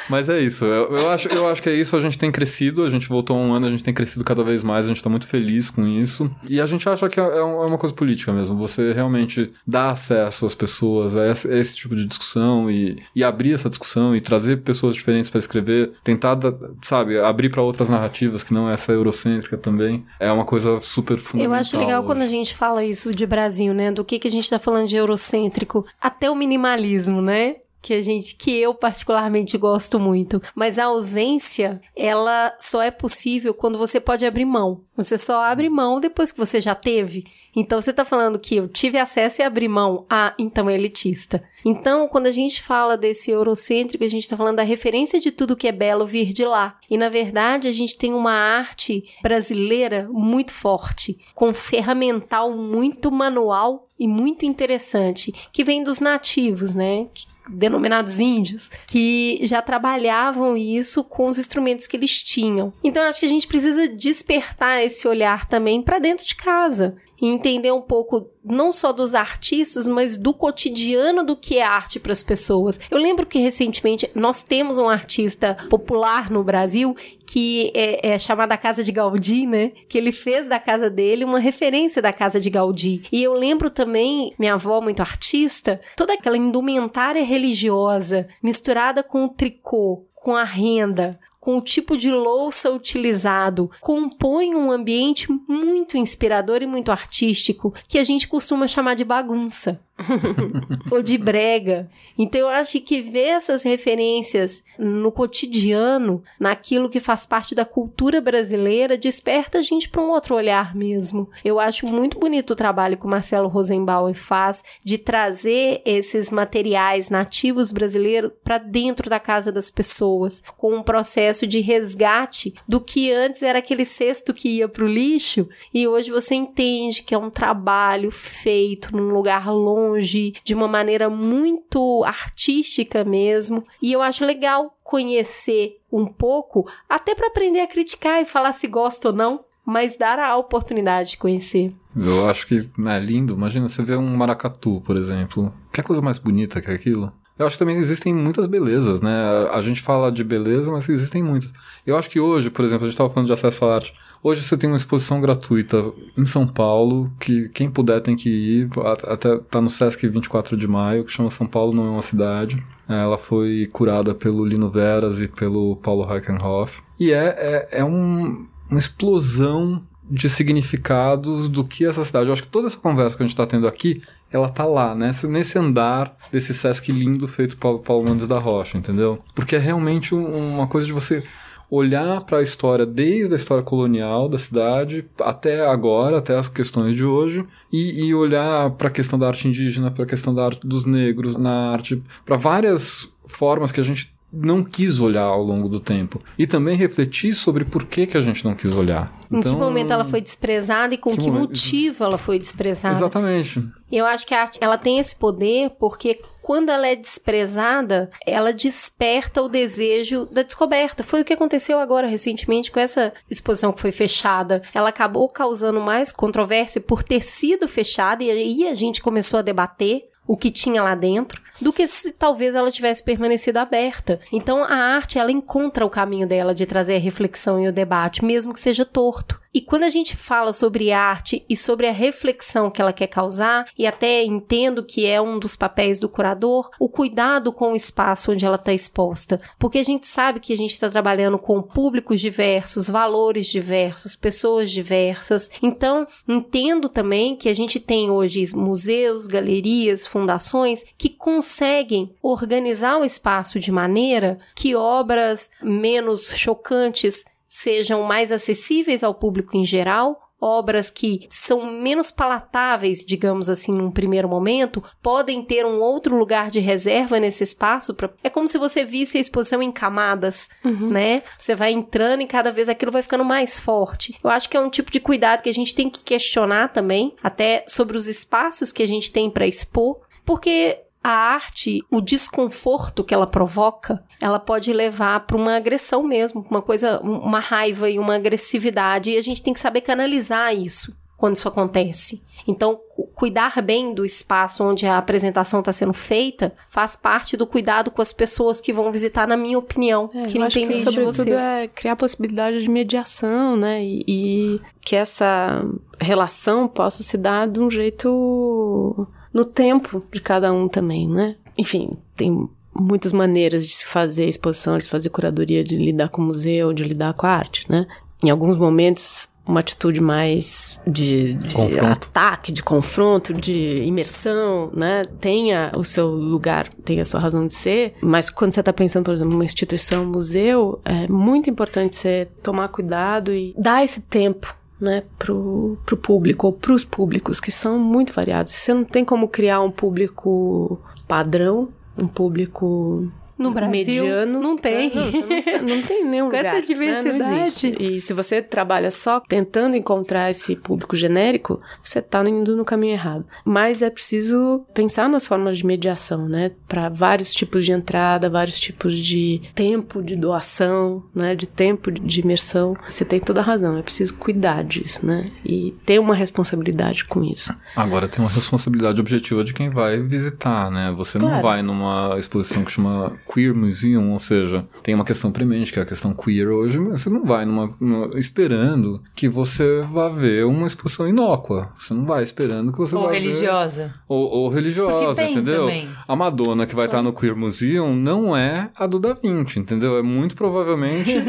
Mas 0.09 0.29
é 0.29 0.41
isso, 0.41 0.65
eu, 0.65 0.97
eu, 0.97 1.11
acho, 1.11 1.29
eu 1.29 1.47
acho 1.49 1.63
que 1.63 1.69
é 1.69 1.75
isso, 1.75 1.97
a 1.97 2.01
gente 2.01 2.19
tem 2.19 2.31
crescido, 2.31 2.85
a 2.85 2.91
gente 2.91 3.09
voltou 3.09 3.37
um 3.37 3.53
ano, 3.53 3.67
a 3.67 3.71
gente 3.71 3.83
tem 3.83 3.95
crescido 3.95 4.25
cada 4.25 4.43
vez 4.43 4.63
mais, 4.63 4.87
a 4.87 4.89
gente 4.89 5.03
tá 5.03 5.11
muito 5.11 5.27
feliz 5.27 5.71
com 5.71 5.87
isso. 5.87 6.31
E 6.49 6.61
a 6.61 6.67
gente 6.67 6.89
acha 6.89 7.09
que 7.09 7.19
é, 7.21 7.23
é, 7.23 7.39
é 7.39 7.43
uma 7.43 7.79
coisa 7.79 7.95
política 7.95 8.33
mesmo, 8.33 8.57
você 8.57 8.93
realmente 8.93 9.53
dá 9.67 9.91
acesso 9.91 10.47
às 10.47 10.55
pessoas 10.55 11.17
a 11.17 11.27
esse, 11.31 11.51
a 11.51 11.57
esse 11.57 11.75
tipo 11.75 11.95
de 11.97 12.07
discussão 12.07 12.71
e, 12.71 13.03
e 13.15 13.25
abrir 13.25 13.53
essa 13.53 13.69
discussão 13.69 14.15
e 14.15 14.21
trazer 14.21 14.59
pessoas 14.59 14.95
diferentes 14.95 15.31
para 15.31 15.39
escrever, 15.39 15.93
tentar, 16.05 16.39
sabe, 16.83 17.19
abrir 17.19 17.51
para 17.51 17.63
outras 17.63 17.89
narrativas 17.89 18.43
que 18.43 18.55
não 18.55 18.71
é 18.71 18.75
essa 18.75 18.93
eurocêntrica 18.93 19.57
também, 19.57 20.05
é 20.21 20.31
uma 20.31 20.45
coisa 20.45 20.81
super 20.81 21.19
fundamental. 21.19 21.55
Eu 21.55 21.61
acho 21.61 21.79
legal 21.79 22.01
hoje. 22.01 22.07
quando 22.07 22.23
a 22.23 22.29
gente 22.29 22.55
fala 22.55 22.85
isso 22.85 23.15
de 23.15 23.27
Brasil, 23.27 23.75
né, 23.75 23.91
do 23.91 24.05
que, 24.05 24.19
que 24.19 24.29
a 24.29 24.31
gente 24.31 24.49
tá 24.49 24.59
falando 24.59 24.89
de 24.89 24.97
eurocêntrico, 24.97 25.87
até 26.01 26.31
o 26.31 26.35
minimalismo, 26.35 27.21
né? 27.21 27.57
Que 27.87 27.95
a 27.95 28.03
gente, 28.03 28.35
que 28.35 28.51
eu 28.51 28.75
particularmente 28.75 29.57
gosto 29.57 30.01
muito. 30.01 30.43
Mas 30.57 30.77
a 30.77 30.87
ausência, 30.87 31.81
ela 31.95 32.53
só 32.59 32.83
é 32.83 32.91
possível 32.91 33.55
quando 33.55 33.79
você 33.79 34.01
pode 34.01 34.27
abrir 34.27 34.45
mão. 34.45 34.81
Você 34.97 35.17
só 35.17 35.41
abre 35.41 35.69
mão 35.69 36.01
depois 36.01 36.33
que 36.33 36.39
você 36.39 36.61
já 36.61 36.75
teve. 36.75 37.23
Então 37.55 37.81
você 37.81 37.91
está 37.91 38.05
falando 38.05 38.41
que 38.41 38.57
eu 38.57 38.69
tive 38.69 38.99
acesso 38.99 39.41
e 39.41 39.45
abri 39.45 39.69
mão. 39.69 40.05
Ah, 40.11 40.35
então 40.37 40.69
é 40.69 40.75
elitista. 40.75 41.45
Então, 41.65 42.09
quando 42.09 42.27
a 42.27 42.33
gente 42.33 42.61
fala 42.61 42.97
desse 42.97 43.31
eurocêntrico, 43.31 44.03
a 44.03 44.09
gente 44.09 44.25
está 44.25 44.37
falando 44.37 44.57
da 44.57 44.63
referência 44.65 45.21
de 45.21 45.31
tudo 45.31 45.57
que 45.57 45.69
é 45.69 45.73
belo 45.73 46.05
vir 46.05 46.33
de 46.33 46.45
lá. 46.45 46.79
E 46.91 46.99
na 46.99 47.09
verdade, 47.09 47.69
a 47.69 47.73
gente 47.73 47.97
tem 47.97 48.13
uma 48.13 48.33
arte 48.33 49.05
brasileira 49.23 50.09
muito 50.11 50.53
forte, 50.53 51.19
com 51.37 51.55
ferramental 51.55 52.53
muito 52.53 53.13
manual 53.13 53.89
e 53.99 54.09
muito 54.09 54.45
interessante, 54.45 55.33
que 55.53 55.65
vem 55.65 55.83
dos 55.85 56.01
nativos, 56.01 56.75
né? 56.75 57.07
Denominados 57.49 58.21
índios, 58.21 58.71
que 58.87 59.41
já 59.43 59.63
trabalhavam 59.63 60.57
isso 60.57 61.05
com 61.05 61.27
os 61.27 61.39
instrumentos 61.39 61.87
que 61.87 61.97
eles 61.97 62.23
tinham. 62.23 62.73
Então 62.83 63.03
acho 63.03 63.21
que 63.21 63.27
a 63.27 63.29
gente 63.31 63.47
precisa 63.47 63.89
despertar 63.89 64.83
esse 64.83 65.07
olhar 65.07 65.47
também 65.47 65.83
para 65.83 65.99
dentro 65.99 66.27
de 66.27 66.35
casa 66.35 66.97
e 67.21 67.27
entender 67.27 67.73
um 67.73 67.81
pouco 67.81 68.31
não 68.45 68.71
só 68.71 68.93
dos 68.93 69.15
artistas, 69.15 69.89
mas 69.89 70.17
do 70.17 70.33
cotidiano 70.33 71.25
do 71.25 71.37
que 71.37 71.59
é 71.59 71.63
arte 71.63 71.99
para 71.99 72.13
as 72.13 72.23
pessoas. 72.23 72.79
Eu 72.91 72.99
lembro 72.99 73.27
que 73.27 73.39
recentemente 73.39 74.09
nós 74.15 74.43
temos 74.43 74.79
um 74.79 74.89
artista 74.89 75.57
popular 75.69 76.31
no 76.31 76.45
Brasil 76.45 76.95
que 77.27 77.73
é, 77.75 78.13
é 78.13 78.19
chamada 78.19 78.57
Casa 78.57 78.85
de 78.85 78.93
Gaudí, 78.93 79.47
né? 79.47 79.73
Que 79.89 79.99
ele 79.99 80.13
fez 80.13 80.47
da 80.47 80.59
casa 80.59 80.89
dele 80.89 81.25
uma 81.25 81.39
referência 81.39 82.01
da 82.01 82.13
Casa 82.13 82.39
de 82.39 82.49
Gaudí. 82.49 83.03
E 83.11 83.23
eu 83.23 83.35
lembro 83.35 83.69
também, 83.69 84.33
minha 84.39 84.55
avó 84.55 84.81
muito 84.81 85.01
artista, 85.01 85.81
toda 85.97 86.15
aquela 86.15 86.37
indumentária 86.37 87.25
religiosa 87.25 88.29
misturada 88.43 89.03
com 89.03 89.25
o 89.25 89.29
tricô, 89.29 90.07
com 90.15 90.37
a 90.37 90.45
renda, 90.45 91.19
com 91.47 91.57
o 91.57 91.61
tipo 91.61 91.97
de 91.97 92.11
louça 92.11 92.73
utilizado, 92.73 93.71
compõe 93.81 94.57
um 94.57 94.73
ambiente 94.73 95.29
muito 95.49 95.97
inspirador 95.97 96.61
e 96.61 96.67
muito 96.67 96.91
artístico 96.91 97.73
que 97.87 97.99
a 97.99 98.05
gente 98.05 98.27
costuma 98.27 98.67
chamar 98.67 98.95
de 98.95 99.05
bagunça. 99.05 99.81
ou 100.91 101.03
de 101.03 101.17
brega. 101.17 101.91
Então 102.19 102.41
eu 102.41 102.49
acho 102.49 102.81
que 102.81 103.01
ver 103.01 103.29
essas 103.29 103.63
referências 103.63 104.63
no 104.79 105.11
cotidiano, 105.11 106.23
naquilo 106.39 106.89
que 106.89 107.01
faz 107.01 107.27
parte 107.27 107.55
da 107.55 107.65
cultura 107.65 108.21
brasileira, 108.21 108.97
desperta 108.97 109.59
a 109.59 109.63
gente 109.63 109.89
para 109.89 110.03
um 110.03 110.11
outro 110.11 110.35
olhar 110.35 110.75
mesmo. 110.75 111.29
Eu 111.45 111.59
acho 111.59 111.87
muito 111.87 112.19
bonito 112.19 112.53
o 112.53 112.57
trabalho 112.57 112.97
que 112.97 113.07
o 113.07 113.09
Marcelo 113.09 113.49
Rosenbaum 113.49 114.13
faz 114.15 114.63
de 114.85 114.99
trazer 114.99 115.83
esses 115.85 116.31
materiais 116.31 117.11
nativos 117.11 117.73
brasileiros 117.73 118.31
para 118.45 118.59
dentro 118.59 119.09
da 119.09 119.19
casa 119.19 119.51
das 119.51 119.71
pessoas, 119.71 120.43
com 120.57 120.75
um 120.75 120.83
processo 120.83 121.47
de 121.47 121.61
resgate 121.61 122.55
do 122.69 122.81
que 122.81 123.13
antes 123.13 123.43
era 123.43 123.59
aquele 123.59 123.85
cesto 123.85 124.33
que 124.33 124.49
ia 124.49 124.69
para 124.69 124.85
o 124.85 124.89
lixo 124.89 125.49
e 125.73 125.87
hoje 125.87 126.11
você 126.11 126.35
entende 126.35 127.03
que 127.03 127.15
é 127.15 127.19
um 127.19 127.31
trabalho 127.31 128.11
feito 128.11 128.97
num 128.97 129.13
lugar 129.13 129.51
longe 129.51 129.86
longe, 129.87 130.35
de 130.45 130.55
uma 130.55 130.69
maneira 130.69 131.09
muito 131.09 132.05
artística 132.05 133.05
mesmo. 133.05 133.65
E 133.81 133.93
eu 133.93 134.03
acho 134.03 134.25
legal 134.25 134.77
conhecer 134.83 135.81
um 135.91 136.07
pouco, 136.07 136.69
até 136.89 137.15
para 137.15 137.29
aprender 137.29 137.61
a 137.61 137.67
criticar 137.67 138.21
e 138.21 138.27
falar 138.27 138.53
se 138.53 138.67
gosta 138.67 139.09
ou 139.09 139.15
não, 139.15 139.45
mas 139.65 139.97
dar 139.97 140.19
a 140.19 140.37
oportunidade 140.37 141.11
de 141.11 141.17
conhecer. 141.17 141.73
Eu 141.97 142.29
acho 142.29 142.47
que 142.47 142.69
é 142.87 142.99
lindo. 143.01 143.35
Imagina 143.35 143.69
você 143.69 143.83
ver 143.83 143.97
um 143.97 144.17
maracatu, 144.17 144.81
por 144.87 144.97
exemplo. 144.97 145.53
Que 145.73 145.83
coisa 145.83 146.01
mais 146.01 146.19
bonita 146.19 146.61
que 146.61 146.71
aquilo? 146.71 147.13
Eu 147.39 147.47
acho 147.47 147.57
que 147.57 147.59
também 147.59 147.77
existem 147.77 148.15
muitas 148.15 148.47
belezas, 148.47 149.01
né? 149.01 149.15
A 149.53 149.61
gente 149.61 149.83
fala 149.83 150.11
de 150.11 150.25
beleza, 150.25 150.73
mas 150.73 150.89
existem 150.89 151.23
muitas. 151.23 151.53
Eu 151.87 151.99
acho 151.99 152.09
que 152.09 152.19
hoje, 152.19 152.49
por 152.49 152.65
exemplo, 152.65 152.85
a 152.85 152.89
gente 152.89 152.95
estava 152.95 153.11
falando 153.11 153.27
de 153.27 153.33
acesso 153.33 153.65
à 153.67 153.75
arte. 153.75 153.95
Hoje 154.23 154.43
você 154.43 154.57
tem 154.57 154.71
uma 154.71 154.77
exposição 154.77 155.21
gratuita 155.21 155.85
em 156.17 156.25
São 156.25 156.47
Paulo, 156.47 157.11
que 157.21 157.51
quem 157.51 157.71
puder 157.71 158.01
tem 158.01 158.17
que 158.17 158.31
ir. 158.31 158.69
Até 159.07 159.37
tá 159.37 159.61
no 159.61 159.69
Sesc 159.69 160.09
24 160.09 160.57
de 160.57 160.67
maio, 160.67 161.05
que 161.05 161.13
chama 161.13 161.31
São 161.31 161.47
Paulo 161.47 161.75
Não 161.75 161.87
é 161.87 161.91
uma 161.91 162.03
Cidade. 162.03 162.57
Ela 162.89 163.19
foi 163.19 163.69
curada 163.71 164.15
pelo 164.15 164.45
Lino 164.45 164.71
Veras 164.71 165.21
e 165.21 165.29
pelo 165.29 165.77
Paulo 165.77 166.07
Reichenhoff. 166.07 166.81
E 166.99 167.13
é, 167.13 167.35
é, 167.37 167.69
é 167.81 167.85
um, 167.85 168.47
uma 168.71 168.79
explosão 168.79 169.83
de 170.09 170.29
significados 170.29 171.49
do 171.49 171.65
que 171.65 171.85
essa 171.85 172.05
cidade. 172.05 172.27
Eu 172.27 172.33
acho 172.33 172.43
que 172.43 172.49
toda 172.49 172.67
essa 172.67 172.79
conversa 172.79 173.17
que 173.17 173.23
a 173.23 173.27
gente 173.27 173.35
está 173.35 173.47
tendo 173.47 173.67
aqui 173.67 174.03
ela 174.31 174.49
tá 174.49 174.65
lá, 174.65 174.95
nesse, 174.95 175.27
nesse 175.27 175.59
andar 175.59 176.17
desse 176.33 176.53
Sesc 176.53 176.91
lindo 176.91 177.29
feito 177.29 177.57
por 177.57 177.79
Paulo 177.79 178.05
Mendes 178.05 178.27
da 178.27 178.39
Rocha, 178.39 178.77
entendeu? 178.77 179.19
Porque 179.35 179.57
é 179.57 179.59
realmente 179.59 180.15
uma 180.15 180.67
coisa 180.67 180.87
de 180.87 180.93
você 180.93 181.23
olhar 181.71 182.21
para 182.23 182.39
a 182.39 182.43
história 182.43 182.87
desde 182.87 183.33
a 183.33 183.37
história 183.37 183.65
colonial 183.65 184.29
da 184.29 184.39
cidade 184.39 185.05
até 185.21 185.67
agora, 185.67 186.19
até 186.19 186.37
as 186.37 186.49
questões 186.49 186.95
de 186.95 187.05
hoje, 187.05 187.45
e, 187.73 188.07
e 188.07 188.15
olhar 188.15 188.71
para 188.71 188.89
a 188.89 188.91
questão 188.91 189.19
da 189.19 189.27
arte 189.27 189.49
indígena, 189.49 189.91
para 189.91 190.05
a 190.05 190.07
questão 190.07 190.35
da 190.35 190.45
arte 190.45 190.67
dos 190.67 190.85
negros, 190.85 191.37
na 191.37 191.73
arte, 191.73 192.03
para 192.25 192.37
várias 192.37 193.13
formas 193.27 193.73
que 193.73 193.81
a 193.81 193.85
gente 193.85 194.16
não 194.33 194.65
quis 194.65 195.01
olhar 195.01 195.23
ao 195.23 195.43
longo 195.43 195.69
do 195.69 195.81
tempo. 195.81 196.21
E 196.39 196.47
também 196.47 196.77
refletir 196.77 197.35
sobre 197.35 197.65
por 197.65 197.85
que, 197.85 198.07
que 198.07 198.17
a 198.17 198.21
gente 198.21 198.45
não 198.45 198.55
quis 198.55 198.75
olhar. 198.75 199.13
Em 199.31 199.39
então, 199.39 199.55
que 199.55 199.61
momento 199.61 199.93
ela 199.93 200.05
foi 200.05 200.21
desprezada 200.21 200.95
e 200.95 200.99
com 200.99 201.11
que, 201.13 201.19
que 201.19 201.31
motivo 201.31 202.05
ela 202.05 202.19
foi 202.19 202.39
desprezada. 202.39 202.95
Exatamente. 202.95 203.67
Eu 203.91 204.05
acho 204.05 204.27
que 204.27 204.35
a 204.35 204.43
arte 204.43 204.59
ela 204.61 204.77
tem 204.77 204.99
esse 204.99 205.15
poder 205.15 205.71
porque 205.79 206.21
quando 206.43 206.71
ela 206.71 206.87
é 206.87 206.95
desprezada, 206.95 208.11
ela 208.25 208.53
desperta 208.53 209.43
o 209.43 209.49
desejo 209.49 210.27
da 210.27 210.43
descoberta. 210.43 211.03
Foi 211.03 211.23
o 211.23 211.25
que 211.25 211.33
aconteceu 211.33 211.79
agora 211.79 212.07
recentemente 212.07 212.71
com 212.71 212.79
essa 212.79 213.13
exposição 213.29 213.73
que 213.73 213.81
foi 213.81 213.91
fechada. 213.91 214.63
Ela 214.73 214.91
acabou 214.91 215.29
causando 215.29 215.81
mais 215.81 216.13
controvérsia 216.13 216.81
por 216.81 217.03
ter 217.03 217.21
sido 217.21 217.67
fechada 217.67 218.23
e 218.23 218.31
aí 218.31 218.69
a 218.69 218.75
gente 218.75 219.03
começou 219.03 219.41
a 219.41 219.43
debater 219.43 220.05
o 220.27 220.37
que 220.37 220.51
tinha 220.51 220.83
lá 220.83 220.95
dentro 220.95 221.46
do 221.61 221.73
que 221.73 221.87
se 221.87 222.13
talvez 222.13 222.55
ela 222.55 222.71
tivesse 222.71 223.03
permanecido 223.03 223.59
aberta. 223.59 224.21
Então 224.33 224.65
a 224.65 224.75
arte 224.75 225.19
ela 225.19 225.33
encontra 225.33 225.85
o 225.85 225.91
caminho 225.91 226.27
dela 226.27 226.55
de 226.55 226.67
trazer 226.67 226.97
a 226.97 227.01
reflexão 227.01 227.61
e 227.61 227.69
o 227.69 227.73
debate, 227.73 228.25
mesmo 228.25 228.53
que 228.53 228.61
seja 228.61 228.85
torto. 228.85 229.41
E 229.57 229.63
quando 229.63 229.85
a 229.85 229.89
gente 229.89 230.15
fala 230.15 230.53
sobre 230.53 230.93
arte 230.93 231.43
e 231.49 231.57
sobre 231.57 231.87
a 231.87 231.91
reflexão 231.91 232.71
que 232.71 232.79
ela 232.79 232.93
quer 232.93 233.07
causar, 233.07 233.67
e 233.79 233.87
até 233.87 234.23
entendo 234.23 234.85
que 234.85 235.07
é 235.07 235.19
um 235.19 235.39
dos 235.39 235.57
papéis 235.57 235.99
do 235.99 236.11
curador, 236.11 236.69
o 236.79 236.91
cuidado 236.91 237.51
com 237.51 237.73
o 237.73 237.75
espaço 237.75 238.33
onde 238.33 238.45
ela 238.45 238.57
está 238.57 238.75
exposta. 238.75 239.41
Porque 239.59 239.79
a 239.79 239.83
gente 239.83 240.07
sabe 240.07 240.41
que 240.41 240.53
a 240.53 240.57
gente 240.59 240.73
está 240.73 240.91
trabalhando 240.91 241.39
com 241.39 241.63
públicos 241.63 242.21
diversos, 242.21 242.87
valores 242.87 243.47
diversos, 243.47 244.15
pessoas 244.15 244.71
diversas. 244.71 245.51
Então, 245.63 246.07
entendo 246.29 246.91
também 246.91 247.35
que 247.35 247.49
a 247.49 247.55
gente 247.55 247.81
tem 247.81 248.11
hoje 248.11 248.45
museus, 248.55 249.27
galerias, 249.27 250.07
fundações 250.07 250.85
que 250.99 251.09
conseguem 251.09 252.15
organizar 252.21 252.99
o 252.99 253.07
espaço 253.07 253.59
de 253.59 253.73
maneira 253.73 254.39
que 254.55 254.77
obras 254.77 255.51
menos 255.63 256.37
chocantes 256.37 257.25
sejam 257.57 258.03
mais 258.03 258.31
acessíveis 258.31 259.03
ao 259.03 259.15
público 259.15 259.57
em 259.57 259.65
geral, 259.65 260.21
obras 260.39 260.91
que 260.91 261.27
são 261.31 261.65
menos 261.65 262.11
palatáveis, 262.11 263.03
digamos 263.03 263.49
assim, 263.49 263.73
num 263.73 263.91
primeiro 263.91 264.29
momento, 264.29 264.85
podem 265.03 265.43
ter 265.43 265.65
um 265.65 265.81
outro 265.81 266.15
lugar 266.19 266.51
de 266.51 266.61
reserva 266.61 267.19
nesse 267.19 267.43
espaço. 267.43 267.95
Pra... 267.95 268.11
É 268.23 268.29
como 268.29 268.47
se 268.47 268.59
você 268.59 268.85
visse 268.85 269.17
a 269.17 269.21
exposição 269.21 269.63
em 269.63 269.73
camadas, 269.73 270.51
uhum. 270.63 270.91
né? 270.91 271.23
Você 271.39 271.55
vai 271.55 271.73
entrando 271.73 272.21
e 272.21 272.27
cada 272.27 272.53
vez 272.53 272.69
aquilo 272.69 272.93
vai 272.93 273.01
ficando 273.01 273.25
mais 273.25 273.59
forte. 273.59 274.15
Eu 274.23 274.29
acho 274.29 274.51
que 274.51 274.57
é 274.59 274.61
um 274.61 274.69
tipo 274.69 274.91
de 274.91 275.01
cuidado 275.01 275.41
que 275.43 275.49
a 275.49 275.55
gente 275.55 275.75
tem 275.75 275.89
que 275.89 276.01
questionar 276.01 276.75
também, 276.75 277.15
até 277.23 277.65
sobre 277.67 277.97
os 277.97 278.07
espaços 278.07 278.71
que 278.71 278.83
a 278.83 278.89
gente 278.89 279.11
tem 279.11 279.31
para 279.31 279.47
expor, 279.47 280.01
porque 280.27 280.86
a 281.07 281.35
arte, 281.35 281.85
o 281.89 282.01
desconforto 282.01 283.05
que 283.05 283.15
ela 283.15 283.29
provoca, 283.29 284.03
ela 284.21 284.41
pode 284.41 284.73
levar 284.73 285.21
para 285.21 285.37
uma 285.37 285.55
agressão 285.55 286.03
mesmo, 286.03 286.45
uma 286.51 286.61
coisa, 286.61 287.01
uma 287.01 287.39
raiva 287.39 287.89
e 287.89 287.97
uma 287.97 288.17
agressividade, 288.17 289.13
e 289.13 289.17
a 289.17 289.23
gente 289.23 289.41
tem 289.41 289.53
que 289.53 289.61
saber 289.61 289.83
canalizar 289.83 290.53
isso 290.53 290.93
quando 291.17 291.37
isso 291.37 291.47
acontece. 291.47 292.25
Então, 292.47 292.81
cuidar 293.15 293.63
bem 293.63 293.95
do 293.95 294.05
espaço 294.05 294.65
onde 294.65 294.85
a 294.85 294.99
apresentação 294.99 295.61
está 295.61 295.73
sendo 295.73 295.93
feita 295.93 296.53
faz 296.69 296.97
parte 296.97 297.37
do 297.37 297.47
cuidado 297.47 297.91
com 297.93 298.03
as 298.03 298.13
pessoas 298.13 298.61
que 298.61 298.73
vão 298.73 298.91
visitar, 298.91 299.29
na 299.29 299.37
minha 299.37 299.59
opinião. 299.59 300.11
É, 300.13 300.25
que 300.25 300.39
eu 300.39 300.43
acho 300.43 300.59
que, 300.59 300.67
de 300.67 300.77
sobretudo, 300.77 301.15
vocês. 301.15 301.41
é 301.41 301.69
criar 301.69 301.95
possibilidade 301.95 302.61
de 302.61 302.69
mediação, 302.69 303.57
né? 303.57 303.83
E, 303.83 304.05
e 304.09 304.61
que 304.81 304.97
essa 304.97 305.65
relação 306.01 306.67
possa 306.67 307.05
se 307.05 307.17
dar 307.17 307.47
de 307.47 307.61
um 307.61 307.71
jeito 307.71 309.07
no 309.37 309.45
tempo 309.45 310.03
de 310.11 310.19
cada 310.19 310.51
um 310.51 310.67
também, 310.67 311.07
né? 311.07 311.37
Enfim, 311.59 311.91
tem 312.17 312.49
muitas 312.75 313.13
maneiras 313.13 313.67
de 313.67 313.75
se 313.75 313.85
fazer 313.85 314.27
exposição, 314.27 314.79
de 314.79 314.85
se 314.85 314.91
fazer 314.91 315.11
curadoria, 315.11 315.63
de 315.63 315.77
lidar 315.77 316.09
com 316.09 316.23
o 316.23 316.25
museu, 316.25 316.73
de 316.73 316.83
lidar 316.83 317.13
com 317.13 317.27
a 317.27 317.31
arte, 317.31 317.71
né? 317.71 317.87
Em 318.25 318.31
alguns 318.31 318.57
momentos, 318.57 319.29
uma 319.47 319.61
atitude 319.61 320.01
mais 320.01 320.81
de, 320.87 321.35
de 321.35 321.79
ataque, 321.81 322.51
de 322.51 322.63
confronto, 322.63 323.35
de 323.35 323.83
imersão, 323.85 324.71
né? 324.73 325.05
Tenha 325.21 325.71
o 325.77 325.85
seu 325.85 326.09
lugar, 326.09 326.69
tenha 326.83 327.03
a 327.03 327.05
sua 327.05 327.21
razão 327.21 327.47
de 327.47 327.53
ser, 327.53 327.93
mas 328.01 328.31
quando 328.31 328.55
você 328.55 328.61
está 328.61 328.73
pensando, 328.73 329.05
por 329.05 329.13
exemplo, 329.13 329.33
numa 329.33 329.45
instituição, 329.45 330.05
um 330.05 330.13
museu, 330.13 330.81
é 330.83 331.07
muito 331.09 331.51
importante 331.51 331.95
você 331.95 332.27
tomar 332.43 332.69
cuidado 332.69 333.35
e 333.35 333.55
dar 333.59 333.85
esse 333.85 334.01
tempo 334.01 334.57
né, 334.81 335.03
pro, 335.19 335.79
pro 335.87 335.97
público 335.97 336.47
ou 336.47 336.53
pros 336.53 336.85
públicos, 336.85 337.41
que 337.41 337.51
são 337.51 337.79
muito 337.79 338.13
variados. 338.13 338.55
Você 338.55 338.75
não 338.75 338.85
tem 338.85 339.05
como 339.05 339.29
criar 339.29 339.61
um 339.61 339.71
público 339.71 340.79
padrão, 341.09 341.69
um 341.97 342.07
público 342.07 343.11
No 343.39 343.51
Brasil, 343.51 344.05
mediano. 344.05 344.41
não 344.41 344.57
tem. 344.57 344.95
Não, 344.95 345.11
você 345.11 345.19
não, 345.21 345.29
tem- 345.29 345.63
não 345.63 345.83
tem 345.83 346.05
nenhum 346.09 346.31
Com 346.31 346.37
lugar. 346.37 346.45
essa 346.47 346.55
né? 346.57 346.63
diversidade. 346.63 347.19
Não 347.19 347.41
existe. 347.43 347.77
E 347.81 348.01
se 348.01 348.13
você 348.13 348.41
trabalha 348.41 348.91
só 348.91 349.21
tentando 349.21 349.77
encontrar 349.77 350.31
esse 350.31 350.57
público 350.57 350.97
genérico, 350.97 351.61
você 351.83 352.01
tá 352.01 352.27
indo 352.29 352.57
no 352.57 352.65
caminho 352.65 352.93
errado. 352.93 353.25
Mas 353.45 353.83
é 353.83 353.91
preciso 353.91 354.65
pensar 354.73 355.09
nas 355.09 355.27
formas 355.27 355.59
de 355.59 355.67
mediação, 355.67 356.29
né? 356.29 356.53
Para 356.67 356.89
vários 356.89 357.33
tipos 357.35 357.65
de 357.65 357.73
entrada, 357.73 358.31
vários 358.31 358.59
tipos 358.59 358.99
de 359.01 359.41
tempo 359.55 360.03
de 360.03 360.17
doação, 360.17 361.03
né? 361.15 361.35
De 361.35 361.47
tempo 361.47 361.91
de 361.91 362.21
imersão. 362.21 362.77
Você 362.89 363.05
tem 363.05 363.21
toda 363.21 363.41
a 363.41 363.45
razão. 363.45 363.77
É 363.77 363.83
preciso 363.83 364.15
cuidar 364.15 364.65
disso, 364.65 365.05
né? 365.05 365.31
E 365.45 365.75
ter 365.85 365.99
uma 365.99 366.15
responsabilidade 366.15 367.05
com 367.05 367.23
isso. 367.25 367.55
Agora 367.75 368.09
tem 368.09 368.25
uma 368.25 368.31
responsabilidade 368.31 369.01
objetiva 369.01 369.45
de 369.45 369.53
quem 369.53 369.69
vai 369.71 369.99
visitar, 370.01 370.71
né? 370.71 370.93
Você 370.97 371.19
não 371.19 371.29
Claro. 371.29 371.43
vai 371.43 371.63
numa 371.63 372.17
exposição 372.19 372.65
que 372.65 372.73
chama 372.73 373.17
Queer 373.33 373.55
Museum, 373.55 374.13
ou 374.13 374.19
seja, 374.21 374.65
tem 374.83 374.95
uma 374.95 375.05
questão 375.05 375.31
premente, 375.33 375.73
que 375.73 375.79
é 375.79 375.83
a 375.83 375.87
questão 375.87 376.15
queer 376.15 376.49
hoje, 376.49 376.79
mas 376.79 377.01
você 377.01 377.11
não 377.11 377.25
vai 377.25 377.45
numa, 377.45 377.75
numa- 377.81 378.19
esperando 378.19 379.03
que 379.15 379.29
você 379.29 379.83
vá 379.93 380.09
ver 380.09 380.45
uma 380.47 380.67
exposição 380.67 381.09
inócua. 381.09 381.71
Você 381.79 381.93
não 381.93 382.05
vai 382.05 382.23
esperando 382.23 382.71
que 382.73 382.79
você 382.79 382.95
Ou 382.97 383.05
vai 383.07 383.19
religiosa. 383.19 383.87
ver... 383.89 383.95
Ou, 384.09 384.25
ou 384.31 384.49
religiosa, 384.49 385.25
entendeu? 385.25 385.63
também. 385.63 385.89
A 386.07 386.15
Madonna 386.17 386.67
que 386.67 386.75
vai 386.75 386.87
estar 386.87 387.03
no 387.03 387.13
Queer 387.13 387.37
Museum 387.37 387.95
não 387.95 388.37
é 388.37 388.71
a 388.79 388.87
do 388.87 388.99
Da 388.99 389.15
Vinci, 389.15 389.59
entendeu? 389.59 389.99
É 389.99 390.03
muito 390.03 390.35
provavelmente... 390.35 391.17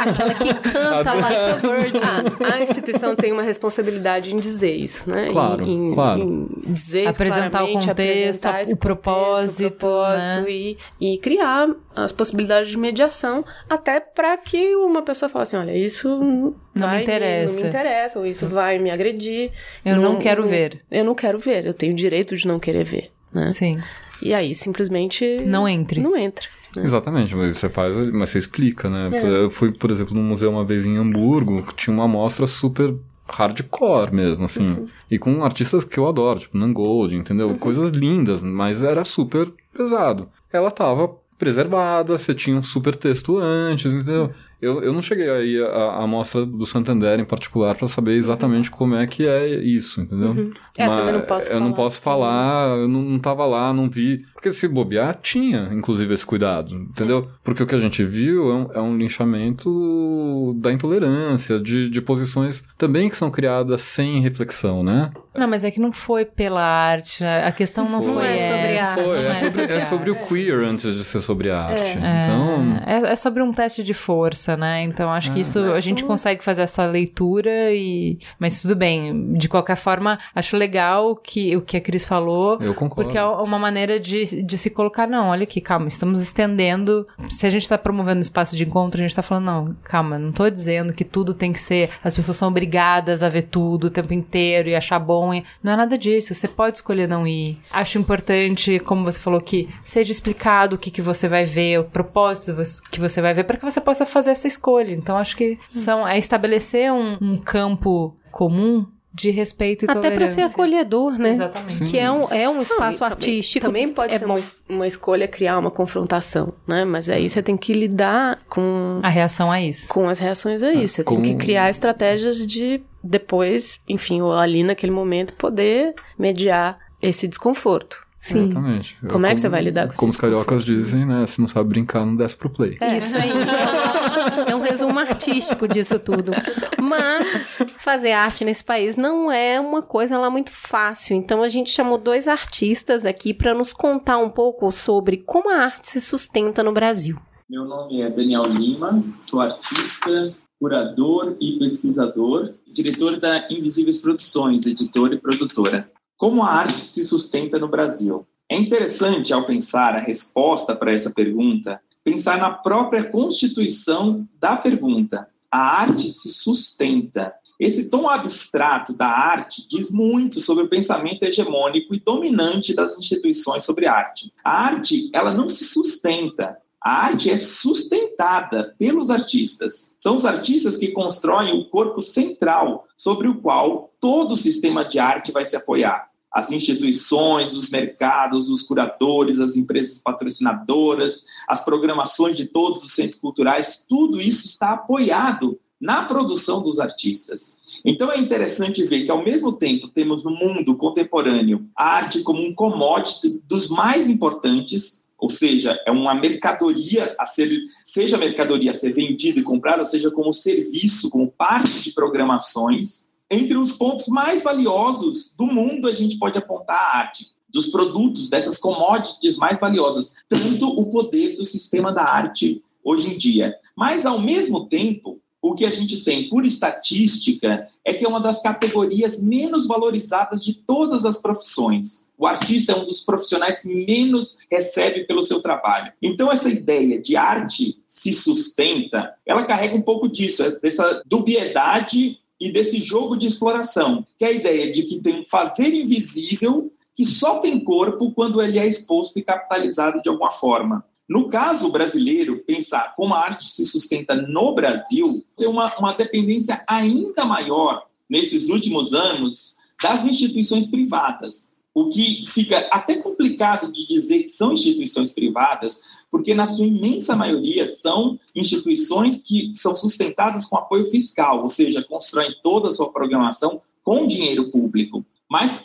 Aquela 0.00 0.34
que 0.34 0.54
canta 0.54 1.10
a 1.10 1.56
virgin. 1.56 2.00
Ah, 2.02 2.54
a 2.54 2.62
instituição 2.62 3.14
tem 3.16 3.32
uma 3.32 3.42
responsabilidade 3.42 4.34
em 4.34 4.38
dizer 4.38 4.74
isso, 4.74 5.08
né? 5.08 5.28
Claro, 5.30 5.64
em, 5.64 5.88
em- 5.88 5.94
claro. 5.94 6.22
em 6.66 6.72
dizer 6.72 7.00
isso 7.00 7.10
Apresentar 7.10 7.64
o 7.64 7.72
contexto, 7.72 7.90
apresentar 7.90 8.62
o 8.72 8.76
propósito, 8.76 9.70
propósito 9.78 10.42
né? 10.42 10.50
e, 10.50 10.76
e 11.00 11.18
criar 11.30 11.68
as 11.94 12.10
possibilidades 12.10 12.70
de 12.70 12.76
mediação 12.76 13.44
até 13.68 14.00
para 14.00 14.36
que 14.36 14.74
uma 14.74 15.00
pessoa 15.00 15.28
fale 15.28 15.42
assim, 15.44 15.56
olha, 15.56 15.76
isso 15.76 16.08
não 16.18 16.54
vai 16.74 16.96
me 16.96 17.02
interessa. 17.04 17.54
não 17.54 17.62
me 17.62 17.68
interessa, 17.68 18.18
ou 18.18 18.26
isso 18.26 18.48
vai 18.48 18.78
me 18.80 18.90
agredir. 18.90 19.52
Eu 19.84 19.96
não 19.96 20.18
quero 20.18 20.44
ver. 20.44 20.82
Eu 20.90 21.04
não 21.04 21.14
quero 21.14 21.38
ver, 21.38 21.66
eu 21.66 21.74
tenho 21.74 21.92
o 21.92 21.96
direito 21.96 22.36
de 22.36 22.48
não 22.48 22.58
querer 22.58 22.84
ver, 22.84 23.12
né? 23.32 23.52
Sim. 23.52 23.78
E 24.20 24.34
aí 24.34 24.54
simplesmente 24.54 25.24
Não 25.46 25.68
entre. 25.68 26.00
Não 26.00 26.16
entra. 26.16 26.46
né? 26.76 26.82
Exatamente, 26.82 27.34
mas 27.36 27.56
você 27.56 27.68
faz, 27.68 27.94
mas 28.12 28.30
você 28.30 28.38
explica, 28.38 28.90
né? 28.90 29.08
É. 29.12 29.44
Eu 29.44 29.50
fui, 29.50 29.70
por 29.70 29.90
exemplo, 29.90 30.14
num 30.14 30.24
museu 30.24 30.50
uma 30.50 30.64
vez 30.64 30.84
em 30.84 30.98
Hamburgo, 30.98 31.62
que 31.62 31.74
tinha 31.76 31.94
uma 31.94 32.04
amostra 32.04 32.46
super 32.48 32.92
hardcore 33.28 34.12
mesmo, 34.12 34.44
assim. 34.44 34.68
Uhum. 34.68 34.88
E 35.08 35.16
com 35.16 35.44
artistas 35.44 35.84
que 35.84 35.96
eu 35.96 36.08
adoro, 36.08 36.40
tipo 36.40 36.58
Nangold, 36.58 37.14
entendeu? 37.14 37.54
Coisas 37.54 37.92
lindas, 37.92 38.42
mas 38.42 38.82
era 38.82 39.04
super 39.04 39.48
pesado. 39.72 40.28
Ela 40.52 40.70
tava 40.70 41.16
preservada, 41.38 42.18
você 42.18 42.34
tinha 42.34 42.56
um 42.56 42.62
super 42.62 42.94
texto 42.96 43.38
antes, 43.38 43.92
entendeu? 43.92 44.32
Eu, 44.60 44.82
eu 44.82 44.92
não 44.92 45.00
cheguei 45.02 45.28
aí 45.30 45.62
a, 45.62 45.66
a 45.66 46.04
amostra 46.04 46.44
do 46.44 46.66
Santander 46.66 47.18
em 47.20 47.24
particular 47.24 47.74
para 47.74 47.86
saber 47.88 48.12
exatamente 48.16 48.70
como 48.70 48.94
é 48.94 49.06
que 49.06 49.26
é 49.26 49.46
isso, 49.48 50.00
entendeu? 50.00 50.30
Uhum. 50.30 50.52
É, 50.76 50.86
Mas 50.86 50.96
também 50.96 51.12
não 51.14 51.20
posso 51.22 51.48
eu 51.50 51.60
não 51.60 51.66
falar. 51.70 51.76
posso 51.76 52.00
falar, 52.00 52.76
eu 52.78 52.88
não, 52.88 53.02
não 53.02 53.18
tava 53.18 53.46
lá, 53.46 53.72
não 53.72 53.88
vi. 53.88 54.24
Porque 54.34 54.52
se 54.52 54.66
bobear, 54.68 55.18
tinha, 55.22 55.68
inclusive, 55.72 56.12
esse 56.14 56.24
cuidado, 56.26 56.74
entendeu? 56.74 57.28
Porque 57.44 57.62
o 57.62 57.66
que 57.66 57.74
a 57.74 57.78
gente 57.78 58.04
viu 58.04 58.50
é 58.50 58.54
um, 58.54 58.68
é 58.74 58.80
um 58.80 58.96
linchamento 58.96 60.54
da 60.58 60.72
intolerância, 60.72 61.58
de, 61.60 61.88
de 61.88 62.00
posições 62.00 62.64
também 62.78 63.08
que 63.08 63.16
são 63.16 63.30
criadas 63.30 63.82
sem 63.82 64.20
reflexão, 64.20 64.82
né? 64.82 65.10
Não, 65.34 65.46
mas 65.48 65.64
é 65.64 65.70
que 65.70 65.80
não 65.80 65.92
foi 65.92 66.24
pela 66.24 66.62
arte. 66.62 67.24
A 67.24 67.52
questão 67.52 67.84
não, 67.88 68.00
Não 68.02 68.14
foi 68.14 68.26
é 68.26 68.38
sobre 68.38 68.72
essa. 68.74 68.84
arte. 68.90 69.04
Foi, 69.04 69.22
não 69.22 69.30
é, 69.30 69.34
sobre, 69.50 69.72
é 69.72 69.80
sobre 69.82 70.10
o 70.10 70.14
queer 70.16 70.64
antes 70.64 70.94
de 70.96 71.04
ser 71.04 71.20
sobre 71.20 71.50
a 71.50 71.60
arte. 71.62 71.98
Então, 71.98 72.80
É, 72.86 73.12
é 73.12 73.16
sobre 73.16 73.42
um 73.42 73.52
teste 73.52 73.82
de 73.82 73.94
força, 73.94 74.49
né? 74.56 74.82
Então 74.82 75.10
acho 75.10 75.32
que 75.32 75.38
É. 75.38 75.42
isso 75.42 75.60
a 75.72 75.80
gente 75.80 76.04
consegue 76.04 76.42
fazer 76.44 76.62
essa 76.62 76.84
leitura 76.86 77.72
e. 77.72 78.18
Mas 78.38 78.60
tudo 78.60 78.74
bem. 78.76 79.32
De 79.34 79.48
qualquer 79.48 79.76
forma, 79.76 80.18
acho 80.34 80.56
legal 80.56 81.16
que 81.16 81.56
o 81.56 81.62
que 81.62 81.76
a 81.76 81.80
Cris 81.80 82.04
falou. 82.04 82.58
eu 82.60 82.74
concordo. 82.74 83.04
Porque 83.04 83.18
é 83.18 83.24
uma 83.24 83.58
maneira 83.58 83.98
de, 83.98 84.42
de 84.42 84.58
se 84.58 84.70
colocar, 84.70 85.06
não, 85.06 85.28
olha 85.28 85.44
aqui, 85.44 85.60
calma, 85.60 85.88
estamos 85.88 86.20
estendendo. 86.20 87.06
Se 87.28 87.46
a 87.46 87.50
gente 87.50 87.62
está 87.62 87.78
promovendo 87.78 88.20
espaço 88.20 88.56
de 88.56 88.64
encontro, 88.64 89.00
a 89.00 89.02
gente 89.02 89.10
está 89.10 89.22
falando, 89.22 89.44
não, 89.44 89.76
calma, 89.84 90.18
não 90.18 90.32
tô 90.32 90.48
dizendo 90.50 90.92
que 90.92 91.04
tudo 91.04 91.34
tem 91.34 91.52
que 91.52 91.58
ser. 91.60 91.90
As 92.02 92.14
pessoas 92.14 92.36
são 92.36 92.48
obrigadas 92.48 93.22
a 93.22 93.28
ver 93.28 93.42
tudo 93.42 93.86
o 93.86 93.90
tempo 93.90 94.12
inteiro 94.12 94.68
e 94.68 94.74
achar 94.74 94.98
bom. 94.98 95.32
E, 95.34 95.44
não 95.62 95.72
é 95.72 95.76
nada 95.76 95.96
disso. 95.98 96.34
Você 96.34 96.48
pode 96.48 96.76
escolher 96.78 97.08
não 97.08 97.26
ir. 97.26 97.58
Acho 97.70 97.98
importante, 97.98 98.78
como 98.80 99.04
você 99.04 99.18
falou, 99.18 99.40
que 99.40 99.68
seja 99.84 100.12
explicado 100.12 100.76
o 100.76 100.78
que, 100.78 100.90
que 100.90 101.02
você 101.02 101.28
vai 101.28 101.44
ver, 101.44 101.80
o 101.80 101.84
propósito 101.84 102.56
que 102.90 103.00
você 103.00 103.20
vai 103.20 103.34
ver, 103.34 103.44
para 103.44 103.56
que 103.56 103.64
você 103.64 103.80
possa 103.80 104.04
fazer 104.06 104.34
essa 104.40 104.48
escolha. 104.48 104.92
Então, 104.92 105.16
acho 105.16 105.36
que 105.36 105.58
são, 105.72 106.06
é 106.06 106.16
estabelecer 106.18 106.92
um, 106.92 107.16
um 107.20 107.36
campo 107.36 108.16
comum 108.30 108.86
de 109.12 109.30
respeito 109.30 109.84
e 109.84 109.90
Até 109.90 110.08
para 110.12 110.26
ser 110.28 110.34
tolerância. 110.36 110.44
acolhedor, 110.46 111.18
né? 111.18 111.30
Exatamente. 111.30 111.82
Que 111.84 111.98
é 111.98 112.10
um, 112.10 112.28
é 112.30 112.48
um 112.48 112.60
espaço 112.60 113.00
Não, 113.00 113.08
e 113.08 113.10
também- 113.10 113.16
artístico. 113.16 113.66
Também 113.66 113.88
pode 113.92 114.14
é 114.14 114.18
ser 114.18 114.24
uma, 114.24 114.38
uma 114.68 114.86
escolha 114.86 115.26
criar 115.26 115.58
uma 115.58 115.70
confrontação, 115.70 116.54
né? 116.66 116.84
Mas 116.84 117.10
aí 117.10 117.28
você 117.28 117.42
tem 117.42 117.56
que 117.56 117.72
lidar 117.72 118.38
com 118.48 119.00
A 119.02 119.08
reação 119.08 119.50
a 119.50 119.60
isso. 119.60 119.88
com 119.88 120.08
as 120.08 120.20
reações 120.20 120.62
a 120.62 120.72
isso. 120.72 120.94
Você 120.94 121.04
tem 121.04 121.16
com- 121.16 121.22
que 121.24 121.34
criar 121.34 121.68
estratégias 121.68 122.46
de 122.46 122.80
depois, 123.02 123.80
enfim, 123.88 124.20
ou 124.22 124.32
ali 124.32 124.62
naquele 124.62 124.92
momento 124.92 125.32
poder 125.34 125.92
mediar 126.16 126.78
esse 127.02 127.26
desconforto. 127.26 128.06
Sim. 128.16 128.44
Exatamente. 128.44 128.96
Como 129.08 129.24
é 129.26 129.34
que 129.34 129.40
você 129.40 129.48
vai 129.48 129.62
lidar 129.62 129.88
com 129.88 129.94
Como 129.94 130.10
esse 130.10 130.18
os 130.18 130.20
cariocas 130.20 130.64
dizem, 130.64 131.04
né? 131.06 131.26
Se 131.26 131.40
não 131.40 131.48
sabe 131.48 131.68
brincar, 131.70 132.04
não 132.06 132.14
desce 132.14 132.36
pro 132.36 132.50
play. 132.50 132.76
Isso 132.96 133.16
aí. 133.16 133.30
É 134.46 134.54
um 134.54 134.60
resumo 134.60 134.98
artístico 134.98 135.66
disso 135.66 135.98
tudo. 135.98 136.32
Mas 136.80 137.28
fazer 137.76 138.12
arte 138.12 138.44
nesse 138.44 138.64
país 138.64 138.96
não 138.96 139.30
é 139.30 139.60
uma 139.60 139.82
coisa 139.82 140.18
lá 140.18 140.30
muito 140.30 140.50
fácil. 140.50 141.16
Então 141.16 141.42
a 141.42 141.48
gente 141.48 141.70
chamou 141.70 141.98
dois 141.98 142.28
artistas 142.28 143.04
aqui 143.04 143.32
para 143.32 143.54
nos 143.54 143.72
contar 143.72 144.18
um 144.18 144.30
pouco 144.30 144.70
sobre 144.70 145.18
como 145.18 145.50
a 145.50 145.56
arte 145.56 145.88
se 145.88 146.00
sustenta 146.00 146.62
no 146.62 146.72
Brasil. 146.72 147.18
Meu 147.48 147.64
nome 147.64 148.00
é 148.00 148.08
Daniel 148.08 148.44
Lima, 148.44 149.02
sou 149.18 149.40
artista, 149.40 150.34
curador 150.60 151.36
e 151.40 151.58
pesquisador, 151.58 152.54
diretor 152.66 153.18
da 153.18 153.48
Invisíveis 153.50 153.98
Produções, 153.98 154.66
editora 154.66 155.14
e 155.14 155.18
produtora. 155.18 155.90
Como 156.16 156.42
a 156.42 156.50
arte 156.50 156.78
se 156.78 157.02
sustenta 157.02 157.58
no 157.58 157.66
Brasil? 157.66 158.26
É 158.48 158.56
interessante, 158.56 159.32
ao 159.32 159.46
pensar 159.46 159.96
a 159.96 160.00
resposta 160.00 160.76
para 160.76 160.92
essa 160.92 161.10
pergunta, 161.10 161.80
pensar 162.10 162.38
na 162.38 162.50
própria 162.50 163.04
constituição 163.04 164.28
da 164.40 164.56
pergunta. 164.56 165.28
A 165.50 165.80
arte 165.80 166.08
se 166.08 166.28
sustenta. 166.32 167.32
Esse 167.58 167.88
tom 167.88 168.08
abstrato 168.08 168.96
da 168.96 169.06
arte 169.06 169.68
diz 169.68 169.92
muito 169.92 170.40
sobre 170.40 170.64
o 170.64 170.68
pensamento 170.68 171.22
hegemônico 171.22 171.94
e 171.94 172.00
dominante 172.00 172.74
das 172.74 172.98
instituições 172.98 173.64
sobre 173.64 173.86
arte. 173.86 174.32
A 174.42 174.64
arte, 174.64 175.08
ela 175.12 175.32
não 175.32 175.48
se 175.48 175.64
sustenta, 175.64 176.56
a 176.82 177.04
arte 177.04 177.30
é 177.30 177.36
sustentada 177.36 178.74
pelos 178.78 179.10
artistas. 179.10 179.94
São 179.98 180.16
os 180.16 180.24
artistas 180.24 180.78
que 180.78 180.92
constroem 180.92 181.60
o 181.60 181.68
corpo 181.68 182.00
central 182.00 182.88
sobre 182.96 183.28
o 183.28 183.40
qual 183.40 183.92
todo 184.00 184.32
o 184.32 184.36
sistema 184.36 184.84
de 184.84 184.98
arte 184.98 185.30
vai 185.30 185.44
se 185.44 185.54
apoiar. 185.54 186.09
As 186.32 186.52
instituições, 186.52 187.54
os 187.54 187.70
mercados, 187.70 188.48
os 188.48 188.62
curadores, 188.62 189.40
as 189.40 189.56
empresas 189.56 189.98
patrocinadoras, 189.98 191.26
as 191.48 191.64
programações 191.64 192.36
de 192.36 192.46
todos 192.46 192.84
os 192.84 192.92
centros 192.92 193.20
culturais, 193.20 193.84
tudo 193.88 194.20
isso 194.20 194.46
está 194.46 194.70
apoiado 194.70 195.58
na 195.80 196.04
produção 196.04 196.60
dos 196.60 196.78
artistas. 196.78 197.56
Então 197.84 198.12
é 198.12 198.18
interessante 198.18 198.84
ver 198.84 199.04
que, 199.04 199.10
ao 199.10 199.24
mesmo 199.24 199.52
tempo, 199.52 199.88
temos 199.88 200.22
no 200.22 200.30
mundo 200.30 200.76
contemporâneo 200.76 201.66
a 201.74 201.96
arte 201.96 202.22
como 202.22 202.46
um 202.46 202.54
commodity 202.54 203.40
dos 203.48 203.68
mais 203.68 204.08
importantes, 204.08 205.02
ou 205.18 205.30
seja, 205.30 205.78
é 205.86 205.90
uma 205.90 206.14
mercadoria 206.14 207.14
a 207.18 207.24
ser, 207.24 207.50
seja 207.82 208.18
mercadoria 208.18 208.70
a 208.70 208.74
ser 208.74 208.92
vendida 208.92 209.40
e 209.40 209.42
comprada, 209.42 209.84
seja 209.84 210.10
como 210.10 210.32
serviço, 210.32 211.10
como 211.10 211.30
parte 211.30 211.80
de 211.80 211.92
programações. 211.92 213.09
Entre 213.30 213.56
os 213.56 213.72
pontos 213.72 214.08
mais 214.08 214.42
valiosos 214.42 215.32
do 215.36 215.46
mundo, 215.46 215.86
a 215.86 215.92
gente 215.92 216.18
pode 216.18 216.36
apontar 216.36 216.76
a 216.76 216.98
arte 216.98 217.28
dos 217.48 217.68
produtos, 217.68 218.28
dessas 218.28 218.58
commodities 218.58 219.36
mais 219.36 219.60
valiosas, 219.60 220.14
tanto 220.28 220.68
o 220.68 220.86
poder 220.90 221.36
do 221.36 221.44
sistema 221.44 221.92
da 221.92 222.02
arte 222.02 222.62
hoje 222.82 223.14
em 223.14 223.18
dia. 223.18 223.54
Mas, 223.76 224.06
ao 224.06 224.20
mesmo 224.20 224.66
tempo, 224.66 225.20
o 225.42 225.54
que 225.54 225.64
a 225.64 225.70
gente 225.70 226.04
tem 226.04 226.28
por 226.28 226.44
estatística 226.44 227.66
é 227.84 227.94
que 227.94 228.04
é 228.04 228.08
uma 228.08 228.20
das 228.20 228.42
categorias 228.42 229.20
menos 229.20 229.66
valorizadas 229.66 230.44
de 230.44 230.54
todas 230.54 231.04
as 231.04 231.20
profissões. 231.20 232.06
O 232.18 232.26
artista 232.26 232.72
é 232.72 232.76
um 232.76 232.84
dos 232.84 233.00
profissionais 233.00 233.60
que 233.60 233.68
menos 233.68 234.38
recebe 234.50 235.04
pelo 235.04 235.22
seu 235.22 235.40
trabalho. 235.40 235.92
Então, 236.02 236.30
essa 236.30 236.50
ideia 236.50 237.00
de 237.00 237.16
arte 237.16 237.80
se 237.86 238.12
sustenta, 238.12 239.14
ela 239.24 239.44
carrega 239.44 239.74
um 239.74 239.82
pouco 239.82 240.08
disso, 240.08 240.42
dessa 240.60 241.02
dubiedade 241.06 242.19
e 242.40 242.50
desse 242.50 242.78
jogo 242.78 243.16
de 243.16 243.26
exploração, 243.26 244.06
que 244.18 244.24
é 244.24 244.28
a 244.28 244.32
ideia 244.32 244.70
de 244.70 244.84
que 244.84 245.00
tem 245.00 245.20
um 245.20 245.24
fazer 245.26 245.74
invisível 245.74 246.72
que 246.94 247.04
só 247.04 247.38
tem 247.40 247.62
corpo 247.62 248.12
quando 248.12 248.42
ele 248.42 248.58
é 248.58 248.66
exposto 248.66 249.18
e 249.18 249.22
capitalizado 249.22 250.00
de 250.00 250.08
alguma 250.08 250.30
forma. 250.30 250.84
No 251.08 251.28
caso 251.28 251.70
brasileiro, 251.70 252.42
pensar 252.46 252.94
como 252.96 253.14
a 253.14 253.20
arte 253.20 253.44
se 253.44 253.64
sustenta 253.64 254.14
no 254.14 254.54
Brasil 254.54 255.24
tem 255.36 255.48
uma, 255.48 255.76
uma 255.78 255.92
dependência 255.92 256.62
ainda 256.68 257.24
maior 257.24 257.86
nesses 258.08 258.48
últimos 258.48 258.94
anos 258.94 259.56
das 259.82 260.04
instituições 260.04 260.68
privadas. 260.68 261.52
O 261.74 261.88
que 261.88 262.24
fica 262.26 262.68
até 262.72 262.96
complicado 262.96 263.70
de 263.70 263.86
dizer 263.86 264.24
que 264.24 264.28
são 264.28 264.52
instituições 264.52 265.12
privadas, 265.12 265.82
porque 266.10 266.34
na 266.34 266.46
sua 266.46 266.66
imensa 266.66 267.14
maioria 267.14 267.66
são 267.66 268.18
instituições 268.34 269.22
que 269.22 269.52
são 269.54 269.74
sustentadas 269.74 270.46
com 270.46 270.56
apoio 270.56 270.84
fiscal, 270.84 271.42
ou 271.42 271.48
seja, 271.48 271.84
constroem 271.84 272.34
toda 272.42 272.68
a 272.68 272.72
sua 272.72 272.92
programação 272.92 273.60
com 273.84 274.06
dinheiro 274.06 274.50
público. 274.50 275.04
Mas 275.28 275.64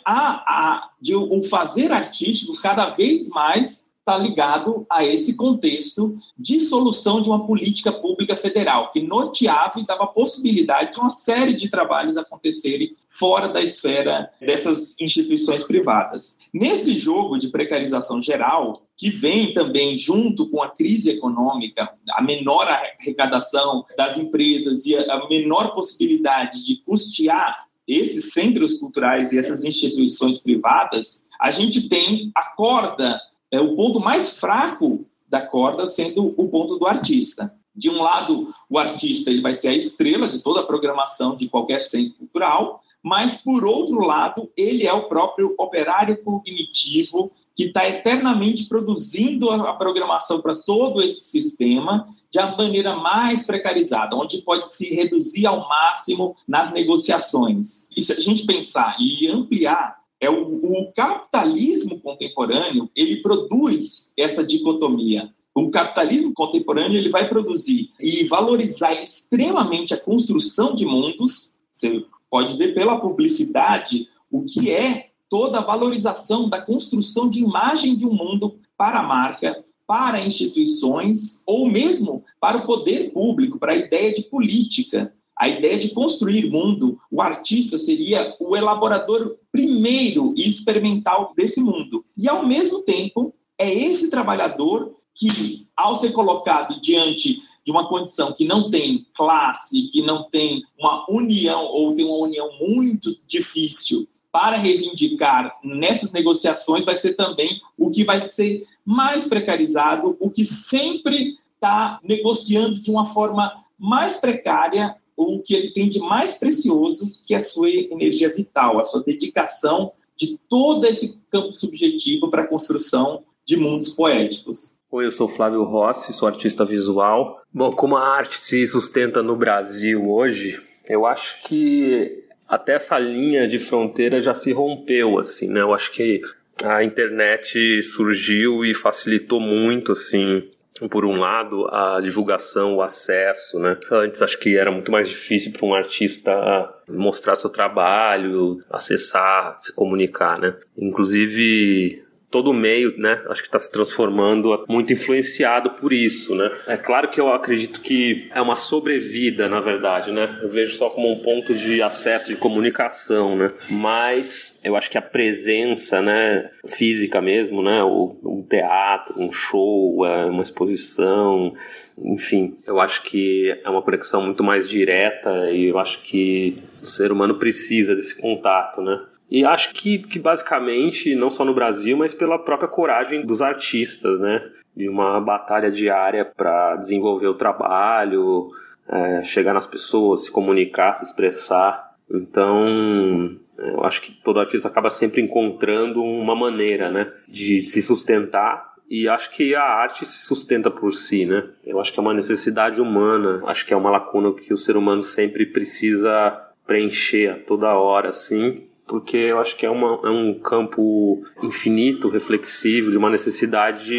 de, 1.00 1.14
o 1.16 1.42
fazer 1.42 1.90
artístico 1.90 2.60
cada 2.60 2.90
vez 2.90 3.28
mais 3.28 3.85
está 4.06 4.16
ligado 4.16 4.86
a 4.88 5.04
esse 5.04 5.34
contexto 5.34 6.16
de 6.38 6.60
solução 6.60 7.20
de 7.20 7.28
uma 7.28 7.44
política 7.44 7.90
pública 7.90 8.36
federal, 8.36 8.92
que 8.92 9.02
norteava 9.02 9.80
e 9.80 9.84
dava 9.84 10.06
possibilidade 10.06 10.92
de 10.92 11.00
uma 11.00 11.10
série 11.10 11.54
de 11.54 11.68
trabalhos 11.68 12.16
acontecerem 12.16 12.94
fora 13.10 13.48
da 13.48 13.60
esfera 13.60 14.30
dessas 14.40 14.94
instituições 15.00 15.64
privadas. 15.64 16.38
Nesse 16.54 16.94
jogo 16.94 17.36
de 17.36 17.48
precarização 17.48 18.22
geral, 18.22 18.86
que 18.96 19.10
vem 19.10 19.52
também 19.52 19.98
junto 19.98 20.48
com 20.48 20.62
a 20.62 20.70
crise 20.70 21.10
econômica, 21.10 21.92
a 22.10 22.22
menor 22.22 22.68
arrecadação 22.68 23.84
das 23.98 24.18
empresas 24.18 24.86
e 24.86 24.94
a 24.94 25.26
menor 25.28 25.74
possibilidade 25.74 26.64
de 26.64 26.76
custear 26.82 27.66
esses 27.88 28.32
centros 28.32 28.78
culturais 28.78 29.32
e 29.32 29.38
essas 29.38 29.64
instituições 29.64 30.38
privadas, 30.38 31.24
a 31.40 31.50
gente 31.50 31.88
tem 31.88 32.30
a 32.36 32.54
corda 32.54 33.20
é 33.56 33.60
o 33.60 33.74
ponto 33.74 34.00
mais 34.00 34.38
fraco 34.38 35.06
da 35.28 35.40
corda 35.40 35.86
sendo 35.86 36.34
o 36.36 36.48
ponto 36.48 36.78
do 36.78 36.86
artista. 36.86 37.52
De 37.74 37.90
um 37.90 38.00
lado, 38.00 38.54
o 38.70 38.78
artista 38.78 39.30
ele 39.30 39.42
vai 39.42 39.52
ser 39.52 39.68
a 39.68 39.76
estrela 39.76 40.28
de 40.28 40.38
toda 40.38 40.60
a 40.60 40.66
programação 40.66 41.36
de 41.36 41.48
qualquer 41.48 41.80
centro 41.80 42.16
cultural, 42.16 42.80
mas, 43.02 43.42
por 43.42 43.64
outro 43.64 44.00
lado, 44.00 44.50
ele 44.56 44.86
é 44.86 44.92
o 44.92 45.08
próprio 45.08 45.54
operário 45.58 46.22
cognitivo 46.24 47.30
que 47.54 47.64
está 47.64 47.88
eternamente 47.88 48.66
produzindo 48.66 49.50
a 49.50 49.72
programação 49.74 50.40
para 50.40 50.56
todo 50.56 51.02
esse 51.02 51.30
sistema 51.30 52.06
de 52.30 52.38
uma 52.38 52.56
maneira 52.56 52.96
mais 52.96 53.46
precarizada, 53.46 54.14
onde 54.14 54.42
pode 54.42 54.70
se 54.70 54.94
reduzir 54.94 55.46
ao 55.46 55.66
máximo 55.68 56.36
nas 56.46 56.70
negociações. 56.70 57.86
E 57.96 58.02
se 58.02 58.12
a 58.12 58.20
gente 58.20 58.44
pensar 58.44 58.96
e 58.98 59.26
ampliar 59.28 59.98
é 60.20 60.30
o, 60.30 60.42
o 60.42 60.92
capitalismo 60.92 62.00
contemporâneo, 62.00 62.90
ele 62.94 63.22
produz 63.22 64.10
essa 64.16 64.44
dicotomia. 64.44 65.30
O 65.54 65.70
capitalismo 65.70 66.34
contemporâneo 66.34 66.98
ele 66.98 67.08
vai 67.08 67.28
produzir 67.28 67.90
e 67.98 68.24
valorizar 68.24 68.92
extremamente 68.92 69.94
a 69.94 70.00
construção 70.00 70.74
de 70.74 70.84
mundos. 70.84 71.50
Você 71.72 72.04
pode 72.30 72.56
ver 72.56 72.74
pela 72.74 73.00
publicidade 73.00 74.06
o 74.30 74.42
que 74.42 74.70
é 74.70 75.10
toda 75.28 75.58
a 75.58 75.64
valorização 75.64 76.48
da 76.48 76.60
construção 76.60 77.28
de 77.28 77.40
imagem 77.40 77.96
de 77.96 78.06
um 78.06 78.12
mundo 78.12 78.58
para 78.76 79.00
a 79.00 79.02
marca, 79.02 79.64
para 79.86 80.20
instituições 80.20 81.42
ou 81.46 81.70
mesmo 81.70 82.24
para 82.40 82.58
o 82.58 82.66
poder 82.66 83.12
público, 83.12 83.58
para 83.58 83.72
a 83.72 83.76
ideia 83.76 84.12
de 84.12 84.22
política. 84.24 85.12
A 85.38 85.48
ideia 85.48 85.78
de 85.78 85.90
construir 85.90 86.50
mundo, 86.50 86.98
o 87.10 87.20
artista 87.20 87.76
seria 87.76 88.34
o 88.40 88.56
elaborador 88.56 89.36
primeiro 89.52 90.32
e 90.36 90.48
experimental 90.48 91.34
desse 91.36 91.60
mundo. 91.60 92.04
E, 92.16 92.28
ao 92.28 92.46
mesmo 92.46 92.82
tempo, 92.82 93.34
é 93.58 93.72
esse 93.72 94.10
trabalhador 94.10 94.94
que, 95.14 95.66
ao 95.76 95.94
ser 95.94 96.12
colocado 96.12 96.80
diante 96.80 97.42
de 97.64 97.72
uma 97.72 97.88
condição 97.88 98.32
que 98.32 98.46
não 98.46 98.70
tem 98.70 99.06
classe, 99.14 99.88
que 99.88 100.00
não 100.00 100.30
tem 100.30 100.62
uma 100.78 101.04
união, 101.10 101.64
ou 101.64 101.94
tem 101.94 102.04
uma 102.04 102.18
união 102.18 102.48
muito 102.60 103.14
difícil 103.26 104.08
para 104.30 104.56
reivindicar 104.56 105.58
nessas 105.64 106.12
negociações, 106.12 106.84
vai 106.84 106.94
ser 106.94 107.14
também 107.14 107.60
o 107.76 107.90
que 107.90 108.04
vai 108.04 108.26
ser 108.26 108.66
mais 108.84 109.26
precarizado, 109.26 110.16
o 110.20 110.30
que 110.30 110.44
sempre 110.44 111.36
está 111.54 111.98
negociando 112.04 112.78
de 112.80 112.90
uma 112.90 113.04
forma 113.04 113.52
mais 113.78 114.18
precária 114.18 114.96
o 115.16 115.40
que 115.40 115.54
ele 115.54 115.70
tem 115.70 115.88
de 115.88 115.98
mais 115.98 116.34
precioso, 116.34 117.06
que 117.24 117.32
é 117.34 117.38
a 117.38 117.40
sua 117.40 117.70
energia 117.70 118.32
vital, 118.32 118.78
a 118.78 118.82
sua 118.82 119.02
dedicação 119.02 119.92
de 120.16 120.38
todo 120.48 120.86
esse 120.86 121.18
campo 121.30 121.52
subjetivo 121.52 122.30
para 122.30 122.42
a 122.42 122.46
construção 122.46 123.22
de 123.44 123.56
mundos 123.56 123.90
poéticos. 123.90 124.74
Oi, 124.90 125.06
eu 125.06 125.10
sou 125.10 125.28
Flávio 125.28 125.62
Rossi, 125.64 126.12
sou 126.12 126.28
artista 126.28 126.64
visual. 126.64 127.42
Bom, 127.52 127.72
como 127.72 127.96
a 127.96 128.06
arte 128.06 128.40
se 128.40 128.66
sustenta 128.66 129.22
no 129.22 129.36
Brasil 129.36 130.08
hoje, 130.08 130.58
eu 130.88 131.04
acho 131.04 131.42
que 131.42 132.24
até 132.48 132.74
essa 132.74 132.98
linha 132.98 133.48
de 133.48 133.58
fronteira 133.58 134.22
já 134.22 134.34
se 134.34 134.52
rompeu, 134.52 135.18
assim, 135.18 135.48
né? 135.48 135.60
Eu 135.60 135.74
acho 135.74 135.90
que 135.92 136.22
a 136.64 136.82
internet 136.82 137.82
surgiu 137.82 138.64
e 138.64 138.74
facilitou 138.74 139.40
muito, 139.40 139.92
assim, 139.92 140.42
por 140.90 141.04
um 141.04 141.18
lado, 141.18 141.66
a 141.72 142.00
divulgação, 142.00 142.76
o 142.76 142.82
acesso, 142.82 143.58
né? 143.58 143.76
Antes 143.90 144.22
acho 144.22 144.38
que 144.38 144.56
era 144.56 144.70
muito 144.70 144.92
mais 144.92 145.08
difícil 145.08 145.52
para 145.52 145.66
um 145.66 145.74
artista 145.74 146.74
mostrar 146.88 147.36
seu 147.36 147.50
trabalho, 147.50 148.62
acessar, 148.70 149.56
se 149.58 149.74
comunicar, 149.74 150.38
né? 150.38 150.54
Inclusive, 150.76 152.04
todo 152.30 152.50
o 152.50 152.54
meio, 152.54 152.96
né, 152.98 153.22
acho 153.28 153.42
que 153.42 153.48
está 153.48 153.58
se 153.58 153.70
transformando 153.70 154.64
muito 154.68 154.92
influenciado 154.92 155.70
por 155.70 155.92
isso, 155.92 156.34
né. 156.34 156.50
É 156.66 156.76
claro 156.76 157.08
que 157.08 157.20
eu 157.20 157.32
acredito 157.32 157.80
que 157.80 158.28
é 158.34 158.40
uma 158.40 158.56
sobrevida, 158.56 159.48
na 159.48 159.60
verdade, 159.60 160.10
né. 160.10 160.40
Eu 160.42 160.48
vejo 160.48 160.74
só 160.74 160.90
como 160.90 161.10
um 161.10 161.20
ponto 161.20 161.54
de 161.54 161.82
acesso, 161.82 162.28
de 162.28 162.36
comunicação, 162.36 163.36
né. 163.36 163.48
Mas 163.70 164.60
eu 164.64 164.76
acho 164.76 164.90
que 164.90 164.98
a 164.98 165.02
presença, 165.02 166.02
né, 166.02 166.50
física 166.66 167.20
mesmo, 167.20 167.62
né, 167.62 167.82
um 167.84 168.44
teatro, 168.48 169.20
um 169.20 169.30
show, 169.30 170.04
é, 170.04 170.26
uma 170.26 170.42
exposição, 170.42 171.52
enfim, 171.98 172.56
eu 172.66 172.78
acho 172.80 173.02
que 173.02 173.58
é 173.64 173.70
uma 173.70 173.82
conexão 173.82 174.22
muito 174.22 174.44
mais 174.44 174.68
direta 174.68 175.50
e 175.50 175.66
eu 175.66 175.78
acho 175.78 176.02
que 176.02 176.62
o 176.82 176.86
ser 176.86 177.10
humano 177.10 177.38
precisa 177.38 177.94
desse 177.94 178.20
contato, 178.20 178.82
né? 178.82 179.00
E 179.30 179.44
acho 179.44 179.72
que, 179.74 179.98
que 179.98 180.18
basicamente, 180.18 181.14
não 181.14 181.30
só 181.30 181.44
no 181.44 181.54
Brasil, 181.54 181.96
mas 181.96 182.14
pela 182.14 182.38
própria 182.38 182.68
coragem 182.68 183.22
dos 183.22 183.42
artistas, 183.42 184.20
né? 184.20 184.42
De 184.74 184.88
uma 184.88 185.20
batalha 185.20 185.70
diária 185.70 186.24
para 186.24 186.76
desenvolver 186.76 187.26
o 187.26 187.34
trabalho, 187.34 188.48
é, 188.88 189.22
chegar 189.24 189.52
nas 189.52 189.66
pessoas, 189.66 190.24
se 190.24 190.30
comunicar, 190.30 190.92
se 190.94 191.04
expressar. 191.04 191.94
Então, 192.08 193.36
eu 193.58 193.84
acho 193.84 194.00
que 194.00 194.12
todo 194.12 194.38
artista 194.38 194.68
acaba 194.68 194.90
sempre 194.90 195.20
encontrando 195.20 196.02
uma 196.02 196.36
maneira, 196.36 196.90
né? 196.90 197.12
De 197.28 197.62
se 197.62 197.82
sustentar 197.82 198.76
e 198.88 199.08
acho 199.08 199.30
que 199.30 199.54
a 199.54 199.62
arte 199.62 200.06
se 200.06 200.22
sustenta 200.22 200.70
por 200.70 200.92
si, 200.92 201.26
né? 201.26 201.48
Eu 201.64 201.80
acho 201.80 201.92
que 201.92 201.98
é 201.98 202.02
uma 202.02 202.14
necessidade 202.14 202.80
humana, 202.80 203.40
acho 203.46 203.66
que 203.66 203.74
é 203.74 203.76
uma 203.76 203.90
lacuna 203.90 204.32
que 204.32 204.52
o 204.52 204.56
ser 204.56 204.76
humano 204.76 205.02
sempre 205.02 205.44
precisa 205.44 206.40
preencher 206.66 207.30
a 207.30 207.38
toda 207.38 207.74
hora, 207.74 208.10
assim, 208.10 208.64
porque 208.86 209.16
eu 209.16 209.40
acho 209.40 209.56
que 209.56 209.66
é, 209.66 209.70
uma, 209.70 210.00
é 210.04 210.10
um 210.10 210.38
campo 210.38 211.22
infinito, 211.42 212.08
reflexivo, 212.08 212.90
de 212.90 212.96
uma 212.96 213.10
necessidade 213.10 213.94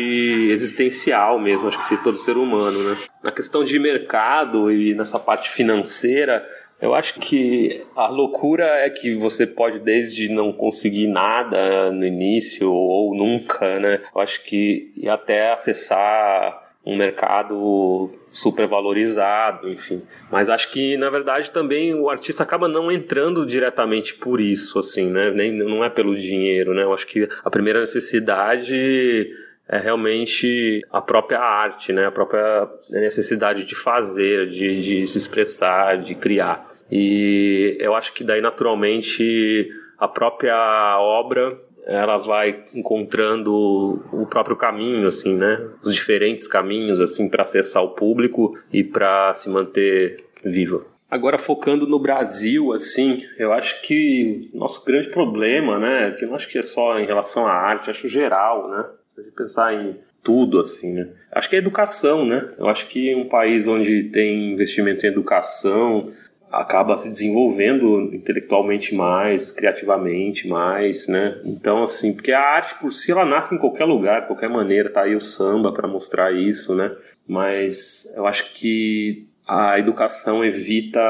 existencial 0.49 1.39
mesmo, 1.39 1.67
acho 1.67 1.87
que 1.87 1.95
de 1.95 2.03
todo 2.03 2.17
ser 2.17 2.37
humano, 2.37 2.83
né? 2.83 2.97
Na 3.21 3.31
questão 3.31 3.63
de 3.63 3.77
mercado 3.77 4.71
e 4.71 4.93
nessa 4.93 5.19
parte 5.19 5.49
financeira, 5.49 6.47
eu 6.79 6.93
acho 6.93 7.19
que 7.19 7.85
a 7.95 8.07
loucura 8.07 8.63
é 8.63 8.89
que 8.89 9.15
você 9.15 9.45
pode 9.45 9.79
desde 9.79 10.29
não 10.29 10.53
conseguir 10.53 11.07
nada 11.07 11.91
no 11.91 12.05
início 12.05 12.71
ou 12.71 13.15
nunca, 13.15 13.79
né? 13.79 14.01
Eu 14.15 14.21
acho 14.21 14.43
que 14.43 14.93
e 14.95 15.09
até 15.09 15.51
acessar 15.51 16.66
um 16.87 16.95
mercado 16.95 18.09
super 18.31 18.65
valorizado, 18.65 19.67
enfim. 19.67 20.01
Mas 20.31 20.47
acho 20.47 20.71
que 20.71 20.95
na 20.95 21.09
verdade 21.09 21.51
também 21.51 21.93
o 21.93 22.09
artista 22.09 22.43
acaba 22.43 22.65
não 22.65 22.89
entrando 22.89 23.45
diretamente 23.45 24.13
por 24.13 24.39
isso, 24.39 24.79
assim, 24.79 25.11
né? 25.11 25.29
Nem 25.31 25.51
não 25.51 25.83
é 25.83 25.89
pelo 25.89 26.15
dinheiro, 26.15 26.73
né? 26.73 26.83
Eu 26.83 26.93
acho 26.93 27.05
que 27.05 27.27
a 27.43 27.49
primeira 27.49 27.81
necessidade 27.81 29.29
é 29.67 29.77
realmente 29.77 30.81
a 30.89 31.01
própria 31.01 31.39
arte, 31.39 31.91
né? 31.91 32.05
A 32.05 32.11
própria 32.11 32.69
necessidade 32.89 33.65
de 33.65 33.75
fazer, 33.75 34.49
de, 34.49 34.81
de 34.81 35.07
se 35.07 35.17
expressar, 35.17 36.01
de 36.01 36.15
criar. 36.15 36.71
E 36.89 37.75
eu 37.81 37.93
acho 37.95 38.13
que 38.13 38.23
daí 38.23 38.39
naturalmente 38.39 39.69
a 39.99 40.07
própria 40.07 40.97
obra 41.01 41.59
ela 41.87 42.17
vai 42.17 42.65
encontrando 42.73 44.03
o 44.11 44.27
próprio 44.29 44.57
caminho, 44.57 45.07
assim, 45.07 45.35
né? 45.35 45.57
Os 45.81 45.95
diferentes 45.95 46.47
caminhos, 46.47 46.99
assim, 46.99 47.29
para 47.29 47.43
acessar 47.43 47.81
o 47.81 47.91
público 47.91 48.59
e 48.71 48.83
para 48.83 49.33
se 49.33 49.49
manter 49.49 50.17
viva. 50.43 50.85
Agora 51.09 51.37
focando 51.37 51.87
no 51.87 51.97
Brasil, 51.97 52.73
assim, 52.73 53.23
eu 53.39 53.53
acho 53.53 53.81
que 53.81 54.49
nosso 54.53 54.83
grande 54.85 55.07
problema, 55.07 55.79
né, 55.79 56.11
que 56.11 56.25
eu 56.25 56.27
não 56.27 56.35
acho 56.35 56.49
que 56.49 56.57
é 56.57 56.61
só 56.61 56.99
em 56.99 57.05
relação 57.05 57.47
à 57.47 57.53
arte, 57.53 57.89
acho 57.89 58.09
geral, 58.09 58.69
né? 58.69 58.85
Se 59.15 59.21
a 59.21 59.23
gente 59.23 59.33
pensar 59.33 59.73
em 59.73 59.95
tudo, 60.21 60.59
assim, 60.59 60.91
né? 60.91 61.07
Acho 61.31 61.49
que 61.49 61.55
é 61.55 61.59
educação, 61.59 62.25
né? 62.25 62.49
Eu 62.57 62.67
acho 62.67 62.87
que 62.87 63.15
um 63.15 63.29
país 63.29 63.65
onde 63.69 64.03
tem 64.03 64.51
investimento 64.51 65.05
em 65.05 65.09
educação, 65.09 66.11
acaba 66.51 66.97
se 66.97 67.09
desenvolvendo 67.09 68.13
intelectualmente 68.13 68.95
mais, 68.95 69.51
criativamente 69.51 70.47
mais, 70.47 71.07
né? 71.07 71.39
Então, 71.43 71.83
assim, 71.83 72.13
porque 72.13 72.31
a 72.31 72.39
arte 72.39 72.75
por 72.75 72.91
si 72.91 73.11
ela 73.11 73.25
nasce 73.25 73.53
em 73.53 73.57
qualquer 73.57 73.85
lugar, 73.85 74.21
de 74.21 74.27
qualquer 74.27 74.49
maneira, 74.49 74.89
tá 74.89 75.03
aí 75.03 75.15
o 75.15 75.19
samba 75.19 75.71
para 75.71 75.87
mostrar 75.87 76.31
isso, 76.31 76.73
né? 76.73 76.95
Mas 77.27 78.13
eu 78.15 78.25
acho 78.25 78.53
que 78.53 79.27
a 79.47 79.77
educação 79.77 80.43
evita, 80.43 81.01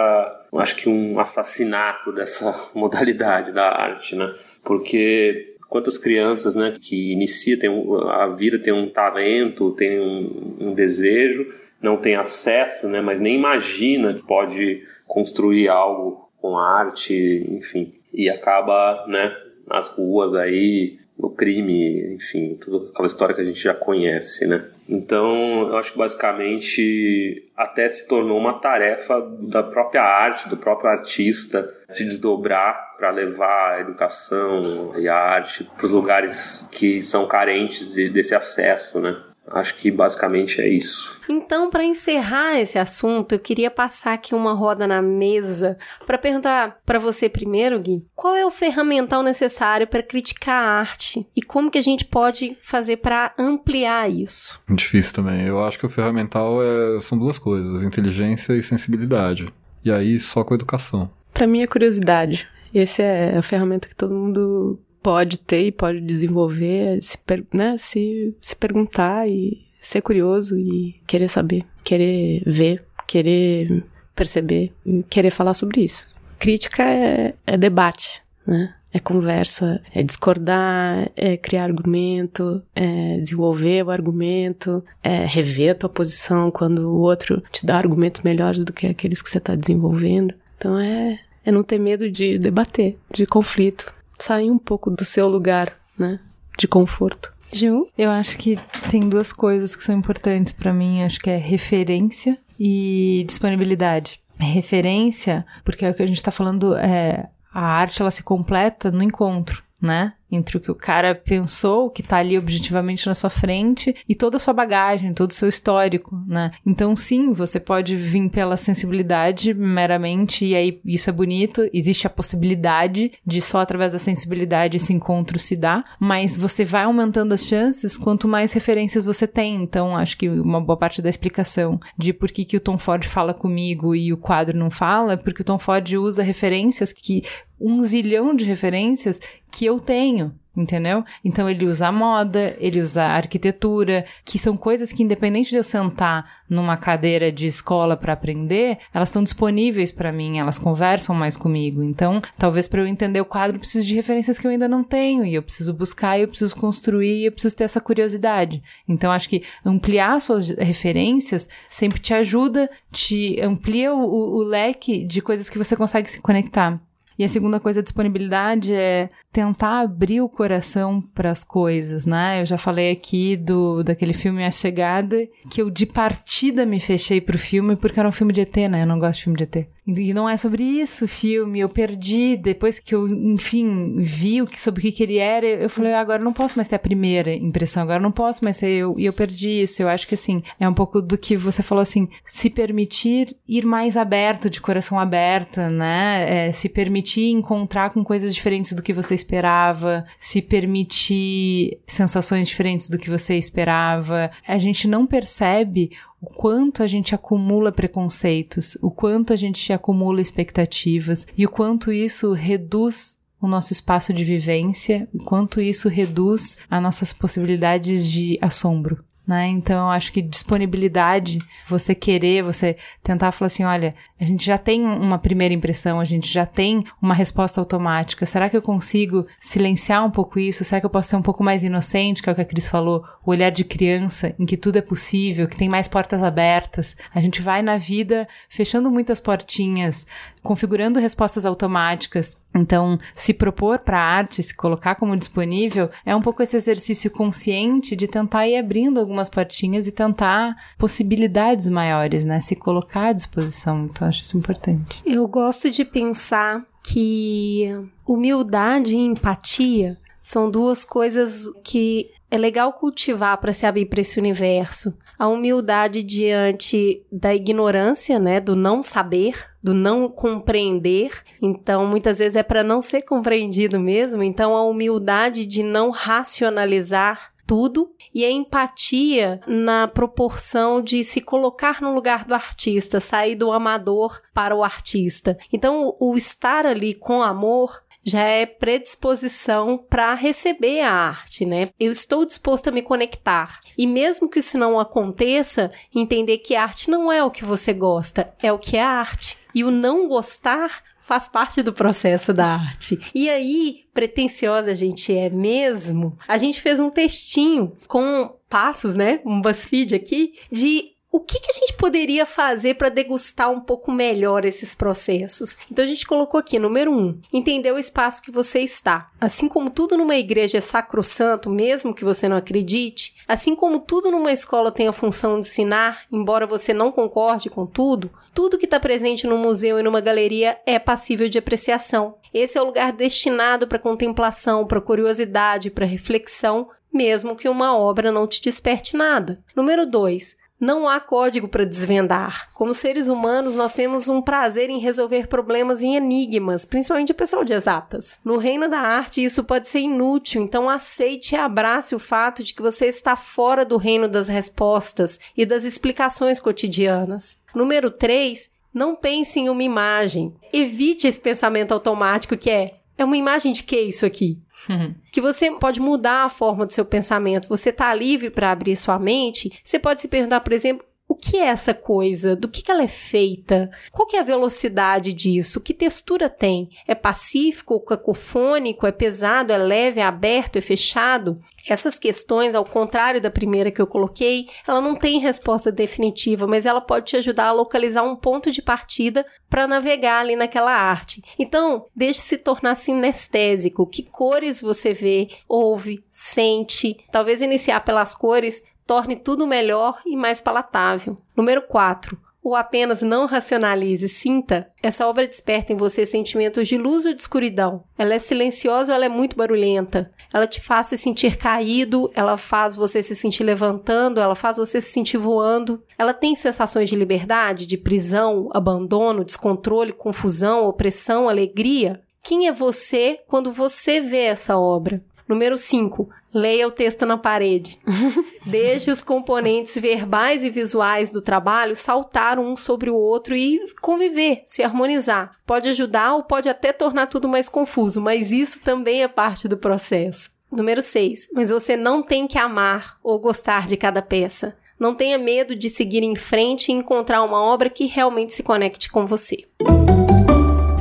acho 0.56 0.76
que 0.76 0.90
um 0.90 1.20
assassinato 1.20 2.12
dessa 2.12 2.54
modalidade 2.74 3.52
da 3.52 3.68
arte, 3.68 4.16
né? 4.16 4.34
Porque 4.64 5.56
quantas 5.70 5.98
crianças, 5.98 6.56
né, 6.56 6.74
que 6.80 7.12
iniciam 7.12 7.60
tem 7.60 7.70
a 8.10 8.28
vida 8.28 8.58
tem 8.58 8.74
um 8.74 8.90
talento, 8.90 9.72
tem 9.72 10.00
um, 10.00 10.56
um 10.60 10.74
desejo, 10.74 11.46
não 11.82 11.98
tem 11.98 12.16
acesso, 12.16 12.88
né, 12.88 13.02
mas 13.02 13.20
nem 13.20 13.36
imagina 13.36 14.14
que 14.14 14.24
pode 14.24 14.84
construir 15.08 15.70
algo 15.70 16.30
com 16.40 16.58
arte, 16.58 17.46
enfim, 17.50 17.94
e 18.14 18.30
acaba, 18.30 19.06
né, 19.08 19.36
nas 19.68 19.90
ruas 19.90 20.34
aí, 20.34 20.98
no 21.18 21.30
crime, 21.32 22.14
enfim, 22.14 22.58
toda 22.64 22.90
aquela 22.90 23.08
história 23.08 23.34
que 23.34 23.42
a 23.42 23.46
gente 23.46 23.60
já 23.62 23.74
conhece, 23.74 24.46
né? 24.46 24.66
Então, 24.88 25.68
eu 25.68 25.78
acho 25.78 25.92
que 25.92 25.98
basicamente 25.98 27.52
até 27.56 27.90
se 27.90 28.08
tornou 28.08 28.38
uma 28.38 28.60
tarefa 28.60 29.20
da 29.42 29.62
própria 29.62 30.02
arte, 30.02 30.48
do 30.48 30.56
próprio 30.56 30.90
artista 30.90 31.68
se 31.88 32.06
desdobrar 32.06 32.96
para 32.98 33.10
levar 33.12 33.76
a 33.76 33.82
educação 33.82 34.94
e 34.98 35.08
a 35.10 35.16
arte 35.16 35.64
para 35.64 35.86
os 35.86 35.92
lugares 35.92 36.70
que 36.72 37.02
são 37.02 37.28
carentes 37.28 37.94
de, 37.94 38.10
desse 38.10 38.34
acesso, 38.34 39.00
né? 39.00 39.18
Acho 39.50 39.76
que 39.76 39.90
basicamente 39.90 40.60
é 40.60 40.68
isso. 40.68 41.22
Então, 41.30 41.70
para 41.70 41.84
encerrar 41.84 42.60
esse 42.60 42.78
assunto, 42.78 43.34
eu 43.34 43.40
queria 43.40 43.72
passar 43.72 44.14
aqui 44.14 44.36
uma 44.36 44.54
roda 44.54 44.86
na 44.86 45.02
mesa 45.02 45.78
para 46.06 46.18
perguntar 46.18 46.80
para 46.86 47.00
você 47.00 47.30
primeiro, 47.30 47.80
Gui, 47.80 48.06
qual 48.16 48.36
é 48.36 48.46
o 48.46 48.52
ferramental 48.52 49.24
necessário 49.24 49.88
para 49.88 50.04
criticar 50.04 50.62
a 50.62 50.80
arte 50.80 51.26
e 51.36 51.42
como 51.42 51.72
que 51.72 51.78
a 51.78 51.82
gente 51.82 52.04
pode 52.06 52.58
fazer 52.62 52.98
para 52.98 53.34
ampliar 53.38 54.10
isso? 54.10 54.62
Difícil 54.70 55.14
também. 55.14 55.46
Eu 55.46 55.64
acho 55.64 55.80
que 55.80 55.86
o 55.86 55.90
ferramental 55.90 56.60
é, 56.62 57.00
são 57.00 57.18
duas 57.18 57.40
coisas: 57.40 57.84
inteligência 57.84 58.54
e 58.54 58.62
sensibilidade. 58.62 59.48
E 59.84 59.92
aí 59.92 60.20
só 60.20 60.44
com 60.44 60.54
educação. 60.54 61.10
Para 61.34 61.48
mim 61.48 61.62
é 61.62 61.68
curiosidade. 61.68 62.48
Esse 62.74 63.02
é 63.02 63.38
a 63.38 63.42
ferramenta 63.42 63.88
que 63.88 63.96
todo 63.96 64.14
mundo 64.14 64.80
pode 65.08 65.40
ter 65.40 65.68
e 65.68 65.72
pode 65.72 66.02
desenvolver, 66.02 67.02
se, 67.02 67.18
né, 67.54 67.78
se, 67.78 68.36
se 68.42 68.54
perguntar 68.54 69.26
e 69.26 69.66
ser 69.80 70.02
curioso 70.02 70.60
e 70.60 71.00
querer 71.08 71.30
saber, 71.30 71.64
querer 71.82 72.44
ver, 72.46 72.84
querer 73.08 73.86
perceber, 74.14 74.74
querer 75.10 75.32
falar 75.32 75.54
sobre 75.54 75.82
isso. 75.82 76.14
Crítica 76.38 76.84
é, 76.84 77.34
é 77.46 77.56
debate, 77.56 78.22
né? 78.46 78.74
É 78.92 79.00
conversa, 79.00 79.82
é 79.94 80.04
discordar, 80.04 81.10
é 81.16 81.38
criar 81.38 81.64
argumento, 81.64 82.62
é 82.76 83.18
desenvolver 83.20 83.86
o 83.86 83.92
argumento, 83.92 84.84
é 85.02 85.26
rever 85.26 85.72
a 85.72 85.76
tua 85.76 85.90
posição 85.90 86.52
quando 86.52 86.80
o 86.80 87.00
outro 87.00 87.42
te 87.50 87.66
dá 87.66 87.78
argumentos 87.78 88.24
melhores 88.24 88.66
do 88.66 88.74
que 88.74 88.88
aqueles 88.88 89.22
que 89.22 89.30
você 89.30 89.38
está 89.38 89.56
desenvolvendo. 89.56 90.36
Então 90.58 90.78
é, 90.78 91.18
é 91.46 91.52
não 91.52 91.64
ter 91.64 91.80
medo 91.80 92.12
de 92.12 92.38
debater, 92.38 92.98
de 93.14 93.26
conflito 93.26 93.96
sair 94.18 94.50
um 94.50 94.58
pouco 94.58 94.90
do 94.90 95.04
seu 95.04 95.28
lugar, 95.28 95.74
né, 95.98 96.20
de 96.58 96.68
conforto. 96.68 97.34
Ju, 97.52 97.88
eu 97.98 98.10
acho 98.10 98.38
que 98.38 98.60
tem 98.90 99.08
duas 99.08 99.32
coisas 99.32 99.76
que 99.76 99.84
são 99.84 99.96
importantes 99.96 100.54
para 100.54 100.74
mim, 100.74 101.04
acho 101.04 101.20
que 101.20 101.30
é 101.30 101.38
referência 101.38 102.38
e 102.60 103.24
disponibilidade. 103.28 104.20
Referência, 104.38 105.46
porque 105.64 105.86
é 105.86 105.90
o 105.90 105.94
que 105.94 106.04
a 106.04 106.08
gente 106.08 106.22
tá 106.22 106.32
falando, 106.32 106.76
é, 106.76 107.28
a 107.54 107.62
arte 107.62 108.02
ela 108.02 108.12
se 108.12 108.22
completa 108.22 108.92
no 108.92 109.02
encontro, 109.02 109.64
né? 109.82 110.14
Entre 110.32 110.58
o 110.58 110.60
que 110.60 110.72
o 110.72 110.76
cara 110.76 111.16
pensou, 111.16 111.88
o 111.88 111.90
que 111.90 112.04
tá 112.04 112.18
ali 112.18 112.38
objetivamente 112.38 113.08
na 113.08 113.16
sua 113.16 113.30
frente 113.30 113.96
e 114.08 114.16
toda 114.16 114.38
a 114.38 114.40
sua 114.40 114.54
bagagem, 114.54 115.14
todo 115.14 115.32
o 115.32 115.34
seu 115.34 115.48
histórico, 115.48 116.22
né? 116.28 116.52
Então, 116.66 116.96
sim, 116.96 117.32
você 117.32 117.60
pode 117.60 117.96
vir 117.96 118.30
pela 118.30 118.58
sensibilidade 118.58 119.54
meramente 119.54 120.46
e 120.46 120.56
aí 120.56 120.82
isso 120.86 121.10
é 121.10 121.14
bonito, 121.14 121.70
existe 121.74 122.08
a 122.08 122.10
possibilidade 122.10 123.12
de 123.26 123.42
só 123.42 123.62
através 123.62 123.94
da 123.94 124.00
sensibilidade 124.00 124.78
esse 124.78 124.94
encontro 124.94 125.40
se 125.40 125.56
dar, 125.56 125.84
mas 126.00 126.36
você 126.36 126.66
vai 126.66 126.84
aumentando 126.84 127.34
as 127.34 127.46
chances 127.46 127.98
quanto 127.98 128.28
mais 128.28 128.54
referências 128.54 129.06
você 129.06 129.28
tem. 129.28 129.56
Então, 129.56 129.96
acho 129.96 130.18
que 130.18 130.30
uma 130.30 130.60
boa 130.60 130.78
parte 130.78 131.02
da 131.02 131.10
explicação 131.10 131.80
de 131.98 132.14
por 132.14 132.32
que, 132.32 132.46
que 132.46 132.58
o 132.58 132.62
Tom 132.62 132.78
Ford 132.78 133.06
fala 133.06 133.34
comigo 133.34 133.96
e 133.96 134.12
o 134.12 134.18
quadro 134.18 134.58
não 134.58 134.70
fala 134.70 135.14
é 135.14 135.18
porque 135.18 135.42
o 135.42 135.46
Tom 135.46 135.58
Ford 135.58 135.88
usa 135.94 136.24
referências 136.24 136.92
que 136.92 137.24
um 137.60 137.82
zilhão 137.84 138.36
de 138.36 138.46
referências 138.46 139.20
que 139.52 139.66
eu 139.66 139.80
tenho 139.80 140.34
entendeu? 140.62 141.04
Então 141.24 141.50
ele 141.50 141.66
usa 141.66 141.92
moda, 141.92 142.56
ele 142.60 142.82
usa 142.82 143.04
arquitetura, 143.04 144.06
que 144.26 144.40
são 144.40 144.58
coisas 144.58 144.92
que 144.92 145.04
independente 145.04 145.52
de 145.52 145.58
eu 145.58 145.64
sentar 145.64 146.38
numa 146.50 146.78
cadeira 146.78 147.32
de 147.32 147.46
escola 147.46 147.98
para 147.98 148.14
aprender, 148.14 148.78
elas 148.94 149.10
estão 149.10 149.24
disponíveis 149.24 149.92
para 149.92 150.12
mim, 150.12 150.40
elas 150.40 150.58
conversam 150.58 151.14
mais 151.14 151.36
comigo. 151.36 151.84
Então, 151.84 152.22
talvez 152.38 152.68
para 152.68 152.82
eu 152.82 152.88
entender 152.88 153.20
o 153.20 153.26
quadro, 153.26 153.58
eu 153.58 153.60
preciso 153.60 153.86
de 153.86 153.96
referências 153.96 154.40
que 154.40 154.48
eu 154.48 154.52
ainda 154.52 154.68
não 154.68 154.84
tenho 154.84 155.26
e 155.26 155.36
eu 155.36 155.44
preciso 155.44 155.74
buscar, 155.74 156.20
eu 156.20 156.28
preciso 156.28 156.56
construir, 156.56 157.22
e 157.22 157.26
eu 157.26 157.32
preciso 157.32 157.56
ter 157.56 157.66
essa 157.66 157.82
curiosidade. 157.82 158.64
Então, 158.88 159.12
acho 159.12 159.30
que 159.30 159.44
ampliar 159.66 160.20
suas 160.22 160.50
referências 160.50 161.50
sempre 161.70 162.00
te 162.00 162.14
ajuda, 162.14 162.70
te 162.92 163.40
amplia 163.42 163.94
o, 163.94 164.38
o 164.38 164.44
leque 164.44 165.06
de 165.06 165.22
coisas 165.22 165.50
que 165.50 165.58
você 165.58 165.76
consegue 165.76 166.10
se 166.10 166.22
conectar. 166.22 166.80
E 167.18 167.24
a 167.24 167.28
segunda 167.28 167.60
coisa, 167.60 167.80
a 167.80 167.84
disponibilidade, 167.84 168.74
é 168.74 169.10
tentar 169.32 169.82
abrir 169.82 170.22
o 170.22 170.30
coração 170.30 171.02
para 171.02 171.32
as 171.32 171.44
coisas, 171.44 172.06
né? 172.06 172.42
Eu 172.42 172.46
já 172.46 172.58
falei 172.58 172.92
aqui 172.92 173.36
do 173.36 173.84
daquele 173.84 174.14
filme 174.14 174.46
A 174.46 174.52
Chegada, 174.52 175.28
que 175.50 175.62
eu 175.62 175.70
de 175.70 175.86
partida 175.86 176.66
me 176.66 176.80
fechei 176.80 177.20
pro 177.20 177.38
filme 177.38 177.76
porque 177.76 178.00
era 178.00 178.08
um 178.08 178.12
filme 178.12 178.34
de 178.34 178.42
ET, 178.42 178.56
né? 178.70 178.84
Eu 178.84 178.88
não 178.88 179.00
gosto 179.00 179.18
de 179.18 179.24
filme 179.24 179.38
de 179.38 179.44
ET. 179.44 179.68
E 179.88 180.14
não 180.14 180.28
é 180.28 180.36
sobre 180.36 180.64
isso 180.64 181.06
o 181.06 181.08
filme. 181.08 181.62
Eu 181.62 181.70
perdi, 181.70 182.36
depois 182.36 182.78
que 182.78 182.94
eu, 182.94 183.08
enfim, 183.08 183.96
vi 184.00 184.42
o 184.42 184.48
que, 184.48 184.60
sobre 184.60 184.90
o 184.90 184.92
que, 184.92 185.02
ele 185.02 185.18
era, 185.18 185.46
eu 185.46 185.70
falei, 185.70 185.94
ah, 185.94 186.02
agora 186.02 186.22
não 186.22 186.34
posso 186.34 186.58
mais 186.58 186.68
ter 186.68 186.76
a 186.76 186.80
primeira 186.80 187.34
impressão, 187.34 187.84
agora 187.84 188.00
não 188.00 188.12
posso 188.12 188.44
mais 188.44 188.58
ser 188.58 188.70
eu. 188.70 188.96
E 189.00 189.06
eu 189.06 189.14
perdi 189.14 189.62
isso. 189.62 189.82
Eu 189.82 189.88
acho 189.88 190.06
que, 190.06 190.16
assim, 190.16 190.44
é 190.60 190.68
um 190.68 190.74
pouco 190.74 191.02
do 191.02 191.18
que 191.18 191.38
você 191.38 191.64
falou, 191.64 191.82
assim, 191.82 192.10
se 192.26 192.50
permitir 192.50 193.36
ir 193.48 193.66
mais 193.66 193.96
aberto, 193.96 194.50
de 194.50 194.60
coração 194.60 195.00
aberto, 195.00 195.62
né? 195.62 196.48
É, 196.48 196.52
se 196.52 196.68
permitir 196.68 197.30
encontrar 197.32 197.92
com 197.92 198.04
coisas 198.04 198.36
diferentes 198.36 198.74
do 198.74 198.84
que 198.84 198.92
você 198.92 199.16
esperava, 199.16 200.04
se 200.20 200.42
permitir 200.42 201.80
sensações 201.88 202.50
diferentes 202.50 202.90
do 202.90 202.98
que 202.98 203.10
você 203.10 203.36
esperava. 203.36 204.30
A 204.46 204.58
gente 204.58 204.88
não 204.88 205.08
percebe 205.08 205.92
o 206.22 206.28
quanto 206.28 206.82
a 206.82 206.88
gente 206.88 207.14
acumula 207.14 207.72
preconceitos, 207.72 208.78
o 208.82 208.90
quanto 208.90 209.34
a 209.34 209.36
gente 209.36 209.72
acumula 209.72 210.20
expectativas 210.20 211.28
e 211.38 211.46
o 211.46 211.50
quanto 211.50 211.92
isso 211.92 212.34
reduz 212.34 213.18
o 213.40 213.48
nosso 213.48 213.72
espaço 213.72 214.12
de 214.12 214.24
vivência, 214.24 215.08
o 215.14 215.24
quanto 215.24 215.62
isso 215.62 215.88
reduz 215.88 216.58
as 216.70 216.82
nossas 216.82 217.14
possibilidades 217.14 218.08
de 218.08 218.38
assombro. 218.42 219.04
Né? 219.28 219.48
Então, 219.50 219.88
eu 219.88 219.92
acho 219.92 220.14
que 220.14 220.22
disponibilidade, 220.22 221.40
você 221.68 221.94
querer, 221.94 222.42
você 222.44 222.78
tentar 223.04 223.34
falar 223.34 223.48
assim: 223.48 223.66
olha, 223.66 223.94
a 224.18 224.24
gente 224.24 224.46
já 224.46 224.58
tem 224.58 224.86
uma 224.86 225.20
primeira 225.20 225.54
impressão, 225.54 226.00
a 226.00 226.06
gente 226.06 226.32
já 226.32 226.46
tem 226.46 226.86
uma 227.02 227.14
resposta 227.14 227.60
automática. 227.60 228.26
Será 228.26 228.50
que 228.50 228.56
eu 228.56 228.62
consigo 228.62 229.28
silenciar 229.38 230.06
um 230.06 230.10
pouco 230.10 230.40
isso? 230.40 230.64
Será 230.64 230.80
que 230.80 230.86
eu 230.86 230.90
posso 230.90 231.10
ser 231.10 231.18
um 231.18 231.22
pouco 231.22 231.44
mais 231.44 231.66
inocente, 231.66 232.24
que 232.24 232.30
é 232.30 232.32
o 232.32 232.36
que 232.36 232.42
a 232.42 232.46
Cris 232.46 232.70
falou? 232.70 233.04
O 233.26 233.32
olhar 233.32 233.50
de 233.50 233.66
criança, 233.66 234.34
em 234.40 234.46
que 234.46 234.56
tudo 234.56 234.78
é 234.78 234.82
possível, 234.82 235.46
que 235.46 235.58
tem 235.58 235.68
mais 235.68 235.90
portas 235.90 236.24
abertas. 236.24 236.96
A 237.14 237.20
gente 237.20 237.42
vai 237.42 237.62
na 237.62 237.78
vida 237.78 238.26
fechando 238.48 238.90
muitas 238.90 239.20
portinhas, 239.20 240.08
configurando 240.48 240.98
respostas 240.98 241.46
automáticas. 241.46 242.42
Então, 242.56 242.98
se 243.14 243.34
propor 243.34 243.80
para 243.80 244.00
a 244.00 244.04
arte, 244.04 244.42
se 244.42 244.56
colocar 244.56 244.96
como 244.96 245.18
disponível, 245.18 245.90
é 246.06 246.16
um 246.16 246.22
pouco 246.22 246.42
esse 246.42 246.56
exercício 246.56 247.12
consciente 247.12 247.98
de 247.98 248.08
tentar 248.08 248.48
ir 248.48 248.58
abrindo 248.58 248.98
algumas 248.98 249.28
portinhas 249.28 249.88
e 249.88 249.92
tentar 249.92 250.56
possibilidades 250.78 251.68
maiores, 251.68 252.24
né? 252.24 252.40
Se 252.40 252.56
colocar 252.56 253.08
à 253.08 253.14
disposição. 253.14 253.90
Então, 253.92 254.08
acho 254.08 254.22
isso 254.22 254.38
importante. 254.38 255.02
Eu 255.06 255.28
gosto 255.28 255.70
de 255.70 255.84
pensar 255.84 256.66
que 256.82 257.70
humildade 258.08 258.96
e 258.96 259.00
empatia 259.00 259.98
são 260.22 260.50
duas 260.50 260.86
coisas 260.86 261.44
que 261.62 262.10
é 262.30 262.38
legal 262.38 262.74
cultivar 262.74 263.38
para 263.38 263.54
se 263.54 263.66
abrir 263.66 263.86
para 263.86 264.02
esse 264.02 264.20
universo. 264.20 264.98
A 265.18 265.28
humildade 265.28 266.04
diante 266.04 267.04
da 267.12 267.34
ignorância, 267.34 268.20
né, 268.20 268.40
do 268.40 268.56
não 268.56 268.84
saber, 268.84 269.50
do 269.64 269.74
não 269.74 270.08
compreender. 270.08 271.12
Então, 271.42 271.88
muitas 271.88 272.20
vezes 272.20 272.36
é 272.36 272.44
para 272.44 272.64
não 272.64 272.82
ser 272.82 273.02
compreendido 273.02 273.80
mesmo. 273.80 274.22
Então, 274.22 274.56
a 274.56 274.64
humildade 274.64 275.46
de 275.46 275.64
não 275.64 275.90
racionalizar 275.90 277.34
tudo 277.48 277.90
e 278.14 278.26
a 278.26 278.30
empatia 278.30 279.40
na 279.48 279.88
proporção 279.88 280.82
de 280.82 281.04
se 281.04 281.22
colocar 281.22 281.82
no 281.82 281.94
lugar 281.94 282.26
do 282.26 282.34
artista, 282.34 283.00
sair 283.00 283.36
do 283.36 283.52
amador 283.52 284.22
para 284.34 284.54
o 284.54 284.64
artista. 284.64 285.38
Então, 285.52 285.96
o 285.98 286.16
estar 286.16 286.66
ali 286.66 286.94
com 286.94 287.24
amor 287.24 287.82
já 288.08 288.22
é 288.22 288.46
predisposição 288.46 289.78
para 289.78 290.14
receber 290.14 290.80
a 290.80 290.90
arte, 290.90 291.46
né? 291.46 291.72
Eu 291.78 291.92
estou 291.92 292.24
disposto 292.24 292.70
a 292.70 292.72
me 292.72 292.82
conectar. 292.82 293.60
E 293.78 293.86
mesmo 293.86 294.30
que 294.30 294.40
isso 294.40 294.58
não 294.58 294.80
aconteça, 294.80 295.70
entender 295.94 296.38
que 296.38 296.56
arte 296.56 296.90
não 296.90 297.12
é 297.12 297.22
o 297.22 297.30
que 297.30 297.44
você 297.44 297.74
gosta, 297.74 298.34
é 298.42 298.50
o 298.50 298.58
que 298.58 298.78
é 298.78 298.82
arte. 298.82 299.38
E 299.54 299.62
o 299.66 299.70
não 299.70 300.08
gostar 300.08 300.82
faz 301.02 301.28
parte 301.28 301.62
do 301.62 301.74
processo 301.74 302.34
da 302.34 302.46
arte. 302.46 302.98
E 303.14 303.30
aí, 303.30 303.84
pretensiosa 303.94 304.72
a 304.72 304.76
gente 304.76 305.14
é 305.14 305.30
mesmo, 305.30 306.18
a 306.26 306.38
gente 306.38 306.62
fez 306.62 306.80
um 306.80 306.90
textinho 306.90 307.76
com 307.90 308.34
passos, 308.50 308.96
né? 308.96 309.20
Um 309.26 309.42
BuzzFeed 309.42 309.96
aqui, 309.96 310.34
de 310.50 310.94
o 311.18 311.20
que, 311.20 311.40
que 311.40 311.50
a 311.50 311.54
gente 311.54 311.74
poderia 311.74 312.28
fazer 312.28 312.76
para 312.76 312.90
degustar 312.90 313.50
um 313.50 313.60
pouco 313.60 313.92
melhor 313.92 314.46
esses 314.46 314.76
processos? 314.76 315.58
Então 315.72 315.84
a 315.84 315.88
gente 315.88 316.06
colocou 316.06 316.40
aqui, 316.40 316.60
número 316.60 316.92
um, 316.92 317.20
entender 317.34 317.72
o 317.72 317.80
espaço 317.80 318.22
que 318.22 318.30
você 318.30 318.60
está. 318.60 319.10
Assim 319.20 319.48
como 319.48 319.72
tudo 319.72 319.98
numa 319.98 320.16
igreja 320.16 320.60
é 320.60 320.62
sacrossanto, 320.62 321.50
mesmo 321.50 321.92
que 321.92 322.06
você 322.06 322.30
não 322.30 322.38
acredite, 322.38 323.16
assim 323.28 323.56
como 323.56 323.80
tudo 323.80 324.12
numa 324.12 324.32
escola 324.32 324.72
tem 324.72 324.88
a 324.88 324.94
função 324.94 325.40
de 325.40 325.48
ensinar, 325.48 326.04
embora 326.12 326.46
você 326.46 326.72
não 326.72 326.92
concorde 326.92 327.50
com 327.50 327.66
tudo, 327.66 328.12
tudo 328.32 328.60
que 328.60 328.66
está 328.66 328.80
presente 328.80 329.26
no 329.26 329.40
museu 329.40 329.80
e 329.80 329.84
numa 329.84 330.00
galeria 330.00 330.60
é 330.68 330.78
passível 330.78 331.28
de 331.28 331.40
apreciação. 331.40 332.20
Esse 332.32 332.60
é 332.60 332.62
o 332.62 332.66
lugar 332.66 332.92
destinado 332.94 333.66
para 333.66 333.80
contemplação, 333.80 334.68
para 334.68 334.80
curiosidade, 334.80 335.72
para 335.72 335.84
reflexão, 335.84 336.70
mesmo 336.94 337.36
que 337.36 337.50
uma 337.50 337.76
obra 337.76 338.12
não 338.12 338.28
te 338.28 338.40
desperte 338.40 338.96
nada. 338.96 339.44
Número 339.56 339.84
2. 339.84 340.38
Não 340.60 340.88
há 340.88 341.00
código 341.00 341.48
para 341.48 341.66
desvendar. 341.66 342.50
Como 342.54 342.74
seres 342.74 343.10
humanos, 343.10 343.54
nós 343.54 343.74
temos 343.74 344.08
um 344.08 344.22
prazer 344.22 344.72
em 344.72 344.80
resolver 344.80 345.28
problemas 345.28 345.84
em 345.84 345.96
enigmas, 345.96 346.66
principalmente 346.66 347.12
o 347.12 347.16
pessoal 347.16 347.44
de 347.44 347.54
exatas. 347.54 348.20
No 348.26 348.38
reino 348.38 348.68
da 348.68 348.80
arte, 348.80 349.24
isso 349.24 349.44
pode 349.44 349.68
ser 349.68 349.80
inútil, 349.80 350.42
então 350.42 350.68
aceite 350.68 351.36
e 351.36 351.38
abrace 351.38 351.94
o 351.94 352.00
fato 352.00 352.44
de 352.44 352.56
que 352.56 352.62
você 352.62 352.88
está 352.88 353.16
fora 353.16 353.64
do 353.64 353.78
reino 353.78 354.08
das 354.08 354.28
respostas 354.28 355.20
e 355.36 355.46
das 355.46 355.64
explicações 355.64 356.40
cotidianas. 356.40 357.40
Número 357.54 357.92
3. 357.92 358.50
Não 358.74 358.96
pense 358.96 359.40
em 359.40 359.50
uma 359.50 359.64
imagem. 359.64 360.36
Evite 360.54 361.08
esse 361.08 361.20
pensamento 361.20 361.72
automático 361.72 362.38
que 362.38 362.50
é: 362.50 362.77
é 362.98 363.06
uma 363.06 363.18
imagem 363.18 363.52
de 363.52 363.64
que 363.64 363.80
isso 363.80 364.06
aqui? 364.06 364.40
Uhum. 364.70 364.96
Que 365.12 365.22
você 365.22 365.52
pode 365.52 365.80
mudar 365.80 366.24
a 366.24 366.30
forma 366.30 366.66
do 366.66 366.74
seu 366.74 366.84
pensamento. 366.84 367.48
Você 367.48 367.70
está 367.70 367.94
livre 367.94 368.30
para 368.30 368.52
abrir 368.52 368.76
sua 368.76 368.98
mente. 368.98 369.52
Você 369.64 369.78
pode 369.78 370.02
se 370.02 370.08
perguntar, 370.08 370.42
por 370.42 370.52
exemplo, 370.54 370.86
o 371.08 371.16
que 371.16 371.38
é 371.38 371.46
essa 371.46 371.74
coisa? 371.74 372.36
Do 372.36 372.50
que, 372.50 372.62
que 372.62 372.70
ela 372.70 372.84
é 372.84 372.88
feita? 372.88 373.72
Qual 373.92 374.06
que 374.06 374.18
é 374.18 374.20
a 374.20 374.24
velocidade 374.24 375.14
disso? 375.14 375.62
Que 375.62 375.74
textura 375.74 376.30
tem? 376.30 376.70
É 376.86 376.94
pacífico, 376.94 377.80
cacofônico? 377.80 378.86
É 378.86 378.92
pesado? 378.92 379.54
É 379.54 379.58
leve? 379.58 380.02
É 380.02 380.04
aberto? 380.04 380.58
É 380.58 380.62
fechado? 380.62 381.40
Essas 381.70 381.98
questões, 381.98 382.54
ao 382.54 382.66
contrário 382.66 383.22
da 383.22 383.32
primeira 383.32 383.72
que 383.72 383.82
eu 383.82 383.88
coloquei, 383.88 384.48
ela 384.68 384.82
não 384.82 384.96
tem 384.96 385.20
resposta 385.20 385.72
definitiva, 385.72 386.46
mas 386.46 386.66
ela 386.66 386.82
pode 386.82 387.06
te 387.06 387.18
ajudar 387.18 387.48
a 387.48 387.54
localizar 387.54 388.04
um 388.04 388.16
ponto 388.16 388.52
de 388.52 388.62
partida 388.62 389.26
para 389.50 389.68
navegar 389.68 390.20
ali 390.20 390.36
naquela 390.36 390.76
arte. 390.76 391.22
Então, 391.40 391.86
deixe 391.96 392.20
se 392.20 392.38
tornar 392.38 392.76
sinestésico. 392.76 393.88
Que 393.88 394.04
cores 394.04 394.60
você 394.62 394.94
vê, 394.94 395.30
ouve, 395.48 396.04
sente? 396.12 396.98
Talvez 397.12 397.42
iniciar 397.42 397.80
pelas 397.82 398.14
cores 398.14 398.62
torne 398.88 399.18
tudo 399.18 399.46
melhor 399.46 400.02
e 400.06 400.16
mais 400.16 400.40
palatável. 400.40 401.18
Número 401.36 401.62
4. 401.62 402.18
Ou 402.42 402.56
apenas 402.56 403.02
não 403.02 403.26
racionalize, 403.26 404.08
sinta. 404.08 404.72
Essa 404.82 405.06
obra 405.06 405.28
desperta 405.28 405.74
em 405.74 405.76
você 405.76 406.06
sentimentos 406.06 406.66
de 406.66 406.78
luz 406.78 407.06
ou 407.06 407.14
de 407.14 407.20
escuridão. 407.20 407.84
Ela 407.98 408.14
é 408.14 408.20
silenciosa 408.20 408.94
ou 408.94 408.96
ela 408.96 409.04
é 409.04 409.10
muito 409.10 409.36
barulhenta? 409.36 410.10
Ela 410.34 410.48
te 410.48 410.62
faz 410.62 410.88
se 410.88 410.98
sentir 410.98 411.36
caído, 411.36 412.10
ela 412.16 412.38
faz 412.38 412.78
você 412.78 413.04
se 413.04 413.14
sentir 413.18 413.44
levantando, 413.44 414.22
ela 414.22 414.34
faz 414.34 414.56
você 414.56 414.80
se 414.80 414.92
sentir 414.92 415.18
voando. 415.18 415.84
Ela 415.98 416.14
tem 416.14 416.38
sensações 416.38 416.88
de 416.88 416.96
liberdade, 416.96 417.68
de 417.68 417.78
prisão, 417.78 418.50
abandono, 418.54 419.26
descontrole, 419.26 419.92
confusão, 419.92 420.66
opressão, 420.66 421.28
alegria? 421.28 422.02
Quem 422.24 422.48
é 422.48 422.54
você 422.54 423.20
quando 423.28 423.52
você 423.52 424.00
vê 424.00 424.22
essa 424.22 424.58
obra? 424.58 425.04
Número 425.28 425.58
5. 425.58 426.10
Leia 426.38 426.68
o 426.68 426.72
texto 426.72 427.04
na 427.04 427.18
parede. 427.18 427.80
Deixe 428.46 428.92
os 428.92 429.02
componentes 429.02 429.76
verbais 429.80 430.44
e 430.44 430.52
visuais 430.52 431.10
do 431.10 431.20
trabalho 431.20 431.76
saltar 431.76 432.38
um 432.38 432.56
sobre 432.56 432.92
o 432.92 432.96
outro 432.96 433.36
e 433.36 433.60
conviver, 433.82 434.44
se 434.46 434.62
harmonizar. 434.62 435.32
Pode 435.48 435.68
ajudar 435.70 436.14
ou 436.14 436.22
pode 436.22 436.48
até 436.48 436.72
tornar 436.72 437.08
tudo 437.08 437.28
mais 437.28 437.50
confuso, 437.50 438.00
mas 438.00 438.32
isso 438.32 438.62
também 438.62 439.02
é 439.02 439.08
parte 439.08 439.48
do 439.48 439.58
processo. 439.58 440.30
Número 440.52 440.80
6. 440.80 441.30
Mas 441.34 441.50
você 441.50 441.76
não 441.76 442.04
tem 442.04 442.28
que 442.28 442.38
amar 442.38 443.00
ou 443.04 443.18
gostar 443.18 443.66
de 443.66 443.76
cada 443.76 444.04
peça. 444.04 444.56
Não 444.80 444.94
tenha 444.94 445.18
medo 445.18 445.56
de 445.56 445.72
seguir 445.72 446.04
em 446.04 446.16
frente 446.16 446.70
e 446.70 446.76
encontrar 446.76 447.24
uma 447.24 447.42
obra 447.42 447.68
que 447.68 447.88
realmente 447.88 448.36
se 448.36 448.44
conecte 448.44 448.92
com 448.92 449.08
você. 449.08 449.38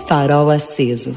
Farol 0.07 0.51
aceso. 0.51 1.17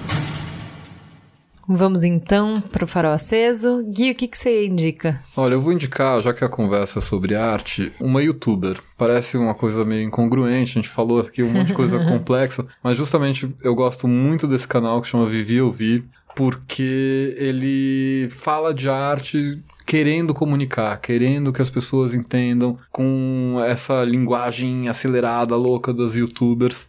Vamos 1.71 2.03
então 2.03 2.59
para 2.59 2.83
o 2.83 2.87
farol 2.87 3.11
aceso. 3.11 3.83
Gui, 3.85 4.09
o 4.09 4.15
que, 4.15 4.27
que 4.27 4.35
você 4.35 4.65
indica? 4.65 5.21
Olha, 5.37 5.53
eu 5.53 5.61
vou 5.61 5.71
indicar, 5.71 6.19
já 6.19 6.33
que 6.33 6.43
a 6.43 6.49
conversa 6.49 6.97
é 6.97 7.01
sobre 7.01 7.35
arte, 7.35 7.93
uma 7.99 8.23
youtuber. 8.23 8.81
Parece 8.97 9.37
uma 9.37 9.53
coisa 9.53 9.85
meio 9.85 10.01
incongruente, 10.01 10.71
a 10.71 10.81
gente 10.81 10.89
falou 10.89 11.19
aqui 11.19 11.43
um 11.43 11.51
monte 11.51 11.67
de 11.67 11.73
coisa 11.75 11.99
complexa, 12.09 12.65
mas 12.81 12.97
justamente 12.97 13.55
eu 13.63 13.75
gosto 13.75 14.07
muito 14.07 14.47
desse 14.47 14.67
canal 14.67 14.99
que 14.99 15.07
chama 15.07 15.29
Vivi 15.29 15.61
Ouvir, 15.61 16.05
porque 16.35 17.35
ele 17.37 18.27
fala 18.31 18.73
de 18.73 18.89
arte 18.89 19.61
querendo 19.85 20.33
comunicar, 20.33 20.99
querendo 20.99 21.53
que 21.53 21.61
as 21.61 21.69
pessoas 21.69 22.15
entendam 22.15 22.79
com 22.91 23.61
essa 23.63 24.03
linguagem 24.03 24.89
acelerada, 24.89 25.55
louca 25.55 25.93
das 25.93 26.15
youtubers 26.15 26.87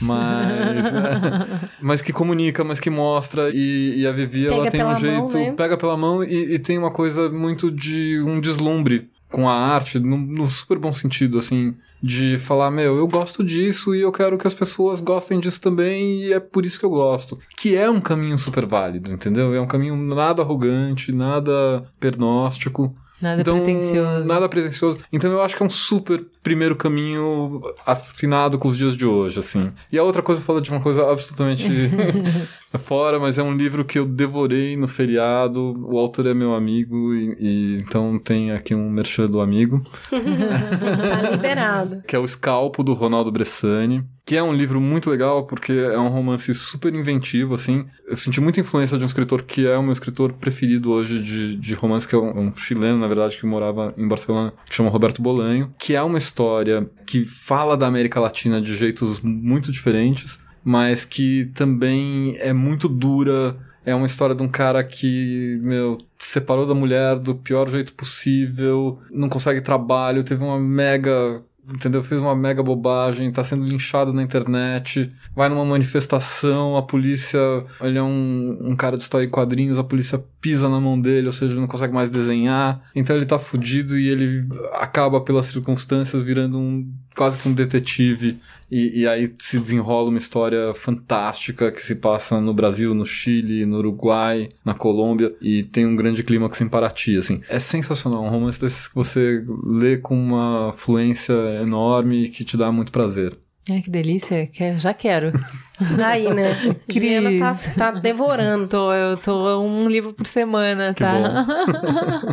mas 0.00 0.86
é, 0.86 1.68
mas 1.80 2.02
que 2.02 2.12
comunica, 2.12 2.64
mas 2.64 2.80
que 2.80 2.90
mostra 2.90 3.50
e, 3.50 4.00
e 4.00 4.06
a 4.06 4.12
Vivi 4.12 4.44
pega 4.44 4.54
ela 4.54 4.70
tem 4.70 4.84
um 4.84 4.98
jeito, 4.98 5.16
mão, 5.16 5.28
né? 5.28 5.52
pega 5.52 5.76
pela 5.76 5.96
mão 5.96 6.24
e, 6.24 6.54
e, 6.54 6.58
tem 6.58 6.78
uma 6.78 6.90
coisa 6.90 7.28
muito 7.28 7.70
de 7.70 8.20
um 8.26 8.40
deslumbre 8.40 9.10
com 9.30 9.48
a 9.48 9.54
arte, 9.54 9.98
no, 9.98 10.16
no, 10.16 10.46
super 10.48 10.78
bom 10.78 10.92
sentido, 10.92 11.38
assim, 11.38 11.74
de 12.02 12.36
falar, 12.36 12.70
meu, 12.70 12.96
eu 12.96 13.06
gosto 13.06 13.44
disso 13.44 13.94
e 13.94 14.00
eu 14.00 14.10
quero 14.10 14.36
que 14.36 14.46
as 14.46 14.54
pessoas 14.54 15.00
gostem 15.00 15.38
disso 15.38 15.60
também 15.60 16.24
e 16.24 16.32
é 16.32 16.40
por 16.40 16.66
isso 16.66 16.80
que 16.80 16.84
eu 16.84 16.90
gosto. 16.90 17.38
Que 17.56 17.76
é 17.76 17.88
um 17.88 18.00
caminho 18.00 18.36
super 18.36 18.66
válido, 18.66 19.12
entendeu? 19.12 19.54
É 19.54 19.60
um 19.60 19.66
caminho 19.66 19.96
nada 19.96 20.42
arrogante, 20.42 21.12
nada 21.12 21.84
pernóstico. 22.00 22.94
Nada 23.20 23.40
então, 23.42 23.56
pretencioso. 23.56 24.28
Nada 24.28 24.48
pretencioso. 24.48 24.98
Então 25.12 25.30
eu 25.30 25.42
acho 25.42 25.56
que 25.56 25.62
é 25.62 25.66
um 25.66 25.70
super 25.70 26.24
primeiro 26.42 26.74
caminho 26.76 27.60
afinado 27.86 28.58
com 28.58 28.68
os 28.68 28.76
dias 28.76 28.96
de 28.96 29.06
hoje, 29.06 29.40
assim. 29.40 29.70
E 29.92 29.98
a 29.98 30.02
outra 30.02 30.22
coisa 30.22 30.40
fala 30.40 30.60
de 30.60 30.70
uma 30.70 30.80
coisa 30.80 31.10
absolutamente 31.10 31.64
fora, 32.78 33.18
mas 33.18 33.38
é 33.38 33.42
um 33.42 33.54
livro 33.54 33.84
que 33.84 33.98
eu 33.98 34.06
devorei 34.06 34.76
no 34.76 34.86
feriado. 34.86 35.74
O 35.86 35.98
autor 35.98 36.26
é 36.26 36.34
meu 36.34 36.54
amigo, 36.54 37.14
e, 37.14 37.36
e 37.38 37.80
então 37.80 38.18
tem 38.18 38.52
aqui 38.52 38.74
um 38.74 38.88
merchan 38.88 39.26
do 39.26 39.40
amigo. 39.40 39.82
tá 40.10 41.30
liberado. 41.30 42.02
que 42.06 42.14
é 42.14 42.18
o 42.18 42.26
Scalpo, 42.26 42.82
do 42.82 42.94
Ronaldo 42.94 43.30
Bressani. 43.32 44.04
Que 44.30 44.36
é 44.36 44.42
um 44.44 44.52
livro 44.52 44.80
muito 44.80 45.10
legal, 45.10 45.44
porque 45.44 45.72
é 45.72 45.98
um 45.98 46.06
romance 46.06 46.54
super 46.54 46.94
inventivo, 46.94 47.52
assim. 47.52 47.84
Eu 48.06 48.16
senti 48.16 48.40
muita 48.40 48.60
influência 48.60 48.96
de 48.96 49.02
um 49.02 49.06
escritor 49.08 49.42
que 49.42 49.66
é 49.66 49.76
o 49.76 49.82
meu 49.82 49.90
escritor 49.90 50.34
preferido 50.34 50.92
hoje 50.92 51.20
de, 51.20 51.56
de 51.56 51.74
romance, 51.74 52.06
que 52.06 52.14
é 52.14 52.18
um, 52.18 52.38
um 52.38 52.56
chileno, 52.56 52.96
na 53.00 53.08
verdade, 53.08 53.36
que 53.36 53.44
morava 53.44 53.92
em 53.98 54.06
Barcelona, 54.06 54.52
que 54.64 54.72
chama 54.72 54.88
Roberto 54.88 55.20
Bolanho. 55.20 55.74
Que 55.76 55.96
é 55.96 56.02
uma 56.04 56.16
história 56.16 56.88
que 57.04 57.24
fala 57.24 57.76
da 57.76 57.88
América 57.88 58.20
Latina 58.20 58.62
de 58.62 58.76
jeitos 58.76 59.20
muito 59.20 59.72
diferentes 59.72 60.38
mas 60.62 61.06
que 61.06 61.50
também 61.54 62.36
é 62.38 62.52
muito 62.52 62.88
dura. 62.88 63.56
É 63.84 63.94
uma 63.94 64.04
história 64.04 64.34
de 64.34 64.42
um 64.42 64.48
cara 64.48 64.84
que, 64.84 65.58
meu, 65.62 65.96
separou 66.18 66.66
da 66.66 66.74
mulher 66.74 67.18
do 67.18 67.34
pior 67.34 67.68
jeito 67.68 67.94
possível, 67.94 68.98
não 69.10 69.28
consegue 69.28 69.62
trabalho, 69.62 70.22
teve 70.22 70.44
uma 70.44 70.60
mega 70.60 71.42
entendeu? 71.74 72.02
Fez 72.02 72.20
uma 72.20 72.34
mega 72.34 72.62
bobagem, 72.62 73.30
tá 73.30 73.42
sendo 73.42 73.64
linchado 73.64 74.12
na 74.12 74.22
internet, 74.22 75.12
vai 75.34 75.48
numa 75.48 75.64
manifestação, 75.64 76.76
a 76.76 76.82
polícia, 76.82 77.38
ele 77.80 77.98
é 77.98 78.02
um, 78.02 78.56
um 78.60 78.76
cara 78.76 78.96
de 78.96 79.02
história 79.02 79.26
em 79.26 79.30
quadrinhos, 79.30 79.78
a 79.78 79.84
polícia 79.84 80.22
pisa 80.40 80.68
na 80.68 80.80
mão 80.80 81.00
dele, 81.00 81.26
ou 81.26 81.32
seja, 81.32 81.54
não 81.60 81.66
consegue 81.66 81.92
mais 81.92 82.10
desenhar, 82.10 82.82
então 82.94 83.14
ele 83.14 83.26
tá 83.26 83.38
fudido 83.38 83.98
e 83.98 84.08
ele 84.08 84.46
acaba 84.74 85.20
pelas 85.20 85.46
circunstâncias 85.46 86.22
virando 86.22 86.58
um 86.58 86.90
quase 87.14 87.38
que 87.38 87.48
um 87.48 87.52
detetive 87.52 88.38
e, 88.70 89.00
e, 89.00 89.08
aí 89.08 89.32
se 89.38 89.58
desenrola 89.58 90.10
uma 90.10 90.18
história 90.18 90.72
fantástica 90.74 91.72
que 91.72 91.80
se 91.80 91.96
passa 91.96 92.40
no 92.40 92.54
Brasil, 92.54 92.94
no 92.94 93.04
Chile, 93.04 93.66
no 93.66 93.78
Uruguai, 93.78 94.48
na 94.64 94.74
Colômbia 94.74 95.34
e 95.42 95.64
tem 95.64 95.84
um 95.84 95.96
grande 95.96 96.22
clímax 96.22 96.60
em 96.60 96.68
Paraty, 96.68 97.16
assim. 97.16 97.40
É 97.48 97.58
sensacional, 97.58 98.22
um 98.22 98.28
romance 98.28 98.60
desses 98.60 98.86
que 98.86 98.94
você 98.94 99.44
lê 99.64 99.96
com 99.96 100.14
uma 100.14 100.72
fluência 100.76 101.34
enorme 101.60 102.26
e 102.26 102.28
que 102.28 102.44
te 102.44 102.56
dá 102.56 102.70
muito 102.70 102.92
prazer. 102.92 103.36
Ai, 103.68 103.82
que 103.82 103.90
delícia, 103.90 104.46
que 104.46 104.78
já 104.78 104.94
quero. 104.94 105.30
Aí, 106.04 106.32
né? 106.32 106.74
Cris. 106.88 107.74
Tá, 107.74 107.92
tá 107.92 107.98
devorando. 107.98 108.68
Tô, 108.68 108.92
eu 108.92 109.16
tô 109.16 109.60
um 109.62 109.88
livro 109.88 110.12
por 110.12 110.26
semana, 110.26 110.94
que 110.94 111.00
tá? 111.00 111.46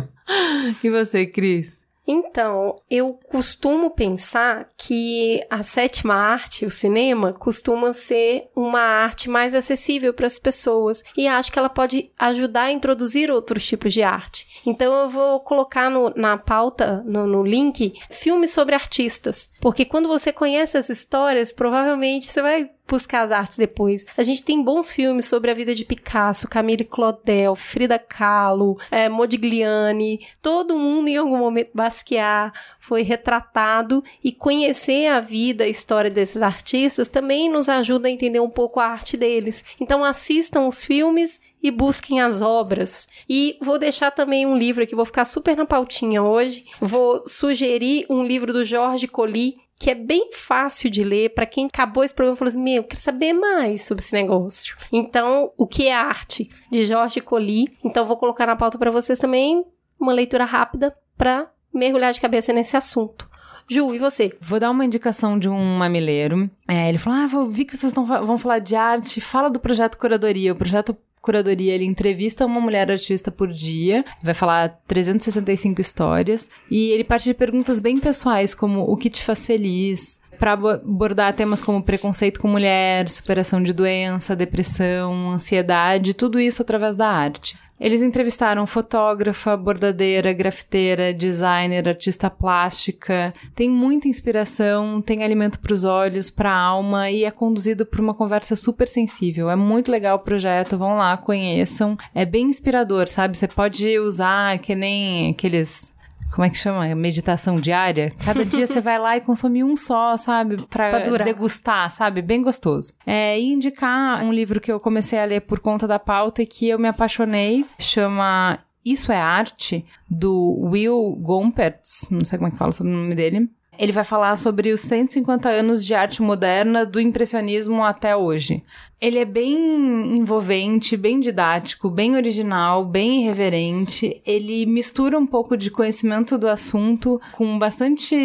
e 0.82 0.90
você, 0.90 1.26
Cris? 1.26 1.77
Então, 2.10 2.76
eu 2.90 3.20
costumo 3.28 3.90
pensar 3.90 4.70
que 4.78 5.44
a 5.50 5.62
sétima 5.62 6.14
arte, 6.14 6.64
o 6.64 6.70
cinema, 6.70 7.34
costuma 7.34 7.92
ser 7.92 8.48
uma 8.56 8.80
arte 8.80 9.28
mais 9.28 9.54
acessível 9.54 10.14
para 10.14 10.26
as 10.26 10.38
pessoas 10.38 11.04
e 11.14 11.28
acho 11.28 11.52
que 11.52 11.58
ela 11.58 11.68
pode 11.68 12.10
ajudar 12.18 12.62
a 12.62 12.72
introduzir 12.72 13.30
outros 13.30 13.66
tipos 13.66 13.92
de 13.92 14.02
arte. 14.02 14.62
Então, 14.64 14.90
eu 15.02 15.10
vou 15.10 15.40
colocar 15.40 15.90
no, 15.90 16.10
na 16.16 16.38
pauta, 16.38 17.02
no, 17.04 17.26
no 17.26 17.42
link, 17.42 17.92
filmes 18.10 18.52
sobre 18.52 18.74
artistas, 18.74 19.50
porque 19.60 19.84
quando 19.84 20.08
você 20.08 20.32
conhece 20.32 20.78
as 20.78 20.88
histórias, 20.88 21.52
provavelmente 21.52 22.26
você 22.26 22.40
vai 22.40 22.70
buscar 22.88 23.22
as 23.22 23.32
artes 23.32 23.56
depois. 23.56 24.06
A 24.16 24.22
gente 24.22 24.42
tem 24.42 24.62
bons 24.62 24.92
filmes 24.92 25.26
sobre 25.26 25.50
a 25.50 25.54
vida 25.54 25.74
de 25.74 25.84
Picasso, 25.84 26.48
Camille 26.48 26.84
Claudel, 26.84 27.54
Frida 27.54 27.98
Kahlo, 27.98 28.78
é, 28.90 29.08
Modigliani, 29.08 30.26
todo 30.42 30.76
mundo 30.76 31.08
em 31.08 31.16
algum 31.16 31.38
momento 31.38 31.70
Basquiat 31.74 32.52
foi 32.80 33.02
retratado 33.02 34.02
e 34.22 34.32
conhecer 34.32 35.06
a 35.06 35.20
vida, 35.20 35.64
a 35.64 35.68
história 35.68 36.10
desses 36.10 36.42
artistas 36.42 37.08
também 37.08 37.50
nos 37.50 37.68
ajuda 37.68 38.08
a 38.08 38.10
entender 38.10 38.40
um 38.40 38.50
pouco 38.50 38.80
a 38.80 38.86
arte 38.86 39.16
deles. 39.16 39.64
Então 39.80 40.02
assistam 40.04 40.66
os 40.66 40.84
filmes 40.84 41.40
e 41.62 41.70
busquem 41.70 42.20
as 42.20 42.40
obras. 42.40 43.08
E 43.28 43.58
vou 43.60 43.78
deixar 43.78 44.10
também 44.10 44.46
um 44.46 44.56
livro 44.56 44.82
aqui, 44.82 44.94
vou 44.94 45.04
ficar 45.04 45.24
super 45.24 45.56
na 45.56 45.66
pautinha 45.66 46.22
hoje. 46.22 46.64
Vou 46.80 47.26
sugerir 47.26 48.06
um 48.08 48.24
livro 48.24 48.52
do 48.52 48.64
Jorge 48.64 49.08
Colli, 49.08 49.56
que 49.78 49.90
é 49.90 49.94
bem 49.94 50.30
fácil 50.32 50.90
de 50.90 51.04
ler 51.04 51.30
para 51.30 51.46
quem 51.46 51.66
acabou 51.66 52.02
esse 52.02 52.14
programa 52.14 52.34
e 52.34 52.38
falou 52.38 52.48
assim: 52.48 52.62
Meu, 52.62 52.76
eu 52.76 52.84
quero 52.84 53.00
saber 53.00 53.32
mais 53.32 53.84
sobre 53.86 54.02
esse 54.02 54.12
negócio. 54.12 54.76
Então, 54.92 55.52
o 55.56 55.66
que 55.66 55.86
é 55.86 55.94
arte? 55.94 56.50
De 56.70 56.84
Jorge 56.84 57.20
Colli. 57.20 57.76
Então, 57.84 58.06
vou 58.06 58.16
colocar 58.16 58.46
na 58.46 58.56
pauta 58.56 58.76
para 58.76 58.90
vocês 58.90 59.18
também 59.18 59.64
uma 59.98 60.12
leitura 60.12 60.44
rápida 60.44 60.94
para 61.16 61.50
mergulhar 61.72 62.12
de 62.12 62.20
cabeça 62.20 62.52
nesse 62.52 62.76
assunto. 62.76 63.28
Ju, 63.70 63.94
e 63.94 63.98
você? 63.98 64.36
Vou 64.40 64.58
dar 64.58 64.70
uma 64.70 64.84
indicação 64.84 65.38
de 65.38 65.48
um 65.48 65.76
mamileiro. 65.76 66.50
É, 66.66 66.88
ele 66.88 66.98
falou: 66.98 67.18
Ah, 67.18 67.48
vi 67.48 67.64
que 67.64 67.76
vocês 67.76 67.92
vão 67.92 68.38
falar 68.38 68.58
de 68.58 68.74
arte. 68.74 69.20
Fala 69.20 69.48
do 69.50 69.60
projeto 69.60 69.98
Curadoria. 69.98 70.52
O 70.52 70.56
projeto 70.56 70.96
curadoria, 71.20 71.74
ele 71.74 71.84
entrevista 71.84 72.46
uma 72.46 72.60
mulher 72.60 72.90
artista 72.90 73.30
por 73.30 73.52
dia, 73.52 74.04
vai 74.22 74.34
falar 74.34 74.80
365 74.86 75.80
histórias, 75.80 76.50
e 76.70 76.90
ele 76.90 77.04
parte 77.04 77.24
de 77.24 77.34
perguntas 77.34 77.80
bem 77.80 77.98
pessoais, 77.98 78.54
como 78.54 78.80
o 78.82 78.96
que 78.96 79.10
te 79.10 79.22
faz 79.22 79.46
feliz, 79.46 80.18
para 80.38 80.52
abordar 80.52 81.34
temas 81.34 81.60
como 81.60 81.82
preconceito 81.82 82.40
com 82.40 82.48
mulher, 82.48 83.08
superação 83.08 83.62
de 83.62 83.72
doença, 83.72 84.36
depressão, 84.36 85.32
ansiedade, 85.32 86.14
tudo 86.14 86.40
isso 86.40 86.62
através 86.62 86.96
da 86.96 87.08
arte. 87.08 87.56
Eles 87.80 88.02
entrevistaram 88.02 88.66
fotógrafa, 88.66 89.56
bordadeira, 89.56 90.32
grafiteira, 90.32 91.14
designer, 91.14 91.88
artista 91.88 92.28
plástica. 92.28 93.32
Tem 93.54 93.70
muita 93.70 94.08
inspiração, 94.08 95.00
tem 95.00 95.22
alimento 95.22 95.60
para 95.60 95.72
os 95.72 95.84
olhos, 95.84 96.28
para 96.28 96.50
a 96.50 96.58
alma 96.58 97.10
e 97.10 97.24
é 97.24 97.30
conduzido 97.30 97.86
por 97.86 98.00
uma 98.00 98.14
conversa 98.14 98.56
super 98.56 98.88
sensível. 98.88 99.48
É 99.48 99.56
muito 99.56 99.90
legal 99.90 100.16
o 100.16 100.20
projeto, 100.20 100.76
vão 100.76 100.96
lá, 100.96 101.16
conheçam. 101.16 101.96
É 102.14 102.24
bem 102.24 102.46
inspirador, 102.46 103.06
sabe? 103.06 103.36
Você 103.36 103.46
pode 103.46 103.98
usar 103.98 104.58
que 104.58 104.74
nem 104.74 105.30
aqueles 105.30 105.92
como 106.32 106.44
é 106.44 106.50
que 106.50 106.56
chama? 106.56 106.94
Meditação 106.94 107.56
diária. 107.56 108.12
Cada 108.24 108.44
dia 108.44 108.66
você 108.66 108.80
vai 108.80 108.98
lá 108.98 109.16
e 109.16 109.20
consome 109.20 109.64
um 109.64 109.76
só, 109.76 110.16
sabe? 110.16 110.56
Pra, 110.68 110.90
pra 110.90 111.24
degustar, 111.24 111.90
sabe? 111.90 112.22
Bem 112.22 112.42
gostoso. 112.42 112.94
É, 113.06 113.38
e 113.38 113.52
indicar 113.52 114.22
um 114.22 114.32
livro 114.32 114.60
que 114.60 114.70
eu 114.70 114.80
comecei 114.80 115.18
a 115.18 115.24
ler 115.24 115.40
por 115.40 115.60
conta 115.60 115.86
da 115.86 115.98
pauta 115.98 116.42
e 116.42 116.46
que 116.46 116.68
eu 116.68 116.78
me 116.78 116.88
apaixonei. 116.88 117.64
Chama 117.78 118.58
Isso 118.84 119.10
é 119.10 119.20
Arte, 119.20 119.84
do 120.08 120.58
Will 120.70 121.16
Gompertz. 121.20 122.08
Não 122.10 122.24
sei 122.24 122.38
como 122.38 122.48
é 122.48 122.50
que 122.50 122.58
fala 122.58 122.72
sobre 122.72 122.92
o 122.92 122.96
nome 122.96 123.14
dele. 123.14 123.48
Ele 123.78 123.92
vai 123.92 124.02
falar 124.02 124.36
sobre 124.36 124.72
os 124.72 124.80
150 124.80 125.48
anos 125.48 125.84
de 125.84 125.94
arte 125.94 126.20
moderna 126.20 126.84
do 126.84 127.00
impressionismo 127.00 127.84
até 127.84 128.16
hoje. 128.16 128.64
Ele 129.00 129.18
é 129.18 129.24
bem 129.24 130.16
envolvente, 130.16 130.96
bem 130.96 131.20
didático, 131.20 131.88
bem 131.88 132.16
original, 132.16 132.84
bem 132.84 133.22
irreverente. 133.22 134.20
Ele 134.26 134.66
mistura 134.66 135.16
um 135.18 135.26
pouco 135.26 135.56
de 135.56 135.70
conhecimento 135.70 136.36
do 136.36 136.48
assunto 136.48 137.20
com 137.32 137.58
bastante 137.58 138.16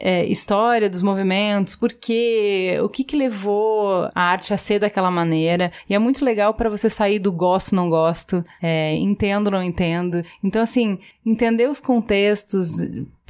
é, 0.00 0.26
história 0.26 0.90
dos 0.90 1.00
movimentos, 1.00 1.76
porque 1.76 2.76
o 2.82 2.88
que, 2.88 3.04
que 3.04 3.16
levou 3.16 4.10
a 4.12 4.20
arte 4.20 4.52
a 4.52 4.56
ser 4.56 4.80
daquela 4.80 5.10
maneira. 5.10 5.70
E 5.88 5.94
é 5.94 5.98
muito 5.98 6.24
legal 6.24 6.54
para 6.54 6.68
você 6.68 6.90
sair 6.90 7.20
do 7.20 7.30
gosto, 7.30 7.76
não 7.76 7.88
gosto, 7.88 8.44
é, 8.60 8.96
entendo, 8.96 9.50
não 9.50 9.62
entendo. 9.62 10.24
Então, 10.42 10.62
assim, 10.62 10.98
entender 11.24 11.68
os 11.68 11.80
contextos, 11.80 12.78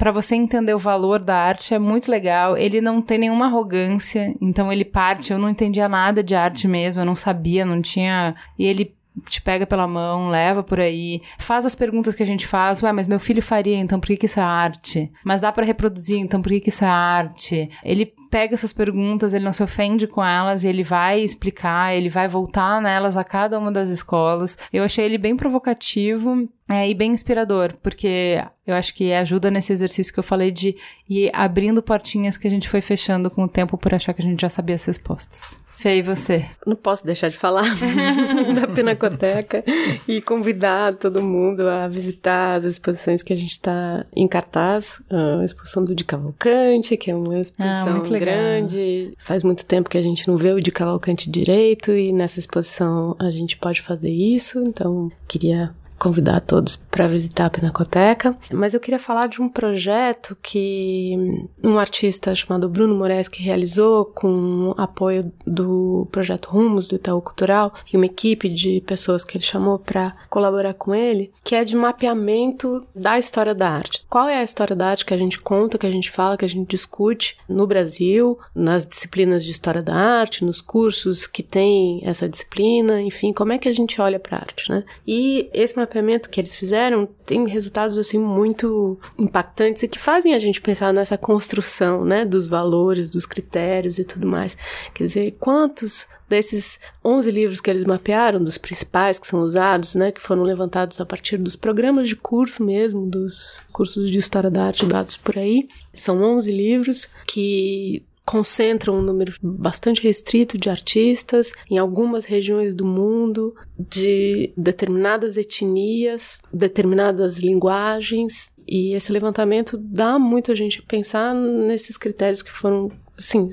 para 0.01 0.11
você 0.11 0.33
entender 0.33 0.73
o 0.73 0.79
valor 0.79 1.19
da 1.19 1.37
arte 1.37 1.75
é 1.75 1.79
muito 1.79 2.09
legal. 2.09 2.57
Ele 2.57 2.81
não 2.81 3.03
tem 3.03 3.19
nenhuma 3.19 3.45
arrogância, 3.45 4.35
então 4.41 4.73
ele 4.73 4.83
parte. 4.83 5.31
Eu 5.31 5.37
não 5.37 5.47
entendia 5.47 5.87
nada 5.87 6.23
de 6.23 6.33
arte 6.33 6.67
mesmo, 6.71 7.01
eu 7.01 7.05
não 7.05 7.15
sabia, 7.15 7.65
não 7.65 7.81
tinha. 7.81 8.35
E 8.57 8.65
ele 8.65 8.95
te 9.27 9.41
pega 9.41 9.67
pela 9.67 9.87
mão, 9.87 10.29
leva 10.29 10.63
por 10.63 10.79
aí, 10.79 11.21
faz 11.37 11.65
as 11.65 11.75
perguntas 11.75 12.15
que 12.15 12.23
a 12.23 12.25
gente 12.25 12.47
faz. 12.47 12.81
Ué, 12.81 12.91
mas 12.91 13.07
meu 13.07 13.19
filho 13.19 13.41
faria, 13.41 13.77
então 13.77 13.99
por 13.99 14.07
que, 14.07 14.17
que 14.17 14.25
isso 14.25 14.39
é 14.39 14.43
arte? 14.43 15.11
Mas 15.23 15.41
dá 15.41 15.51
para 15.51 15.65
reproduzir, 15.65 16.17
então 16.17 16.41
por 16.41 16.49
que, 16.49 16.61
que 16.61 16.69
isso 16.69 16.85
é 16.85 16.87
arte? 16.87 17.69
Ele 17.83 18.13
pega 18.29 18.53
essas 18.53 18.71
perguntas, 18.71 19.33
ele 19.33 19.43
não 19.43 19.53
se 19.53 19.61
ofende 19.61 20.07
com 20.07 20.23
elas 20.23 20.63
e 20.63 20.67
ele 20.67 20.83
vai 20.83 21.19
explicar, 21.21 21.93
ele 21.93 22.09
vai 22.09 22.27
voltar 22.27 22.81
nelas 22.81 23.17
a 23.17 23.23
cada 23.23 23.59
uma 23.59 23.71
das 23.71 23.89
escolas. 23.89 24.57
Eu 24.71 24.83
achei 24.83 25.03
ele 25.03 25.17
bem 25.17 25.35
provocativo 25.35 26.47
é, 26.69 26.89
e 26.89 26.93
bem 26.93 27.11
inspirador, 27.11 27.73
porque 27.83 28.41
eu 28.65 28.75
acho 28.75 28.93
que 28.95 29.11
ajuda 29.11 29.51
nesse 29.51 29.73
exercício 29.73 30.13
que 30.13 30.19
eu 30.19 30.23
falei 30.23 30.51
de 30.51 30.75
ir 31.09 31.29
abrindo 31.33 31.83
portinhas 31.83 32.37
que 32.37 32.47
a 32.47 32.51
gente 32.51 32.69
foi 32.69 32.79
fechando 32.79 33.29
com 33.29 33.43
o 33.43 33.49
tempo 33.49 33.77
por 33.77 33.93
achar 33.93 34.13
que 34.13 34.21
a 34.21 34.25
gente 34.25 34.39
já 34.39 34.49
sabia 34.49 34.75
as 34.75 34.85
respostas. 34.85 35.59
Fê, 35.81 35.97
e 35.97 36.01
você? 36.03 36.45
Não 36.63 36.75
posso 36.75 37.03
deixar 37.03 37.27
de 37.27 37.35
falar 37.35 37.63
da 38.53 38.67
Pinacoteca 38.67 39.63
e 40.07 40.21
convidar 40.21 40.93
todo 40.93 41.23
mundo 41.23 41.67
a 41.67 41.87
visitar 41.87 42.53
as 42.53 42.65
exposições 42.65 43.23
que 43.23 43.33
a 43.33 43.35
gente 43.35 43.53
está 43.53 44.05
em 44.15 44.27
cartaz. 44.27 45.01
A 45.09 45.43
exposição 45.43 45.83
do 45.83 45.95
de 45.95 46.03
Cavalcante, 46.03 46.95
que 46.95 47.09
é 47.09 47.15
uma 47.15 47.39
exposição 47.39 47.95
ah, 47.97 48.19
grande. 48.19 49.15
Faz 49.17 49.43
muito 49.43 49.65
tempo 49.65 49.89
que 49.89 49.97
a 49.97 50.03
gente 50.03 50.27
não 50.27 50.37
vê 50.37 50.51
o 50.51 50.59
de 50.59 50.71
Cavalcante 50.71 51.27
direito 51.31 51.91
e 51.93 52.13
nessa 52.13 52.37
exposição 52.37 53.15
a 53.17 53.31
gente 53.31 53.57
pode 53.57 53.81
fazer 53.81 54.11
isso. 54.11 54.59
Então, 54.59 55.11
queria 55.27 55.73
convidar 56.01 56.41
todos 56.41 56.77
para 56.89 57.07
visitar 57.07 57.45
a 57.45 57.49
Pinacoteca. 57.51 58.35
Mas 58.51 58.73
eu 58.73 58.79
queria 58.79 58.97
falar 58.97 59.27
de 59.27 59.39
um 59.39 59.47
projeto 59.47 60.35
que 60.41 61.15
um 61.63 61.77
artista 61.77 62.33
chamado 62.33 62.67
Bruno 62.67 62.95
Moraes 62.95 63.27
que 63.27 63.43
realizou 63.43 64.05
com 64.05 64.73
apoio 64.77 65.31
do 65.45 66.07
projeto 66.11 66.49
Rumos 66.49 66.87
do 66.87 66.95
Itaú 66.95 67.21
Cultural 67.21 67.71
e 67.93 67.97
uma 67.97 68.07
equipe 68.07 68.49
de 68.49 68.81
pessoas 68.81 69.23
que 69.23 69.37
ele 69.37 69.43
chamou 69.43 69.77
para 69.77 70.15
colaborar 70.27 70.73
com 70.73 70.95
ele, 70.95 71.31
que 71.43 71.53
é 71.53 71.63
de 71.63 71.75
mapeamento 71.75 72.83
da 72.95 73.19
história 73.19 73.53
da 73.53 73.69
arte. 73.69 74.03
Qual 74.09 74.27
é 74.27 74.37
a 74.37 74.43
história 74.43 74.75
da 74.75 74.87
arte 74.87 75.05
que 75.05 75.13
a 75.13 75.17
gente 75.17 75.39
conta, 75.39 75.77
que 75.77 75.85
a 75.85 75.91
gente 75.91 76.09
fala, 76.09 76.35
que 76.35 76.45
a 76.45 76.49
gente 76.49 76.67
discute 76.67 77.37
no 77.47 77.67
Brasil, 77.67 78.39
nas 78.55 78.87
disciplinas 78.87 79.45
de 79.45 79.51
história 79.51 79.83
da 79.83 79.93
arte, 79.93 80.43
nos 80.43 80.61
cursos 80.61 81.27
que 81.27 81.43
tem 81.43 82.01
essa 82.03 82.27
disciplina, 82.27 82.99
enfim, 83.03 83.31
como 83.31 83.53
é 83.53 83.59
que 83.59 83.69
a 83.69 83.73
gente 83.73 84.01
olha 84.01 84.19
para 84.19 84.37
a 84.37 84.41
arte, 84.41 84.71
né? 84.71 84.83
E 85.05 85.47
esse 85.53 85.77
mapeamento 85.77 85.90
que 86.29 86.39
eles 86.39 86.55
fizeram 86.55 87.07
tem 87.25 87.47
resultados 87.47 87.97
assim 87.97 88.17
muito 88.17 88.99
impactantes 89.17 89.83
e 89.83 89.87
que 89.87 89.99
fazem 89.99 90.33
a 90.33 90.39
gente 90.39 90.61
pensar 90.61 90.93
nessa 90.93 91.17
construção, 91.17 92.05
né, 92.05 92.25
dos 92.25 92.47
valores, 92.47 93.09
dos 93.09 93.25
critérios 93.25 93.99
e 93.99 94.03
tudo 94.03 94.27
mais. 94.27 94.57
Quer 94.93 95.05
dizer, 95.05 95.35
quantos 95.39 96.07
desses 96.29 96.79
11 97.03 97.29
livros 97.29 97.59
que 97.59 97.69
eles 97.69 97.83
mapearam, 97.83 98.41
dos 98.41 98.57
principais 98.57 99.19
que 99.19 99.27
são 99.27 99.41
usados, 99.41 99.95
né, 99.95 100.11
que 100.11 100.21
foram 100.21 100.43
levantados 100.43 101.01
a 101.01 101.05
partir 101.05 101.37
dos 101.37 101.55
programas 101.55 102.07
de 102.07 102.15
curso 102.15 102.63
mesmo, 102.63 103.05
dos 103.05 103.61
cursos 103.71 104.09
de 104.09 104.17
História 104.17 104.49
da 104.49 104.65
Arte 104.65 104.85
dados 104.85 105.17
por 105.17 105.37
aí, 105.37 105.67
são 105.93 106.21
11 106.21 106.51
livros 106.51 107.09
que 107.27 108.03
concentram 108.31 108.97
um 108.97 109.01
número 109.01 109.33
bastante 109.43 110.01
restrito 110.01 110.57
de 110.57 110.69
artistas 110.69 111.51
em 111.69 111.77
algumas 111.77 112.23
regiões 112.23 112.73
do 112.73 112.85
mundo, 112.85 113.53
de 113.77 114.53
determinadas 114.55 115.35
etnias, 115.35 116.39
determinadas 116.53 117.39
linguagens, 117.39 118.55
e 118.65 118.95
esse 118.95 119.11
levantamento 119.11 119.77
dá 119.77 120.17
muito 120.17 120.49
a 120.49 120.55
gente 120.55 120.81
pensar 120.81 121.35
nesses 121.35 121.97
critérios 121.97 122.41
que 122.41 122.53
foram 122.53 122.89
sim, 123.21 123.47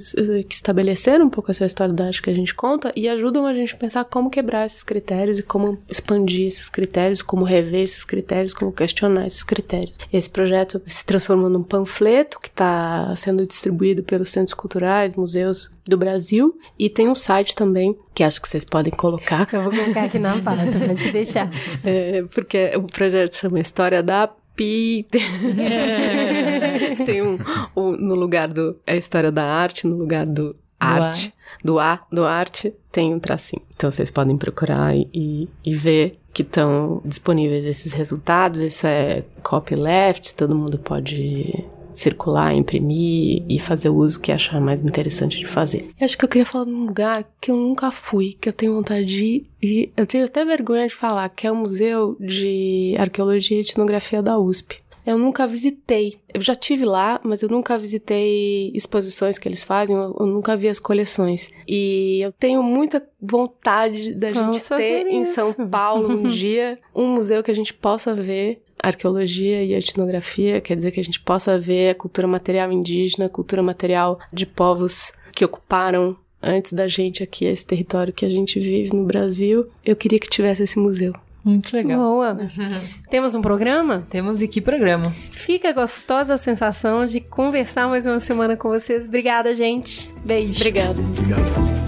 que 0.49 0.55
estabeleceram 0.55 1.27
um 1.27 1.31
pouco 1.31 1.51
essa 1.51 1.67
história 1.67 1.95
da 1.95 2.07
arte 2.07 2.23
que 2.23 2.31
a 2.31 2.35
gente 2.35 2.55
conta 2.55 2.93
e 2.97 3.09
ajudam 3.09 3.47
a 3.47 3.55
gente 3.55 3.75
a 3.75 3.79
pensar 3.79 4.05
como 4.05 4.31
quebrar 4.31 4.67
esses 4.67 4.83
critérios 4.83 5.39
e 5.39 5.43
como 5.43 5.79
expandir 5.89 6.47
esses 6.47 6.69
critérios, 6.69 7.23
como 7.23 7.45
rever 7.45 7.83
esses 7.83 8.05
critérios, 8.05 8.55
como 8.55 8.73
questionar 8.73 9.27
esses 9.27 9.45
critérios. 9.45 9.97
Esse 10.13 10.31
projeto 10.31 10.81
se 10.87 11.05
transformou 11.05 11.49
num 11.49 11.63
panfleto 11.63 12.41
que 12.41 12.49
está 12.49 13.15
sendo 13.15 13.47
distribuído 13.47 14.03
pelos 14.03 14.31
centros 14.31 14.55
culturais, 14.55 15.15
museus 15.15 15.71
do 15.87 15.97
Brasil 15.97 16.59
e 16.79 16.89
tem 16.89 17.09
um 17.09 17.15
site 17.15 17.55
também 17.55 17.97
que 18.15 18.25
acho 18.25 18.41
que 18.41 18.49
vocês 18.49 18.65
podem 18.65 18.93
colocar. 18.93 19.49
Eu 19.53 19.63
vou 19.63 19.73
colocar 19.73 20.05
aqui 20.05 20.19
na 20.19 20.41
pauta 20.43 20.67
pra 20.67 20.95
te 20.95 21.13
deixar. 21.13 21.49
É, 21.85 22.23
porque 22.35 22.73
o 22.77 22.83
projeto 22.83 23.37
chama 23.37 23.61
História 23.61 24.03
da 24.03 24.31
Peter. 24.59 25.23
Tem 27.07 27.23
um, 27.23 27.39
um, 27.77 27.93
no 27.93 28.17
lugar 28.17 28.49
do 28.49 28.77
a 28.85 28.97
história 28.97 29.31
da 29.31 29.45
arte, 29.45 29.87
no 29.87 29.97
lugar 29.97 30.27
do, 30.27 30.49
do 30.49 30.57
arte, 30.81 31.33
A. 31.33 31.65
do 31.65 31.79
A, 31.79 32.07
do 32.11 32.25
arte, 32.25 32.75
tem 32.91 33.15
um 33.15 33.21
tracinho. 33.21 33.63
Então 33.77 33.89
vocês 33.89 34.11
podem 34.11 34.37
procurar 34.37 34.97
e, 34.97 35.49
e 35.65 35.75
ver 35.75 36.19
que 36.35 36.43
estão 36.43 37.01
disponíveis 37.05 37.65
esses 37.65 37.93
resultados. 37.93 38.61
Isso 38.61 38.85
é 38.85 39.23
copyleft, 39.45 40.35
todo 40.35 40.57
mundo 40.57 40.77
pode 40.77 41.65
circular, 42.01 42.55
imprimir 42.55 43.43
e 43.49 43.59
fazer 43.59 43.89
o 43.89 43.97
uso 43.97 44.21
que 44.21 44.33
achar 44.33 44.61
mais 44.61 44.83
interessante 44.83 45.39
de 45.39 45.47
fazer. 45.47 45.89
Eu 45.99 46.05
acho 46.05 46.17
que 46.17 46.25
eu 46.25 46.29
queria 46.29 46.47
falar 46.47 46.65
de 46.65 46.73
um 46.73 46.87
lugar 46.87 47.25
que 47.41 47.51
eu 47.51 47.57
nunca 47.57 47.91
fui, 47.91 48.37
que 48.41 48.49
eu 48.49 48.53
tenho 48.53 48.75
vontade 48.75 49.07
de 49.07 49.25
ir, 49.25 49.51
e 49.63 49.91
eu 49.97 50.07
tenho 50.07 50.25
até 50.25 50.45
vergonha 50.45 50.87
de 50.87 50.95
falar, 50.95 51.29
que 51.29 51.47
é 51.47 51.53
o 51.53 51.57
Museu 51.57 52.17
de 52.21 52.95
Arqueologia 52.99 53.57
e 53.57 53.61
Etnografia 53.61 54.23
da 54.23 54.39
USP. 54.39 54.81
Eu 55.09 55.17
nunca 55.17 55.47
visitei. 55.47 56.21
Eu 56.35 56.43
já 56.43 56.55
tive 56.55 56.85
lá, 56.85 57.19
mas 57.25 57.43
eu 57.43 57.49
nunca 57.49 57.79
visitei 57.79 58.71
exposições 58.75 59.39
que 59.39 59.49
eles 59.49 59.63
fazem, 59.63 59.97
eu, 59.97 60.15
eu 60.21 60.27
nunca 60.27 60.55
vi 60.55 60.69
as 60.69 60.79
coleções. 60.79 61.51
E 61.67 62.21
eu 62.21 62.31
tenho 62.31 62.63
muita 62.63 63.03
vontade 63.19 64.13
da 64.13 64.31
Vamos 64.31 64.59
gente 64.59 64.69
ter 64.69 65.07
em 65.07 65.25
São 65.25 65.55
Paulo 65.55 66.11
um 66.11 66.25
dia 66.29 66.79
um 66.95 67.07
museu 67.07 67.43
que 67.43 67.51
a 67.51 67.55
gente 67.55 67.73
possa 67.73 68.15
ver 68.15 68.63
arqueologia 68.83 69.63
e 69.63 69.75
etnografia, 69.75 70.61
quer 70.61 70.77
dizer 70.77 70.91
que 70.91 71.01
a 71.01 71.05
gente 71.05 71.21
possa 71.21 71.59
ver 71.59 71.91
a 71.91 71.95
cultura 71.95 72.27
material 72.27 72.73
indígena, 72.73 73.27
a 73.27 73.31
cultura 73.31 73.63
material 73.63 74.19
de 74.33 74.47
povos 74.47 75.13
que 75.33 75.45
ocuparam 75.45 76.17
antes 76.43 76.73
da 76.73 76.87
gente 76.87 77.23
aqui 77.23 77.45
esse 77.45 77.67
território 77.67 78.13
que 78.13 78.25
a 78.25 78.31
gente 78.31 78.59
vive 78.61 78.95
no 78.95 79.05
Brasil. 79.05 79.69
Eu 79.85 79.97
queria 79.97 80.19
que 80.19 80.29
tivesse 80.29 80.63
esse 80.63 80.79
museu. 80.79 81.13
Muito 81.45 81.75
legal. 81.75 81.99
Boa. 81.99 82.39
Temos 83.09 83.35
um 83.35 83.41
programa? 83.41 84.07
Temos 84.11 84.43
e 84.43 84.49
que 84.49 84.61
programa? 84.61 85.15
Fica 85.33 85.73
gostosa 85.73 86.35
a 86.35 86.39
sensação 86.39 87.07
de 87.07 87.21
conversar 87.21 87.89
mais 87.89 88.07
uma 88.07 88.21
semana 88.21 88.57
com 88.57 88.69
vocês. 88.69 89.07
Obrigada, 89.07 89.55
gente. 89.57 90.13
Beijo. 90.25 90.59
Obrigada. 90.61 91.01
Obrigado. 91.01 91.88